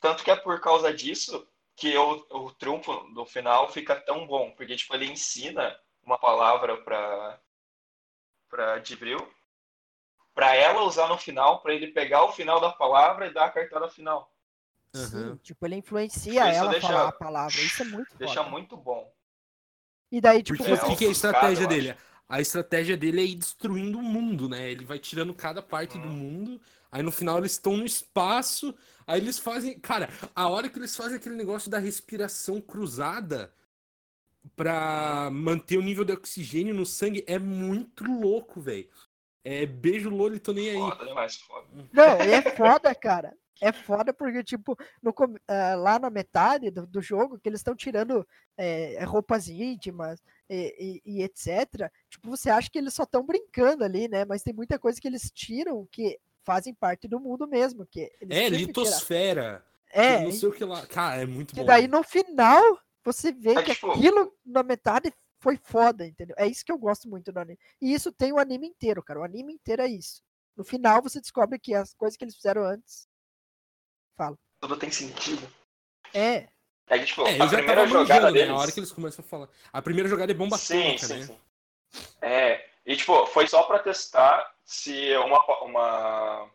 Tanto 0.00 0.24
que 0.24 0.30
é 0.30 0.36
por 0.36 0.60
causa 0.60 0.92
disso 0.92 1.46
que 1.76 1.96
o, 1.96 2.26
o 2.30 2.52
trunfo 2.54 2.92
do 3.14 3.24
final 3.24 3.70
fica 3.70 3.96
tão 4.00 4.26
bom, 4.26 4.50
porque 4.52 4.76
tipo, 4.76 4.94
ele 4.94 5.06
ensina 5.06 5.78
uma 6.02 6.18
palavra 6.18 6.76
pra, 6.82 7.40
pra 8.48 8.82
Jibril, 8.82 9.18
pra 10.34 10.54
ela 10.54 10.82
usar 10.82 11.08
no 11.08 11.18
final, 11.18 11.60
pra 11.62 11.74
ele 11.74 11.88
pegar 11.92 12.24
o 12.24 12.32
final 12.32 12.60
da 12.60 12.72
palavra 12.72 13.26
e 13.26 13.32
dar 13.32 13.46
a 13.46 13.50
cartada 13.50 13.88
final. 13.88 14.34
Sim, 14.94 15.16
Aham. 15.30 15.36
tipo, 15.38 15.64
ele 15.66 15.76
influencia 15.76 16.32
Isso 16.50 16.58
ela 16.58 16.68
a 16.68 16.72
deixa- 16.72 16.88
falar 16.88 17.08
a 17.08 17.12
palavra. 17.12 17.60
Isso 17.60 17.82
é 17.82 17.84
muito 17.86 18.16
Deixa 18.16 18.34
foda. 18.42 18.50
muito 18.50 18.76
bom. 18.76 19.10
E 20.10 20.20
daí, 20.20 20.42
tipo, 20.42 20.58
Porque 20.58 20.72
o 20.72 20.76
você- 20.76 20.86
que, 20.86 20.96
que 20.96 21.04
é 21.04 21.08
a 21.08 21.12
estratégia 21.12 21.66
dele? 21.68 21.96
A 22.30 22.40
estratégia 22.40 22.96
dele 22.96 23.20
é 23.20 23.24
ir 23.24 23.34
destruindo 23.34 23.98
o 23.98 24.02
mundo, 24.02 24.48
né? 24.48 24.70
Ele 24.70 24.84
vai 24.84 25.00
tirando 25.00 25.34
cada 25.34 25.60
parte 25.60 25.98
do 25.98 26.06
mundo. 26.06 26.60
Aí 26.92 27.02
no 27.02 27.10
final 27.10 27.38
eles 27.38 27.52
estão 27.52 27.76
no 27.76 27.84
espaço. 27.84 28.72
Aí 29.04 29.20
eles 29.20 29.40
fazem. 29.40 29.76
Cara, 29.80 30.08
a 30.32 30.48
hora 30.48 30.68
que 30.68 30.78
eles 30.78 30.94
fazem 30.94 31.16
aquele 31.16 31.34
negócio 31.34 31.68
da 31.68 31.80
respiração 31.80 32.60
cruzada 32.60 33.52
pra 34.54 35.28
manter 35.32 35.76
o 35.76 35.82
nível 35.82 36.04
de 36.04 36.12
oxigênio 36.12 36.72
no 36.72 36.86
sangue 36.86 37.24
é 37.26 37.36
muito 37.36 38.04
louco, 38.04 38.60
velho. 38.60 38.88
É 39.42 39.66
beijo 39.66 40.08
Loli, 40.08 40.38
tô 40.38 40.52
nem 40.52 40.70
aí. 40.70 40.78
Foda 40.78 41.04
demais, 41.04 41.36
foda. 41.36 41.66
Não, 41.92 42.22
e 42.22 42.30
é 42.30 42.42
foda, 42.54 42.94
cara. 42.94 43.34
É 43.60 43.72
foda 43.72 44.14
porque, 44.14 44.44
tipo, 44.44 44.76
no 45.02 45.12
ah, 45.48 45.74
lá 45.74 45.98
na 45.98 46.08
metade 46.08 46.70
do, 46.70 46.86
do 46.86 47.02
jogo, 47.02 47.38
que 47.38 47.48
eles 47.48 47.60
estão 47.60 47.74
tirando 47.74 48.26
é, 48.56 49.02
roupas 49.04 49.48
íntimas 49.48 50.22
e, 50.50 51.00
e- 51.06 51.18
e 51.18 51.22
etc. 51.22 51.90
Tipo, 52.10 52.28
você 52.28 52.50
acha 52.50 52.68
que 52.68 52.76
eles 52.78 52.92
só 52.92 53.04
estão 53.04 53.24
brincando 53.24 53.84
ali, 53.84 54.08
né? 54.08 54.24
Mas 54.24 54.42
tem 54.42 54.52
muita 54.52 54.78
coisa 54.78 55.00
que 55.00 55.06
eles 55.08 55.30
tiram 55.30 55.86
que 55.90 56.18
fazem 56.44 56.74
parte 56.74 57.06
do 57.06 57.20
mundo 57.20 57.46
mesmo. 57.46 57.86
Que 57.86 58.10
eles 58.20 58.36
É, 58.36 58.48
litosfera. 58.48 59.64
É, 59.92 60.22
Não 60.24 60.32
sei 60.32 60.48
o 60.48 60.52
que 60.52 60.64
lá. 60.64 60.86
Cara, 60.86 61.22
é 61.22 61.26
muito 61.26 61.54
que 61.54 61.60
bom. 61.60 61.66
daí 61.66 61.86
no 61.88 62.02
final 62.02 62.62
você 63.04 63.32
vê 63.32 63.52
É 63.52 63.62
que 63.62 63.74
tipo- 63.74 63.90
aquilo 63.92 64.36
na 64.44 64.62
metade 64.62 65.12
foi 65.40 65.56
foda, 65.56 66.06
entendeu? 66.06 66.34
É 66.38 66.46
isso 66.46 66.64
que 66.64 66.70
eu 66.70 66.78
gosto 66.78 67.08
muito 67.08 67.32
do 67.32 67.38
anime. 67.38 67.58
E 67.80 67.92
isso 67.94 68.12
tem 68.12 68.32
o 68.32 68.38
anime 68.38 68.66
inteiro, 68.66 69.02
cara. 69.02 69.20
O 69.20 69.24
anime 69.24 69.54
inteiro 69.54 69.82
é 69.82 69.88
isso. 69.88 70.22
No 70.56 70.64
final 70.64 71.00
você 71.02 71.20
descobre 71.20 71.58
que 71.58 71.74
as 71.74 71.94
coisas 71.94 72.16
que 72.16 72.24
eles 72.24 72.36
fizeram 72.36 72.62
antes. 72.64 73.08
Fala. 74.16 74.36
Tudo 74.60 74.76
tem 74.76 74.90
sentido. 74.90 75.48
É, 76.12 76.48
É 76.90 76.98
tipo, 76.98 77.22
É, 77.22 77.40
a 77.40 77.46
primeira 77.46 77.86
jogada 77.86 77.98
manjando, 77.98 78.26
né? 78.26 78.32
deles... 78.32 78.50
A 78.50 78.56
hora 78.56 78.72
que 78.72 78.80
eles 78.80 78.90
começam 78.92 79.24
a 79.24 79.28
falar. 79.28 79.48
A 79.72 79.80
primeira 79.80 80.08
jogada 80.08 80.32
é 80.32 80.34
bomba 80.34 80.58
Sim, 80.58 80.98
sim, 80.98 81.18
né? 81.18 81.22
sim. 81.24 81.40
É, 82.20 82.68
e 82.84 82.96
tipo, 82.96 83.26
foi 83.26 83.46
só 83.46 83.62
pra 83.62 83.78
testar 83.78 84.52
se 84.64 85.16
uma, 85.18 85.38
uma, 85.62 86.50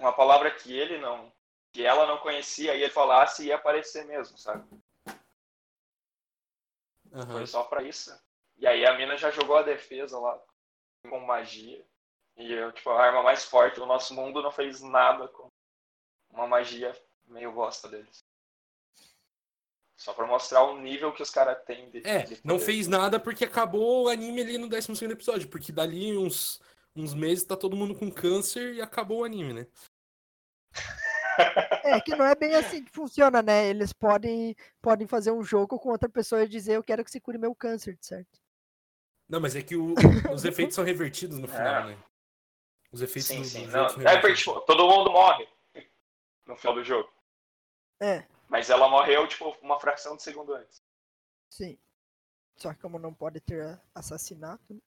uma 0.00 0.12
palavra 0.14 0.50
que 0.50 0.74
ele 0.74 0.96
não, 0.96 1.30
que 1.72 1.84
ela 1.84 2.06
não 2.06 2.16
conhecia 2.18 2.74
e 2.74 2.82
ele 2.82 2.90
falasse 2.90 3.46
ia 3.46 3.56
aparecer 3.56 4.06
mesmo, 4.06 4.38
sabe? 4.38 4.64
Aham. 7.12 7.32
Foi 7.32 7.46
só 7.46 7.64
pra 7.64 7.82
isso. 7.82 8.18
E 8.56 8.66
aí 8.66 8.86
a 8.86 8.94
mina 8.94 9.16
já 9.18 9.30
jogou 9.30 9.56
a 9.56 9.62
defesa 9.62 10.18
lá 10.18 10.40
com 11.08 11.20
magia. 11.20 11.84
E 12.38 12.50
eu, 12.50 12.72
tipo, 12.72 12.88
a 12.90 13.00
arma 13.00 13.22
mais 13.22 13.44
forte 13.44 13.78
do 13.78 13.86
nosso 13.86 14.14
mundo 14.14 14.42
não 14.42 14.50
fez 14.50 14.80
nada 14.80 15.28
com 15.28 15.48
uma 16.30 16.46
magia 16.46 16.96
meio 17.26 17.52
bosta 17.52 17.88
deles. 17.88 18.23
Só 20.04 20.12
pra 20.12 20.26
mostrar 20.26 20.62
o 20.64 20.78
nível 20.78 21.14
que 21.14 21.22
os 21.22 21.30
caras 21.30 21.56
têm 21.64 21.88
de, 21.88 22.06
É, 22.06 22.24
de 22.24 22.38
não 22.44 22.58
fez 22.58 22.86
nada 22.86 23.18
porque 23.18 23.42
acabou 23.42 24.04
o 24.04 24.08
anime 24.10 24.42
ali 24.42 24.58
no 24.58 24.68
12 24.68 25.02
episódio. 25.06 25.48
Porque 25.48 25.72
dali 25.72 26.14
uns, 26.14 26.60
uns 26.94 27.14
meses 27.14 27.42
tá 27.42 27.56
todo 27.56 27.74
mundo 27.74 27.94
com 27.94 28.10
câncer 28.12 28.74
e 28.74 28.82
acabou 28.82 29.20
o 29.20 29.24
anime, 29.24 29.54
né? 29.54 29.66
é 31.84 31.98
que 32.02 32.14
não 32.14 32.26
é 32.26 32.34
bem 32.34 32.54
assim 32.54 32.84
que 32.84 32.92
funciona, 32.92 33.40
né? 33.40 33.66
Eles 33.66 33.94
podem, 33.94 34.54
podem 34.82 35.06
fazer 35.06 35.30
um 35.32 35.42
jogo 35.42 35.78
com 35.78 35.88
outra 35.88 36.08
pessoa 36.08 36.44
e 36.44 36.48
dizer 36.48 36.74
eu 36.74 36.84
quero 36.84 37.02
que 37.02 37.10
você 37.10 37.18
cure 37.18 37.38
meu 37.38 37.54
câncer, 37.54 37.96
certo? 37.98 38.38
Não, 39.26 39.40
mas 39.40 39.56
é 39.56 39.62
que 39.62 39.74
o- 39.74 39.94
os 40.38 40.44
efeitos 40.44 40.74
são 40.74 40.84
revertidos 40.84 41.38
no 41.38 41.48
final, 41.48 41.88
É. 41.88 41.94
né? 41.94 41.98
Os 42.92 43.00
efeitos 43.00 43.28
Sim, 43.30 43.42
sim. 43.42 43.66
Não, 43.68 43.86
é 44.06 44.20
porque, 44.20 44.34
tipo, 44.34 44.60
todo 44.60 44.86
mundo 44.86 45.10
morre 45.10 45.48
no 46.46 46.54
final 46.56 46.74
do 46.74 46.84
jogo. 46.84 47.10
É, 48.02 48.26
Mas 48.54 48.70
ela 48.70 48.88
morreu, 48.88 49.26
tipo, 49.26 49.50
uma 49.60 49.80
fração 49.80 50.14
de 50.14 50.22
segundo 50.22 50.54
antes. 50.54 50.80
sim. 51.50 51.76
Só 52.56 52.72
que 52.72 52.78
como 52.80 53.00
não 53.00 53.12
pode 53.12 53.40
ter 53.40 53.80
assassinato, 53.92 54.72
né? 54.72 54.80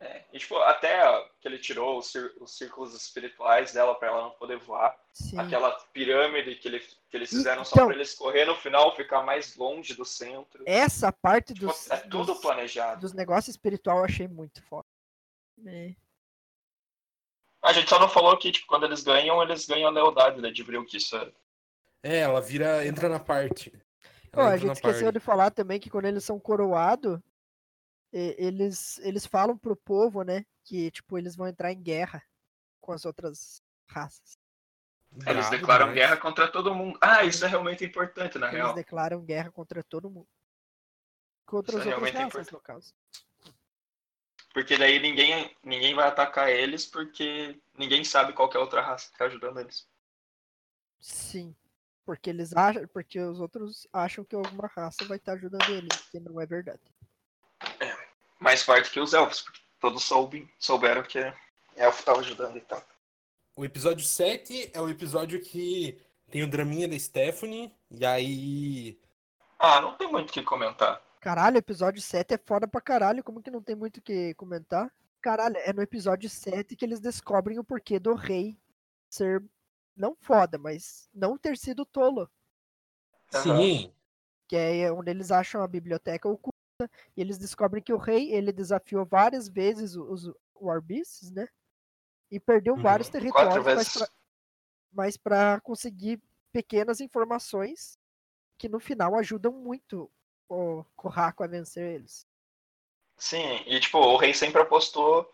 É, 0.00 0.24
e, 0.32 0.38
tipo, 0.40 0.56
até 0.56 1.08
ó, 1.08 1.24
que 1.40 1.46
ele 1.46 1.56
tirou 1.56 1.98
os, 1.98 2.12
círculos 2.48 2.92
espirituais 2.96 3.72
dela 3.72 3.94
pra 3.94 4.08
ela 4.08 4.22
não 4.22 4.30
poder 4.32 4.58
voar. 4.58 4.92
Sim. 5.12 5.38
Aquela 5.38 5.70
pirâmide 5.92 6.56
que, 6.56 6.66
ele, 6.66 6.80
que 6.80 7.16
eles 7.16 7.30
fizeram 7.30 7.64
só 7.64 7.76
Então- 7.76 7.86
pra 7.86 7.94
eles 7.94 8.12
correr 8.16 8.44
no 8.44 8.56
final, 8.56 8.96
ficar 8.96 9.22
mais 9.22 9.54
longe 9.54 9.94
do 9.94 10.04
centro. 10.04 10.64
Essa 10.66 11.12
parte 11.12 11.54
Tipo, 11.54 11.66
dos, 11.66 11.88
é 11.88 11.98
tudo 12.00 12.32
dos, 12.32 12.40
planejado. 12.40 13.00
dos 13.02 13.12
negócios 13.12 13.54
espiritual 13.54 13.98
eu 13.98 14.04
achei 14.04 14.26
muito 14.26 14.60
foda. 14.64 14.88
É. 15.64 15.94
A 17.62 17.72
gente 17.72 17.88
só 17.88 18.00
não 18.00 18.08
falou 18.08 18.36
que, 18.36 18.50
tipo, 18.50 18.66
quando 18.66 18.84
eles 18.84 19.04
ganham, 19.04 19.40
eles 19.40 19.64
ganham 19.64 19.86
a 19.86 19.92
lealdade 19.92 20.40
né, 20.40 20.50
de 20.50 20.64
Vril, 20.64 20.84
que 20.84 20.96
isso 20.96 21.16
é... 21.16 21.32
É, 22.02 22.18
ela 22.18 22.40
vira. 22.40 22.86
entra 22.86 23.08
na 23.08 23.20
parte. 23.20 23.72
A 24.32 24.56
gente 24.56 24.72
esqueceu 24.72 25.04
parte. 25.04 25.14
de 25.14 25.20
falar 25.20 25.50
também 25.50 25.78
que 25.78 25.90
quando 25.90 26.06
eles 26.06 26.24
são 26.24 26.40
coroados, 26.40 27.20
eles, 28.12 28.98
eles 28.98 29.26
falam 29.26 29.56
pro 29.56 29.76
povo, 29.76 30.22
né? 30.22 30.44
Que, 30.64 30.90
tipo, 30.90 31.18
eles 31.18 31.36
vão 31.36 31.46
entrar 31.46 31.72
em 31.72 31.82
guerra 31.82 32.22
com 32.80 32.92
as 32.92 33.04
outras 33.04 33.62
raças. 33.86 34.38
Eles 35.26 35.50
declaram 35.50 35.88
demais. 35.88 36.00
guerra 36.00 36.16
contra 36.16 36.48
todo 36.48 36.74
mundo. 36.74 36.98
Ah, 37.00 37.24
isso 37.24 37.44
é 37.44 37.48
realmente 37.48 37.84
importante, 37.84 38.38
na 38.38 38.46
Eles 38.46 38.58
real. 38.58 38.74
declaram 38.74 39.22
guerra 39.22 39.50
contra 39.50 39.82
todo 39.82 40.10
mundo. 40.10 40.28
Contra 41.44 41.78
Isso 41.78 41.80
as 41.80 41.86
é 41.86 41.94
outras 41.94 42.12
realmente 42.12 42.34
raças, 42.34 42.50
no 42.50 42.60
caso. 42.60 42.94
Porque 44.54 44.76
daí 44.78 44.98
ninguém, 44.98 45.54
ninguém 45.62 45.94
vai 45.94 46.08
atacar 46.08 46.50
eles, 46.50 46.86
porque 46.86 47.60
ninguém 47.76 48.04
sabe 48.04 48.32
qual 48.32 48.48
que 48.48 48.56
é 48.56 48.60
a 48.60 48.62
outra 48.62 48.80
raça 48.80 49.10
que 49.10 49.18
tá 49.18 49.26
ajudando 49.26 49.60
eles. 49.60 49.86
Sim. 50.98 51.54
Porque 52.04 52.30
eles 52.30 52.54
acham, 52.54 52.86
porque 52.88 53.20
os 53.20 53.40
outros 53.40 53.86
acham 53.92 54.24
que 54.24 54.34
alguma 54.34 54.68
raça 54.74 55.04
vai 55.04 55.16
estar 55.16 55.34
ajudando 55.34 55.68
eles, 55.70 55.96
que 56.10 56.18
não 56.18 56.40
é 56.40 56.46
verdade. 56.46 56.80
Mais 58.40 58.62
forte 58.62 58.90
que 58.90 58.98
os 58.98 59.14
elfos, 59.14 59.42
porque 59.42 59.60
todos 59.80 60.02
soube, 60.02 60.52
souberam 60.58 61.02
que 61.02 61.18
elfo 61.76 62.04
tava 62.04 62.20
ajudando 62.20 62.56
e 62.56 62.60
tal. 62.60 62.82
O 63.56 63.64
episódio 63.64 64.04
7 64.04 64.70
é 64.72 64.80
o 64.80 64.88
episódio 64.88 65.40
que 65.40 66.00
tem 66.30 66.42
o 66.42 66.48
draminha 66.48 66.88
da 66.88 66.98
Stephanie. 66.98 67.72
E 67.90 68.04
aí. 68.04 68.98
Ah, 69.58 69.80
não 69.80 69.96
tem 69.96 70.10
muito 70.10 70.30
o 70.30 70.32
que 70.32 70.42
comentar. 70.42 71.00
Caralho, 71.20 71.58
episódio 71.58 72.02
7 72.02 72.34
é 72.34 72.38
foda 72.38 72.66
pra 72.66 72.80
caralho, 72.80 73.22
como 73.22 73.40
que 73.40 73.50
não 73.50 73.62
tem 73.62 73.76
muito 73.76 73.98
o 73.98 74.02
que 74.02 74.34
comentar? 74.34 74.90
Caralho, 75.20 75.56
é 75.58 75.72
no 75.72 75.80
episódio 75.80 76.28
7 76.28 76.74
que 76.74 76.84
eles 76.84 76.98
descobrem 76.98 77.60
o 77.60 77.64
porquê 77.64 78.00
do 78.00 78.14
rei 78.14 78.58
ser, 79.08 79.44
não 79.96 80.16
foda, 80.20 80.58
mas 80.58 81.08
não 81.12 81.36
ter 81.36 81.56
sido 81.56 81.84
tolo. 81.84 82.30
Sim. 83.30 83.92
Que 84.48 84.56
é 84.56 84.92
onde 84.92 85.10
eles 85.10 85.30
acham 85.30 85.62
a 85.62 85.68
biblioteca 85.68 86.28
oculta, 86.28 86.58
e 87.16 87.20
eles 87.20 87.38
descobrem 87.38 87.82
que 87.82 87.92
o 87.92 87.98
rei, 87.98 88.32
ele 88.32 88.52
desafiou 88.52 89.04
várias 89.06 89.48
vezes 89.48 89.94
os 89.96 90.30
Warbeasts, 90.54 91.30
né? 91.30 91.48
E 92.30 92.40
perdeu 92.40 92.74
Uhum. 92.74 92.82
vários 92.82 93.08
territórios, 93.08 93.64
mas 93.64 93.64
vezes. 93.64 93.92
pra, 93.92 94.08
mas 94.92 95.16
pra 95.16 95.60
conseguir 95.60 96.20
pequenas 96.50 97.00
informações 97.00 97.98
que 98.58 98.68
no 98.68 98.80
final 98.80 99.16
ajudam 99.16 99.52
muito 99.52 100.10
o 100.48 100.84
Corraco 100.96 101.42
a 101.42 101.46
vencer 101.46 101.94
eles. 101.94 102.26
Sim, 103.16 103.62
e 103.66 103.78
tipo, 103.80 103.98
o 103.98 104.16
rei 104.16 104.34
sempre 104.34 104.60
apostou 104.60 105.30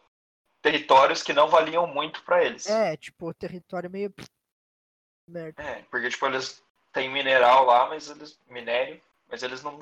territórios 0.61 1.23
que 1.23 1.33
não 1.33 1.49
valiam 1.49 1.87
muito 1.87 2.23
pra 2.25 2.45
eles. 2.45 2.67
É, 2.67 2.97
tipo, 2.97 3.33
território 3.35 3.91
meio. 3.91 4.13
Merda. 5.29 5.63
É, 5.63 5.83
porque 5.91 6.09
tipo, 6.09 6.27
eles 6.27 6.63
têm 6.93 7.11
mineral 7.13 7.65
lá, 7.65 7.89
mas 7.89 8.09
eles. 8.09 8.39
minério, 8.49 9.01
mas 9.29 9.43
eles 9.43 9.63
não, 9.63 9.79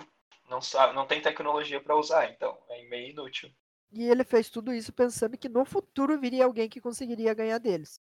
não 0.50 0.60
sabem, 0.60 0.94
não 0.94 1.06
tem 1.06 1.22
tecnologia 1.22 1.80
pra 1.80 1.96
usar, 1.96 2.30
então 2.30 2.58
é 2.68 2.82
meio 2.84 3.10
inútil. 3.10 3.50
E 3.92 4.04
ele 4.04 4.24
fez 4.24 4.50
tudo 4.50 4.72
isso 4.72 4.92
pensando 4.92 5.38
que 5.38 5.48
no 5.48 5.64
futuro 5.64 6.18
viria 6.20 6.44
alguém 6.44 6.68
que 6.68 6.80
conseguiria 6.80 7.32
ganhar 7.32 7.58
deles. 7.58 8.00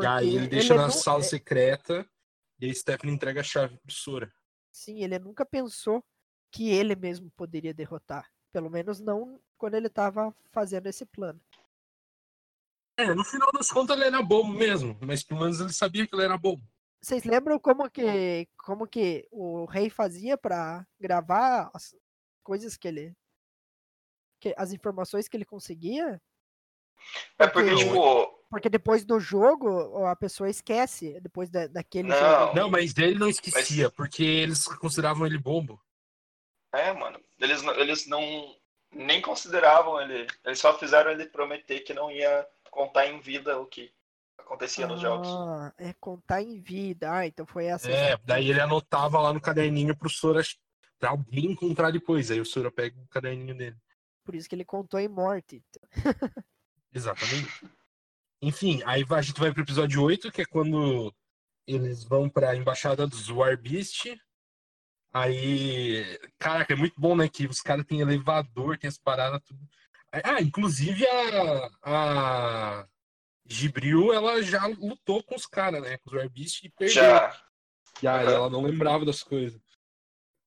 E 0.00 0.06
aí 0.06 0.36
ele 0.36 0.46
deixa 0.46 0.74
na 0.74 0.86
nu- 0.86 0.92
sala 0.92 1.22
secreta 1.22 2.08
e 2.60 2.70
a 2.70 2.74
Stephanie 2.74 3.14
entrega 3.14 3.40
a 3.40 3.44
chave 3.44 3.76
pro 3.78 3.92
Sora. 3.92 4.32
Sim, 4.70 5.02
ele 5.02 5.18
nunca 5.18 5.44
pensou 5.44 6.04
que 6.50 6.70
ele 6.70 6.94
mesmo 6.94 7.30
poderia 7.30 7.74
derrotar. 7.74 8.30
Pelo 8.52 8.70
menos 8.70 9.00
não 9.00 9.40
quando 9.58 9.74
ele 9.74 9.88
tava 9.88 10.34
fazendo 10.52 10.86
esse 10.86 11.04
plano. 11.04 11.40
É, 12.96 13.14
no 13.14 13.24
final 13.24 13.50
das 13.52 13.70
contas 13.70 13.96
ele 13.96 14.06
era 14.06 14.22
bobo 14.22 14.50
mesmo, 14.52 14.96
mas 15.02 15.22
pelo 15.22 15.40
menos 15.40 15.60
ele 15.60 15.72
sabia 15.72 16.06
que 16.06 16.14
ele 16.14 16.24
era 16.24 16.38
bobo. 16.38 16.62
Vocês 17.02 17.24
lembram 17.24 17.58
como 17.58 17.88
que, 17.90 18.48
como 18.56 18.86
que 18.86 19.28
o 19.30 19.64
rei 19.66 19.90
fazia 19.90 20.36
pra 20.36 20.86
gravar 20.98 21.70
as 21.74 21.94
coisas 22.42 22.76
que 22.76 22.88
ele. 22.88 23.14
Que, 24.40 24.54
as 24.56 24.72
informações 24.72 25.28
que 25.28 25.36
ele 25.36 25.44
conseguia? 25.44 26.20
É 27.38 27.46
porque, 27.46 27.70
Porque- 27.70 27.84
tipo, 27.84 28.26
Porque 28.50 28.68
depois 28.68 29.04
do 29.04 29.20
jogo, 29.20 30.04
a 30.06 30.16
pessoa 30.16 30.48
esquece. 30.48 31.20
Depois 31.20 31.50
da, 31.50 31.66
daquele 31.66 32.08
Não. 32.08 32.16
jogo. 32.18 32.54
Não, 32.54 32.70
mas 32.70 32.96
ele 32.96 33.18
não 33.18 33.28
esquecia, 33.28 33.90
porque 33.90 34.22
eles 34.24 34.66
consideravam 34.66 35.26
ele 35.26 35.38
bobo. 35.38 35.80
é, 36.72 36.92
mano, 36.92 37.20
eles, 37.38 37.62
eles 37.62 38.06
não 38.06 38.20
nem 38.92 39.20
consideravam 39.20 40.00
ele, 40.00 40.26
eles 40.44 40.58
só 40.58 40.78
fizeram 40.78 41.10
ele 41.10 41.26
prometer 41.26 41.80
que 41.80 41.92
não 41.94 42.10
ia 42.10 42.46
contar 42.76 43.06
em 43.06 43.18
vida 43.18 43.58
o 43.58 43.66
que 43.66 43.90
acontecia 44.36 44.86
nos 44.86 45.00
jogos. 45.00 45.28
Ah, 45.28 45.72
é 45.78 45.94
contar 45.94 46.42
em 46.42 46.60
vida. 46.60 47.10
Ah, 47.10 47.26
então 47.26 47.46
foi 47.46 47.64
essa. 47.64 47.90
É, 47.90 48.16
daí 48.24 48.50
ele 48.50 48.60
anotava 48.60 49.18
lá 49.18 49.32
no 49.32 49.40
caderninho 49.40 49.96
pro 49.96 50.10
Sora 50.10 50.42
pra 50.98 51.10
alguém 51.10 51.46
encontrar 51.46 51.90
depois. 51.90 52.30
Aí 52.30 52.40
o 52.40 52.44
Sora 52.44 52.70
pega 52.70 53.00
o 53.00 53.08
caderninho 53.08 53.56
dele. 53.56 53.76
Por 54.22 54.34
isso 54.34 54.48
que 54.48 54.54
ele 54.54 54.64
contou 54.64 55.00
em 55.00 55.08
morte. 55.08 55.64
Exatamente. 56.92 57.64
Enfim, 58.42 58.82
aí 58.84 59.04
a 59.08 59.22
gente 59.22 59.40
vai 59.40 59.52
pro 59.52 59.62
episódio 59.62 60.02
8, 60.02 60.30
que 60.30 60.42
é 60.42 60.44
quando 60.44 61.12
eles 61.66 62.04
vão 62.04 62.28
pra 62.28 62.54
embaixada 62.54 63.06
dos 63.06 63.30
Warbeast. 63.30 64.14
Aí, 65.12 66.18
caraca, 66.38 66.74
é 66.74 66.76
muito 66.76 67.00
bom, 67.00 67.16
né? 67.16 67.26
Que 67.28 67.46
os 67.46 67.62
caras 67.62 67.86
têm 67.86 68.00
elevador, 68.00 68.76
tem 68.76 68.88
as 68.88 68.98
paradas, 68.98 69.40
tudo. 69.42 69.66
Ah, 70.12 70.40
inclusive 70.40 71.06
a, 71.06 71.70
a 71.82 72.88
Gibril, 73.44 74.12
ela 74.12 74.42
já 74.42 74.66
lutou 74.66 75.22
com 75.22 75.34
os 75.34 75.46
caras, 75.46 75.82
né? 75.82 75.98
Com 75.98 76.10
os 76.10 76.16
Warbeast 76.16 76.64
e 76.64 76.70
perdeu. 76.70 76.94
Já. 77.02 77.42
E 78.02 78.06
aí 78.06 78.26
ela 78.26 78.50
não 78.50 78.62
lembrava 78.62 79.04
das 79.04 79.22
coisas. 79.22 79.60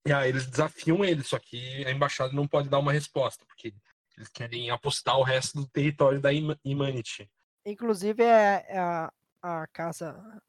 E 0.05 0.13
aí 0.13 0.29
eles 0.29 0.47
desafiam 0.47 1.03
ele, 1.03 1.23
só 1.23 1.37
que 1.37 1.85
a 1.85 1.91
embaixada 1.91 2.33
não 2.33 2.47
pode 2.47 2.69
dar 2.69 2.79
uma 2.79 2.91
resposta, 2.91 3.45
porque 3.45 3.73
eles 4.17 4.29
querem 4.29 4.69
apostar 4.69 5.17
o 5.17 5.23
resto 5.23 5.59
do 5.61 5.67
território 5.67 6.19
da 6.19 6.31
Ima- 6.33 6.59
Imanity. 6.63 7.29
Inclusive, 7.65 8.23
é, 8.23 8.65
é 8.67 8.79
a, 8.79 9.13
a 9.41 9.67
casa. 9.67 10.41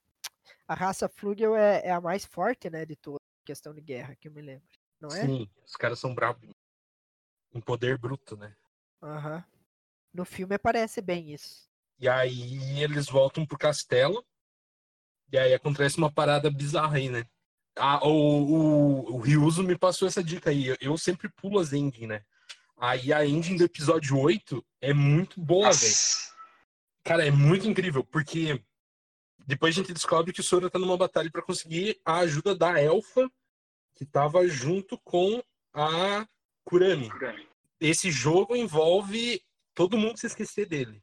A 0.67 0.75
raça 0.75 1.09
Flugel 1.09 1.57
é, 1.57 1.83
é 1.87 1.91
a 1.91 2.01
mais 2.01 2.25
forte, 2.25 2.71
né? 2.71 2.87
De 2.87 2.97
toda 2.97 3.19
questão 3.45 3.75
de 3.75 3.81
guerra, 3.81 4.17
que 4.17 4.29
eu 4.29 4.33
me 4.33 4.41
lembro. 4.41 4.67
Não 5.01 5.09
é? 5.09 5.27
Sim, 5.27 5.51
os 5.65 5.75
caras 5.75 5.99
são 5.99 6.15
bravos. 6.15 6.49
Um 7.53 7.61
poder 7.61 7.99
bruto, 7.99 8.37
né? 8.37 8.55
Aham. 9.03 9.45
No 10.13 10.25
filme 10.25 10.55
aparece 10.55 11.01
bem 11.01 11.33
isso. 11.33 11.69
E 11.99 12.09
aí 12.09 12.83
eles 12.83 13.07
voltam 13.07 13.47
pro 13.47 13.59
castelo. 13.59 14.25
E 15.33 15.39
aí 15.39 15.55
acontece 15.55 15.99
uma 15.99 16.11
parada 16.11 16.51
bizarra 16.51 16.97
aí, 16.97 17.09
né? 17.09 17.25
Ah, 17.77 18.05
o, 18.05 18.11
o, 18.11 19.15
o 19.15 19.19
Ryuzo 19.19 19.63
me 19.63 19.79
passou 19.79 20.09
essa 20.09 20.23
dica 20.23 20.51
aí. 20.51 20.67
Eu, 20.67 20.77
eu 20.81 20.99
sempre 20.99 21.29
pulo 21.29 21.59
as 21.61 21.73
ending, 21.73 22.07
né? 22.07 22.25
Aí 22.77 23.13
a 23.13 23.25
ending 23.25 23.57
do 23.57 23.65
episódio 23.65 24.19
8 24.19 24.65
é 24.81 24.93
muito 24.93 25.41
boa, 25.41 25.71
velho. 25.71 25.95
Cara, 27.05 27.27
é 27.27 27.31
muito 27.31 27.69
incrível, 27.69 28.03
porque 28.03 28.63
depois 29.47 29.75
a 29.75 29.81
gente 29.81 29.93
descobre 29.93 30.33
que 30.33 30.41
o 30.41 30.45
Sora 30.45 30.71
tá 30.71 30.79
numa 30.79 30.97
batalha 30.97 31.31
pra 31.31 31.43
conseguir 31.43 32.01
a 32.05 32.19
ajuda 32.19 32.55
da 32.55 32.81
Elfa, 32.81 33.31
que 33.95 34.05
tava 34.05 34.47
junto 34.47 34.99
com 34.99 35.43
a 35.75 36.27
Kurami. 36.65 37.11
Esse 37.81 38.11
jogo 38.11 38.55
envolve 38.55 39.43
todo 39.75 39.97
mundo 39.97 40.19
se 40.19 40.27
esquecer 40.27 40.67
dele. 40.67 41.03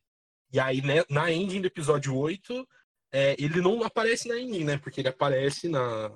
E 0.52 0.60
aí, 0.60 0.82
né, 0.82 1.04
na 1.10 1.32
ending 1.32 1.62
do 1.62 1.68
episódio 1.68 2.16
8, 2.16 2.68
é, 3.12 3.36
ele 3.40 3.62
não 3.62 3.84
aparece 3.84 4.28
na 4.28 4.40
ending, 4.40 4.64
né? 4.64 4.78
Porque 4.78 5.02
ele 5.02 5.10
aparece 5.10 5.68
na, 5.68 6.12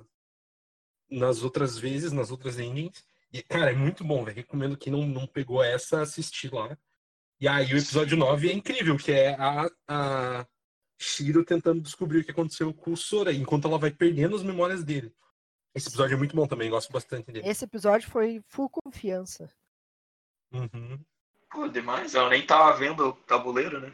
nas 1.10 1.42
outras 1.42 1.78
vezes, 1.78 2.12
nas 2.12 2.30
outras 2.30 2.58
endings. 2.58 3.04
E, 3.32 3.42
cara, 3.42 3.72
é 3.72 3.74
muito 3.74 4.04
bom, 4.04 4.24
velho. 4.24 4.36
Recomendo 4.36 4.76
quem 4.76 4.92
não, 4.92 5.06
não 5.06 5.26
pegou 5.26 5.62
essa, 5.62 6.00
assistir 6.00 6.52
lá. 6.52 6.76
E 7.40 7.48
aí 7.48 7.74
o 7.74 7.78
episódio 7.78 8.16
9 8.16 8.50
é 8.50 8.52
incrível, 8.52 8.96
que 8.96 9.10
é 9.10 9.34
a, 9.34 9.68
a 9.88 10.46
Shiro 10.98 11.44
tentando 11.44 11.80
descobrir 11.80 12.20
o 12.20 12.24
que 12.24 12.30
aconteceu 12.30 12.72
com 12.72 12.92
o 12.92 12.96
Sora, 12.96 13.32
enquanto 13.32 13.66
ela 13.66 13.78
vai 13.78 13.90
perdendo 13.90 14.36
as 14.36 14.42
memórias 14.42 14.84
dele. 14.84 15.12
Esse 15.74 15.88
episódio 15.88 16.14
é 16.14 16.18
muito 16.18 16.36
bom 16.36 16.46
também, 16.46 16.70
gosto 16.70 16.92
bastante 16.92 17.32
dele. 17.32 17.48
Esse 17.48 17.64
episódio 17.64 18.08
foi 18.08 18.40
full 18.46 18.70
confiança. 18.70 19.50
Uhum. 20.52 20.98
Pô, 21.50 21.68
demais. 21.68 22.14
Ela 22.14 22.30
nem 22.30 22.44
tava 22.46 22.72
vendo 22.76 23.08
o 23.08 23.12
tabuleiro, 23.12 23.80
né? 23.80 23.92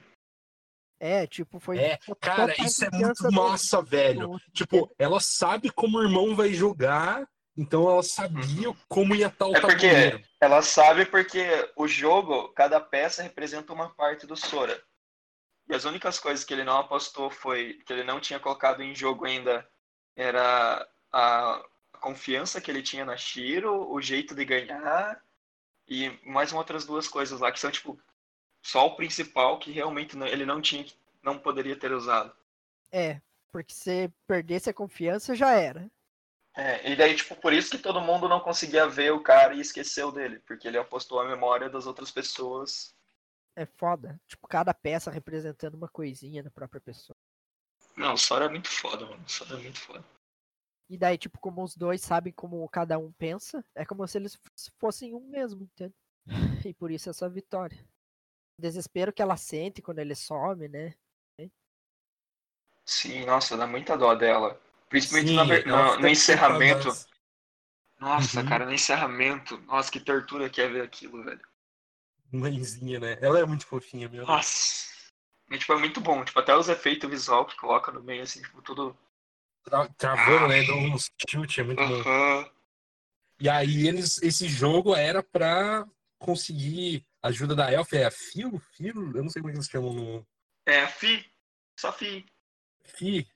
É, 1.01 1.26
tipo, 1.26 1.60
foi. 1.60 1.78
É, 1.78 1.98
cara, 2.20 2.55
isso 2.60 2.85
é 2.85 2.90
muito 2.90 3.22
do- 3.22 3.32
massa, 3.32 3.80
velho. 3.82 4.28
do- 4.28 4.40
Tipo, 4.52 4.93
ela 4.98 5.20
sabe 5.20 5.70
como 5.70 5.98
o 5.98 6.02
irmão 6.02 6.35
vai 6.35 6.52
jogar, 6.52 7.24
então 7.56 7.89
ela 7.89 8.02
sabia 8.02 8.74
como 8.89 9.14
ia 9.14 9.28
estar 9.28 9.47
o 9.47 9.56
É 9.56 9.60
porque- 9.60 9.89
tabuleiro. 9.89 10.22
Ela 10.40 10.60
sabe 10.62 11.06
porque 11.06 11.44
o 11.76 11.86
jogo, 11.86 12.48
cada 12.51 12.80
peça 12.80 13.22
representa 13.22 13.72
uma 13.72 13.94
parte 13.94 14.26
do 14.26 14.36
Sora. 14.36 14.82
E 15.68 15.74
as 15.74 15.85
únicas 15.85 16.18
coisas 16.18 16.44
que 16.44 16.52
ele 16.52 16.64
não 16.64 16.78
apostou 16.78 17.30
foi 17.30 17.74
que 17.86 17.93
ele 17.93 18.02
não 18.02 18.18
tinha 18.20 18.40
colocado 18.40 18.82
em 18.82 18.94
jogo 18.94 19.24
ainda 19.24 19.68
era 20.16 20.89
a 21.12 21.62
confiança 22.01 22.60
que 22.60 22.70
ele 22.70 22.82
tinha 22.82 23.05
na 23.05 23.16
Shiro, 23.16 23.89
o 23.93 24.01
jeito 24.01 24.35
de 24.35 24.44
ganhar 24.44 25.20
e 25.89 26.10
mais 26.28 26.52
outras 26.52 26.85
duas 26.85 27.09
coisas 27.09 27.40
lá 27.40 27.51
que 27.51 27.59
são 27.60 27.70
tipo 27.70 27.98
só 28.62 28.86
o 28.86 28.97
principal 28.97 29.59
que 29.59 29.70
realmente 29.70 30.16
não- 30.16 30.27
ele 30.27 30.44
não 30.44 30.60
tinha, 30.60 30.85
não 31.23 31.39
poderia 31.39 31.77
ter 31.78 31.93
usado. 31.93 32.32
É, 32.93 33.20
porque 33.51 33.73
se 33.73 34.10
perdesse 34.27 34.69
a 34.69 34.74
confiança, 34.74 35.35
já 35.35 35.52
era. 35.52 35.90
É, 36.56 36.90
e 36.90 36.97
daí, 36.97 37.15
tipo, 37.15 37.36
por 37.36 37.52
isso 37.52 37.70
que 37.70 37.78
todo 37.78 38.01
mundo 38.01 38.28
não 38.28 38.40
conseguia 38.40 38.89
ver 38.89 39.12
o 39.12 39.23
cara 39.23 39.55
e 39.55 39.60
esqueceu 39.60 40.10
dele, 40.10 40.40
porque 40.40 40.66
ele 40.66 40.77
apostou 40.77 41.20
a 41.20 41.28
memória 41.28 41.70
das 41.70 41.86
outras 41.86 42.10
pessoas. 42.10 42.93
É 43.55 43.65
foda. 43.65 44.20
Tipo, 44.27 44.48
cada 44.48 44.74
peça 44.74 45.10
representando 45.10 45.74
uma 45.74 45.89
coisinha 45.89 46.43
da 46.43 46.51
própria 46.51 46.81
pessoa. 46.81 47.16
Não, 47.97 48.15
o 48.15 48.19
Sora 48.19 48.47
é 48.47 48.48
muito 48.48 48.69
foda, 48.69 49.06
mano. 49.06 49.23
O 49.24 49.31
Sora 49.31 49.55
é 49.55 49.62
muito 49.62 49.78
foda. 49.78 50.05
E 50.89 50.97
daí, 50.97 51.19
tipo, 51.19 51.39
como 51.39 51.62
os 51.62 51.77
dois 51.77 52.01
sabem 52.01 52.32
como 52.32 52.66
cada 52.69 52.98
um 52.98 53.12
pensa, 53.12 53.62
é 53.74 53.85
como 53.85 54.06
se 54.06 54.16
eles 54.19 54.39
fossem 54.78 55.15
um 55.15 55.20
mesmo, 55.20 55.62
entende? 55.62 55.94
E 56.70 56.74
por 56.74 56.90
isso 56.90 57.09
essa 57.10 57.28
vitória. 57.28 57.78
O 58.59 58.62
desespero 58.62 59.12
que 59.12 59.23
ela 59.23 59.36
sente 59.36 59.81
quando 59.82 59.98
ele 60.01 60.15
some, 60.15 60.66
né? 60.69 60.94
Sim, 62.85 63.27
nossa, 63.27 63.55
dá 63.55 63.66
muita 63.66 63.98
dó 63.98 64.15
dela. 64.15 64.59
Principalmente 64.89 65.28
Sim, 65.28 65.36
na 65.36 65.94
no, 65.94 66.01
no 66.01 66.09
encerramento. 66.09 66.89
Nossa, 68.01 68.40
Uhum. 68.40 68.48
cara, 68.48 68.65
no 68.65 68.73
encerramento. 68.73 69.59
Nossa, 69.62 69.93
que 69.93 70.01
tortura 70.01 70.48
que 70.48 70.62
é 70.62 70.69
ver 70.69 70.82
aquilo, 70.82 71.23
velho. 71.23 71.47
Mãezinha, 72.32 72.98
né? 72.98 73.19
Ela 73.20 73.40
é 73.40 73.44
muito 73.44 73.66
fofinha 73.66 74.09
mesmo. 74.09 74.27
Nossa. 74.27 74.89
E, 75.51 75.59
tipo, 75.59 75.73
é 75.74 75.78
muito 75.78 76.01
bom. 76.01 76.24
Tipo, 76.24 76.39
até 76.39 76.56
os 76.56 76.69
efeitos 76.70 77.10
visual 77.10 77.44
que 77.44 77.56
coloca 77.56 77.93
no 77.93 78.02
meio, 78.02 78.23
assim, 78.23 78.40
tipo, 78.40 78.62
tudo. 78.62 78.97
Tra- 79.69 79.89
Travando, 79.97 80.49
né? 80.49 80.62
Dando 80.62 80.95
uns 80.95 81.11
chute, 81.28 81.61
é 81.61 81.65
muito 81.65 81.82
bom. 81.86 82.51
E 83.40 83.49
aí 83.49 83.86
eles, 83.86 84.20
esse 84.23 84.49
jogo 84.49 84.95
era 84.97 85.23
pra 85.23 85.86
conseguir 86.19 87.07
a 87.23 87.28
ajuda 87.28 87.55
da 87.55 87.73
Elf, 87.73 87.93
é 87.93 88.05
a 88.05 88.11
Filo? 88.11 88.59
Filo? 88.77 89.16
Eu 89.16 89.23
não 89.23 89.31
sei 89.31 89.40
como 89.40 89.51
é 89.51 89.53
que 89.53 89.59
eles 89.59 89.69
chamam 89.70 89.93
no 89.93 90.27
É, 90.66 90.86
Fi. 90.86 91.24
Só 91.78 91.93
Fi. 91.93 92.27
Fi. 92.82 93.28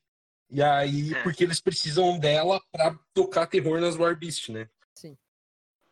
E 0.50 0.62
aí, 0.62 1.14
É. 1.14 1.22
porque 1.22 1.44
eles 1.44 1.60
precisam 1.60 2.18
dela 2.18 2.60
pra 2.72 2.94
tocar 3.14 3.46
terror 3.46 3.80
nas 3.80 3.96
Warbeast, 3.96 4.50
né? 4.50 4.68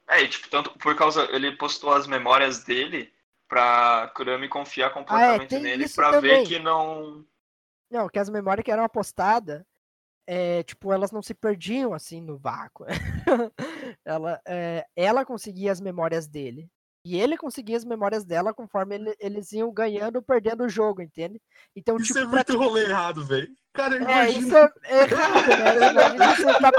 É, 0.09 0.23
e, 0.23 0.29
tipo, 0.29 0.49
tanto 0.51 0.71
por 0.77 0.97
causa. 0.97 1.23
Ele 1.31 1.57
postou 1.57 1.93
as 1.95 2.05
memórias 2.09 2.65
dele 2.65 3.13
pra 3.49 4.09
Kurami 4.17 4.49
confiar 4.49 4.91
completamente 4.93 5.49
tem 5.51 5.61
nele 5.63 5.85
isso 5.85 5.95
pra 5.95 6.11
também. 6.11 6.43
ver 6.43 6.49
que 6.49 6.59
não. 6.59 7.25
Não, 7.89 8.09
que 8.09 8.19
as 8.19 8.29
memórias 8.29 8.65
que 8.65 8.73
eram 8.73 8.83
apostadas, 8.83 9.65
é, 10.27 10.63
tipo, 10.63 10.93
elas 10.93 11.11
não 11.11 11.23
se 11.23 11.35
perdiam 11.35 11.93
assim 11.93 12.21
no 12.21 12.39
vácuo. 12.39 12.85
ela, 14.05 14.41
é, 14.47 14.85
ela 14.97 15.25
conseguia 15.25 15.73
as 15.73 15.81
memórias 15.81 16.27
dele. 16.27 16.69
E 17.05 17.19
ele 17.19 17.37
conseguia 17.39 17.77
as 17.79 17.85
memórias 17.85 18.25
dela 18.27 18.53
conforme 18.53 18.95
ele- 18.97 19.17
eles 19.19 19.53
iam 19.53 19.73
ganhando 19.73 20.17
ou 20.17 20.23
perdendo 20.23 20.65
o 20.65 20.69
jogo, 20.69 21.01
entende? 21.01 21.41
Então, 21.75 21.97
Isso 21.97 22.09
tipo, 22.09 22.19
é 22.19 22.23
pra 22.23 22.31
muito 22.31 22.59
rolê 22.59 22.85
errado, 22.85 23.25
velho. 23.25 23.49
Cara, 23.73 23.97
É, 23.97 24.01
imagina. 24.31 24.39
isso 24.47 24.57
é 24.57 24.71
é 24.85 25.01
errado, 25.05 25.49
né? 25.49 25.91
Imagina 25.91 26.37
você, 26.37 26.59
tá- 26.61 26.73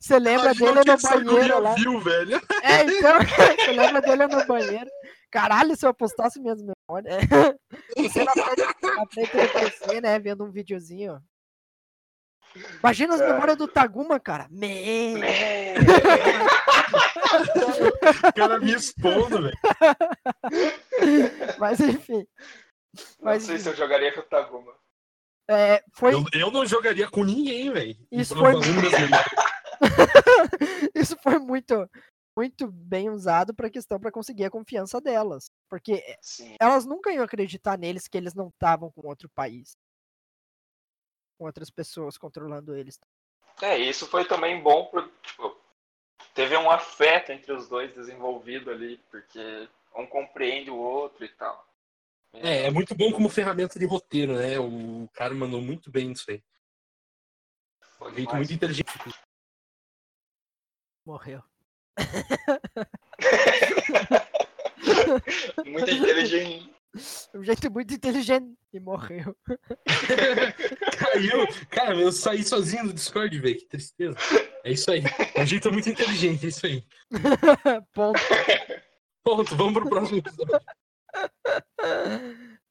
você 0.00 0.18
lembra 0.18 0.44
imagina 0.52 0.82
dele 0.84 0.90
no 0.90 0.98
banheiro 1.32 1.58
lá. 1.60 1.74
viu, 1.74 2.00
velho. 2.00 2.40
É, 2.64 2.82
então, 2.82 3.18
você 3.56 3.72
lembra 3.72 4.00
dele 4.02 4.26
no 4.26 4.46
banheiro. 4.46 4.90
Caralho, 5.30 5.76
se 5.76 5.86
eu 5.86 5.94
postasse 5.94 6.40
minhas 6.40 6.58
memórias. 6.60 7.14
Você 7.96 8.24
na 8.24 8.32
frente, 8.32 8.96
na 8.96 9.06
frente 9.06 9.30
do 9.36 9.48
PC, 9.52 10.00
né? 10.00 10.18
Vendo 10.18 10.44
um 10.44 10.50
videozinho. 10.50 11.22
Imagina 12.80 13.14
as 13.14 13.20
É. 13.20 13.32
memórias 13.32 13.56
do 13.56 13.66
Taguma, 13.68 14.18
cara. 14.20 14.46
Me... 14.50 15.14
O 18.28 18.32
cara 18.34 18.58
me 18.60 18.72
expondo, 18.72 19.42
velho. 19.42 19.56
Mas 21.58 21.80
enfim. 21.80 22.26
Não 22.94 23.04
Mas 23.22 23.42
sei 23.44 23.58
se 23.58 23.68
eu 23.68 23.74
jogaria 23.76 24.12
com 24.12 24.20
o 24.20 24.24
Taguma. 24.24 24.72
é, 25.50 25.82
foi, 25.94 26.12
Eu, 26.14 26.24
eu 26.34 26.50
não 26.50 26.66
jogaria 26.66 27.08
com 27.10 27.24
ninguém, 27.24 27.72
velho. 27.72 27.96
Isso 28.10 28.34
foi- 28.36 28.52
isso 30.94 31.16
foi 31.22 31.38
muito, 31.38 31.88
muito 32.38 32.66
bem 32.70 33.08
usado 33.10 33.54
pra 33.54 33.70
questão 33.70 33.98
para 33.98 34.12
conseguir 34.12 34.44
a 34.44 34.50
confiança 34.50 35.00
delas. 35.00 35.50
Porque 35.70 36.02
Sim. 36.20 36.54
elas 36.60 36.84
nunca 36.84 37.10
iam 37.12 37.24
acreditar 37.24 37.78
neles 37.78 38.06
que 38.06 38.18
eles 38.18 38.34
não 38.34 38.48
estavam 38.48 38.90
com 38.90 39.06
outro 39.08 39.28
país. 39.34 39.72
Com 41.42 41.46
outras 41.46 41.70
pessoas 41.70 42.16
controlando 42.16 42.76
eles. 42.76 43.00
É, 43.60 43.76
isso 43.76 44.06
foi 44.06 44.24
também 44.24 44.62
bom 44.62 44.86
por, 44.86 45.10
tipo, 45.24 45.60
teve 46.32 46.56
um 46.56 46.70
afeto 46.70 47.32
entre 47.32 47.52
os 47.52 47.68
dois 47.68 47.92
desenvolvido 47.92 48.70
ali, 48.70 48.98
porque 49.10 49.68
um 49.96 50.06
compreende 50.06 50.70
o 50.70 50.76
outro 50.76 51.24
e 51.24 51.28
tal. 51.30 51.68
É, 52.32 52.66
é 52.66 52.70
muito 52.70 52.94
bom 52.94 53.10
como 53.10 53.28
ferramenta 53.28 53.76
de 53.76 53.86
roteiro, 53.86 54.34
né? 54.34 54.56
O 54.60 55.08
cara 55.14 55.34
mandou 55.34 55.60
muito 55.60 55.90
bem 55.90 56.10
nisso 56.10 56.30
aí. 56.30 56.40
Foi 57.98 58.14
jeito 58.14 58.36
muito 58.36 58.52
inteligente. 58.52 58.86
Morreu. 61.04 61.42
Muito 65.66 65.90
inteligente. 65.90 66.71
Um 67.34 67.42
jeito 67.42 67.70
muito 67.70 67.94
inteligente 67.94 68.54
e 68.72 68.78
morreu. 68.80 69.34
Caiu. 70.98 71.46
Cara, 71.70 71.94
eu 71.94 72.12
saí 72.12 72.44
sozinho 72.44 72.88
do 72.88 72.92
Discord, 72.92 73.38
velho. 73.38 73.56
Que 73.56 73.66
tristeza. 73.66 74.16
É 74.64 74.72
isso 74.72 74.90
aí. 74.90 75.02
É 75.34 75.42
um 75.42 75.46
jeito 75.46 75.72
muito 75.72 75.88
inteligente, 75.88 76.46
é 76.46 76.48
isso 76.48 76.66
aí. 76.66 76.84
Ponto. 77.94 78.20
Ponto, 79.24 79.56
vamos 79.56 79.72
pro 79.74 79.88
próximo 79.88 80.18
episódio. 80.18 80.60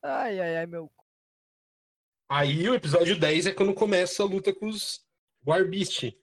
Ai, 0.03 0.39
ai, 0.39 0.57
ai, 0.57 0.65
meu. 0.67 0.91
Aí 2.29 2.69
o 2.69 2.75
episódio 2.75 3.19
10 3.19 3.47
é 3.47 3.51
quando 3.53 3.73
começa 3.73 4.23
a 4.23 4.25
luta 4.25 4.53
com 4.53 4.67
os 4.67 5.01
Warbeast. 5.45 6.15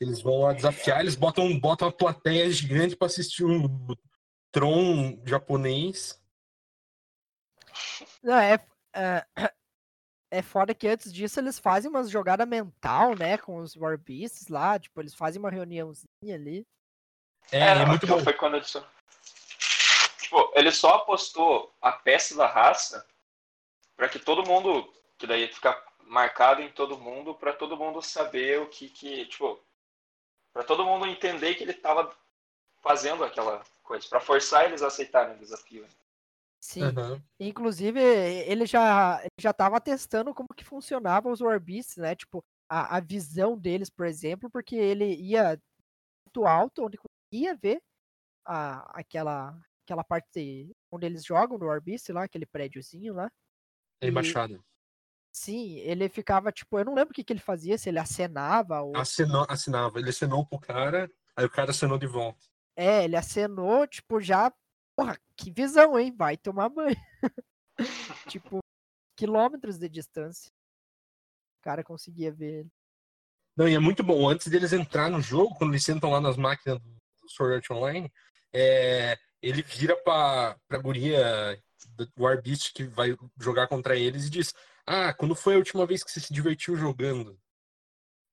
Eles 0.00 0.22
vão 0.22 0.40
lá 0.40 0.52
desafiar, 0.52 1.00
eles 1.00 1.14
botam, 1.14 1.58
botam 1.58 1.88
uma 1.88 1.92
plateia 1.92 2.50
gigante 2.50 2.96
pra 2.96 3.06
assistir 3.06 3.44
um 3.44 3.68
Tron 4.50 5.20
japonês. 5.24 6.18
Não, 8.22 8.38
é, 8.38 8.64
é, 8.94 9.26
é 10.30 10.42
foda 10.42 10.74
que 10.74 10.88
antes 10.88 11.12
disso 11.12 11.40
eles 11.40 11.58
fazem 11.58 11.90
umas 11.90 12.10
jogadas 12.10 12.48
mental, 12.48 13.14
né? 13.14 13.38
Com 13.38 13.58
os 13.58 13.74
Warbeasts 13.76 14.48
lá. 14.48 14.78
Tipo, 14.78 15.00
eles 15.00 15.14
fazem 15.14 15.40
uma 15.40 15.50
reuniãozinha 15.50 16.34
ali. 16.34 16.66
É, 17.52 17.58
é, 17.58 17.74
não, 17.74 17.86
muito 17.86 18.06
bom. 18.06 18.22
Foi 18.22 18.32
quando 18.32 18.56
ele 18.56 18.64
só... 18.64 18.86
Tipo, 20.18 20.52
ele 20.54 20.72
só 20.72 20.94
apostou 20.96 21.74
a 21.80 21.92
peça 21.92 22.36
da 22.36 22.46
raça 22.46 23.06
pra 23.96 24.08
que 24.08 24.18
todo 24.18 24.48
mundo, 24.48 24.92
que 25.18 25.26
daí 25.26 25.46
fica 25.52 25.80
marcado 26.00 26.62
em 26.62 26.70
todo 26.70 26.98
mundo, 26.98 27.34
pra 27.34 27.52
todo 27.52 27.76
mundo 27.76 28.02
saber 28.02 28.60
o 28.60 28.66
que 28.66 28.88
que, 28.88 29.26
tipo, 29.26 29.60
pra 30.52 30.64
todo 30.64 30.84
mundo 30.84 31.06
entender 31.06 31.54
que 31.54 31.62
ele 31.62 31.74
tava 31.74 32.14
fazendo 32.82 33.24
aquela 33.24 33.62
coisa, 33.82 34.06
pra 34.08 34.20
forçar 34.20 34.64
eles 34.64 34.82
a 34.82 34.88
aceitarem 34.88 35.36
o 35.36 35.38
desafio. 35.38 35.86
Sim. 36.64 36.84
Aham. 36.84 37.22
Inclusive, 37.38 38.00
ele 38.00 38.64
já, 38.64 39.20
ele 39.20 39.28
já 39.38 39.52
tava 39.52 39.78
testando 39.80 40.32
como 40.32 40.48
que 40.56 40.64
funcionavam 40.64 41.30
os 41.30 41.42
Warbeasts, 41.42 41.98
né? 41.98 42.16
Tipo, 42.16 42.42
a, 42.66 42.96
a 42.96 43.00
visão 43.00 43.58
deles, 43.58 43.90
por 43.90 44.06
exemplo, 44.06 44.48
porque 44.50 44.74
ele 44.74 45.14
ia 45.14 45.60
muito 46.26 46.46
alto, 46.46 46.86
onde 46.86 46.96
conseguia 46.96 47.54
ver 47.54 47.82
a, 48.46 48.98
aquela, 48.98 49.60
aquela 49.84 50.02
parte 50.02 50.70
onde 50.90 51.04
eles 51.04 51.22
jogam 51.22 51.58
no 51.58 51.66
Warbeast 51.66 52.08
lá, 52.12 52.24
aquele 52.24 52.46
prédiozinho 52.46 53.12
lá. 53.12 53.30
É 54.00 54.08
embaixada. 54.08 54.58
Sim, 55.36 55.76
ele 55.80 56.08
ficava, 56.08 56.50
tipo, 56.50 56.78
eu 56.78 56.86
não 56.86 56.94
lembro 56.94 57.10
o 57.10 57.14
que, 57.14 57.24
que 57.24 57.32
ele 57.32 57.40
fazia, 57.40 57.76
se 57.76 57.90
ele 57.90 57.98
acenava 57.98 58.80
ou. 58.80 58.96
Assinou, 58.96 59.44
assinava. 59.50 59.98
Ele 59.98 60.08
assinou 60.08 60.46
pro 60.46 60.58
cara, 60.58 61.10
aí 61.36 61.44
o 61.44 61.50
cara 61.50 61.72
assinou 61.72 61.98
de 61.98 62.06
volta. 62.06 62.46
É, 62.74 63.04
ele 63.04 63.16
acenou, 63.16 63.86
tipo, 63.86 64.18
já. 64.18 64.50
Porra, 64.96 65.18
que 65.36 65.50
visão, 65.50 65.98
hein? 65.98 66.14
Vai 66.16 66.36
tomar 66.36 66.68
banho. 66.68 66.96
tipo, 68.28 68.60
quilômetros 69.16 69.78
de 69.78 69.88
distância. 69.88 70.50
O 71.60 71.62
cara 71.62 71.82
conseguia 71.82 72.32
ver 72.32 72.60
ele. 72.60 72.70
Não, 73.56 73.68
e 73.68 73.74
é 73.74 73.78
muito 73.78 74.02
bom. 74.02 74.28
Antes 74.28 74.48
deles 74.48 74.72
entrar 74.72 75.10
no 75.10 75.20
jogo, 75.20 75.54
quando 75.56 75.72
eles 75.72 75.84
sentam 75.84 76.10
lá 76.10 76.20
nas 76.20 76.36
máquinas 76.36 76.80
do 76.80 77.28
Sword 77.28 77.56
Art 77.56 77.70
Online, 77.70 78.12
é, 78.52 79.18
ele 79.42 79.62
vira 79.62 79.96
pra, 79.96 80.58
pra 80.68 80.78
guria 80.78 81.60
do 81.90 82.08
Warbeast 82.18 82.72
que 82.72 82.84
vai 82.84 83.16
jogar 83.38 83.68
contra 83.68 83.96
eles 83.96 84.26
e 84.26 84.30
diz: 84.30 84.54
Ah, 84.86 85.12
quando 85.12 85.34
foi 85.34 85.54
a 85.54 85.58
última 85.58 85.86
vez 85.86 86.02
que 86.02 86.10
você 86.10 86.20
se 86.20 86.32
divertiu 86.32 86.76
jogando? 86.76 87.38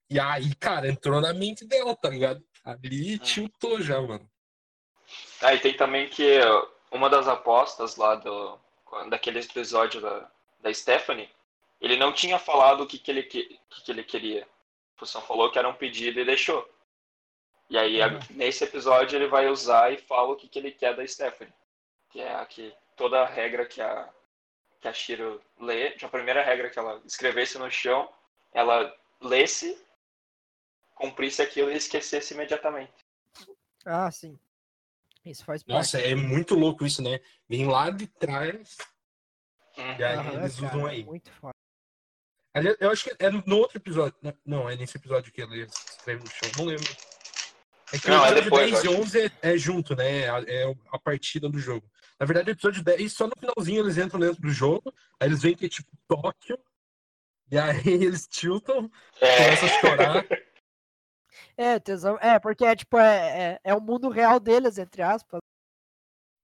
E 0.10 0.20
aí, 0.20 0.54
cara, 0.56 0.90
entrou 0.90 1.22
na 1.22 1.34
mente 1.34 1.66
dela, 1.66 1.96
tá 1.96 2.10
ligado? 2.10 2.44
Ali 2.64 3.18
tiltou 3.20 3.82
já, 3.82 4.02
mano. 4.02 4.30
Aí 5.42 5.60
tem 5.60 5.76
também 5.76 6.08
que 6.10 6.40
uma 6.92 7.10
das 7.10 7.28
apostas 7.28 7.96
lá 7.96 8.16
do 8.16 8.60
daquele 9.10 9.40
episódio 9.40 10.02
da, 10.02 10.30
da 10.60 10.74
Stephanie, 10.74 11.30
ele 11.80 11.96
não 11.96 12.12
tinha 12.12 12.38
falado 12.38 12.82
o 12.84 12.88
que, 12.88 13.00
que, 13.00 13.10
ele, 13.10 13.24
que, 13.24 13.58
que, 13.70 13.82
que 13.84 13.92
ele 13.92 14.04
queria. 14.04 14.46
O 15.00 15.06
Só 15.06 15.22
falou 15.22 15.50
que 15.50 15.58
era 15.58 15.68
um 15.70 15.74
pedido 15.74 16.20
e 16.20 16.26
deixou. 16.26 16.70
E 17.70 17.78
aí, 17.78 18.02
a- 18.02 18.08
Uhum. 18.08 18.20
nesse 18.32 18.64
episódio, 18.66 19.16
ele 19.18 19.28
vai 19.28 19.48
usar 19.48 19.92
e 19.94 19.98
fala 19.98 20.34
o 20.34 20.36
que, 20.36 20.48
que 20.50 20.60
ele 20.60 20.72
quer 20.72 20.94
da 20.96 21.08
Stephanie. 21.08 21.54
Que 22.10 22.20
é 22.22 22.36
aqui, 22.36 22.74
toda 22.98 23.22
a 23.22 23.26
regra 23.26 23.66
que 23.66 23.82
a, 23.82 24.10
que 24.82 24.88
a 24.90 24.94
Shiro 24.94 25.42
lê, 25.60 25.96
a 26.04 26.10
primeira 26.10 26.44
regra 26.44 26.70
que 26.70 26.78
ela 26.78 27.02
escrevesse 27.06 27.58
no 27.58 27.72
chão, 27.72 28.10
ela 28.54 28.94
lesse, 29.22 29.82
cumprisse 30.96 31.42
aquilo 31.42 31.72
e 31.72 31.78
esquecesse 31.78 32.34
imediatamente. 32.34 32.94
Ah, 33.86 34.12
sim. 34.12 34.38
Isso 35.26 35.46
faz 35.46 35.62
parte. 35.64 35.78
Nossa, 35.78 36.00
é 36.00 36.16
muito 36.16 36.56
louco 36.56 36.86
isso, 36.86 37.02
né? 37.02 37.20
Vem 37.48 37.66
lá 37.68 37.90
de 37.90 38.08
trás 38.08 38.78
Uhum. 39.78 39.96
e 39.98 40.04
aí 40.04 40.20
eles 40.36 40.56
cara, 40.60 40.68
usam 40.68 40.88
é 40.88 40.92
aí. 40.92 41.04
Muito 41.06 41.32
foda. 41.34 41.54
Aliás, 42.54 42.76
Eu 42.82 42.92
acho 42.92 43.04
que 43.06 43.16
é 43.20 43.30
no 43.30 43.58
outro 43.58 43.78
episódio. 43.78 44.18
né? 44.22 44.34
Não, 44.46 44.70
é 44.70 44.76
nesse 44.76 44.98
episódio 44.98 45.32
que 45.32 45.42
ele 45.42 45.62
escreve 45.64 46.24
no 46.24 46.30
chão. 46.30 46.52
Não 46.58 46.66
lembro. 46.66 46.92
É 47.94 47.98
que 48.00 48.10
Não, 48.10 48.22
o 48.22 48.26
é 48.26 48.30
episódio 48.32 48.44
depois, 48.44 48.72
10 48.72 48.84
e 48.84 48.88
eu 48.88 48.92
acho. 48.94 49.02
11 49.02 49.20
é, 49.22 49.32
é 49.54 49.58
junto, 49.58 49.96
né? 49.96 50.20
É 50.22 50.30
a, 50.30 50.74
a 50.94 51.00
partida 51.00 51.48
do 51.48 51.60
jogo. 51.60 51.90
Na 52.20 52.26
verdade, 52.26 52.50
o 52.50 52.54
episódio 52.54 52.84
10, 52.84 53.14
só 53.14 53.28
no 53.28 53.34
finalzinho 53.40 53.82
eles 53.84 53.98
entram 53.98 54.20
dentro 54.20 54.42
do 54.42 54.50
jogo. 54.50 54.94
Aí 55.20 55.28
eles 55.30 55.42
veem 55.42 55.56
que 55.56 55.66
é 55.66 55.70
tipo 55.70 55.90
Tóquio. 56.08 56.60
E 57.50 57.58
aí 57.58 57.82
eles 57.88 58.28
tiltam, 58.28 58.92
É, 59.22 59.38
começam 59.46 59.68
a 59.70 59.80
chorar. 59.80 60.26
É, 61.62 61.80
tesão. 61.80 62.18
É, 62.20 62.40
porque 62.40 62.66
é 62.66 62.76
tipo, 62.76 62.98
é, 62.98 63.52
é, 63.54 63.60
é 63.64 63.74
o 63.76 63.80
mundo 63.80 64.10
real 64.10 64.40
deles, 64.40 64.78
entre 64.80 65.02
aspas. 65.04 65.40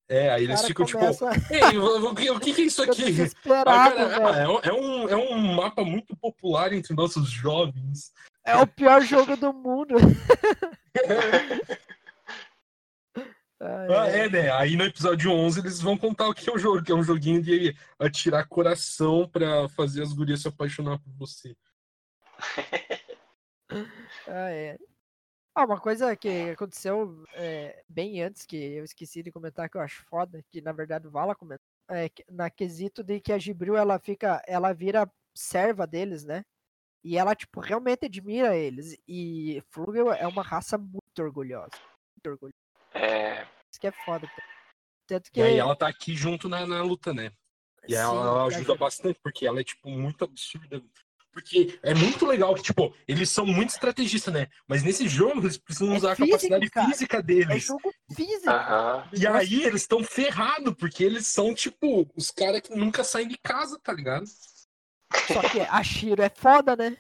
É, 0.10 0.30
aí 0.30 0.44
eles 0.44 0.64
ficam 0.64 0.86
tipo, 0.86 1.00
começa 1.00 1.26
ei, 1.52 1.78
o, 1.78 2.16
que, 2.16 2.30
o 2.30 2.40
que 2.40 2.52
é 2.52 2.66
isso 2.66 2.84
aqui? 2.84 3.14
Cara, 3.44 3.72
ah, 3.72 4.38
é, 4.38 4.48
um- 4.48 4.60
é 4.60 4.74
um, 4.74 5.10
é 5.10 5.16
um 5.18 5.38
mapa 5.56 5.84
muito 5.84 6.16
popular 6.16 6.72
entre 6.72 6.94
nossos 6.94 7.30
jovens. 7.30 8.14
É 8.46 8.56
o 8.56 8.66
pior 8.68 9.02
jogo 9.02 9.36
do 9.36 9.52
mundo. 9.52 9.96
Ah, 13.60 14.08
é, 14.08 14.30
né? 14.30 14.52
Aí 14.52 14.76
no 14.76 14.84
episódio 14.84 15.32
11 15.32 15.62
eles 15.62 15.82
vão 15.82 15.98
contar 15.98 16.28
o 16.28 16.34
que 16.34 16.48
é 16.48 16.54
o 16.54 16.60
jogo, 16.60 16.84
que 16.84 16.92
é 16.92 16.96
um 16.96 17.02
joguinho 17.04 17.42
de 17.42 17.76
atirar 17.98 18.48
coração 18.48 19.28
pra 19.28 19.68
fazer 19.70 20.04
as 20.04 20.14
gurias 20.14 20.42
se 20.44 20.48
apaixonar 20.48 21.00
por 21.00 21.12
você. 21.18 21.56
Ah, 24.28 24.50
é. 24.52 24.78
Ah, 25.60 25.66
uma 25.66 25.80
coisa 25.80 26.16
que 26.16 26.52
aconteceu 26.52 27.24
é, 27.34 27.84
bem 27.90 28.22
antes, 28.22 28.46
que 28.46 28.56
eu 28.56 28.84
esqueci 28.84 29.24
de 29.24 29.32
comentar, 29.32 29.68
que 29.68 29.76
eu 29.76 29.82
acho 29.82 30.06
foda, 30.06 30.40
que 30.52 30.62
na 30.62 30.72
verdade 30.72 31.08
o 31.08 31.10
Vala 31.10 31.34
comentou, 31.34 31.66
é 31.90 32.08
que- 32.10 32.24
na 32.30 32.48
quesito 32.48 33.04
de 33.04 33.20
que 33.20 33.34
a 33.34 33.40
Gibril, 33.40 33.76
ela 33.76 33.98
fica, 33.98 34.40
ela 34.46 34.72
vira 34.72 35.12
serva 35.36 35.88
deles, 35.88 36.24
né? 36.24 36.46
E 37.04 37.18
ela, 37.18 37.34
tipo, 37.34 37.60
realmente 37.60 38.06
admira 38.06 38.56
eles. 38.56 38.96
E 39.08 39.64
Flugel 39.72 40.14
é 40.14 40.28
uma 40.28 40.44
raça 40.44 40.78
muito 40.78 41.20
orgulhosa. 41.20 41.72
Muito 42.16 42.30
orgulhosa. 42.30 42.54
é, 42.94 43.42
Isso 43.72 43.82
que 43.82 43.88
é 43.88 43.92
foda. 43.92 44.28
cara. 44.28 44.48
Tanto 45.08 45.32
que... 45.32 45.40
E 45.40 45.44
aí 45.44 45.58
ela 45.58 45.76
tá 45.76 45.88
aqui 45.88 46.14
junto 46.14 46.48
na, 46.48 46.68
na 46.68 46.84
luta, 46.84 47.16
né? 47.16 47.32
E 47.88 47.96
ela, 47.96 48.12
sim, 48.12 48.18
ela 48.20 48.50
que 48.50 48.56
ajuda 48.58 48.76
bastante, 48.76 49.20
porque 49.24 49.48
ela 49.48 49.60
é, 49.60 49.64
tipo, 49.64 49.90
muito 49.90 50.24
absurda. 50.24 50.84
Porque 51.32 51.78
é 51.84 51.94
muito 51.94 52.26
legal 52.26 52.56
que, 52.56 52.64
tipo, 52.64 52.96
eles 53.08 53.30
são 53.30 53.46
muito 53.46 53.70
estrategistas, 53.70 54.34
né? 54.34 54.48
Mas 54.68 54.82
nesse 54.84 55.08
jogo 55.08 55.42
eles 55.42 55.58
precisam 55.58 55.94
É 55.94 55.98
usar 55.98 56.16
físico, 56.16 56.24
a 56.24 56.38
capacidade 56.38 56.70
cara. 56.72 56.88
física 56.88 57.18
É 57.18 57.22
deles. 57.22 57.64
jogo 57.66 57.94
físico. 58.16 58.50
E 59.14 59.28
aí 59.28 59.64
eles 59.64 59.82
estão 59.84 60.04
ferrados, 60.04 60.74
porque 60.76 61.04
eles 61.04 61.28
são, 61.28 61.54
tipo, 61.54 62.10
os 62.16 62.32
caras 62.32 62.62
que 62.62 62.76
nunca 62.76 63.04
saem 63.04 63.28
de 63.28 63.38
casa, 63.38 63.80
tá 63.84 63.94
ligado? 63.94 64.26
Só 65.28 65.42
que 65.50 65.60
a 65.62 65.84
Shiro 65.84 66.22
é 66.22 66.30
foda, 66.30 66.76
né? 66.76 66.98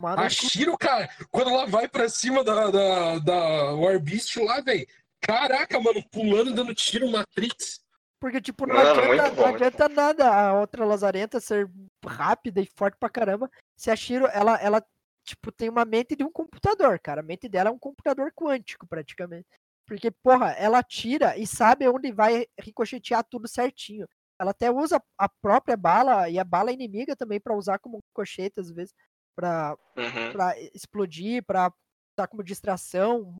Mano, 0.00 0.22
A 0.22 0.28
Shiro, 0.28 0.76
cara, 0.78 1.08
quando 1.30 1.50
ela 1.50 1.66
vai 1.66 1.88
pra 1.88 2.08
cima 2.08 2.44
da, 2.44 2.70
da, 2.70 3.18
da 3.18 3.72
Warbeast 3.74 4.36
lá, 4.40 4.60
velho. 4.60 4.86
Caraca, 5.20 5.80
mano, 5.80 6.02
pulando, 6.10 6.54
dando 6.54 6.74
tiro 6.74 7.10
Matrix. 7.10 7.80
Porque, 8.20 8.40
tipo, 8.40 8.66
não 8.66 8.76
Mano, 8.76 8.80
adianta, 8.80 9.30
não 9.30 9.30
bom, 9.30 9.46
muito 9.48 9.56
adianta 9.56 9.88
nada 9.88 10.28
a 10.28 10.54
outra 10.60 10.84
lazarenta 10.84 11.38
ser 11.40 11.70
rápida 12.04 12.60
e 12.60 12.66
forte 12.76 12.96
pra 12.98 13.08
caramba. 13.08 13.48
Se 13.78 13.90
a 13.90 13.96
Shiro, 13.96 14.26
ela, 14.26 14.56
ela, 14.56 14.84
tipo, 15.24 15.52
tem 15.52 15.68
uma 15.68 15.84
mente 15.84 16.16
de 16.16 16.24
um 16.24 16.32
computador, 16.32 16.98
cara. 17.00 17.20
A 17.20 17.24
mente 17.24 17.48
dela 17.48 17.68
é 17.70 17.72
um 17.72 17.78
computador 17.78 18.32
quântico, 18.34 18.86
praticamente. 18.88 19.46
Porque, 19.86 20.10
porra, 20.10 20.50
ela 20.52 20.82
tira 20.82 21.38
e 21.38 21.46
sabe 21.46 21.88
onde 21.88 22.12
vai 22.12 22.46
ricochetear 22.60 23.24
tudo 23.24 23.46
certinho. 23.48 24.06
Ela 24.40 24.50
até 24.50 24.70
usa 24.70 25.00
a 25.16 25.28
própria 25.28 25.76
bala 25.76 26.28
e 26.28 26.38
a 26.38 26.44
bala 26.44 26.72
inimiga 26.72 27.16
também 27.16 27.40
pra 27.40 27.56
usar 27.56 27.78
como 27.78 27.98
ricochete, 28.10 28.60
às 28.60 28.70
vezes, 28.70 28.92
pra, 29.36 29.76
Uhum. 29.96 30.32
pra 30.32 30.54
explodir, 30.74 31.44
pra 31.44 31.72
usar 32.18 32.28
como 32.28 32.42
distração. 32.44 33.36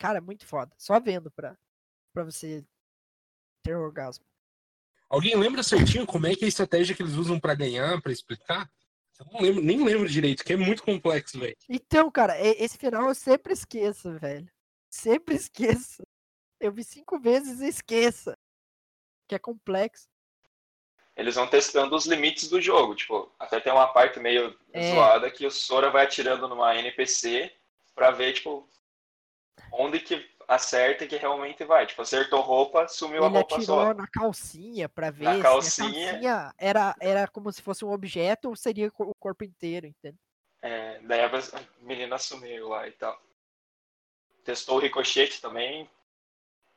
Cara, 0.00 0.18
é 0.18 0.20
muito 0.20 0.46
foda. 0.46 0.72
Só 0.78 1.00
vendo 1.00 1.30
pra, 1.32 1.54
pra 2.14 2.24
você 2.24 2.64
ter 3.68 3.76
orgasmo. 3.76 4.24
Alguém 5.10 5.36
lembra 5.36 5.62
certinho 5.62 6.06
como 6.06 6.26
é 6.26 6.34
que 6.34 6.44
é 6.44 6.46
a 6.46 6.48
estratégia 6.48 6.94
que 6.94 7.02
eles 7.02 7.14
usam 7.14 7.38
pra 7.40 7.54
ganhar, 7.54 8.00
pra 8.00 8.12
explicar? 8.12 8.70
Eu 9.18 9.26
não 9.32 9.40
lembro, 9.40 9.62
nem 9.62 9.82
lembro 9.84 10.08
direito, 10.08 10.44
que 10.44 10.52
é 10.52 10.56
muito 10.56 10.82
complexo, 10.82 11.38
velho. 11.38 11.56
Então, 11.68 12.10
cara, 12.10 12.38
esse 12.40 12.78
final 12.78 13.08
eu 13.08 13.14
sempre 13.14 13.52
esqueço, 13.52 14.12
velho. 14.18 14.48
Sempre 14.90 15.34
esqueço. 15.82 16.02
Eu 16.60 16.72
vi 16.72 16.84
cinco 16.84 17.18
vezes 17.18 17.60
e 17.60 17.68
esqueça. 17.68 18.36
que 19.26 19.34
é 19.34 19.38
complexo. 19.38 20.06
Eles 21.16 21.34
vão 21.34 21.48
testando 21.48 21.96
os 21.96 22.06
limites 22.06 22.48
do 22.48 22.60
jogo. 22.60 22.94
Tipo, 22.94 23.34
até 23.38 23.58
tem 23.60 23.72
uma 23.72 23.88
parte 23.88 24.20
meio 24.20 24.56
É. 24.72 24.94
zoada 24.94 25.30
que 25.30 25.44
o 25.46 25.50
Sora 25.50 25.90
vai 25.90 26.04
atirando 26.04 26.46
numa 26.48 26.76
NPC 26.76 27.52
pra 27.94 28.10
ver, 28.12 28.34
tipo, 28.34 28.68
onde 29.72 29.98
que 30.00 30.14
acerta 30.48 31.04
e 31.04 31.08
que 31.08 31.16
realmente 31.16 31.62
vai. 31.64 31.86
Tipo, 31.86 32.00
acertou 32.02 32.40
roupa, 32.40 32.88
sumiu 32.88 33.22
a 33.22 33.26
Ele 33.26 33.36
roupa 33.36 33.56
atirou 33.56 33.76
só. 33.84 33.94
na 33.94 34.06
calcinha 34.08 34.88
pra 34.88 35.10
ver 35.10 35.24
Na 35.24 35.36
se 35.36 35.42
calcinha. 35.42 35.88
a 36.08 36.10
calcinha 36.12 36.54
era, 36.56 36.96
era 36.98 37.28
como 37.28 37.52
se 37.52 37.60
fosse 37.60 37.84
um 37.84 37.92
objeto 37.92 38.48
ou 38.48 38.56
seria 38.56 38.90
o 38.98 39.14
corpo 39.14 39.44
inteiro, 39.44 39.86
entende? 39.86 40.16
É, 40.62 40.98
daí 41.02 41.20
a 41.20 41.30
menina 41.80 42.16
sumiu 42.18 42.68
lá 42.68 42.88
e 42.88 42.92
tal. 42.92 43.20
Testou 44.42 44.76
o 44.76 44.80
ricochete 44.80 45.40
também. 45.40 45.88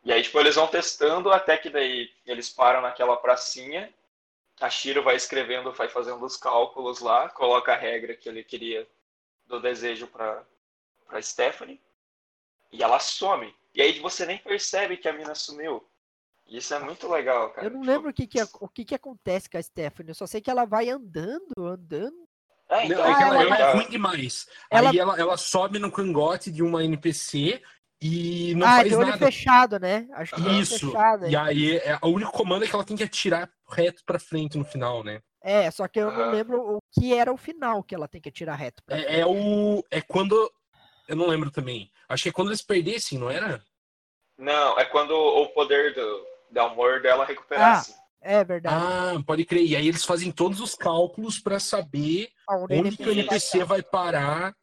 E 0.03 0.11
aí, 0.11 0.21
tipo, 0.21 0.37
eles 0.39 0.55
vão 0.55 0.67
testando 0.67 1.31
até 1.31 1.57
que 1.57 1.69
daí 1.69 2.11
eles 2.25 2.49
param 2.49 2.81
naquela 2.81 3.15
pracinha. 3.17 3.91
A 4.59 4.69
Shiro 4.69 5.01
vai 5.01 5.15
escrevendo, 5.15 5.71
vai 5.71 5.87
fazendo 5.87 6.23
os 6.25 6.35
cálculos 6.37 6.99
lá, 6.99 7.29
coloca 7.29 7.73
a 7.73 7.77
regra 7.77 8.13
que 8.15 8.27
ele 8.27 8.43
queria 8.43 8.87
do 9.47 9.59
desejo 9.59 10.07
pra, 10.07 10.43
pra 11.07 11.21
Stephanie. 11.21 11.81
E 12.71 12.83
ela 12.83 12.99
some. 12.99 13.55
E 13.73 13.81
aí 13.81 13.99
você 13.99 14.25
nem 14.25 14.37
percebe 14.37 14.97
que 14.97 15.07
a 15.07 15.13
mina 15.13 15.33
sumiu. 15.35 15.83
Isso 16.47 16.73
é 16.73 16.79
muito 16.79 17.07
legal, 17.07 17.51
cara. 17.53 17.67
Eu 17.67 17.71
não 17.71 17.81
Tipo, 17.81 17.91
lembro 17.91 18.09
o 18.09 18.13
que, 18.13 18.27
que, 18.27 18.39
o 18.59 18.67
que, 18.67 18.83
que 18.83 18.95
acontece 18.95 19.49
com 19.49 19.57
a 19.57 19.61
Stephanie, 19.61 20.11
eu 20.11 20.15
só 20.15 20.27
sei 20.27 20.41
que 20.41 20.49
ela 20.49 20.65
vai 20.65 20.89
andando, 20.89 21.53
andando. 21.57 22.27
É, 22.69 22.85
então, 22.85 22.99
Não, 22.99 23.11
é 23.11 23.15
que 23.15 23.23
ela, 23.23 23.41
ela 23.43 23.57
é 23.57 23.73
ruim 23.73 23.89
demais. 23.89 24.47
Ela- 24.69 24.89
Aí 24.89 24.99
ela, 24.99 25.19
ela 25.19 25.37
sobe 25.37 25.79
no 25.79 25.91
cangote 25.91 26.51
de 26.51 26.63
uma 26.63 26.83
NPC 26.83 27.61
e 28.01 28.55
não 28.55 28.67
ah, 28.67 28.77
faz 28.77 28.97
nada. 28.97 29.17
fechado, 29.17 29.79
né? 29.79 30.07
Acho 30.13 30.33
que 30.35 30.41
Isso. 30.59 30.87
fechado. 30.91 31.27
E 31.27 31.35
aí, 31.35 31.77
é, 31.77 31.99
o 32.01 32.07
único 32.07 32.31
comando 32.31 32.63
é 32.65 32.67
que 32.67 32.73
ela 32.73 32.83
tem 32.85 32.97
que 32.97 33.03
atirar 33.03 33.49
reto 33.69 34.03
pra 34.05 34.19
frente 34.19 34.57
no 34.57 34.65
final, 34.65 35.03
né? 35.03 35.21
É, 35.43 35.69
só 35.71 35.87
que 35.87 35.99
eu 35.99 36.11
não 36.11 36.21
Aham. 36.21 36.31
lembro 36.31 36.61
o 36.61 36.79
que 36.91 37.13
era 37.13 37.31
o 37.33 37.37
final 37.37 37.83
que 37.83 37.95
ela 37.95 38.07
tem 38.07 38.21
que 38.21 38.29
atirar 38.29 38.57
reto. 38.57 38.83
pra 38.83 38.97
É, 38.97 39.19
é 39.19 39.25
o. 39.25 39.83
É 39.89 40.01
quando. 40.01 40.51
Eu 41.07 41.15
não 41.15 41.27
lembro 41.27 41.51
também. 41.51 41.91
Acho 42.11 42.23
que 42.23 42.29
é 42.29 42.31
quando 42.31 42.49
eles 42.49 42.61
perdessem, 42.61 43.17
não 43.17 43.29
era? 43.29 43.63
Não, 44.37 44.79
é 44.79 44.85
quando 44.85 45.11
o 45.11 45.47
poder 45.49 45.93
do, 45.93 46.27
do 46.49 46.59
amor 46.59 47.01
dela 47.01 47.25
recuperasse. 47.25 47.95
É 48.21 48.43
verdade. 48.43 48.75
Ah, 48.75 49.21
pode 49.25 49.45
crer. 49.45 49.65
E 49.65 49.75
aí 49.75 49.87
eles 49.87 50.05
fazem 50.05 50.31
todos 50.31 50.59
os 50.59 50.75
cálculos 50.75 51.39
pra 51.39 51.59
saber 51.59 52.29
Aonde 52.47 52.73
onde 52.75 52.97
que 52.97 53.09
o 53.09 53.11
NPC 53.11 53.63
vai 53.63 53.81
parar 53.81 54.55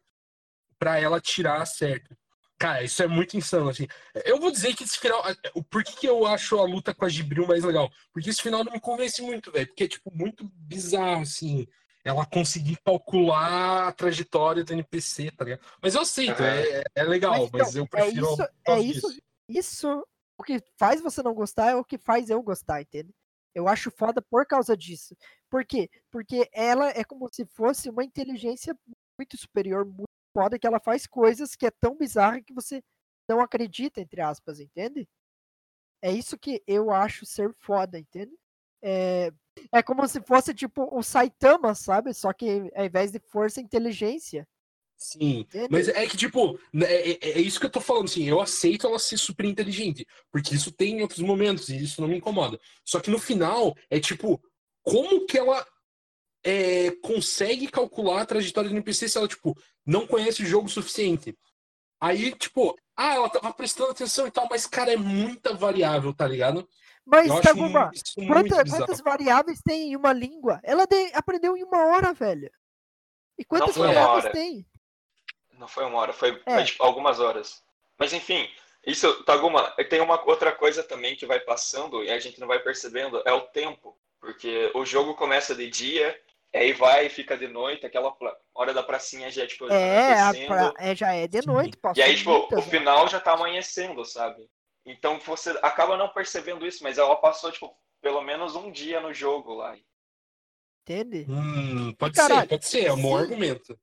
pra 0.77 0.97
ela 0.99 1.19
tirar 1.19 1.65
certo. 1.65 2.15
Cara, 2.57 2.83
isso 2.83 3.01
é 3.01 3.07
muito 3.07 3.37
insano, 3.37 3.69
assim. 3.69 3.87
Eu 4.25 4.37
vou 4.37 4.51
dizer 4.51 4.75
que 4.75 4.83
esse 4.83 4.97
final. 4.97 5.23
Por 5.69 5.83
que, 5.83 5.95
que 5.95 6.07
eu 6.07 6.25
acho 6.25 6.57
a 6.57 6.63
luta 6.63 6.93
com 6.93 7.05
a 7.05 7.09
Gibril 7.09 7.47
mais 7.47 7.63
legal? 7.63 7.89
Porque 8.13 8.29
esse 8.29 8.41
final 8.41 8.65
não 8.65 8.73
me 8.73 8.81
convence 8.81 9.21
muito, 9.21 9.49
velho. 9.49 9.67
Porque 9.67 9.85
é, 9.85 9.87
tipo, 9.87 10.11
muito 10.13 10.43
bizarro, 10.53 11.21
assim. 11.21 11.65
Ela 12.09 12.25
conseguir 12.25 12.77
calcular 12.83 13.87
a 13.87 13.91
trajetória 13.91 14.63
do 14.63 14.73
NPC, 14.73 15.31
tá 15.31 15.45
ligado? 15.45 15.61
Mas 15.81 15.93
eu 15.93 16.01
aceito, 16.01 16.41
Aham. 16.41 16.45
é, 16.45 16.83
é 16.95 17.03
legal, 17.03 17.31
Mas, 17.33 17.51
mas, 17.51 17.67
então, 17.69 17.81
eu 17.81 17.87
prefiro. 17.87 18.25
É 18.25 18.29
isso, 18.29 18.43
é 18.67 18.79
isso, 18.79 19.21
isso. 19.47 20.07
O 20.37 20.43
que 20.43 20.63
faz 20.77 21.01
você 21.01 21.21
não 21.21 21.33
gostar 21.33 21.71
é 21.71 21.75
o 21.75 21.83
que 21.83 21.97
faz 21.97 22.29
eu 22.29 22.41
gostar, 22.41 22.81
entende? 22.81 23.13
Eu 23.53 23.67
acho 23.67 23.91
foda 23.91 24.21
por 24.21 24.45
causa 24.45 24.75
disso. 24.75 25.15
Por 25.49 25.65
quê? 25.65 25.89
Porque 26.09 26.49
ela 26.53 26.89
é 26.89 27.03
como 27.03 27.27
se 27.31 27.45
fosse 27.45 27.89
uma 27.89 28.03
inteligência 28.03 28.75
muito 29.17 29.37
superior, 29.37 29.85
muito 29.85 30.07
foda, 30.33 30.57
que 30.57 30.65
ela 30.65 30.79
faz 30.79 31.05
coisas 31.05 31.55
que 31.55 31.65
é 31.65 31.71
tão 31.71 31.97
bizarra 31.97 32.41
que 32.41 32.53
você 32.53 32.81
não 33.27 33.41
acredita, 33.41 34.01
entre 34.01 34.21
aspas, 34.21 34.59
entende? 34.59 35.07
É 36.01 36.11
isso 36.11 36.39
que 36.39 36.63
eu 36.65 36.89
acho 36.89 37.25
ser 37.25 37.53
foda, 37.59 37.99
entende? 37.99 38.31
É, 38.81 39.31
é 39.71 39.83
como 39.83 40.07
se 40.07 40.21
fosse 40.21 40.53
tipo 40.53 40.87
o 40.95 41.03
Saitama, 41.03 41.75
sabe? 41.75 42.13
Só 42.13 42.31
que 42.33 42.71
ao 42.75 42.85
invés 42.85 43.11
de 43.11 43.19
força, 43.19 43.59
inteligência. 43.61 44.47
Sim, 44.97 45.39
Entende? 45.39 45.67
mas 45.71 45.87
é 45.87 46.05
que, 46.05 46.17
tipo, 46.17 46.59
né, 46.73 46.85
é, 46.85 47.11
é- 47.11 47.31
é 47.31 47.39
isso 47.39 47.57
que 47.57 47.65
eu 47.65 47.69
tô 47.69 47.79
falando, 47.79 48.05
assim, 48.05 48.27
eu 48.27 48.41
aceito 48.41 48.85
ela 48.85 48.99
ser 48.99 49.17
super 49.17 49.45
inteligente, 49.45 50.05
porque 50.29 50.53
isso 50.53 50.73
tem 50.73 50.97
em 50.97 51.01
outros 51.01 51.19
momentos, 51.21 51.69
e 51.69 51.81
isso 51.81 52.01
não 52.01 52.07
me 52.09 52.17
incomoda. 52.17 52.59
Só 52.83 52.99
que 52.99 53.09
no 53.09 53.17
final, 53.17 53.73
é 53.89 53.97
tipo, 53.97 54.41
como 54.83 55.25
que 55.25 55.37
ela 55.37 55.65
é, 56.43 56.91
consegue 57.01 57.67
calcular 57.67 58.21
a 58.21 58.25
trajetória 58.25 58.69
do 58.69 58.75
NPC 58.75 59.07
se 59.07 59.17
ela, 59.17 59.27
tipo, 59.27 59.57
não 59.85 60.05
conhece 60.05 60.43
o 60.43 60.45
jogo 60.45 60.67
o 60.67 60.69
suficiente? 60.69 61.33
Aí, 62.01 62.33
tipo, 62.35 62.77
ah, 62.95 63.15
ela 63.15 63.29
tava 63.29 63.53
prestando 63.53 63.91
atenção 63.91 64.27
e 64.27 64.31
tal, 64.31 64.47
mas, 64.49 64.65
cara, 64.65 64.91
é 64.91 64.97
muita 64.97 65.53
variável, 65.53 66.13
tá 66.13 66.27
ligado? 66.27 66.67
Mas, 67.09 67.39
Taguma, 67.41 67.89
isso 67.93 68.13
muito 68.17 68.31
Quanta- 68.49 68.63
bizarro. 68.63 68.83
quantas 68.85 69.01
variáveis 69.01 69.61
tem 69.65 69.91
em 69.91 69.95
uma 69.95 70.13
língua? 70.13 70.59
Ela 70.63 70.85
de- 70.85 71.11
aprendeu 71.13 71.57
em 71.57 71.63
uma 71.63 71.85
hora, 71.87 72.13
velho. 72.13 72.51
E 73.37 73.43
quantas 73.43 73.75
variáveis 73.75 74.31
tem? 74.31 74.65
Não 75.53 75.67
foi 75.67 75.85
uma 75.85 75.97
hora, 75.99 76.13
foi, 76.13 76.41
É. 76.45 76.53
foi, 76.55 76.63
tipo, 76.65 76.83
algumas 76.83 77.19
horas. 77.19 77.63
Mas 77.97 78.13
enfim, 78.13 78.47
isso, 78.85 79.23
Taguma, 79.23 79.71
tem 79.89 79.99
uma 80.01 80.21
outra 80.29 80.51
coisa 80.51 80.83
também 80.83 81.15
que 81.15 81.25
vai 81.25 81.39
passando 81.39 82.03
e 82.03 82.11
a 82.11 82.19
gente 82.19 82.39
não 82.39 82.47
vai 82.47 82.59
percebendo, 82.59 83.21
é 83.25 83.33
o 83.33 83.41
tempo. 83.41 83.97
Porque 84.21 84.69
o 84.75 84.85
jogo 84.85 85.15
começa 85.15 85.55
de 85.55 85.69
dia, 85.69 86.17
aí 86.53 86.73
vai 86.73 87.05
e 87.05 87.09
fica 87.09 87.37
de 87.37 87.47
noite, 87.47 87.85
aquela 87.85 88.13
hora 88.53 88.73
da 88.73 88.83
pracinha 88.83 89.31
já 89.31 89.43
é 89.43 89.47
tipo 89.47 89.65
É, 89.71 90.45
pra- 90.45 90.73
é, 90.77 90.93
já 90.95 91.13
é 91.13 91.25
de 91.27 91.45
noite, 91.47 91.77
E 91.95 92.01
aí, 92.01 92.15
tipo, 92.17 92.47
o 92.53 92.61
final 92.61 93.07
já 93.07 93.19
tá 93.19 93.31
amanhecendo, 93.33 94.03
sabe? 94.05 94.45
Então 94.85 95.19
você 95.19 95.51
acaba 95.61 95.97
não 95.97 96.09
percebendo 96.09 96.65
isso, 96.65 96.83
mas 96.83 96.97
ela 96.97 97.15
passou, 97.17 97.51
tipo, 97.51 97.75
pelo 98.01 98.21
menos 98.21 98.55
um 98.55 98.71
dia 98.71 98.99
no 98.99 99.13
jogo 99.13 99.53
lá. 99.53 99.77
entende? 100.81 101.25
Hum, 101.29 101.93
pode 101.95 102.15
caralho, 102.15 102.41
ser, 102.41 102.47
pode 102.47 102.65
ser, 102.65 102.85
é 102.85 102.93
um 102.93 103.01
bom 103.01 103.15
argumento. 103.17 103.79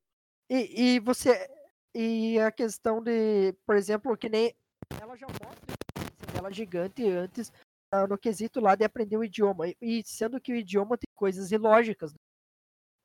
E, 0.51 0.95
e 0.95 1.01
você. 1.01 1.49
E 1.95 2.39
a 2.41 2.51
questão 2.53 3.03
de, 3.03 3.55
por 3.67 3.77
exemplo, 3.77 4.17
que 4.17 4.29
nem. 4.29 4.55
Ela 5.01 5.17
já 5.17 5.27
mostra 5.27 5.49
a 5.49 6.03
inteligência 6.03 6.27
dela 6.35 6.53
gigante 6.53 7.09
antes 7.09 7.53
ah, 7.91 8.07
no 8.07 8.19
quesito 8.19 8.61
lá 8.61 8.75
de 8.75 8.85
aprender 8.85 9.17
o 9.17 9.25
idioma. 9.25 9.69
E- 9.69 9.77
E 9.81 10.03
sendo 10.05 10.41
que 10.41 10.53
o 10.53 10.57
idioma 10.57 10.97
tem 10.99 11.09
coisas 11.15 11.51
ilógicas. 11.53 12.13
né? 12.13 12.19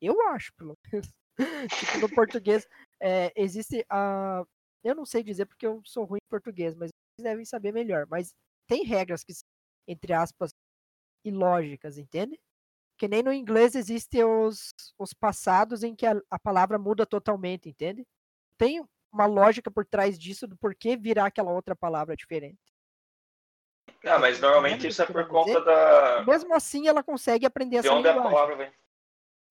Eu 0.00 0.20
acho, 0.28 0.52
pelo 0.54 0.76
menos. 0.92 1.08
tipo, 1.70 1.98
no 2.00 2.08
português, 2.14 2.66
é, 3.00 3.32
existe 3.34 3.84
a. 3.88 4.44
Eu 4.84 4.94
não 4.94 5.06
sei 5.06 5.22
dizer 5.22 5.46
porque 5.46 5.66
eu 5.66 5.80
sou 5.84 6.04
ruim 6.04 6.18
em 6.22 6.28
português, 6.30 6.74
mas 6.74 6.90
devem 7.22 7.44
saber 7.44 7.72
melhor. 7.72 8.06
Mas 8.08 8.34
tem 8.66 8.84
regras 8.84 9.24
que, 9.24 9.32
entre 9.88 10.12
aspas, 10.12 10.54
ilógicas, 11.24 11.98
entende? 11.98 12.38
Que 12.98 13.08
nem 13.08 13.22
no 13.22 13.32
inglês 13.32 13.74
existem 13.74 14.24
os, 14.24 14.74
os 14.98 15.12
passados 15.14 15.82
em 15.82 15.94
que 15.94 16.06
a, 16.06 16.20
a 16.30 16.38
palavra 16.38 16.78
muda 16.78 17.06
totalmente, 17.06 17.68
entende? 17.68 18.06
Tem 18.58 18.84
uma 19.12 19.26
lógica 19.26 19.70
por 19.70 19.84
trás 19.84 20.18
disso 20.18 20.46
do 20.46 20.56
porquê 20.56 20.96
virar 20.96 21.26
aquela 21.26 21.52
outra 21.52 21.76
palavra 21.76 22.16
diferente. 22.16 22.58
Ah, 24.04 24.18
mas 24.18 24.40
normalmente 24.40 24.86
isso 24.88 25.02
é 25.02 25.06
por 25.06 25.14
quero 25.26 25.38
dizer? 25.40 25.54
conta 25.54 25.64
da. 25.64 26.24
Mesmo 26.24 26.54
assim, 26.54 26.88
ela 26.88 27.02
consegue 27.02 27.46
aprender 27.46 27.80
De 27.80 27.86
essa 27.86 27.94
onde 27.94 28.08
a 28.08 28.12
linguagem. 28.12 28.32
palavra 28.32 28.56
vem. 28.56 28.72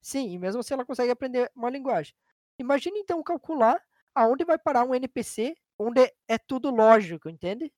Sim, 0.02 0.32
e 0.32 0.40
mesmo 0.40 0.60
assim 0.62 0.74
ela 0.74 0.86
consegue 0.86 1.12
aprender 1.12 1.52
uma 1.56 1.70
linguagem. 1.70 2.14
Imagine 2.60 3.00
então 3.00 3.22
calcular 3.24 3.82
aonde 4.16 4.44
vai 4.44 4.58
parar 4.58 4.84
um 4.84 4.96
NPC 4.96 5.56
onde 5.82 6.02
é 6.28 6.38
tudo 6.38 6.70
lógico, 6.70 7.30
entende? 7.30 7.72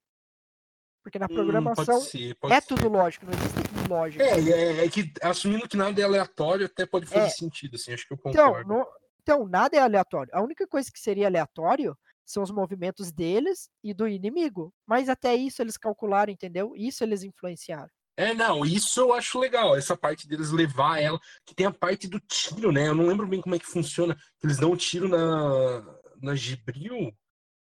Porque 1.04 1.20
na 1.20 1.26
Hum, 1.30 1.34
programação 1.34 1.86
pode 1.86 2.10
ser, 2.10 2.36
pode 2.36 2.54
é 2.56 2.62
ser. 2.62 2.68
tudo 2.68 2.88
lógico, 2.90 3.26
não 3.26 3.34
existe 3.34 3.86
ilógica. 3.86 4.24
É, 4.24 4.40
é, 4.40 4.86
é 4.86 4.90
que 4.90 5.12
assumindo 5.22 5.68
que 5.68 5.76
nada 5.76 6.00
é 6.00 6.04
aleatório 6.04 6.66
até 6.66 6.86
pode 6.86 7.06
fazer 7.08 7.26
É. 7.26 7.30
sentido, 7.30 7.76
assim, 7.76 7.94
acho 7.94 8.08
que 8.08 8.14
eu 8.14 8.18
Então, 8.26 8.46
concordo. 8.52 8.70
no- 8.74 8.88
então, 9.22 9.48
nada 9.48 9.76
é 9.76 9.80
aleatório. 9.80 10.30
A 10.34 10.42
única 10.42 10.66
coisa 10.68 10.90
que 10.92 11.00
seria 11.00 11.28
aleatório 11.28 11.98
são 12.26 12.42
os 12.42 12.52
movimentos 12.52 13.12
deles 13.12 13.70
e 13.84 13.94
do 13.94 14.08
inimigo. 14.08 14.74
Mas 14.88 15.10
até 15.10 15.36
isso 15.36 15.62
eles 15.62 15.78
calcularam, 15.78 16.32
entendeu? 16.32 16.74
Isso 16.76 17.04
eles 17.04 17.24
influenciaram. 17.24 17.90
É, 18.16 18.34
não, 18.34 18.64
isso 18.64 19.00
eu 19.00 19.12
acho 19.14 19.40
legal, 19.40 19.76
essa 19.76 19.98
parte 19.98 20.28
deles 20.28 20.52
levar 20.52 21.02
ela, 21.02 21.20
que 21.46 21.56
tem 21.56 21.66
a 21.66 21.72
parte 21.72 22.08
do 22.08 22.20
tiro, 22.20 22.72
né? 22.72 22.88
Eu 22.88 22.94
não 22.96 23.08
lembro 23.08 23.28
bem 23.28 23.42
como 23.42 23.56
é 23.56 23.60
que 23.60 23.66
funciona, 23.66 24.16
eles 24.44 24.58
dão 24.58 24.72
um 24.74 24.76
tiro 24.78 25.08
na, 25.10 25.82
na 26.22 26.36
Gibril, 26.36 27.12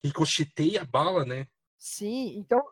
que 0.02 0.78
a 0.78 0.84
bala, 0.84 1.24
né? 1.24 1.46
Sim, 1.78 2.36
então, 2.38 2.64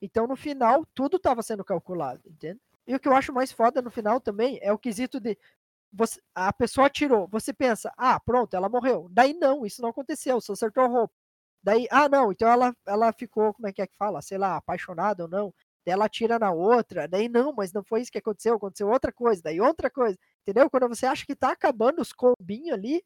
então 0.00 0.26
no 0.26 0.36
final 0.36 0.86
tudo 0.94 1.16
estava 1.16 1.42
sendo 1.42 1.64
calculado, 1.64 2.22
entende? 2.26 2.60
E 2.86 2.94
o 2.94 3.00
que 3.00 3.08
eu 3.08 3.14
acho 3.14 3.32
mais 3.32 3.52
foda 3.52 3.80
no 3.80 3.90
final 3.90 4.20
também 4.20 4.58
é 4.62 4.72
o 4.72 4.78
quesito 4.78 5.20
de 5.20 5.38
você, 5.92 6.20
a 6.34 6.52
pessoa 6.52 6.86
atirou, 6.86 7.28
você 7.28 7.52
pensa, 7.52 7.92
ah, 7.96 8.18
pronto, 8.20 8.54
ela 8.54 8.68
morreu. 8.68 9.08
Daí 9.10 9.34
não, 9.34 9.66
isso 9.66 9.82
não 9.82 9.90
aconteceu, 9.90 10.40
só 10.40 10.52
acertou 10.52 10.84
a 10.84 10.86
roupa. 10.86 11.14
Daí, 11.62 11.86
ah, 11.90 12.08
não, 12.08 12.32
então 12.32 12.48
ela, 12.48 12.74
ela 12.86 13.12
ficou, 13.12 13.52
como 13.52 13.68
é 13.68 13.72
que 13.72 13.82
é 13.82 13.86
que 13.86 13.96
fala? 13.96 14.22
Sei 14.22 14.38
lá, 14.38 14.56
apaixonada 14.56 15.24
ou 15.24 15.28
não. 15.28 15.54
Daí 15.84 15.92
ela 15.94 16.06
atira 16.06 16.38
na 16.38 16.52
outra, 16.52 17.08
daí 17.08 17.28
não, 17.28 17.52
mas 17.52 17.72
não 17.72 17.82
foi 17.82 18.02
isso 18.02 18.12
que 18.12 18.18
aconteceu, 18.18 18.54
aconteceu 18.54 18.88
outra 18.88 19.12
coisa, 19.12 19.42
daí 19.42 19.60
outra 19.60 19.90
coisa, 19.90 20.18
entendeu? 20.42 20.70
Quando 20.70 20.88
você 20.88 21.06
acha 21.06 21.26
que 21.26 21.34
tá 21.34 21.52
acabando 21.52 22.00
os 22.02 22.12
combinhos 22.12 22.72
ali, 22.72 23.02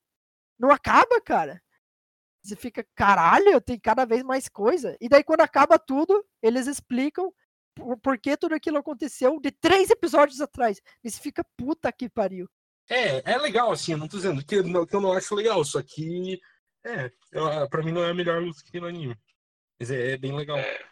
não 0.59 0.71
acaba, 0.71 1.21
cara. 1.21 1.63
Você 2.45 2.55
fica, 2.57 2.87
caralho, 2.95 3.59
tem 3.61 3.79
cada 3.81 4.05
vez 4.05 4.23
mais 4.23 4.49
coisa. 4.49 4.97
E 5.01 5.09
daí 5.09 5.25
quando 5.25 5.41
acaba 5.41 5.79
tudo, 5.79 6.25
eles 6.43 6.67
explicam 6.67 7.33
por, 7.75 7.97
por 7.99 8.19
que 8.19 8.37
tudo 8.37 8.55
aquilo 8.55 8.77
aconteceu 8.77 9.41
de 9.41 9.51
três 9.51 9.89
episódios 9.89 10.41
atrás. 10.43 10.81
E 11.03 11.11
você 11.11 11.19
fica 11.21 11.43
puta 11.57 11.91
que 11.91 12.09
pariu. 12.09 12.47
É, 12.91 13.33
é 13.33 13.39
legal, 13.39 13.73
assim, 13.73 13.93
eu 13.93 13.99
não 13.99 14.07
tô 14.07 14.19
dizendo 14.19 14.45
que, 14.45 14.63
não- 14.63 14.85
que 14.85 14.95
eu 14.95 15.01
não 15.01 15.15
acho 15.15 15.35
legal, 15.35 15.65
só 15.65 15.81
que. 15.83 16.39
É, 16.85 17.11
eu, 17.33 17.67
pra 17.71 17.83
mim 17.83 17.93
não 17.93 18.05
é 18.05 18.11
a 18.11 18.15
melhor 18.15 18.43
luta 18.43 18.63
que 18.63 18.71
tem 18.71 18.81
no 18.81 18.87
anime. 18.89 19.17
Mas 19.81 19.91
é, 19.91 20.13
é 20.13 20.17
bem 20.19 20.37
legal. 20.37 20.59
É. 20.59 20.85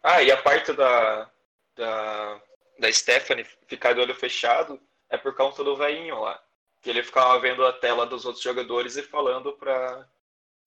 Ah, 0.00 0.22
e 0.22 0.30
a 0.30 0.40
parte 0.40 0.72
da, 0.74 1.28
da, 1.74 2.40
da 2.78 2.92
Stephanie 2.92 3.44
ficar 3.66 3.94
de 3.94 4.00
olho 4.00 4.14
fechado 4.14 4.80
é 5.10 5.18
por 5.18 5.34
conta 5.34 5.64
do 5.64 5.76
velhinho 5.76 6.20
lá. 6.20 6.40
Que 6.80 6.90
ele 6.90 7.02
ficava 7.02 7.36
vendo 7.40 7.66
a 7.66 7.72
tela 7.72 8.06
dos 8.06 8.24
outros 8.24 8.44
jogadores 8.44 8.96
e 8.96 9.02
falando 9.02 9.52
pra. 9.54 10.08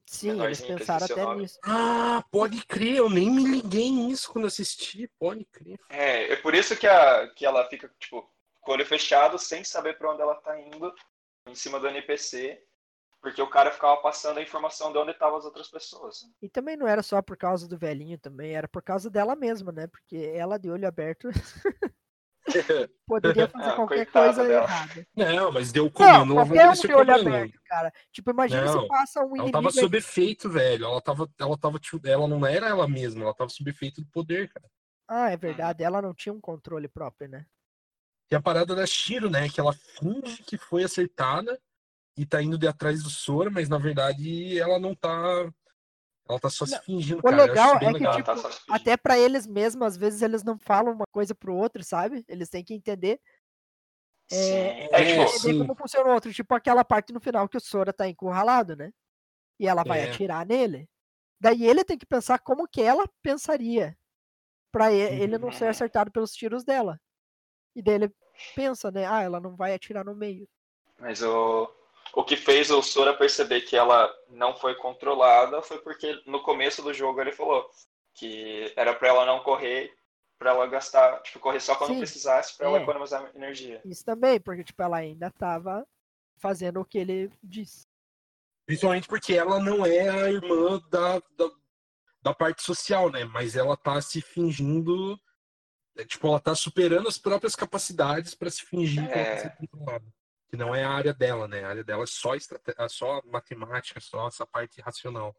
Sim, 0.07 0.41
eles 0.41 0.61
pensaram 0.61 1.05
até 1.05 1.21
nome. 1.21 1.41
nisso. 1.41 1.59
Ah, 1.63 2.23
pode 2.31 2.65
crer, 2.65 2.95
eu 2.95 3.09
nem 3.09 3.29
me 3.29 3.43
liguei 3.43 3.91
nisso 3.91 4.31
quando 4.31 4.47
assisti, 4.47 5.11
pode 5.19 5.43
crer. 5.45 5.77
É, 5.89 6.31
é 6.31 6.35
por 6.37 6.55
isso 6.55 6.77
que, 6.77 6.87
a, 6.87 7.27
que 7.35 7.45
ela 7.45 7.67
fica, 7.67 7.93
tipo, 7.99 8.21
com 8.61 8.71
o 8.71 8.73
olho 8.73 8.85
fechado, 8.85 9.37
sem 9.37 9.65
saber 9.65 9.97
pra 9.97 10.11
onde 10.11 10.21
ela 10.21 10.35
tá 10.35 10.57
indo, 10.59 10.93
em 11.45 11.53
cima 11.53 11.77
do 11.77 11.87
NPC, 11.87 12.63
porque 13.21 13.41
o 13.41 13.49
cara 13.49 13.69
ficava 13.69 13.97
passando 13.97 14.37
a 14.37 14.41
informação 14.41 14.93
de 14.93 14.97
onde 14.97 15.11
estavam 15.11 15.37
as 15.37 15.45
outras 15.45 15.67
pessoas. 15.67 16.21
E 16.41 16.47
também 16.47 16.77
não 16.77 16.87
era 16.87 17.03
só 17.03 17.21
por 17.21 17.35
causa 17.35 17.67
do 17.67 17.77
velhinho 17.77 18.17
também, 18.17 18.55
era 18.55 18.67
por 18.67 18.81
causa 18.81 19.09
dela 19.09 19.35
mesma, 19.35 19.73
né? 19.73 19.87
Porque 19.87 20.31
ela 20.33 20.57
de 20.57 20.69
olho 20.69 20.87
aberto 20.87 21.27
poderia 23.07 23.47
fazer 23.47 23.69
Ah, 23.71 23.75
qualquer 23.75 24.05
coisa 24.05 24.47
dela. 24.47 24.63
errada. 24.65 25.07
Não, 25.15 25.51
mas 25.51 25.71
deu 25.71 25.85
Não, 25.85 25.91
comendo, 25.91 26.33
ela 26.33 26.45
qualquer 26.45 26.63
um 26.63 26.67
vai 26.67 26.75
de 26.75 26.93
olho 26.93 27.13
aberto, 27.15 27.59
cara. 27.65 27.93
Tipo, 28.11 28.31
imagina 28.31 28.65
Não, 28.65 28.81
se 28.81 28.87
passa 28.87 29.19
um 29.21 29.23
Ela 29.23 29.33
inimigo. 29.35 29.51
tava 29.51 29.67
aí- 29.69 29.73
sob 29.73 29.97
efeito, 29.97 30.49
velho. 30.49 30.85
Ela 30.85 31.01
tava, 31.01 31.29
ela 31.39 31.57
tava, 31.57 31.79
tipo, 31.79 32.05
ela 32.07 32.27
não 32.27 32.45
era 32.45 32.67
ela 32.67 32.87
mesma, 32.87 33.23
ela 33.23 33.33
tava 33.33 33.49
sob 33.49 33.69
efeito 33.69 34.01
do 34.01 34.07
poder, 34.07 34.49
cara. 34.51 34.65
Ah, 35.07 35.29
é 35.31 35.37
verdade, 35.37 35.83
ela 35.83 36.01
não 36.01 36.13
tinha 36.13 36.33
um 36.33 36.41
controle 36.41 36.87
próprio, 36.87 37.29
né? 37.29 37.45
E 38.29 38.35
a 38.35 38.41
parada 38.41 38.75
da 38.75 38.85
Shiro, 38.85 39.29
né? 39.29 39.47
Que 39.47 39.59
ela 39.59 39.71
finge 39.73 40.43
que 40.43 40.57
foi 40.57 40.83
acertada 40.83 41.57
e 42.17 42.25
tá 42.25 42.41
indo 42.43 42.57
de 42.57 42.67
atrás 42.67 43.01
do 43.03 43.09
Sora, 43.09 43.49
mas 43.49 43.69
na 43.69 43.77
verdade 43.77 44.59
ela 44.59 44.77
não 44.79 44.93
tá. 44.93 45.49
Ela 46.29 46.39
tá 46.39 46.49
só 46.49 46.65
se 46.65 46.79
fingindo, 46.81 47.19
o 47.19 47.23
cara. 47.23 47.35
Legal 47.45 47.75
é 47.75 47.79
que, 47.79 47.85
legal. 47.91 48.23
Tá 48.23 48.35
tipo, 48.35 48.49
fingindo. 48.49 48.63
Até 48.75 48.97
pra 48.97 49.17
eles 49.17 49.47
mesmos, 49.47 49.85
às 49.87 49.97
vezes 49.97 50.21
eles 50.21 50.43
não 50.43 50.57
falam 50.59 50.93
uma 50.93 51.05
coisa 51.11 51.33
pro 51.33 51.55
outro, 51.55 51.83
sabe? 51.83 52.23
Eles 52.27 52.49
têm 52.49 52.63
que 52.63 52.73
entender, 52.73 53.19
Sim. 54.29 54.37
é, 54.51 54.89
É, 54.91 55.05
tipo, 55.05 55.27
sim. 55.29 55.49
entender 55.49 55.59
como 55.67 55.75
funciona 55.79 56.09
o 56.09 56.13
outro. 56.13 56.33
Tipo 56.33 56.53
aquela 56.53 56.83
parte 56.83 57.13
no 57.13 57.19
final 57.21 57.47
que 57.47 57.57
o 57.57 57.61
Sora 57.61 57.93
tá 57.93 58.07
encurralado, 58.07 58.75
né? 58.75 58.91
E 59.59 59.67
ela 59.67 59.83
vai 59.83 60.01
É. 60.01 60.09
atirar 60.11 60.45
nele. 60.45 60.87
Daí 61.39 61.65
ele 61.65 61.83
tem 61.83 61.97
que 61.97 62.05
pensar 62.05 62.39
como 62.39 62.67
que 62.67 62.81
ela 62.81 63.05
pensaria 63.21 63.97
pra 64.71 64.91
e- 64.91 65.21
ele 65.21 65.37
não 65.37 65.51
ser 65.51 65.65
Uhum. 65.65 65.69
acertado 65.69 66.11
pelos 66.11 66.33
tiros 66.33 66.63
dela. 66.63 66.99
E 67.75 67.81
daí 67.81 67.95
ele 67.95 68.11
pensa, 68.55 68.91
né? 68.91 69.05
Ah, 69.05 69.21
ela 69.21 69.39
não 69.39 69.55
vai 69.55 69.73
atirar 69.73 70.03
no 70.03 70.15
meio. 70.15 70.47
Mas 70.99 71.21
o, 71.21 71.71
o 72.13 72.23
que 72.23 72.35
fez 72.35 72.69
o 72.71 72.81
Sora 72.81 73.13
perceber 73.15 73.61
que 73.61 73.75
ela 73.75 74.13
não 74.29 74.55
foi 74.55 74.75
controlada 74.75 75.61
foi 75.61 75.79
porque 75.79 76.21
no 76.25 76.41
começo 76.41 76.81
do 76.81 76.93
jogo 76.93 77.21
ele 77.21 77.31
falou 77.31 77.69
que 78.13 78.73
era 78.75 78.93
pra 78.93 79.09
ela 79.09 79.25
não 79.25 79.39
correr, 79.41 79.93
pra 80.39 80.51
ela 80.51 80.67
gastar, 80.67 81.21
tipo, 81.21 81.39
correr 81.39 81.59
só 81.59 81.75
quando 81.75 81.93
Sim, 81.93 81.99
precisasse, 81.99 82.57
pra 82.57 82.67
ela 82.67 82.79
é. 82.79 82.81
economizar 82.83 83.31
energia. 83.35 83.81
Isso 83.85 84.03
também, 84.03 84.39
porque 84.39 84.63
tipo, 84.63 84.81
ela 84.81 84.97
ainda 84.97 85.29
tava 85.31 85.85
fazendo 86.37 86.79
o 86.79 86.85
que 86.85 86.97
ele 86.97 87.31
disse. 87.43 87.85
Principalmente 88.65 89.07
porque 89.07 89.33
ela 89.33 89.59
não 89.59 89.85
é 89.85 90.09
a 90.09 90.29
irmã 90.29 90.79
da, 90.89 91.19
da, 91.19 91.51
da 92.21 92.33
parte 92.33 92.61
social, 92.63 93.09
né? 93.09 93.23
Mas 93.23 93.55
ela 93.55 93.77
tá 93.77 94.01
se 94.01 94.21
fingindo. 94.21 95.17
é, 95.95 96.03
Tipo, 96.03 96.27
ela 96.27 96.39
tá 96.39 96.53
superando 96.53 97.07
as 97.07 97.17
próprias 97.17 97.55
capacidades 97.55 98.35
pra 98.35 98.49
se 98.49 98.63
fingir 98.65 99.07
que 99.07 99.13
ela 99.13 99.25
tá 99.25 99.31
É. 99.31 99.37
sendo 99.37 99.57
controlada. 99.57 100.05
Que 100.49 100.55
não 100.55 100.73
é 100.73 100.83
a 100.83 100.89
área 100.89 101.13
dela, 101.13 101.47
né? 101.47 101.63
A 101.63 101.69
área 101.69 101.83
dela 101.83 102.03
é 102.03 102.07
só, 102.07 102.35
estrate... 102.35 102.73
é 102.77 102.87
só 102.89 103.21
matemática, 103.25 103.99
só 103.99 104.27
essa 104.27 104.45
parte 104.45 104.79
racional. 104.81 105.35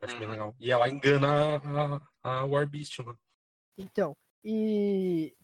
Acho 0.00 0.16
bem 0.18 0.26
Uhum. 0.26 0.32
legal. 0.32 0.56
E 0.58 0.70
ela 0.70 0.88
engana 0.88 1.56
a, 2.22 2.30
a, 2.30 2.40
a 2.40 2.44
Warbeast, 2.44 2.98
né? 3.00 3.14
Então, 3.78 4.14
e 4.44 5.34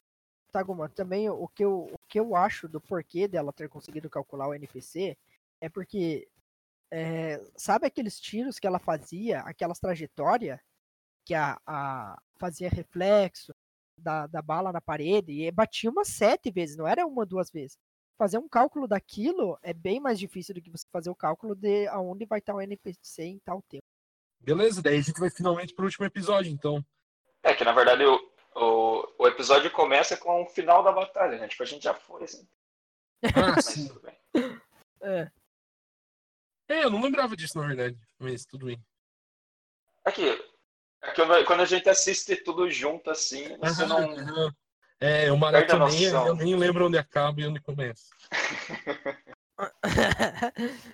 Taguma, 0.51 0.89
também 0.89 1.29
o 1.31 1.47
que, 1.49 1.65
eu, 1.65 1.85
o 1.93 1.99
que 2.09 2.19
eu 2.19 2.35
acho 2.35 2.69
do 2.69 2.81
porquê 2.81 3.29
dela 3.29 3.53
ter 3.53 3.69
conseguido 3.69 4.11
calcular 4.11 4.49
o 4.49 4.55
NPC 4.55 5.17
é 5.61 5.69
porque 5.69 6.29
é, 6.91 7.41
sabe 7.57 7.87
aqueles 7.87 8.19
tiros 8.21 8.59
que 8.59 8.67
ela 8.67 8.79
fazia, 8.79 9.41
aquelas 9.41 9.79
trajetórias 9.79 10.59
que 11.25 11.35
a, 11.35 11.61
a 11.67 12.21
fazia 12.39 12.69
reflexo 12.69 13.55
da, 13.97 14.27
da 14.27 14.41
bala 14.41 14.73
na 14.73 14.81
parede 14.81 15.33
e 15.33 15.51
batia 15.51 15.91
umas 15.91 16.09
sete 16.09 16.51
vezes, 16.51 16.77
não 16.77 16.87
era 16.87 17.07
uma 17.07 17.27
duas 17.27 17.51
vezes. 17.51 17.79
Fazer 18.19 18.39
um 18.39 18.49
cálculo 18.49 18.89
daquilo 18.89 19.57
é 19.63 19.73
bem 19.73 20.01
mais 20.01 20.19
difícil 20.19 20.53
do 20.55 20.61
que 20.61 20.71
você 20.71 20.85
fazer 20.91 21.09
o 21.09 21.15
cálculo 21.15 21.55
de 21.55 21.87
aonde 21.87 22.27
vai 22.27 22.41
estar 22.41 22.53
o 22.53 22.61
NPC 22.61 23.23
em 23.23 23.39
tal 23.39 23.63
tempo. 23.63 23.85
Beleza, 24.41 24.83
daí 24.83 24.99
a 24.99 25.01
gente 25.01 25.21
vai 25.21 25.31
finalmente 25.31 25.73
pro 25.73 25.85
último 25.85 26.05
episódio, 26.05 26.51
então. 26.51 26.85
É 27.45 27.55
que 27.55 27.65
na 27.65 27.73
verdade 27.73 28.05
o, 28.05 28.33
o, 28.57 29.15
o 29.21 29.29
episódio 29.29 29.71
começa 29.71 30.17
com 30.17 30.43
o 30.43 30.47
final 30.47 30.83
da 30.83 30.91
batalha, 30.91 31.39
né? 31.39 31.47
Tipo, 31.47 31.63
a 31.63 31.67
gente 31.67 31.85
já 31.85 31.95
foi, 31.95 32.25
assim. 32.25 32.47
Ah, 33.23 33.53
Mas 33.55 33.65
sim. 33.65 33.87
tudo 33.87 34.01
bem. 34.01 34.19
É, 35.01 35.31
É, 36.69 36.85
eu 36.85 36.91
não 36.91 37.01
lembrava 37.01 37.37
disso, 37.37 37.57
na 37.57 37.67
verdade. 37.67 37.97
Mas 38.19 38.45
tudo 38.45 38.67
bem. 38.67 38.85
Aqui, 40.05 40.29
é 41.03 41.13
que 41.13 41.45
quando 41.45 41.61
a 41.61 41.65
gente 41.65 41.89
assiste 41.89 42.37
tudo 42.37 42.69
junto 42.71 43.11
assim, 43.11 43.57
você 43.59 43.87
não. 43.87 44.53
É, 45.01 45.29
eu 45.29 45.37
maratonei, 45.37 46.07
eu 46.09 46.35
nem 46.35 46.57
lembro 46.57 46.87
onde 46.87 46.99
acaba 46.99 47.41
e 47.41 47.47
onde 47.47 47.61
começa. 47.61 48.07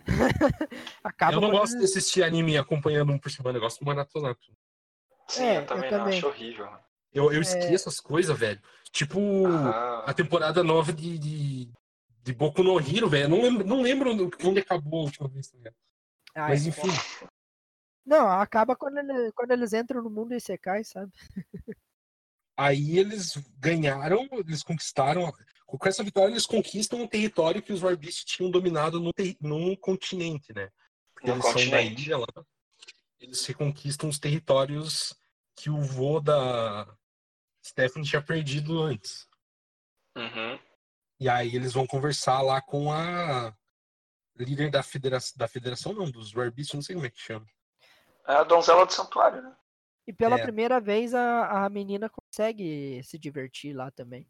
Acaba 1.02 1.32
eu 1.32 1.40
não 1.40 1.50
gosto 1.50 1.78
de 1.78 1.84
assistir 1.84 2.22
anime 2.22 2.56
acompanhando 2.58 3.12
um 3.12 3.18
por 3.18 3.30
semana, 3.30 3.56
eu 3.58 3.62
gosto 3.62 3.78
de 3.78 3.84
maratonar 3.84 4.34
tudo. 4.36 4.56
Sim, 5.28 5.42
É, 5.42 5.58
eu 5.58 5.66
também 5.66 5.90
eu 5.90 5.98
não, 5.98 6.04
também. 6.04 6.18
acho 6.18 6.26
horrível. 6.26 6.68
Eu, 7.12 7.32
eu 7.32 7.38
É. 7.38 7.42
esqueço 7.42 7.88
as 7.88 8.00
coisas, 8.00 8.38
velho. 8.38 8.60
Tipo, 8.90 9.46
Ah, 9.46 10.04
a 10.06 10.14
temporada 10.14 10.62
nova 10.62 10.92
de, 10.92 11.18
de, 11.18 11.68
de 12.22 12.32
Boku 12.34 12.62
no 12.62 12.78
Hero, 12.78 13.08
velho. 13.08 13.28
Não 13.28 13.40
lembro, 13.42 13.66
não 13.66 13.80
lembro 13.80 14.10
onde 14.44 14.60
acabou 14.60 15.00
a 15.00 15.04
última 15.04 15.28
vez. 15.28 15.48
tá 15.48 15.56
ligado? 15.56 15.76
Ah, 16.34 16.48
Mas 16.48 16.66
é. 16.66 16.68
enfim, 16.68 16.88
Não, 18.04 18.28
acaba 18.28 18.76
quando, 18.76 18.98
ele- 18.98 19.32
quando 19.32 19.50
eles 19.52 19.72
entram 19.72 20.02
no 20.02 20.10
mundo 20.10 20.34
Isekai, 20.34 20.84
sabe? 20.84 21.12
aí 22.56 22.98
eles 22.98 23.36
ganharam, 23.58 24.28
eles 24.32 24.62
conquistaram. 24.62 25.32
Com 25.66 25.88
essa 25.88 26.04
vitória, 26.04 26.30
eles 26.32 26.46
conquistam 26.46 27.00
um 27.00 27.08
território 27.08 27.62
que 27.62 27.72
os 27.72 27.82
Warbeasts 27.82 28.24
tinham 28.24 28.50
dominado 28.50 29.00
no, 29.00 29.12
no 29.40 29.76
continente, 29.78 30.52
né? 30.52 30.70
Porque 31.12 31.28
No 31.28 31.34
eles 31.34 31.44
são 31.44 31.54
da 31.54 31.60
continente. 31.60 32.02
ilha 32.06 32.18
lá. 32.18 32.26
Eles 33.18 33.44
reconquistam 33.46 34.08
os 34.08 34.18
territórios 34.18 35.14
que 35.56 35.70
o 35.70 35.80
vô 35.80 36.20
da 36.20 36.86
Stephanie 37.64 38.06
tinha 38.08 38.22
perdido 38.22 38.80
antes. 38.82 39.26
uhum. 40.16 40.58
E 41.18 41.28
aí 41.28 41.54
eles 41.56 41.72
vão 41.72 41.86
conversar 41.86 42.42
lá 42.42 42.60
com 42.60 42.92
a 42.92 43.56
líder 44.36 44.70
da 44.70 44.82
federação, 44.82 45.32
da 45.36 45.48
federação 45.48 45.92
não, 45.92 46.10
dos 46.10 46.32
Warbeasts, 46.34 46.74
não 46.74 46.82
sei 46.82 46.94
como 46.94 47.06
é 47.06 47.10
que 47.10 47.20
chama. 47.20 47.46
É 48.26 48.34
a 48.34 48.42
donzela 48.44 48.84
do 48.84 48.92
santuário, 48.92 49.40
né? 49.40 49.56
E 50.06 50.12
pela 50.12 50.38
É. 50.38 50.42
primeira 50.42 50.80
vez 50.80 51.14
a, 51.14 51.64
a 51.64 51.70
menina 51.70 52.10
consegue 52.10 53.00
se 53.04 53.18
divertir 53.18 53.72
lá 53.74 53.90
também. 53.90 54.28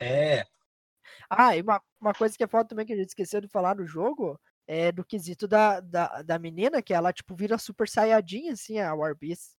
É, 0.00 0.44
Ah, 1.30 1.56
e 1.56 1.62
uma, 1.62 1.80
uma 2.00 2.12
coisa 2.14 2.36
que 2.36 2.42
é 2.42 2.48
foda 2.48 2.68
também 2.68 2.84
que 2.86 2.92
a 2.92 2.96
gente 2.96 3.08
esqueceu 3.08 3.40
de 3.40 3.48
falar 3.48 3.76
no 3.76 3.86
jogo 3.86 4.40
é 4.66 4.90
do 4.90 5.04
quesito 5.04 5.46
da, 5.46 5.78
da, 5.80 6.22
da 6.22 6.38
menina, 6.38 6.82
que 6.82 6.94
ela, 6.94 7.12
tipo, 7.12 7.34
vira 7.36 7.58
super 7.58 7.86
saiyajin, 7.88 8.48
assim, 8.50 8.78
a 8.80 8.94
Warbeast. 8.94 9.52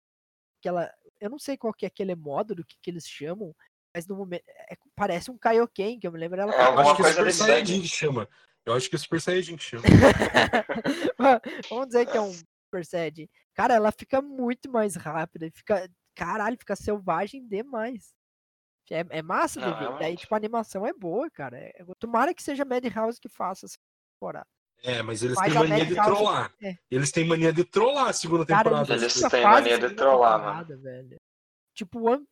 Que 0.61 0.67
ela. 0.67 0.91
Eu 1.21 1.29
não 1.29 1.37
sei 1.39 1.55
qual 1.55 1.71
que 1.73 1.85
é 1.85 1.87
aquele 1.87 2.15
modo 2.15 2.55
do 2.55 2.65
que, 2.65 2.75
que 2.81 2.89
eles 2.89 3.07
chamam, 3.07 3.55
mas 3.93 4.07
no 4.07 4.15
momento. 4.15 4.43
é- 4.47 4.75
parece 4.95 5.29
um 5.31 5.37
Kaioken, 5.37 5.99
que 5.99 6.07
eu 6.07 6.11
me 6.11 6.19
lembro 6.19 6.41
ela. 6.41 6.51
É, 6.51 6.53
fica- 6.53 6.63
eu 6.63 6.67
alguma 6.69 6.91
acho 6.91 6.95
que 6.95 7.07
é 7.07 7.11
Super 7.13 7.33
Saiyajin 7.33 7.81
que 7.81 7.87
chama. 7.87 8.29
Eu 8.65 8.73
acho 8.73 8.89
que 8.89 8.95
é 8.95 8.99
Super 8.99 9.21
Saiyajin 9.21 9.55
que 9.57 9.63
chama. 9.63 9.83
Vamos 11.69 11.87
dizer 11.87 12.05
que 12.07 12.17
é 12.17 12.21
um 12.21 12.33
Super 12.75 12.85
Saiyajin. 12.85 13.29
Cara, 13.53 13.73
ela 13.75 13.91
fica 13.91 14.21
muito 14.21 14.69
mais 14.71 14.95
rápida. 14.95 15.45
e 15.47 15.51
Fica. 15.51 15.89
Caralho, 16.15 16.57
fica 16.57 16.75
selvagem 16.75 17.45
demais. 17.47 18.13
É, 18.89 19.03
é 19.09 19.21
massa 19.21 19.59
de 19.59 19.65
Não, 19.65 19.77
ver. 19.93 19.99
Daí, 19.99 20.15
tipo, 20.15 20.33
a 20.33 20.37
animação 20.37 20.85
é 20.85 20.93
boa, 20.93 21.29
cara. 21.29 21.57
É- 21.57 21.83
Tomara 21.99 22.33
que 22.33 22.41
seja 22.43 22.63
Madhouse 22.63 23.19
que 23.19 23.27
faça 23.27 23.65
essa 23.65 23.75
temporada. 24.13 24.47
É, 24.83 25.01
mas 25.01 25.23
eles 25.23 25.35
Mas 25.35 25.51
têm 25.51 25.67
mania 25.67 25.85
de 25.85 25.95
Madhouse- 25.95 26.15
trollar. 26.17 26.53
é. 26.61 26.75
Eles 26.91 27.11
têm 27.11 27.25
mania 27.25 27.51
de 27.51 27.63
trollar 27.65 28.07
a 28.09 28.13
segunda 28.13 28.45
Cara, 28.45 28.63
temporada. 28.63 28.93
Eles 28.93 29.13
têm 29.13 29.43
mania 29.43 29.79
de 29.79 29.89
trollar, 29.95 30.37
temporada, 30.39 30.77
velho. 30.77 31.17
Tipo 31.73 31.99
One, 32.09 32.25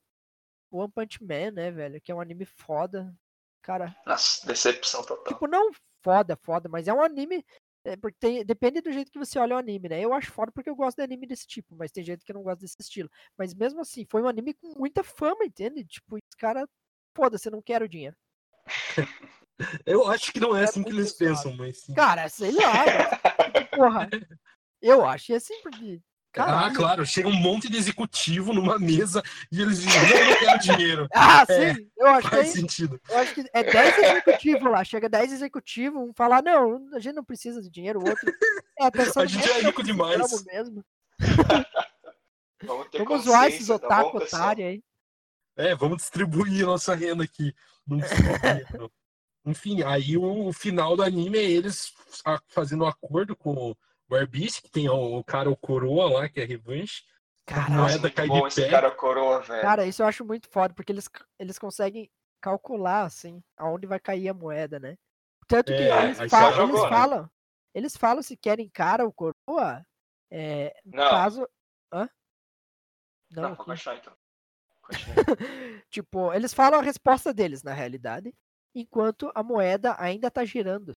One 0.71 0.91
Punch 0.91 1.23
Man, 1.23 1.51
né, 1.51 1.71
velho? 1.71 1.99
Que 2.01 2.11
é 2.11 2.15
um 2.15 2.21
anime 2.21 2.45
foda. 2.45 3.13
Cara, 3.61 3.95
Nossa, 4.05 4.45
decepção 4.45 5.03
total. 5.03 5.33
tipo, 5.33 5.47
não 5.47 5.71
foda, 6.03 6.35
foda, 6.43 6.69
mas 6.69 6.87
é 6.87 6.93
um 6.93 7.01
anime 7.01 7.43
É 7.85 7.97
porque 7.97 8.17
tem- 8.19 8.45
depende 8.45 8.79
do 8.81 8.91
jeito 8.91 9.11
que 9.11 9.19
você 9.19 9.37
olha 9.37 9.55
o 9.55 9.59
anime, 9.59 9.89
né? 9.89 9.99
Eu 9.99 10.13
acho 10.13 10.31
foda 10.31 10.51
porque 10.51 10.69
eu 10.69 10.75
gosto 10.75 10.97
de 10.97 11.03
anime 11.03 11.27
desse 11.27 11.45
tipo, 11.45 11.75
mas 11.75 11.91
tem 11.91 12.03
gente 12.03 12.23
que 12.23 12.31
não 12.31 12.41
gosta 12.41 12.61
desse 12.61 12.77
estilo. 12.79 13.09
Mas 13.37 13.53
mesmo 13.53 13.81
assim, 13.81 14.05
foi 14.09 14.21
um 14.21 14.27
anime 14.27 14.53
com 14.53 14.73
muita 14.79 15.03
fama, 15.03 15.43
entende? 15.43 15.83
Tipo, 15.83 16.15
os 16.15 16.35
caras, 16.37 16.65
foda-se, 17.15 17.49
não 17.49 17.61
quero 17.61 17.87
dinheiro. 17.89 18.15
Eu 19.85 20.07
acho 20.07 20.31
que 20.31 20.39
não 20.39 20.55
é 20.55 20.61
É 20.61 20.63
assim 20.63 20.83
que 20.83 20.89
eles 20.89 21.13
pensam, 21.13 21.53
mas 21.55 21.81
sim. 21.81 21.93
Cara, 21.93 22.27
sei 22.29 22.51
lá, 22.51 22.85
porra. 23.71 24.09
Eu 24.81 25.05
acho 25.05 25.33
assim 25.35 25.61
porque. 25.61 26.01
Ah, 26.35 26.45
Caralho. 26.45 26.75
claro, 26.75 27.05
chega 27.05 27.27
um 27.27 27.33
monte 27.35 27.69
de 27.69 27.77
executivo 27.77 28.53
numa 28.53 28.79
mesa 28.79 29.21
e 29.51 29.61
eles 29.61 29.81
dizem, 29.81 30.01
não, 30.01 30.17
eu 30.17 30.25
não 30.31 30.37
quero 30.39 30.59
dinheiro. 30.59 31.07
Ah, 31.13 31.45
É, 31.47 31.73
sim, 31.75 31.91
eu 31.97 32.07
acho 32.07 32.29
que 32.29 32.35
Faz 32.35 32.47
é 32.49 32.51
sentido. 32.51 32.99
Eu 33.07 33.17
acho 33.19 33.33
que 33.35 33.45
é 33.53 33.63
10 33.63 33.97
executivos 33.99 34.71
lá. 34.71 34.83
Chega 34.83 35.07
10 35.09 35.33
executivos, 35.33 36.01
um 36.01 36.11
falar, 36.13 36.41
não, 36.41 36.87
a 36.95 36.99
gente 36.99 37.13
não 37.15 37.23
precisa 37.23 37.61
de 37.61 37.69
dinheiro, 37.69 37.99
o 37.99 38.09
outro. 38.09 38.33
É, 38.79 38.89
pensando 38.89 39.23
A 39.23 39.25
gente 39.27 39.45
"Nossa, 39.47 39.59
é 39.59 39.61
rico 39.63 39.83
demais." 39.83 40.43
mesmo. 40.45 40.83
Vamos 42.65 42.87
ter 42.89 43.03
Vamos 43.03 43.23
zoar 43.25 43.47
esses 43.47 43.67
tá 43.67 43.75
otaku 43.75 44.19
pessoal? 44.19 44.41
otários 44.43 44.67
aí. 44.69 44.83
É, 45.55 45.75
vamos 45.75 45.97
distribuir 45.97 46.65
nossa 46.65 46.95
renda 46.95 47.23
aqui. 47.23 47.53
Não. 47.85 47.99
Enfim, 49.45 49.83
aí 49.83 50.17
o, 50.17 50.47
o 50.47 50.53
final 50.53 50.95
do 50.95 51.03
anime 51.03 51.37
é 51.37 51.43
eles 51.43 51.91
fazendo 52.47 52.85
um 52.85 52.87
acordo 52.87 53.35
com 53.35 53.75
o 54.13 54.15
Warbeast, 54.17 54.61
que 54.61 54.69
tem 54.71 54.89
o, 54.89 55.17
o 55.17 55.23
cara, 55.23 55.49
o 55.49 55.55
Coroa 55.57 56.09
lá, 56.11 56.29
que 56.29 56.39
é 56.39 56.45
revanche. 56.45 57.03
Caralho, 57.45 57.75
Moeda 57.75 58.09
cai 58.11 58.27
bom 58.27 58.47
de 58.47 58.55
pé. 58.55 58.69
cara 58.69 58.89
coroa, 58.89 59.41
velho. 59.41 59.61
cara, 59.61 59.85
isso 59.85 60.01
eu 60.01 60.07
acho 60.07 60.23
muito 60.23 60.47
foda, 60.49 60.73
porque 60.73 60.93
eles, 60.93 61.09
eles 61.37 61.59
conseguem 61.59 62.09
calcular, 62.41 63.03
assim, 63.03 63.43
aonde 63.57 63.85
vai 63.85 63.99
cair 63.99 64.29
a 64.29 64.33
moeda, 64.33 64.79
né? 64.79 64.95
Tanto 65.45 65.73
que 65.75 65.81
É, 65.81 66.03
eles, 66.05 66.19
aí 66.21 66.29
fa- 66.29 66.51
só 66.51 66.51
jogou, 66.53 66.69
eles 66.69 66.83
né? 66.83 66.89
falam, 66.89 67.29
eles 67.73 67.97
falam 67.97 68.23
se 68.23 68.37
querem 68.37 68.69
cara 68.69 69.03
ou 69.03 69.11
coroa, 69.11 69.85
é, 70.31 70.73
no 70.85 70.95
Não. 70.97 71.09
caso... 71.09 71.47
Hã? 71.91 72.09
Não, 73.31 73.43
Não, 73.43 73.49
vou 73.55 73.57
que- 73.57 73.71
continuar 73.71 73.97
então. 73.97 74.13
Tipo, 75.89 76.33
eles 76.33 76.53
falam 76.53 76.79
a 76.79 76.83
resposta 76.83 77.33
deles, 77.33 77.61
na 77.61 77.73
realidade, 77.73 78.33
enquanto 78.73 79.31
a 79.35 79.43
moeda 79.43 79.95
ainda 79.99 80.31
tá 80.31 80.45
girando. 80.45 80.93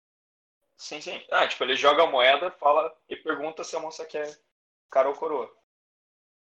Sim, 0.78 1.00
sim. 1.02 1.22
Ah, 1.32 1.48
tipo, 1.48 1.64
ele 1.64 1.76
joga 1.76 2.04
a 2.04 2.08
moeda, 2.08 2.52
fala 2.52 2.96
e 3.10 3.16
pergunta 3.16 3.64
se 3.64 3.76
a 3.76 3.80
moça 3.80 4.06
quer 4.06 4.38
cara 4.90 5.10
ou 5.10 5.16
coroa. 5.16 5.52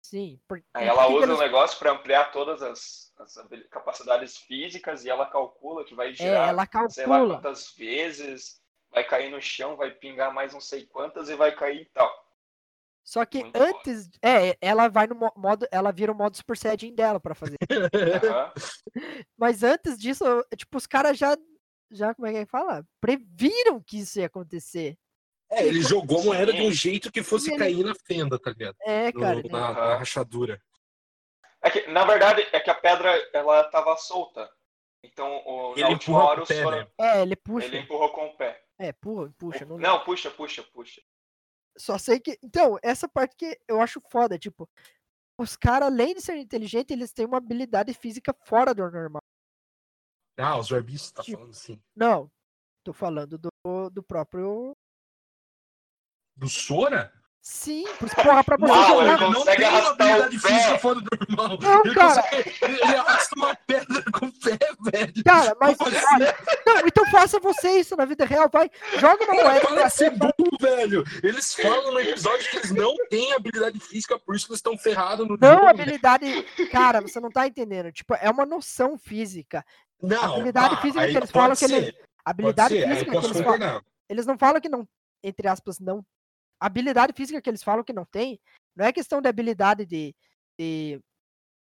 Sim. 0.02 0.40
Por, 0.48 0.64
Aí 0.74 0.86
e 0.86 0.88
ela 0.88 1.08
usa 1.08 1.20
o 1.28 1.30
eles- 1.30 1.40
negócio 1.40 1.78
para 1.80 1.92
ampliar 1.92 2.32
todas 2.32 2.62
as, 2.62 3.14
as 3.20 3.36
capacidades 3.70 4.38
físicas 4.38 5.04
e 5.04 5.10
ela 5.10 5.26
calcula 5.26 5.84
que 5.84 5.94
vai 5.96 6.10
É, 6.12 6.14
girar 6.14 6.50
ela 6.50 6.68
sei 6.90 7.06
lá 7.06 7.16
calcula. 7.18 7.36
quantas 7.36 7.72
vezes, 7.74 8.62
vai 8.90 9.04
cair 9.04 9.30
no 9.30 9.42
chão, 9.42 9.76
vai 9.76 9.92
pingar 9.92 10.34
mais 10.34 10.54
não 10.54 10.62
sei 10.62 10.86
quantas 10.86 11.30
e 11.30 11.36
vai 11.36 11.54
cair 11.54 11.82
e 11.82 11.86
tal. 11.86 12.26
Só 13.04 13.26
que 13.26 13.42
Muito 13.42 13.56
antes. 13.56 14.10
É, 14.22 14.58
ela 14.62 14.90
vai 14.90 15.08
no 15.08 15.16
mo- 15.16 15.32
modo. 15.38 15.66
Ela 15.72 15.92
vira 15.94 16.12
o 16.12 16.16
modo 16.16 16.36
Super 16.36 16.58
Saiyajin 16.58 16.94
dela 16.94 17.20
pra 17.22 17.34
fazer. 17.34 17.56
Aham. 18.24 18.52
Mas 19.38 19.64
antes 19.64 19.98
disso, 19.98 20.26
tipo, 20.58 20.78
os 20.78 20.86
caras 20.86 21.18
já. 21.18 21.36
Já, 21.92 22.14
como 22.14 22.28
é 22.28 22.34
que 22.34 22.46
fala? 22.46 22.86
Previram 23.00 23.82
que 23.82 24.00
isso 24.00 24.20
ia 24.20 24.26
acontecer. 24.28 24.98
É, 25.50 25.66
ele 25.66 25.82
jogou 25.82 26.20
a 26.22 26.24
moeda 26.26 26.52
de 26.52 26.62
um 26.62 26.72
jeito 26.72 27.12
que 27.12 27.24
fosse 27.24 27.50
Ele- 27.52 27.58
cair 27.60 27.84
na 27.84 27.96
fenda, 27.96 28.38
tá 28.38 28.50
ligado? 28.52 28.76
É, 28.82 29.12
No- 29.14 29.20
cara. 29.22 29.42
na, 29.50 29.72
na 29.74 29.96
rachadura. 29.98 30.62
É 31.62 31.70
que, 31.70 31.88
na 31.88 32.06
verdade, 32.06 32.46
é 32.52 32.60
que 32.60 32.70
a 32.70 32.76
pedra 32.76 33.12
ela 33.34 33.64
tava 33.66 33.96
solta. 33.98 34.50
Então, 35.02 35.42
o, 35.46 35.72
Ele 35.74 35.82
na 35.84 35.90
última 35.90 36.24
hora 36.24 36.44
o 36.44 36.48
pé, 36.48 36.62
Sora, 36.64 36.84
né? 36.84 36.88
É, 37.00 37.22
ele 37.22 37.36
puxa. 37.36 37.66
ele 37.68 37.80
empurrou 37.80 38.12
com 38.12 38.26
o 38.28 38.36
pé. 38.36 38.62
É, 38.78 38.92
puxa, 38.92 39.34
puxa. 39.38 39.66
Não, 39.66 39.78
Não, 39.78 40.04
puxa, 40.04 40.30
puxa, 40.30 40.64
puxa. 40.74 41.02
Só 41.78 41.98
sei 41.98 42.20
que. 42.20 42.38
Então, 42.44 42.78
essa 42.84 43.08
parte 43.08 43.36
que 43.38 43.58
eu 43.68 43.80
acho 43.82 44.02
foda, 44.12 44.38
tipo. 44.38 44.70
Os 45.40 45.56
caras, 45.56 45.88
além 45.88 46.16
de 46.16 46.22
serem 46.22 46.42
inteligentes, 46.42 46.96
eles 46.96 47.14
têm 47.14 47.26
uma 47.26 47.38
habilidade 47.38 47.94
física 47.94 48.36
fora 48.46 48.74
do 48.74 48.90
normal. 48.90 49.22
Ah, 50.38 50.58
os 50.58 50.70
Warbeast 50.72 51.14
tá 51.14 51.24
Tipo- 51.24 51.38
falando 51.38 51.52
assim. 51.52 51.82
Não. 51.96 52.32
Tô 52.84 52.94
falando 52.94 53.38
do, 53.38 53.50
do 53.90 54.04
próprio. 54.04 54.74
Do 56.36 56.48
Sora? 56.48 57.12
Sim, 57.42 57.86
porra, 58.24 58.44
pra 58.44 58.58
você 58.58 58.72
Uau, 58.74 58.88
jogar. 58.88 59.14
ele 59.14 59.22
não 59.26 59.34
consegue 59.36 59.58
tem 59.62 59.70
uma 59.70 59.78
arrastar 59.78 60.08
o 60.08 60.12
habilidade 60.12 60.42
pé. 60.42 60.50
física 60.50 60.80
fora 60.80 61.00
do 61.00 61.08
normal. 61.30 61.58
Não, 61.62 61.82
ele, 61.86 61.94
cara. 61.96 62.24
consegue- 62.24 62.58
ele 62.62 62.96
arrasta 62.96 63.36
uma 63.38 63.56
pedra 63.56 64.04
com 64.12 64.26
o 64.26 64.32
pé, 64.34 64.58
velho. 64.92 65.24
Cara, 65.24 65.58
mas 65.62 65.78
Como 65.78 65.90
assim? 65.90 66.06
não, 66.66 66.78
então 66.80 67.06
faça 67.10 67.40
você 67.40 67.80
isso 67.80 67.96
na 67.96 68.04
vida 68.04 68.26
real, 68.26 68.50
vai, 68.52 68.70
joga 69.00 69.24
uma 69.24 69.44
moeda 69.44 69.66
Para 69.66 69.90
ser 69.90 70.10
burro, 70.10 70.34
velho. 70.60 71.06
Eles 71.24 71.54
falam 71.54 71.94
no 71.94 72.00
episódio 72.02 72.50
que 72.50 72.58
eles 72.58 72.72
não 72.72 72.94
têm 73.10 73.32
habilidade 73.32 73.80
física, 73.80 74.20
por 74.20 74.36
isso 74.36 74.46
que 74.48 74.52
eles 74.52 74.60
estão 74.60 74.78
ferrados 74.78 75.26
no 75.26 75.38
Não, 75.40 75.54
jogo. 75.54 75.68
habilidade, 75.68 76.44
cara, 76.70 77.00
você 77.00 77.20
não 77.22 77.30
tá 77.30 77.48
entendendo, 77.48 77.94
tipo, 77.94 78.14
é 78.16 78.30
uma 78.30 78.46
noção 78.46 78.98
física. 78.98 79.64
Não, 80.02 80.22
habilidade 80.34 80.76
ah, 80.76 80.82
física 80.82 81.02
aí 81.02 81.12
que 81.12 81.18
eles 81.18 81.32
pode 81.32 81.44
falam 81.44 81.56
que 81.56 81.68
ser, 81.68 81.74
eles, 81.76 81.92
pode 81.94 82.08
habilidade 82.26 82.74
física 82.76 83.12
que 83.12 83.18
eles 83.26 83.42
falam, 83.42 83.82
eles 84.10 84.26
não 84.26 84.38
falam 84.38 84.60
que 84.60 84.68
não, 84.70 84.86
entre 85.24 85.48
aspas, 85.48 85.80
não, 85.80 86.06
habilidade 86.60 87.14
física 87.14 87.42
que 87.42 87.50
eles 87.50 87.64
falam 87.64 87.84
que 87.84 87.94
não 87.94 88.06
tem, 88.06 88.40
não 88.76 88.86
é 88.86 88.94
questão 88.94 89.22
de 89.22 89.30
habilidade 89.30 89.86
de, 89.86 90.16
de 90.58 91.02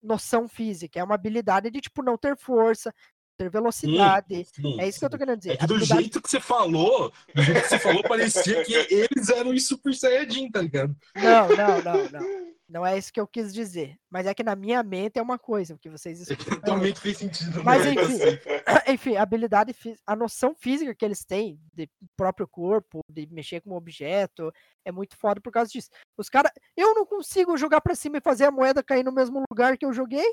noção 0.01 0.47
física, 0.47 0.99
é 0.99 1.03
uma 1.03 1.15
habilidade 1.15 1.69
de, 1.69 1.81
tipo, 1.81 2.01
não 2.01 2.17
ter 2.17 2.37
força, 2.37 2.93
ter 3.37 3.49
velocidade, 3.49 4.45
Sim, 4.53 4.79
é 4.79 4.87
isso 4.87 4.99
que 4.99 5.05
eu 5.05 5.09
tô 5.09 5.17
sim. 5.17 5.19
querendo 5.23 5.39
dizer. 5.39 5.51
É 5.51 5.57
que 5.57 5.67
do 5.67 5.79
jeito 5.79 6.21
que 6.21 6.29
você 6.29 6.39
falou, 6.39 7.11
do 7.33 7.41
jeito 7.41 7.61
que 7.61 7.69
você 7.69 7.79
falou, 7.79 8.03
parecia 8.03 8.63
que 8.63 8.73
eles 8.73 9.29
eram 9.29 9.51
os 9.51 9.67
Super 9.67 9.93
Saiyajin, 9.93 10.51
tá 10.51 10.61
ligado? 10.61 10.95
Não, 11.15 11.47
não, 11.49 11.81
não, 11.81 12.09
não. 12.09 12.51
Não 12.71 12.85
é 12.85 12.97
isso 12.97 13.11
que 13.11 13.19
eu 13.19 13.27
quis 13.27 13.53
dizer. 13.53 13.97
Mas 14.09 14.25
é 14.25 14.33
que 14.33 14.43
na 14.43 14.55
minha 14.55 14.81
mente 14.81 15.19
é 15.19 15.21
uma 15.21 15.37
coisa, 15.37 15.73
o 15.73 15.77
que 15.77 15.89
vocês 15.89 16.21
escutam. 16.21 16.45
é 16.45 16.55
outra. 16.55 16.61
Totalmente 16.61 16.99
fez 17.01 17.17
sentido. 17.17 17.61
Mas 17.65 17.83
né? 17.83 17.91
enfim, 17.91 18.17
enfim, 18.87 19.15
a 19.17 19.21
habilidade, 19.21 19.75
a 20.07 20.15
noção 20.15 20.55
física 20.55 20.95
que 20.95 21.03
eles 21.03 21.25
têm 21.25 21.59
de 21.73 21.89
próprio 22.15 22.47
corpo, 22.47 23.01
de 23.11 23.27
mexer 23.29 23.59
com 23.59 23.71
um 23.71 23.75
objeto, 23.75 24.53
é 24.85 24.91
muito 24.91 25.17
foda 25.17 25.41
por 25.41 25.51
causa 25.51 25.69
disso. 25.69 25.89
Os 26.17 26.29
caras, 26.29 26.49
eu 26.77 26.95
não 26.95 27.05
consigo 27.05 27.57
jogar 27.57 27.81
pra 27.81 27.93
cima 27.93 28.19
e 28.19 28.21
fazer 28.21 28.45
a 28.45 28.51
moeda 28.51 28.81
cair 28.81 29.03
no 29.03 29.11
mesmo 29.11 29.43
lugar 29.51 29.77
que 29.77 29.85
eu 29.85 29.91
joguei. 29.91 30.31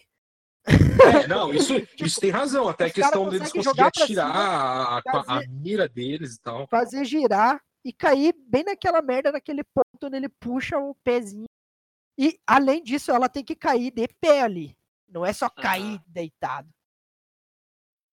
É, 0.68 1.26
não, 1.26 1.52
isso, 1.52 1.74
isso 1.98 2.20
tem 2.20 2.30
razão. 2.30 2.68
Até 2.68 2.86
a 2.86 2.90
questão 2.90 3.28
deles 3.28 3.50
pra 3.52 3.86
atirar 3.86 4.30
a, 4.30 4.98
a- 4.98 5.02
fazer- 5.02 5.44
a 5.44 5.48
mira 5.48 5.88
deles 5.88 6.34
e 6.34 6.40
tal. 6.40 6.66
Fazer 6.68 7.04
girar 7.04 7.60
e 7.84 7.92
cair 7.92 8.34
bem 8.46 8.64
naquela 8.64 9.00
merda, 9.00 9.32
naquele 9.32 9.62
ponto 9.64 10.06
onde 10.06 10.16
ele 10.16 10.28
puxa 10.28 10.78
o 10.78 10.94
pezinho. 11.02 11.46
E 12.18 12.38
além 12.46 12.82
disso, 12.82 13.10
ela 13.12 13.28
tem 13.28 13.44
que 13.44 13.54
cair 13.54 13.90
de 13.92 14.08
pé 14.20 14.42
ali. 14.42 14.76
Não 15.08 15.24
é 15.24 15.32
só 15.32 15.48
cair 15.48 16.00
deitado. 16.06 16.68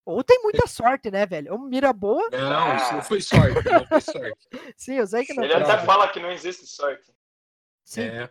Ou 0.05 0.23
tem 0.23 0.39
muita 0.43 0.67
sorte, 0.67 1.09
né, 1.09 1.25
velho? 1.25 1.53
Ou 1.53 1.59
mira 1.59 1.91
boa. 1.91 2.29
Não, 2.29 2.75
isso 2.77 2.93
não 2.93 3.01
foi 3.01 3.21
sorte, 3.21 3.67
não 3.67 3.87
foi 3.87 4.01
sorte. 4.01 4.47
Sim, 4.77 4.93
eu 4.95 5.07
sei 5.07 5.25
que 5.25 5.33
não 5.33 5.43
Ele 5.43 5.53
foi 5.53 5.61
até 5.63 5.71
sorte. 5.71 5.85
fala 5.87 6.07
que 6.09 6.19
não 6.19 6.31
existe 6.31 6.67
sorte. 6.67 7.11
Sim, 7.83 8.01
É, 8.01 8.29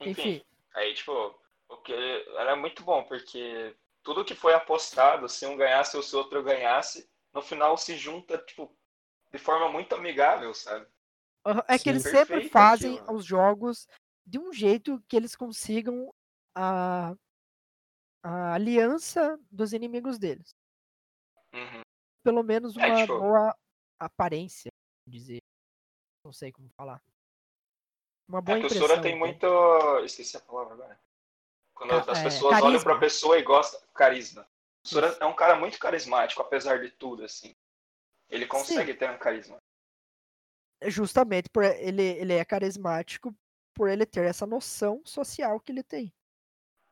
Enfim, 0.00 0.10
enfim. 0.10 0.42
aí, 0.74 0.92
tipo, 0.94 1.34
o 1.68 1.76
que 1.78 1.92
era 2.38 2.54
muito 2.56 2.82
bom, 2.82 3.04
porque 3.04 3.76
tudo 4.02 4.24
que 4.24 4.34
foi 4.34 4.54
apostado, 4.54 5.28
se 5.28 5.46
um 5.46 5.56
ganhasse 5.56 5.96
ou 5.96 6.02
se 6.02 6.14
o 6.14 6.18
outro 6.18 6.42
ganhasse, 6.42 7.08
no 7.32 7.42
final 7.42 7.76
se 7.76 7.96
junta, 7.96 8.38
tipo, 8.38 8.74
de 9.32 9.38
forma 9.38 9.68
muito 9.68 9.94
amigável, 9.94 10.54
sabe? 10.54 10.86
É 11.68 11.76
que 11.78 11.84
Sim. 11.84 11.90
eles 11.90 12.02
sempre 12.02 12.48
fazem 12.48 12.98
aquilo, 12.98 13.16
os 13.16 13.24
jogos 13.24 13.86
de 14.26 14.38
um 14.38 14.52
jeito 14.52 15.00
que 15.08 15.16
eles 15.16 15.36
consigam 15.36 16.12
a, 16.54 17.14
a 18.22 18.54
aliança 18.54 19.38
dos 19.50 19.72
inimigos 19.72 20.18
deles. 20.18 20.54
Uhum. 21.52 21.82
Pelo 22.24 22.42
menos 22.42 22.76
É, 22.76 22.86
uma 22.86 23.00
tipo- 23.02 23.18
boa 23.20 23.56
aparência, 24.00 24.70
dizer. 25.06 25.40
Não 26.24 26.32
sei 26.32 26.50
como 26.50 26.68
falar. 26.70 27.00
Uma 28.28 28.42
boa 28.42 28.58
É 28.58 28.60
impressão. 28.60 28.88
Sora 28.88 29.00
tem 29.00 29.14
entende? 29.16 29.18
muito. 29.18 30.04
Esqueci 30.04 30.36
a 30.36 30.40
palavra 30.40 30.74
agora. 30.74 31.00
Quando 31.76 31.92
as 31.92 32.18
é, 32.18 32.22
pessoas 32.24 32.54
olham 32.54 32.62
carisma. 32.62 32.84
pra 32.90 32.98
pessoa 32.98 33.38
e 33.38 33.42
gostam. 33.42 33.78
Carisma. 33.94 34.48
O 34.84 34.88
Sora 34.88 35.08
Isso. 35.08 35.22
é 35.22 35.26
um 35.26 35.34
cara 35.34 35.54
muito 35.56 35.78
carismático, 35.78 36.40
apesar 36.40 36.80
de 36.80 36.90
tudo, 36.90 37.22
assim. 37.24 37.54
Ele 38.30 38.46
consegue 38.46 38.94
ter 38.94 39.10
um 39.10 39.18
carisma. 39.18 39.58
Justamente 40.84 41.48
por 41.50 41.62
ele, 41.64 42.02
ele 42.02 42.32
é 42.32 42.44
carismático 42.44 43.32
por 43.74 43.88
ele 43.88 44.06
ter 44.06 44.24
essa 44.24 44.46
noção 44.46 45.02
social 45.04 45.60
que 45.60 45.70
ele 45.70 45.82
tem. 45.82 46.12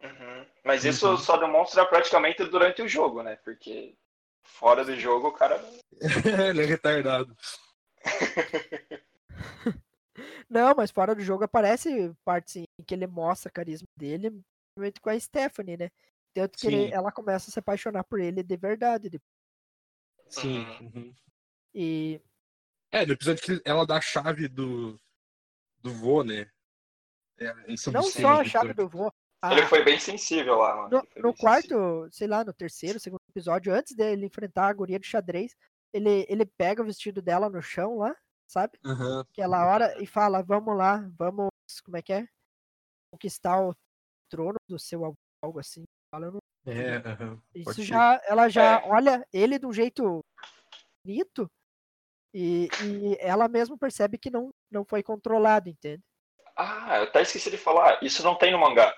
Uhum. 0.02 0.46
Mas 0.62 0.84
isso 0.84 1.08
Uhum. 1.08 1.16
só 1.16 1.38
demonstra 1.38 1.86
praticamente 1.86 2.44
durante 2.44 2.82
o 2.82 2.88
jogo, 2.88 3.22
né? 3.22 3.36
Porque 3.36 3.96
fora 4.42 4.84
do 4.84 4.94
jogo 4.96 5.28
o 5.28 5.32
cara. 5.32 5.58
ele 6.50 6.62
é 6.62 6.66
retardado. 6.66 7.34
Não, 10.48 10.74
mas 10.76 10.90
fora 10.90 11.14
do 11.14 11.22
jogo 11.22 11.44
aparece 11.44 12.14
partes 12.24 12.56
em 12.56 12.66
que 12.86 12.94
ele 12.94 13.06
mostra 13.06 13.48
o 13.48 13.52
carisma 13.52 13.88
dele, 13.96 14.30
principalmente 14.74 15.00
com 15.00 15.10
a 15.10 15.18
Stephanie, 15.20 15.76
né? 15.76 15.90
Tanto 16.34 16.58
que 16.58 16.66
ele- 16.66 16.92
ela 16.92 17.12
começa 17.12 17.48
a 17.48 17.52
se 17.52 17.58
apaixonar 17.58 18.04
por 18.04 18.20
ele 18.20 18.42
de 18.42 18.56
verdade. 18.56 19.08
de- 19.08 19.22
Sim. 20.28 20.58
Uhum. 20.80 20.90
uhum. 20.94 21.14
E 21.74 22.20
É, 22.90 23.04
no 23.06 23.12
episódio 23.12 23.42
que 23.42 23.62
ela 23.64 23.86
dá 23.86 23.96
a 23.98 24.00
chave 24.00 24.48
do, 24.48 25.00
do 25.78 25.92
vô, 25.92 26.22
né? 26.22 26.50
É, 27.38 27.46
é 27.46 27.54
Não 27.92 28.02
só 28.02 28.40
a 28.40 28.44
chave 28.44 28.72
do 28.72 28.88
vô. 28.88 29.12
a- 29.42 29.52
Ele 29.52 29.66
foi 29.66 29.84
bem 29.84 29.98
sensível 29.98 30.56
lá, 30.56 30.76
mano. 30.76 30.88
no, 30.90 30.96
no 30.98 31.02
bem 31.04 31.12
sensível. 31.12 31.34
quarto, 31.34 32.08
sei 32.12 32.26
lá, 32.28 32.44
no 32.44 32.52
terceiro, 32.52 32.98
segundo 33.00 33.20
episódio, 33.30 33.72
antes 33.74 33.94
dele 33.94 34.26
enfrentar 34.26 34.68
a 34.68 34.72
guria 34.72 34.98
de 34.98 35.06
xadrez, 35.06 35.54
ele, 35.92 36.24
ele 36.28 36.46
pega 36.46 36.82
o 36.82 36.86
vestido 36.86 37.20
dela 37.20 37.48
no 37.50 37.60
chão 37.60 37.98
lá, 37.98 38.16
sabe? 38.46 38.78
Aham. 38.84 39.24
Aquela 39.32 39.66
hora 39.66 40.00
e 40.02 40.06
fala, 40.06 40.42
vamos 40.42 40.76
lá, 40.76 41.08
vamos, 41.18 41.48
como 41.84 41.96
é 41.96 42.02
que 42.02 42.12
é? 42.12 42.28
Conquistar 43.12 43.60
o 43.60 43.74
trono 44.36 44.56
do 44.68 44.78
seu 44.78 45.04
avô, 45.04 45.14
algo 45.42 45.58
assim. 45.58 45.84
Fala, 46.10 46.26
eu 46.26 46.32
não- 46.32 46.40
É. 46.66 46.96
Isso 47.54 47.64
Pode 47.64 47.76
ser. 47.76 47.82
já, 47.84 48.20
ela 48.24 48.48
já 48.48 48.80
É. 48.80 48.88
olha 48.88 49.26
ele 49.32 49.58
de 49.58 49.66
um 49.66 49.72
jeito 49.72 50.20
bonito 51.04 51.46
e, 52.32 52.68
e 52.82 53.16
ela 53.20 53.48
mesmo 53.48 53.78
percebe 53.78 54.16
que 54.18 54.30
não, 54.30 54.50
não 54.70 54.84
foi 54.84 55.02
controlado, 55.02 55.68
entende? 55.68 56.02
Ah, 56.56 56.98
eu 56.98 57.02
até 57.04 57.22
esqueci 57.22 57.50
de 57.50 57.58
falar. 57.58 58.02
Isso 58.02 58.22
não 58.22 58.36
tem 58.36 58.50
no 58.52 58.58
mangá. 58.58 58.94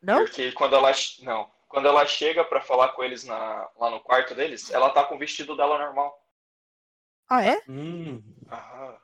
Não? 0.00 0.24
Porque 0.24 0.52
quando 0.52 0.74
ela. 0.76 0.90
Não. 1.22 1.50
Quando 1.68 1.88
ela 1.88 2.04
chega 2.06 2.44
pra 2.44 2.60
falar 2.60 2.90
com 2.92 3.02
eles 3.02 3.24
na, 3.24 3.68
lá 3.76 3.90
no 3.90 4.00
quarto 4.00 4.34
deles, 4.34 4.70
ela 4.70 4.90
tá 4.90 5.04
com 5.06 5.14
o 5.14 5.18
vestido 5.18 5.56
dela 5.56 5.78
normal. 5.78 6.18
Ah, 7.28 7.42
é? 7.42 7.62
Hum. 7.68 8.22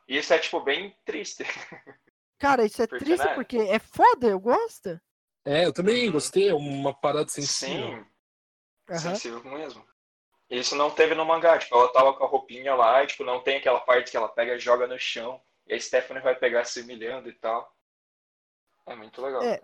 E 0.07 0.19
isso 0.19 0.35
é, 0.35 0.39
tipo, 0.39 0.61
bem 0.61 0.95
triste. 1.05 1.45
Cara, 2.39 2.65
isso 2.67 2.83
é 2.83 2.87
Porque, 2.89 3.05
triste 3.05 3.25
né? 3.25 3.35
porque 3.35 3.57
é 3.57 3.79
foda, 3.79 4.27
eu 4.27 4.39
gosto. 4.39 5.01
É, 5.45 5.65
eu 5.65 5.73
também 5.73 6.07
Uhum. 6.07 6.13
gostei, 6.13 6.49
é 6.49 6.55
uma 6.55 6.93
parada 6.95 7.29
sensível. 7.29 7.89
Sim, 7.89 8.07
Aham. 8.91 8.99
sensível 9.15 9.45
mesmo. 9.45 9.87
Isso 10.51 10.75
não 10.75 10.91
teve 10.91 11.15
no 11.15 11.25
mangá, 11.25 11.59
tipo, 11.59 11.75
ela 11.75 11.93
tava 11.93 12.15
com 12.15 12.25
a 12.25 12.27
roupinha 12.27 12.75
lá 12.75 13.03
e, 13.03 13.07
tipo, 13.07 13.23
não 13.25 13.43
tem 13.43 13.57
aquela 13.59 13.81
parte 13.81 14.11
que 14.11 14.17
ela 14.17 14.29
pega 14.29 14.55
e 14.55 14.59
joga 14.59 14.87
no 14.87 14.99
chão. 14.99 15.41
E 15.67 15.75
a 15.75 15.81
Stephanie 15.81 16.23
vai 16.23 16.35
pegar 16.35 16.65
se 16.65 16.81
humilhando 16.81 17.29
e 17.29 17.35
tal. 17.35 17.71
É 18.87 18.97
muito 18.97 19.21
legal. 19.21 19.43
É. 19.43 19.61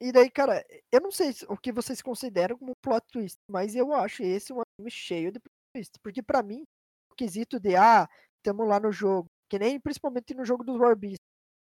E 0.00 0.12
daí, 0.12 0.30
cara, 0.30 0.64
eu 0.92 1.00
não 1.00 1.10
sei 1.10 1.32
se- 1.32 1.46
o 1.48 1.56
que 1.56 1.72
vocês 1.72 2.00
consideram 2.02 2.56
como 2.58 2.72
plot 2.82 3.04
twist, 3.10 3.38
mas 3.48 3.74
eu 3.74 3.92
acho 3.92 4.22
esse 4.22 4.52
um 4.52 4.60
anime 4.78 4.90
cheio 4.90 5.32
de 5.32 5.38
plot 5.40 5.54
twist. 5.74 5.92
Porque 6.02 6.22
pra 6.22 6.42
mim, 6.42 6.64
o 7.10 7.14
quesito 7.14 7.58
de, 7.58 7.76
ah, 7.76 8.08
tamo 8.42 8.64
lá 8.64 8.78
no 8.80 8.92
jogo, 8.92 9.26
que 9.50 9.58
nem 9.58 9.80
principalmente 9.80 10.34
no 10.34 10.44
jogo 10.44 10.64
dos 10.64 10.78
War 10.78 10.96
Beasts, 10.96 11.18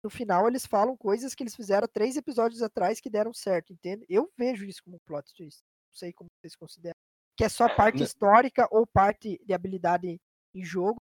no 0.04 0.10
final 0.10 0.48
eles 0.48 0.66
falam 0.66 0.98
coisas 0.98 1.36
que 1.36 1.44
eles 1.44 1.56
fizeram 1.56 1.88
três 1.88 2.16
episódios 2.16 2.62
atrás 2.62 3.00
que 3.00 3.10
deram 3.10 3.34
certo, 3.34 3.72
entende? 3.74 4.06
Eu 4.10 4.32
vejo 4.38 4.66
isso 4.66 4.82
como 4.84 5.00
plot 5.06 5.32
twist. 5.36 5.60
Não 5.62 5.96
sei 5.96 6.14
como 6.14 6.30
vocês 6.40 6.56
consideram. 6.56 6.96
Que 7.38 7.46
é 7.46 7.50
só 7.50 7.66
É, 7.66 7.76
parte 7.76 8.00
né? 8.00 8.06
histórica 8.06 8.68
ou 8.72 8.86
parte 8.86 9.40
de 9.46 9.54
habilidade 9.54 10.18
em 10.56 10.64
jogo, 10.64 10.98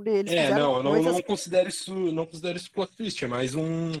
onde 0.00 0.10
eles 0.10 0.32
É, 0.32 0.50
não, 0.50 0.76
eu 0.76 0.82
não, 0.82 1.02
não 1.02 1.22
considero 1.22 1.68
isso, 1.68 1.94
não 2.12 2.26
considero 2.26 2.56
isso 2.56 2.70
plot 2.70 2.96
twist, 2.96 3.24
é 3.24 3.28
mais 3.28 3.54
um 3.54 3.92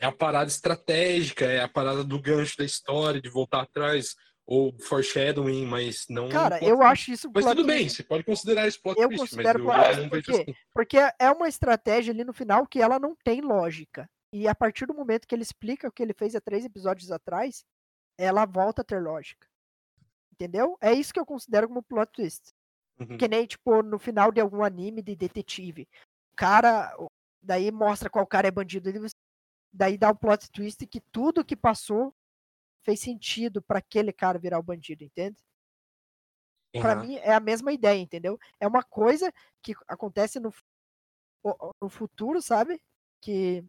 é 0.00 0.06
a 0.06 0.12
parada 0.12 0.50
estratégica, 0.50 1.46
é 1.46 1.62
a 1.62 1.68
parada 1.68 2.04
do 2.04 2.20
gancho 2.20 2.58
da 2.58 2.64
história, 2.64 3.20
de 3.20 3.28
voltar 3.28 3.62
atrás, 3.62 4.14
ou 4.46 4.72
foreshadowing, 4.80 5.66
mas 5.66 6.06
não 6.08 6.28
Cara, 6.28 6.56
eu 6.62 6.76
twist. 6.76 6.82
acho 6.92 7.12
isso 7.12 7.30
Mas 7.34 7.44
tudo 7.44 7.64
bem, 7.64 7.80
twist. 7.80 7.96
você 7.96 8.02
pode 8.04 8.22
considerar 8.24 8.68
isso 8.68 8.80
plot 8.80 9.00
Eu 9.00 9.08
twist, 9.08 9.20
mas 9.22 9.30
considero 9.30 9.58
eu, 9.58 9.64
plot 9.64 9.78
eu 9.78 9.96
não 10.02 10.08
vejo 10.10 10.10
porque- 10.24 10.32
assim. 10.42 10.54
Porque 10.72 10.96
é 11.18 11.30
uma 11.30 11.48
estratégia 11.48 12.12
ali 12.12 12.22
no 12.24 12.32
final 12.32 12.66
que 12.66 12.80
ela 12.80 12.98
não 12.98 13.16
tem 13.24 13.40
lógica. 13.40 14.08
E 14.32 14.46
a 14.46 14.54
partir 14.54 14.86
do 14.86 14.94
momento 14.94 15.26
que 15.26 15.34
ele 15.34 15.42
explica 15.42 15.88
o 15.88 15.92
que 15.92 16.02
ele 16.02 16.14
fez 16.14 16.34
há 16.36 16.40
três 16.40 16.64
episódios 16.64 17.10
atrás, 17.10 17.64
ela 18.18 18.44
volta 18.46 18.82
a 18.82 18.84
ter 18.84 19.00
lógica. 19.02 19.46
Entendeu? 20.32 20.76
É 20.80 20.92
isso 20.92 21.12
que 21.12 21.18
eu 21.20 21.26
considero 21.26 21.66
como 21.68 21.82
plot 21.82 22.12
twist. 22.12 22.50
Uhum. 23.00 23.16
Que 23.18 23.26
nem, 23.28 23.46
tipo, 23.46 23.82
no 23.82 23.98
final 23.98 24.30
de 24.30 24.40
algum 24.40 24.62
anime 24.62 25.02
de 25.02 25.14
detetive. 25.16 25.88
O 26.32 26.36
cara. 26.36 26.94
Daí 27.42 27.70
mostra 27.70 28.10
qual 28.10 28.26
cara 28.26 28.48
é 28.48 28.50
bandido. 28.50 28.88
ele- 28.88 29.06
Daí 29.72 29.96
dá 29.98 30.10
o 30.10 30.16
plot 30.16 30.50
twist 30.50 30.86
que 30.86 31.00
tudo 31.12 31.44
que 31.44 31.54
passou 31.56 32.14
fez 32.86 33.00
sentido 33.00 33.62
pra 33.62 33.80
aquele 33.80 34.12
cara 34.14 34.38
virar 34.40 34.60
o 34.60 34.64
bandido, 34.64 35.04
entende? 35.04 35.38
Pra 36.78 36.94
Aham. 36.94 36.96
mim 36.96 37.16
é 37.16 37.32
a 37.32 37.40
mesma 37.40 37.72
ideia, 37.72 38.00
entendeu? 38.00 38.38
É 38.60 38.66
uma 38.66 38.82
coisa 38.82 39.32
que 39.62 39.74
acontece 39.88 40.38
no, 40.40 40.52
no 41.80 41.88
futuro, 41.88 42.40
sabe? 42.42 42.80
Que, 43.20 43.64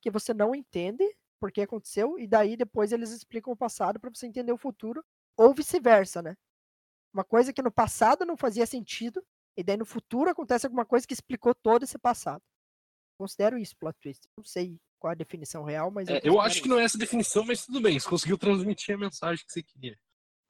que 0.00 0.10
você 0.10 0.34
não 0.34 0.54
entende 0.54 1.04
porque 1.40 1.62
aconteceu, 1.62 2.18
e 2.20 2.26
daí 2.26 2.56
depois 2.56 2.92
eles 2.92 3.10
explicam 3.10 3.52
o 3.52 3.56
passado 3.56 3.98
pra 3.98 4.08
você 4.10 4.28
entender 4.28 4.52
o 4.52 4.56
futuro, 4.58 5.04
ou 5.36 5.52
vice-versa, 5.52 6.22
né? 6.22 6.36
Uma 7.14 7.24
coisa 7.24 7.52
que 7.52 7.62
no 7.62 7.72
passado 7.72 8.26
não 8.26 8.36
fazia 8.36 8.66
sentido, 8.66 9.24
e 9.56 9.64
daí 9.64 9.76
no 9.76 9.86
futuro 9.86 10.30
acontece 10.30 10.66
alguma 10.66 10.86
coisa 10.86 11.06
que 11.06 11.14
explicou 11.14 11.54
todo 11.54 11.84
esse 11.84 11.98
passado. 11.98 12.42
Considero 13.18 13.58
isso 13.58 13.76
plot 13.78 13.96
twist. 14.00 14.28
Não 14.36 14.44
sei 14.44 14.78
qual 15.02 15.10
a 15.10 15.14
definição 15.14 15.64
real, 15.64 15.90
mas 15.90 16.06
É, 16.06 16.12
eu 16.12 16.18
considero 16.18 16.40
acho 16.42 16.62
que 16.62 16.68
não 16.68 16.78
é 16.78 16.84
essa 16.84 16.96
definição, 16.96 17.44
mas 17.44 17.66
tudo 17.66 17.80
bem, 17.80 17.98
você 17.98 18.08
conseguiu 18.08 18.38
transmitir 18.38 18.94
a 18.94 18.98
mensagem 18.98 19.44
que 19.44 19.52
você 19.52 19.60
queria. 19.60 19.98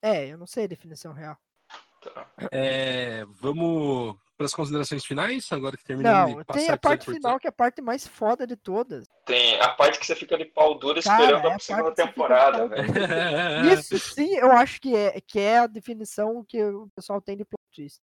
É, 0.02 0.26
eu 0.28 0.36
não 0.36 0.46
sei 0.46 0.64
a 0.64 0.68
definição 0.68 1.14
real. 1.14 1.38
Tá. 2.02 2.30
É, 2.50 3.24
vamos 3.40 4.14
para 4.36 4.46
as 4.46 4.54
considerações 4.54 5.06
finais, 5.06 5.50
agora 5.52 5.76
que 5.76 5.84
terminamos 5.84 6.32
Não, 6.32 6.38
de 6.40 6.44
tem 6.46 6.68
a 6.68 6.76
parte 6.76 7.06
final 7.06 7.38
que 7.38 7.46
é 7.46 7.50
a 7.50 7.52
parte 7.52 7.80
mais 7.80 8.06
foda 8.06 8.46
de 8.46 8.56
todas. 8.56 9.06
Tem 9.24 9.58
a 9.58 9.68
parte 9.70 9.98
que 9.98 10.04
você 10.04 10.16
fica 10.16 10.36
de 10.36 10.44
pau 10.44 10.78
duro 10.78 11.00
Cara, 11.02 11.22
esperando 11.22 11.46
é 11.46 11.54
a 11.54 11.58
segunda 11.58 11.90
de 11.90 11.96
temporada, 11.96 12.68
velho. 12.68 12.84
Isso 13.72 13.98
sim, 13.98 14.34
eu 14.34 14.52
acho 14.52 14.80
que 14.80 14.94
é, 14.94 15.18
que 15.20 15.38
é 15.38 15.60
a 15.60 15.66
definição 15.66 16.44
que 16.44 16.62
o 16.62 16.90
pessoal 16.94 17.22
tem 17.22 17.36
de 17.36 17.44
plot 17.44 17.62
twist. 17.74 18.00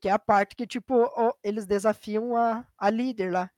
Que 0.00 0.08
é 0.08 0.12
a 0.12 0.18
parte 0.18 0.56
que, 0.56 0.66
tipo, 0.66 0.94
eles 1.42 1.66
desafiam 1.66 2.36
a, 2.36 2.66
a 2.78 2.90
líder 2.90 3.32
lá. 3.32 3.50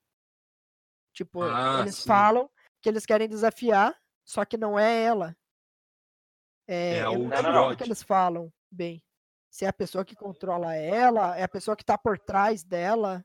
Tipo, 1.13 1.43
Ah, 1.43 1.81
eles 1.81 1.97
sim. 1.97 2.09
falam 2.09 2.51
que 2.81 2.89
eles 2.89 3.05
querem 3.05 3.29
desafiar, 3.29 3.97
só 4.25 4.45
que 4.45 4.57
não 4.57 4.79
é 4.79 5.03
ela. 5.03 5.37
É, 6.67 6.99
É 6.99 7.05
eu 7.05 7.19
não 7.19 7.29
lembro 7.29 7.77
que 7.77 7.83
eles 7.83 8.03
falam 8.03 8.53
bem. 8.71 9.03
Se 9.51 9.65
é 9.65 9.69
a 9.69 9.73
pessoa 9.73 10.05
que 10.05 10.15
controla 10.15 10.75
ela, 10.75 11.37
é 11.37 11.43
a 11.43 11.49
pessoa 11.49 11.77
que 11.77 11.85
tá 11.85 11.99
por 11.99 12.19
trás 12.19 12.63
dela. 12.63 13.25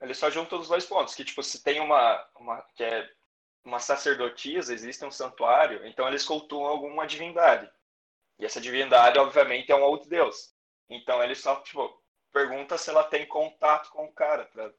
Ele 0.00 0.12
só 0.12 0.30
junta 0.30 0.56
os 0.56 0.68
dois 0.68 0.84
pontos, 0.84 1.14
que 1.14 1.24
tipo, 1.24 1.42
se 1.42 1.62
tem 1.62 1.80
uma, 1.80 2.28
uma 2.38 2.60
que 2.74 2.84
é 2.84 3.10
uma 3.64 3.78
sacerdotisa, 3.78 4.74
existe 4.74 5.04
um 5.04 5.10
santuário, 5.10 5.86
então 5.86 6.06
eles 6.08 6.24
cultuam 6.24 6.66
alguma 6.66 7.06
divindade. 7.06 7.70
E 8.38 8.44
essa 8.44 8.60
divindade, 8.60 9.18
obviamente, 9.18 9.70
é 9.70 9.76
um 9.76 9.82
outro 9.82 10.08
deus. 10.08 10.52
Então 10.90 11.22
ele 11.22 11.34
só, 11.34 11.56
tipo, 11.62 12.02
pergunta 12.32 12.76
se 12.76 12.90
ela 12.90 13.04
tem 13.04 13.26
contato 13.26 13.90
com 13.90 14.04
o 14.04 14.12
cara, 14.12 14.44
pra... 14.46 14.70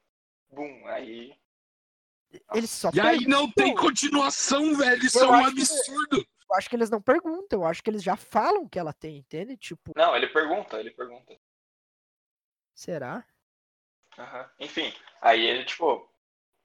Bum, 0.51 0.85
aí... 0.87 1.33
Eles 2.53 2.69
só 2.69 2.89
E 2.93 2.99
aí 2.99 3.25
não 3.27 3.51
tem 3.51 3.73
continuação, 3.75 4.75
velho. 4.75 5.03
Isso 5.05 5.19
Eu 5.19 5.25
é 5.25 5.27
um 5.29 5.33
acho 5.45 5.55
que- 5.55 5.61
absurdo. 5.61 6.27
Eu 6.49 6.55
acho 6.57 6.69
que 6.69 6.75
eles 6.75 6.89
não 6.89 7.01
perguntam, 7.01 7.61
eu 7.61 7.65
acho 7.65 7.81
que 7.83 7.89
eles 7.89 8.03
já 8.03 8.15
falam 8.15 8.67
que 8.67 8.77
ela 8.77 8.93
tem, 8.93 9.17
entende? 9.17 9.57
Tipo, 9.57 9.91
Não, 9.95 10.15
ele 10.15 10.27
pergunta, 10.27 10.79
ele 10.79 10.91
pergunta. 10.91 11.35
será? 12.75 13.25
Aham. 14.17 14.49
Enfim, 14.59 14.93
aí 15.21 15.41
ele, 15.45 15.65
tipo, 15.65 16.07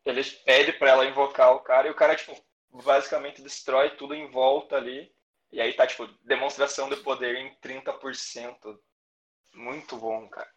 ele 0.04 0.22
pede 0.44 0.72
pra 0.74 0.90
ela 0.90 1.06
invocar 1.06 1.52
o 1.54 1.60
cara 1.60 1.88
e 1.88 1.90
o 1.90 1.94
cara, 1.94 2.14
tipo, 2.16 2.36
basicamente 2.84 3.40
destrói 3.42 3.90
tudo 3.96 4.14
em 4.14 4.30
volta 4.30 4.76
ali. 4.76 5.10
E 5.50 5.60
aí 5.60 5.72
tá, 5.72 5.86
tipo, 5.86 6.06
demonstração 6.24 6.90
de 6.90 6.96
poder 6.96 7.36
em 7.36 7.54
30%. 7.56 8.78
Muito 9.54 9.96
bom, 9.96 10.28
cara. 10.28 10.50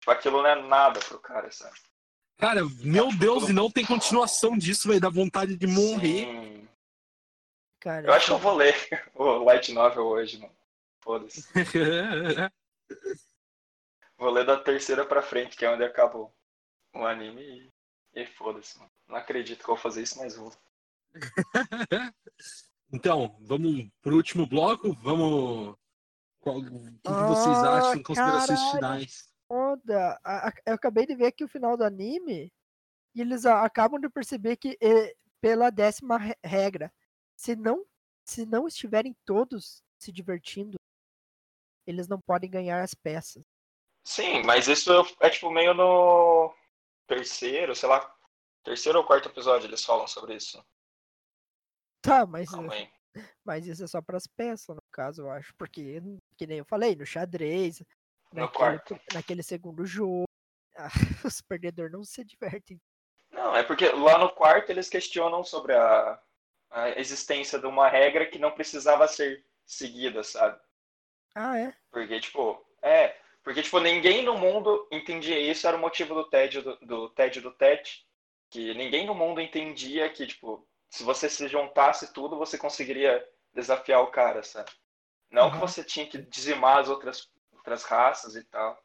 Tipo, 0.00 0.10
aquilo 0.10 0.42
não 0.42 0.48
é 0.48 0.54
nada 0.62 0.98
pro 1.00 1.18
cara, 1.20 1.50
sabe? 1.52 1.76
Cara, 2.38 2.60
meu 2.82 3.10
Deus, 3.16 3.48
e 3.48 3.52
não 3.52 3.68
tem 3.70 3.84
continuação 3.84 4.56
disso, 4.56 4.86
vai 4.88 5.00
dar 5.00 5.10
vontade 5.10 5.56
de 5.56 5.66
morrer. 5.66 6.26
Sim. 6.26 6.68
Cara, 7.80 8.06
Eu 8.06 8.12
acho 8.12 8.26
que 8.26 8.32
eu 8.32 8.38
vou 8.38 8.54
ler 8.54 8.74
o 9.14 9.44
Light 9.44 9.72
Novel 9.72 10.04
hoje, 10.06 10.38
mano. 10.38 10.54
Foda-se. 11.00 11.44
Vou 14.18 14.30
ler 14.30 14.44
da 14.44 14.58
terceira 14.58 15.04
pra 15.06 15.22
frente, 15.22 15.56
que 15.56 15.64
é 15.64 15.70
onde 15.70 15.84
acabou 15.84 16.34
o 16.92 17.04
anime 17.06 17.40
e, 17.40 18.20
e 18.22 18.26
foda-se, 18.26 18.76
mano. 18.78 18.90
Não 19.06 19.14
acredito 19.16 19.58
que 19.58 19.70
eu 19.70 19.74
vou 19.76 19.82
fazer 19.82 20.02
isso, 20.02 20.18
mas 20.18 20.34
vou. 20.36 20.52
então, 22.92 23.36
vamos 23.42 23.86
pro 24.02 24.16
último 24.16 24.44
bloco. 24.44 24.92
Vamos. 25.02 25.76
Qual- 26.40 26.58
O 26.58 26.62
que, 26.64 26.70
que 26.70 27.10
vocês 27.28 27.58
Ah, 27.58 27.78
acham? 27.78 28.02
Considerações 28.02 28.70
finais. 28.72 29.27
Foda. 29.48 30.20
A- 30.22 30.48
a- 30.48 30.52
Eu 30.66 30.74
acabei 30.74 31.06
de 31.06 31.14
ver 31.14 31.26
aqui 31.26 31.42
o 31.42 31.48
final 31.48 31.76
do 31.76 31.84
anime 31.84 32.52
e 33.14 33.20
eles 33.20 33.46
a- 33.46 33.64
acabam 33.64 34.00
de 34.00 34.08
perceber 34.08 34.56
que 34.56 34.76
eh, 34.80 35.14
pela 35.40 35.70
décima 35.70 36.18
re- 36.18 36.36
regra, 36.44 36.92
se 37.36 37.56
não 37.56 37.84
se 38.24 38.44
não 38.44 38.68
estiverem 38.68 39.16
todos 39.24 39.82
se 39.98 40.12
divertindo, 40.12 40.76
eles 41.86 42.06
não 42.06 42.20
podem 42.20 42.50
ganhar 42.50 42.82
as 42.82 42.92
peças. 42.92 43.42
Sim, 44.06 44.42
mas 44.44 44.68
isso 44.68 44.90
é 45.20 45.30
tipo 45.30 45.50
meio 45.50 45.72
no 45.72 46.54
terceiro, 47.06 47.74
sei 47.74 47.88
lá, 47.88 48.14
terceiro 48.62 48.98
ou 48.98 49.04
quarto 49.06 49.30
episódio 49.30 49.66
eles 49.66 49.82
falam 49.82 50.06
sobre 50.06 50.36
isso. 50.36 50.62
Tá, 52.02 52.26
mas 52.26 52.50
mas 53.44 53.66
isso 53.66 53.82
é 53.82 53.86
só 53.86 54.00
para 54.02 54.18
as 54.18 54.26
peças, 54.26 54.76
no 54.76 54.82
caso, 54.92 55.22
eu 55.22 55.30
acho, 55.30 55.54
porque 55.56 56.00
que 56.36 56.46
nem 56.46 56.58
eu 56.58 56.64
falei, 56.66 56.94
no 56.94 57.06
xadrez, 57.06 57.82
No 58.32 58.42
naquele, 58.42 58.58
quarto. 58.58 59.00
naquele 59.12 59.42
segundo 59.42 59.84
jogo, 59.86 60.24
Ah, 60.76 60.88
os 61.24 61.40
perdedores 61.40 61.90
não 61.90 62.04
se 62.04 62.24
divertem. 62.24 62.80
Não, 63.32 63.54
é 63.56 63.64
porque 63.64 63.88
lá 63.88 64.16
no 64.16 64.30
quarto 64.30 64.70
eles 64.70 64.88
questionam 64.88 65.42
sobre 65.42 65.74
a, 65.74 66.20
a 66.70 66.90
existência 66.90 67.58
de 67.58 67.66
uma 67.66 67.88
regra 67.88 68.24
que 68.26 68.38
não 68.38 68.52
precisava 68.52 69.08
ser 69.08 69.44
seguida, 69.66 70.22
sabe? 70.22 70.60
Ah, 71.34 71.58
é? 71.58 71.74
Porque, 71.90 72.20
tipo, 72.20 72.64
é. 72.80 73.16
Porque, 73.42 73.62
tipo, 73.62 73.80
ninguém 73.80 74.22
no 74.22 74.38
mundo 74.38 74.86
entendia 74.92 75.38
isso, 75.38 75.66
era 75.66 75.76
o 75.76 75.80
motivo 75.80 76.14
do 76.14 76.28
TED 76.30 76.60
do, 76.60 76.76
do 76.76 77.08
TED 77.10 77.40
do 77.40 77.50
TED. 77.50 78.06
Que 78.50 78.72
ninguém 78.74 79.04
no 79.04 79.14
mundo 79.14 79.40
entendia 79.40 80.08
que, 80.10 80.26
tipo, 80.26 80.64
se 80.88 81.02
você 81.02 81.28
se 81.28 81.48
juntasse 81.48 82.12
tudo, 82.12 82.38
você 82.38 82.56
conseguiria 82.56 83.26
desafiar 83.52 84.00
o 84.02 84.10
cara, 84.12 84.42
sabe? 84.44 84.70
Não 85.30 85.50
que 85.50 85.56
Uhum. 85.56 85.60
você 85.66 85.82
tinha 85.82 86.06
que 86.06 86.18
dizimar 86.18 86.78
as 86.78 86.88
outras, 86.88 87.28
outras 87.68 87.84
raças 87.84 88.34
e 88.34 88.42
tal. 88.44 88.82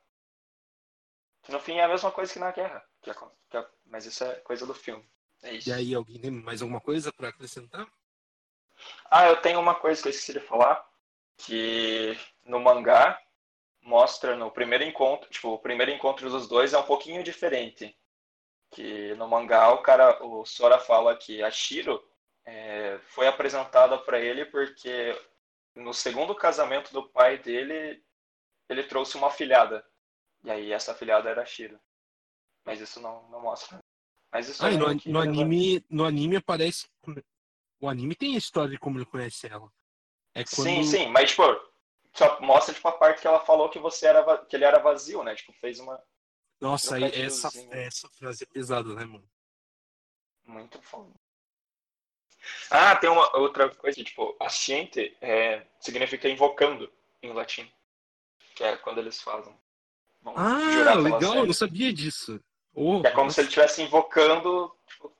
Que 1.43 1.51
no 1.51 1.59
fim 1.59 1.77
é 1.77 1.83
a 1.83 1.87
mesma 1.87 2.11
coisa 2.11 2.31
que 2.31 2.39
na 2.39 2.51
guerra. 2.51 2.83
que 3.01 3.09
acon- 3.09 3.31
que 3.49 3.57
a- 3.57 3.69
mas 3.85 4.05
isso 4.05 4.23
é 4.23 4.35
coisa 4.35 4.65
do 4.65 4.73
filme. 4.73 5.05
É 5.41 5.53
isso. 5.55 5.67
E 5.67 5.73
aí, 5.73 5.93
alguém 5.93 6.17
tem 6.21 6.31
mais 6.31 6.61
alguma 6.61 6.79
coisa 6.79 7.11
pra 7.11 7.27
acrescentar? 7.27 7.85
Ah, 9.11 9.27
eu 9.27 9.35
tenho 9.41 9.59
uma 9.59 9.75
coisa 9.75 10.01
que 10.01 10.07
eu 10.07 10.11
esqueci 10.11 10.31
de 10.31 10.39
falar, 10.39 10.89
que 11.35 12.17
no 12.45 12.61
mangá 12.61 13.21
mostra 13.81 14.37
no 14.37 14.49
primeiro 14.49 14.85
encontro, 14.85 15.29
tipo, 15.29 15.49
o 15.49 15.59
primeiro 15.59 15.91
encontro 15.91 16.29
dos 16.29 16.47
dois 16.47 16.71
é 16.73 16.77
um 16.77 16.83
pouquinho 16.85 17.21
diferente. 17.23 17.93
Que 18.71 19.13
no 19.15 19.27
mangá 19.27 19.69
o 19.73 19.81
cara, 19.81 20.23
o 20.23 20.45
Sora 20.45 20.79
fala 20.79 21.17
que 21.17 21.43
a 21.43 21.51
Shiro 21.51 22.01
é, 22.45 22.97
foi 23.09 23.27
apresentada 23.27 23.97
para 23.97 24.17
ele 24.17 24.45
porque 24.45 25.13
no 25.75 25.93
segundo 25.93 26.33
casamento 26.33 26.93
do 26.93 27.09
pai 27.09 27.37
dele, 27.37 28.01
ele 28.73 28.83
trouxe 28.83 29.15
uma 29.17 29.29
filhada. 29.29 29.85
E 30.43 30.51
aí 30.51 30.71
essa 30.71 30.93
filhada 30.93 31.29
era 31.29 31.41
a 31.41 31.45
Shiro. 31.45 31.79
Mas 32.65 32.79
isso 32.81 32.99
não, 32.99 33.27
não 33.29 33.41
mostra. 33.41 33.79
Mas 34.31 34.49
isso 34.49 34.65
Ah, 34.65 34.69
é 34.69 34.71
no, 34.71 34.79
no 34.79 34.85
relevante. 34.85 35.09
anime, 35.15 35.85
no 35.89 36.05
anime 36.05 36.37
aparece. 36.37 36.87
O 37.79 37.87
anime 37.89 38.15
tem 38.15 38.35
a 38.35 38.37
história 38.37 38.71
de 38.71 38.77
como 38.79 38.97
ele 38.97 39.05
conhece 39.05 39.47
ela. 39.47 39.71
É 40.33 40.43
quando. 40.43 40.63
Sim, 40.63 40.83
sim, 40.83 41.07
mas 41.07 41.29
tipo, 41.31 41.43
só 42.13 42.39
mostra 42.41 42.73
tipo 42.73 42.87
a 42.87 42.91
parte 42.93 43.21
que 43.21 43.27
ela 43.27 43.39
falou 43.39 43.69
que 43.69 43.79
você 43.79 44.07
era 44.07 44.45
que 44.45 44.55
ele 44.55 44.65
era 44.65 44.79
vazio, 44.79 45.23
né? 45.23 45.35
Tipo, 45.35 45.53
fez 45.53 45.79
uma 45.79 46.01
Nossa, 46.59 46.95
aí 46.95 47.03
essa, 47.03 47.49
essa 47.71 48.09
frase 48.09 48.43
é 48.43 48.47
pesada, 48.47 48.93
né, 48.95 49.05
mano? 49.05 49.29
muito 50.45 50.81
foda. 50.81 51.11
Ah, 52.69 52.95
tem 52.95 53.09
uma 53.09 53.37
outra 53.37 53.73
coisa, 53.73 54.03
tipo, 54.03 54.35
asciente 54.39 55.15
é, 55.21 55.65
significa 55.79 56.27
invocando 56.29 56.91
em 57.21 57.31
latim. 57.31 57.71
Que 58.55 58.63
é 58.63 58.77
quando 58.77 58.99
eles 58.99 59.21
fazem. 59.21 59.55
Vão 60.21 60.33
Ah, 60.37 60.95
legal, 60.95 61.35
eu 61.39 61.45
não 61.47 61.53
sabia 61.53 61.91
disso. 61.91 62.39
Oh, 62.73 63.01
é 63.05 63.11
como 63.11 63.29
se 63.29 63.41
ele 63.41 63.47
estivesse 63.49 63.81
invocando 63.81 64.75
tipo, 64.87 65.15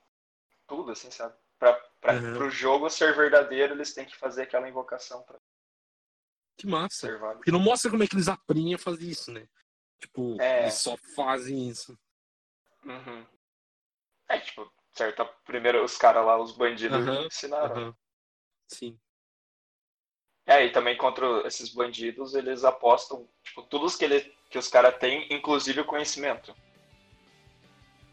tudo, 0.66 0.92
assim, 0.92 1.10
sabe? 1.10 1.36
Pra, 1.58 1.72
pra, 2.00 2.14
Uhum. 2.14 2.34
Pro 2.34 2.50
jogo 2.50 2.90
ser 2.90 3.14
verdadeiro, 3.14 3.74
eles 3.74 3.94
têm 3.94 4.04
que 4.04 4.16
fazer 4.16 4.42
aquela 4.42 4.68
invocação 4.68 5.22
pra 5.22 5.38
Que 6.56 6.66
massa. 6.66 7.08
Porque 7.36 7.50
não 7.52 7.60
mostra 7.60 7.90
como 7.90 8.02
é 8.02 8.06
que 8.06 8.14
eles 8.14 8.28
aprendem 8.28 8.74
a 8.74 8.78
fazer 8.78 9.04
isso, 9.04 9.30
né? 9.30 9.48
Tipo, 10.00 10.40
É. 10.40 10.62
eles 10.62 10.74
só 10.74 10.96
fazem 11.14 11.68
isso. 11.68 11.98
Uhum. 12.84 13.26
É, 14.28 14.38
tipo, 14.40 14.70
certo, 14.92 15.24
primeiro 15.44 15.84
os 15.84 15.96
caras 15.96 16.24
lá, 16.24 16.40
os 16.40 16.52
bandidos, 16.52 17.06
Aham, 17.06 17.26
ensinaram. 17.26 17.76
Aham. 17.76 17.96
Sim. 18.68 18.98
É, 20.46 20.66
e 20.66 20.70
também 20.70 20.96
contra 20.96 21.46
esses 21.46 21.70
bandidos, 21.72 22.34
eles 22.34 22.64
apostam, 22.64 23.26
tipo, 23.42 23.62
tudo 23.62 23.86
que, 23.96 24.04
ele, 24.04 24.20
que 24.50 24.58
os 24.58 24.68
caras 24.68 24.94
têm, 24.98 25.26
inclusive 25.30 25.80
o 25.80 25.84
conhecimento. 25.86 26.54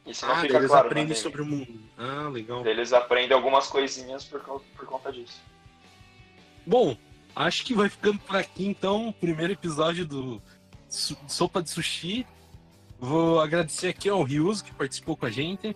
Isso 0.06 0.26
não 0.26 0.36
Ah, 0.36 0.41
fica 0.41 0.56
eles 0.58 0.68
claro. 0.70 0.84
no 0.86 0.88
aprendem 0.91 1.12
anime. 1.14 1.20
sobre 1.22 1.41
o 1.41 1.45
mundo. 1.45 1.80
Ah, 1.98 2.30
legal. 2.30 2.66
Eles 2.66 2.94
aprendem 2.94 3.36
algumas 3.36 3.68
coisinhas 3.68 4.24
por, 4.24 4.40
por 4.41 4.86
conta 4.86 5.12
disso. 5.12 5.41
Bom, 6.66 6.98
acho 7.36 7.66
que 7.66 7.74
vai 7.74 7.90
ficando 7.90 8.18
por 8.20 8.36
aqui 8.38 8.66
então 8.66 9.10
o 9.10 9.14
primeiro 9.14 9.52
episódio 9.53 10.06
do 10.06 10.41
Sopa 10.90 11.62
de 11.62 11.70
Sushi. 11.70 12.26
Vou 12.98 13.41
agradecer 13.41 13.90
aqui 13.90 14.08
ao 14.10 14.24
Ryuzo 14.24 14.64
que 14.64 14.74
participou 14.74 15.18
com 15.18 15.26
a 15.26 15.30
gente. 15.30 15.76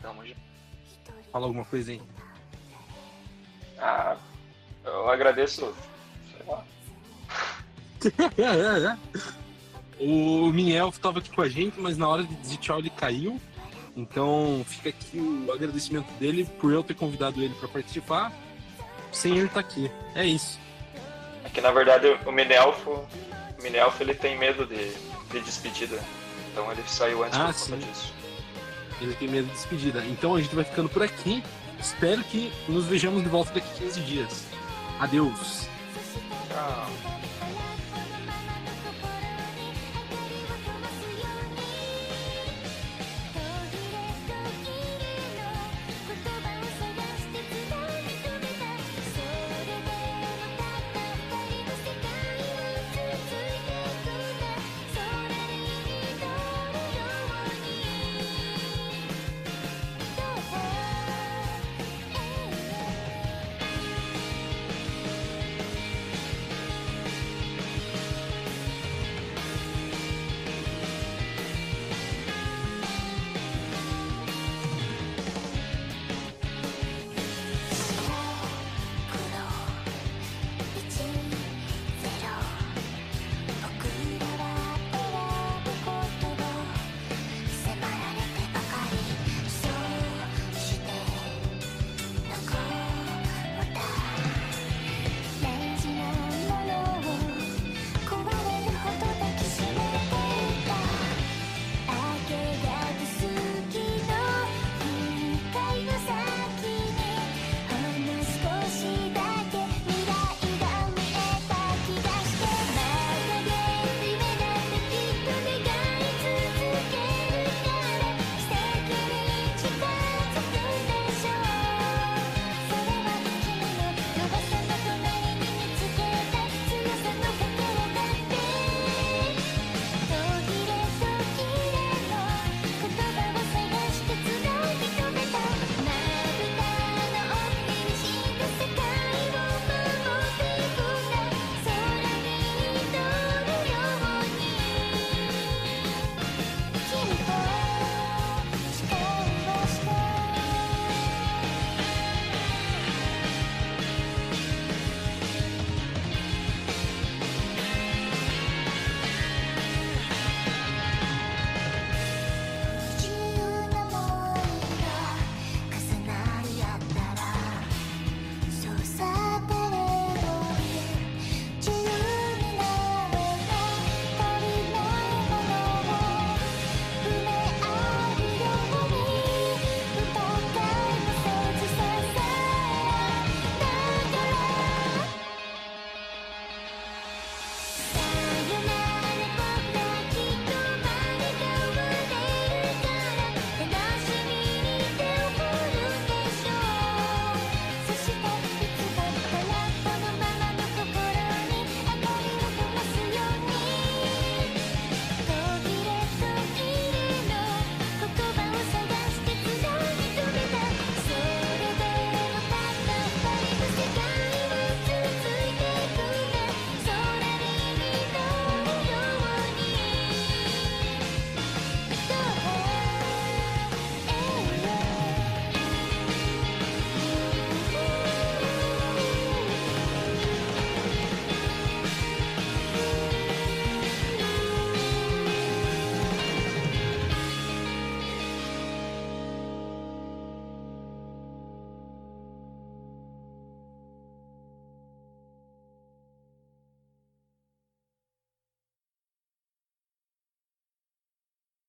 Tamo 0.00 0.24
junto. 0.26 0.40
Fala 1.30 1.46
alguma 1.46 1.64
coisa 1.64 1.92
aí. 1.92 2.02
Ah, 3.78 4.16
eu 4.84 5.08
agradeço, 5.08 5.74
sei 6.30 6.46
lá. 8.46 8.98
o 9.98 10.50
Minelf 10.52 10.96
estava 10.96 11.18
aqui 11.18 11.30
com 11.30 11.42
a 11.42 11.48
gente, 11.48 11.78
mas 11.80 11.96
na 11.96 12.08
hora 12.08 12.22
de 12.24 12.34
dizer 12.36 12.56
tchau 12.58 12.78
ele 12.78 12.90
caiu. 12.90 13.40
Então 13.96 14.64
fica 14.66 14.88
aqui 14.88 15.18
o 15.46 15.52
agradecimento 15.52 16.10
dele 16.18 16.44
por 16.60 16.72
eu 16.72 16.82
ter 16.82 16.94
convidado 16.94 17.40
ele 17.42 17.54
para 17.54 17.68
participar. 17.68 18.32
Sem 19.12 19.36
ele 19.36 19.46
estar 19.46 19.60
aqui. 19.60 19.90
É 20.14 20.26
isso. 20.26 20.58
É 21.44 21.48
que 21.48 21.60
na 21.60 21.70
verdade 21.70 22.06
o 22.26 22.32
Minelfo, 22.32 22.90
o 22.90 23.62
Minelfo 23.62 24.02
ele 24.02 24.14
tem 24.14 24.36
medo 24.36 24.66
de, 24.66 24.92
de 25.30 25.40
despedida. 25.40 26.02
Então 26.50 26.70
ele 26.72 26.82
saiu 26.88 27.22
antes 27.22 27.38
Ah, 27.38 27.46
por 27.46 27.54
sim. 27.54 27.72
conta 27.72 27.86
disso. 27.86 28.12
Ele 29.00 29.14
tem 29.14 29.28
medo 29.28 29.46
de 29.46 29.52
despedida. 29.52 30.04
Então 30.06 30.34
a 30.34 30.40
gente 30.40 30.54
vai 30.54 30.64
ficando 30.64 30.88
por 30.88 31.02
aqui. 31.02 31.42
Espero 31.78 32.22
que 32.24 32.52
nos 32.68 32.86
vejamos 32.86 33.22
de 33.22 33.28
volta 33.28 33.52
daqui 33.52 33.68
a 33.70 33.86
15 33.86 34.00
dias. 34.00 34.44
Adeus. 35.00 35.68
Tchau. 36.48 37.63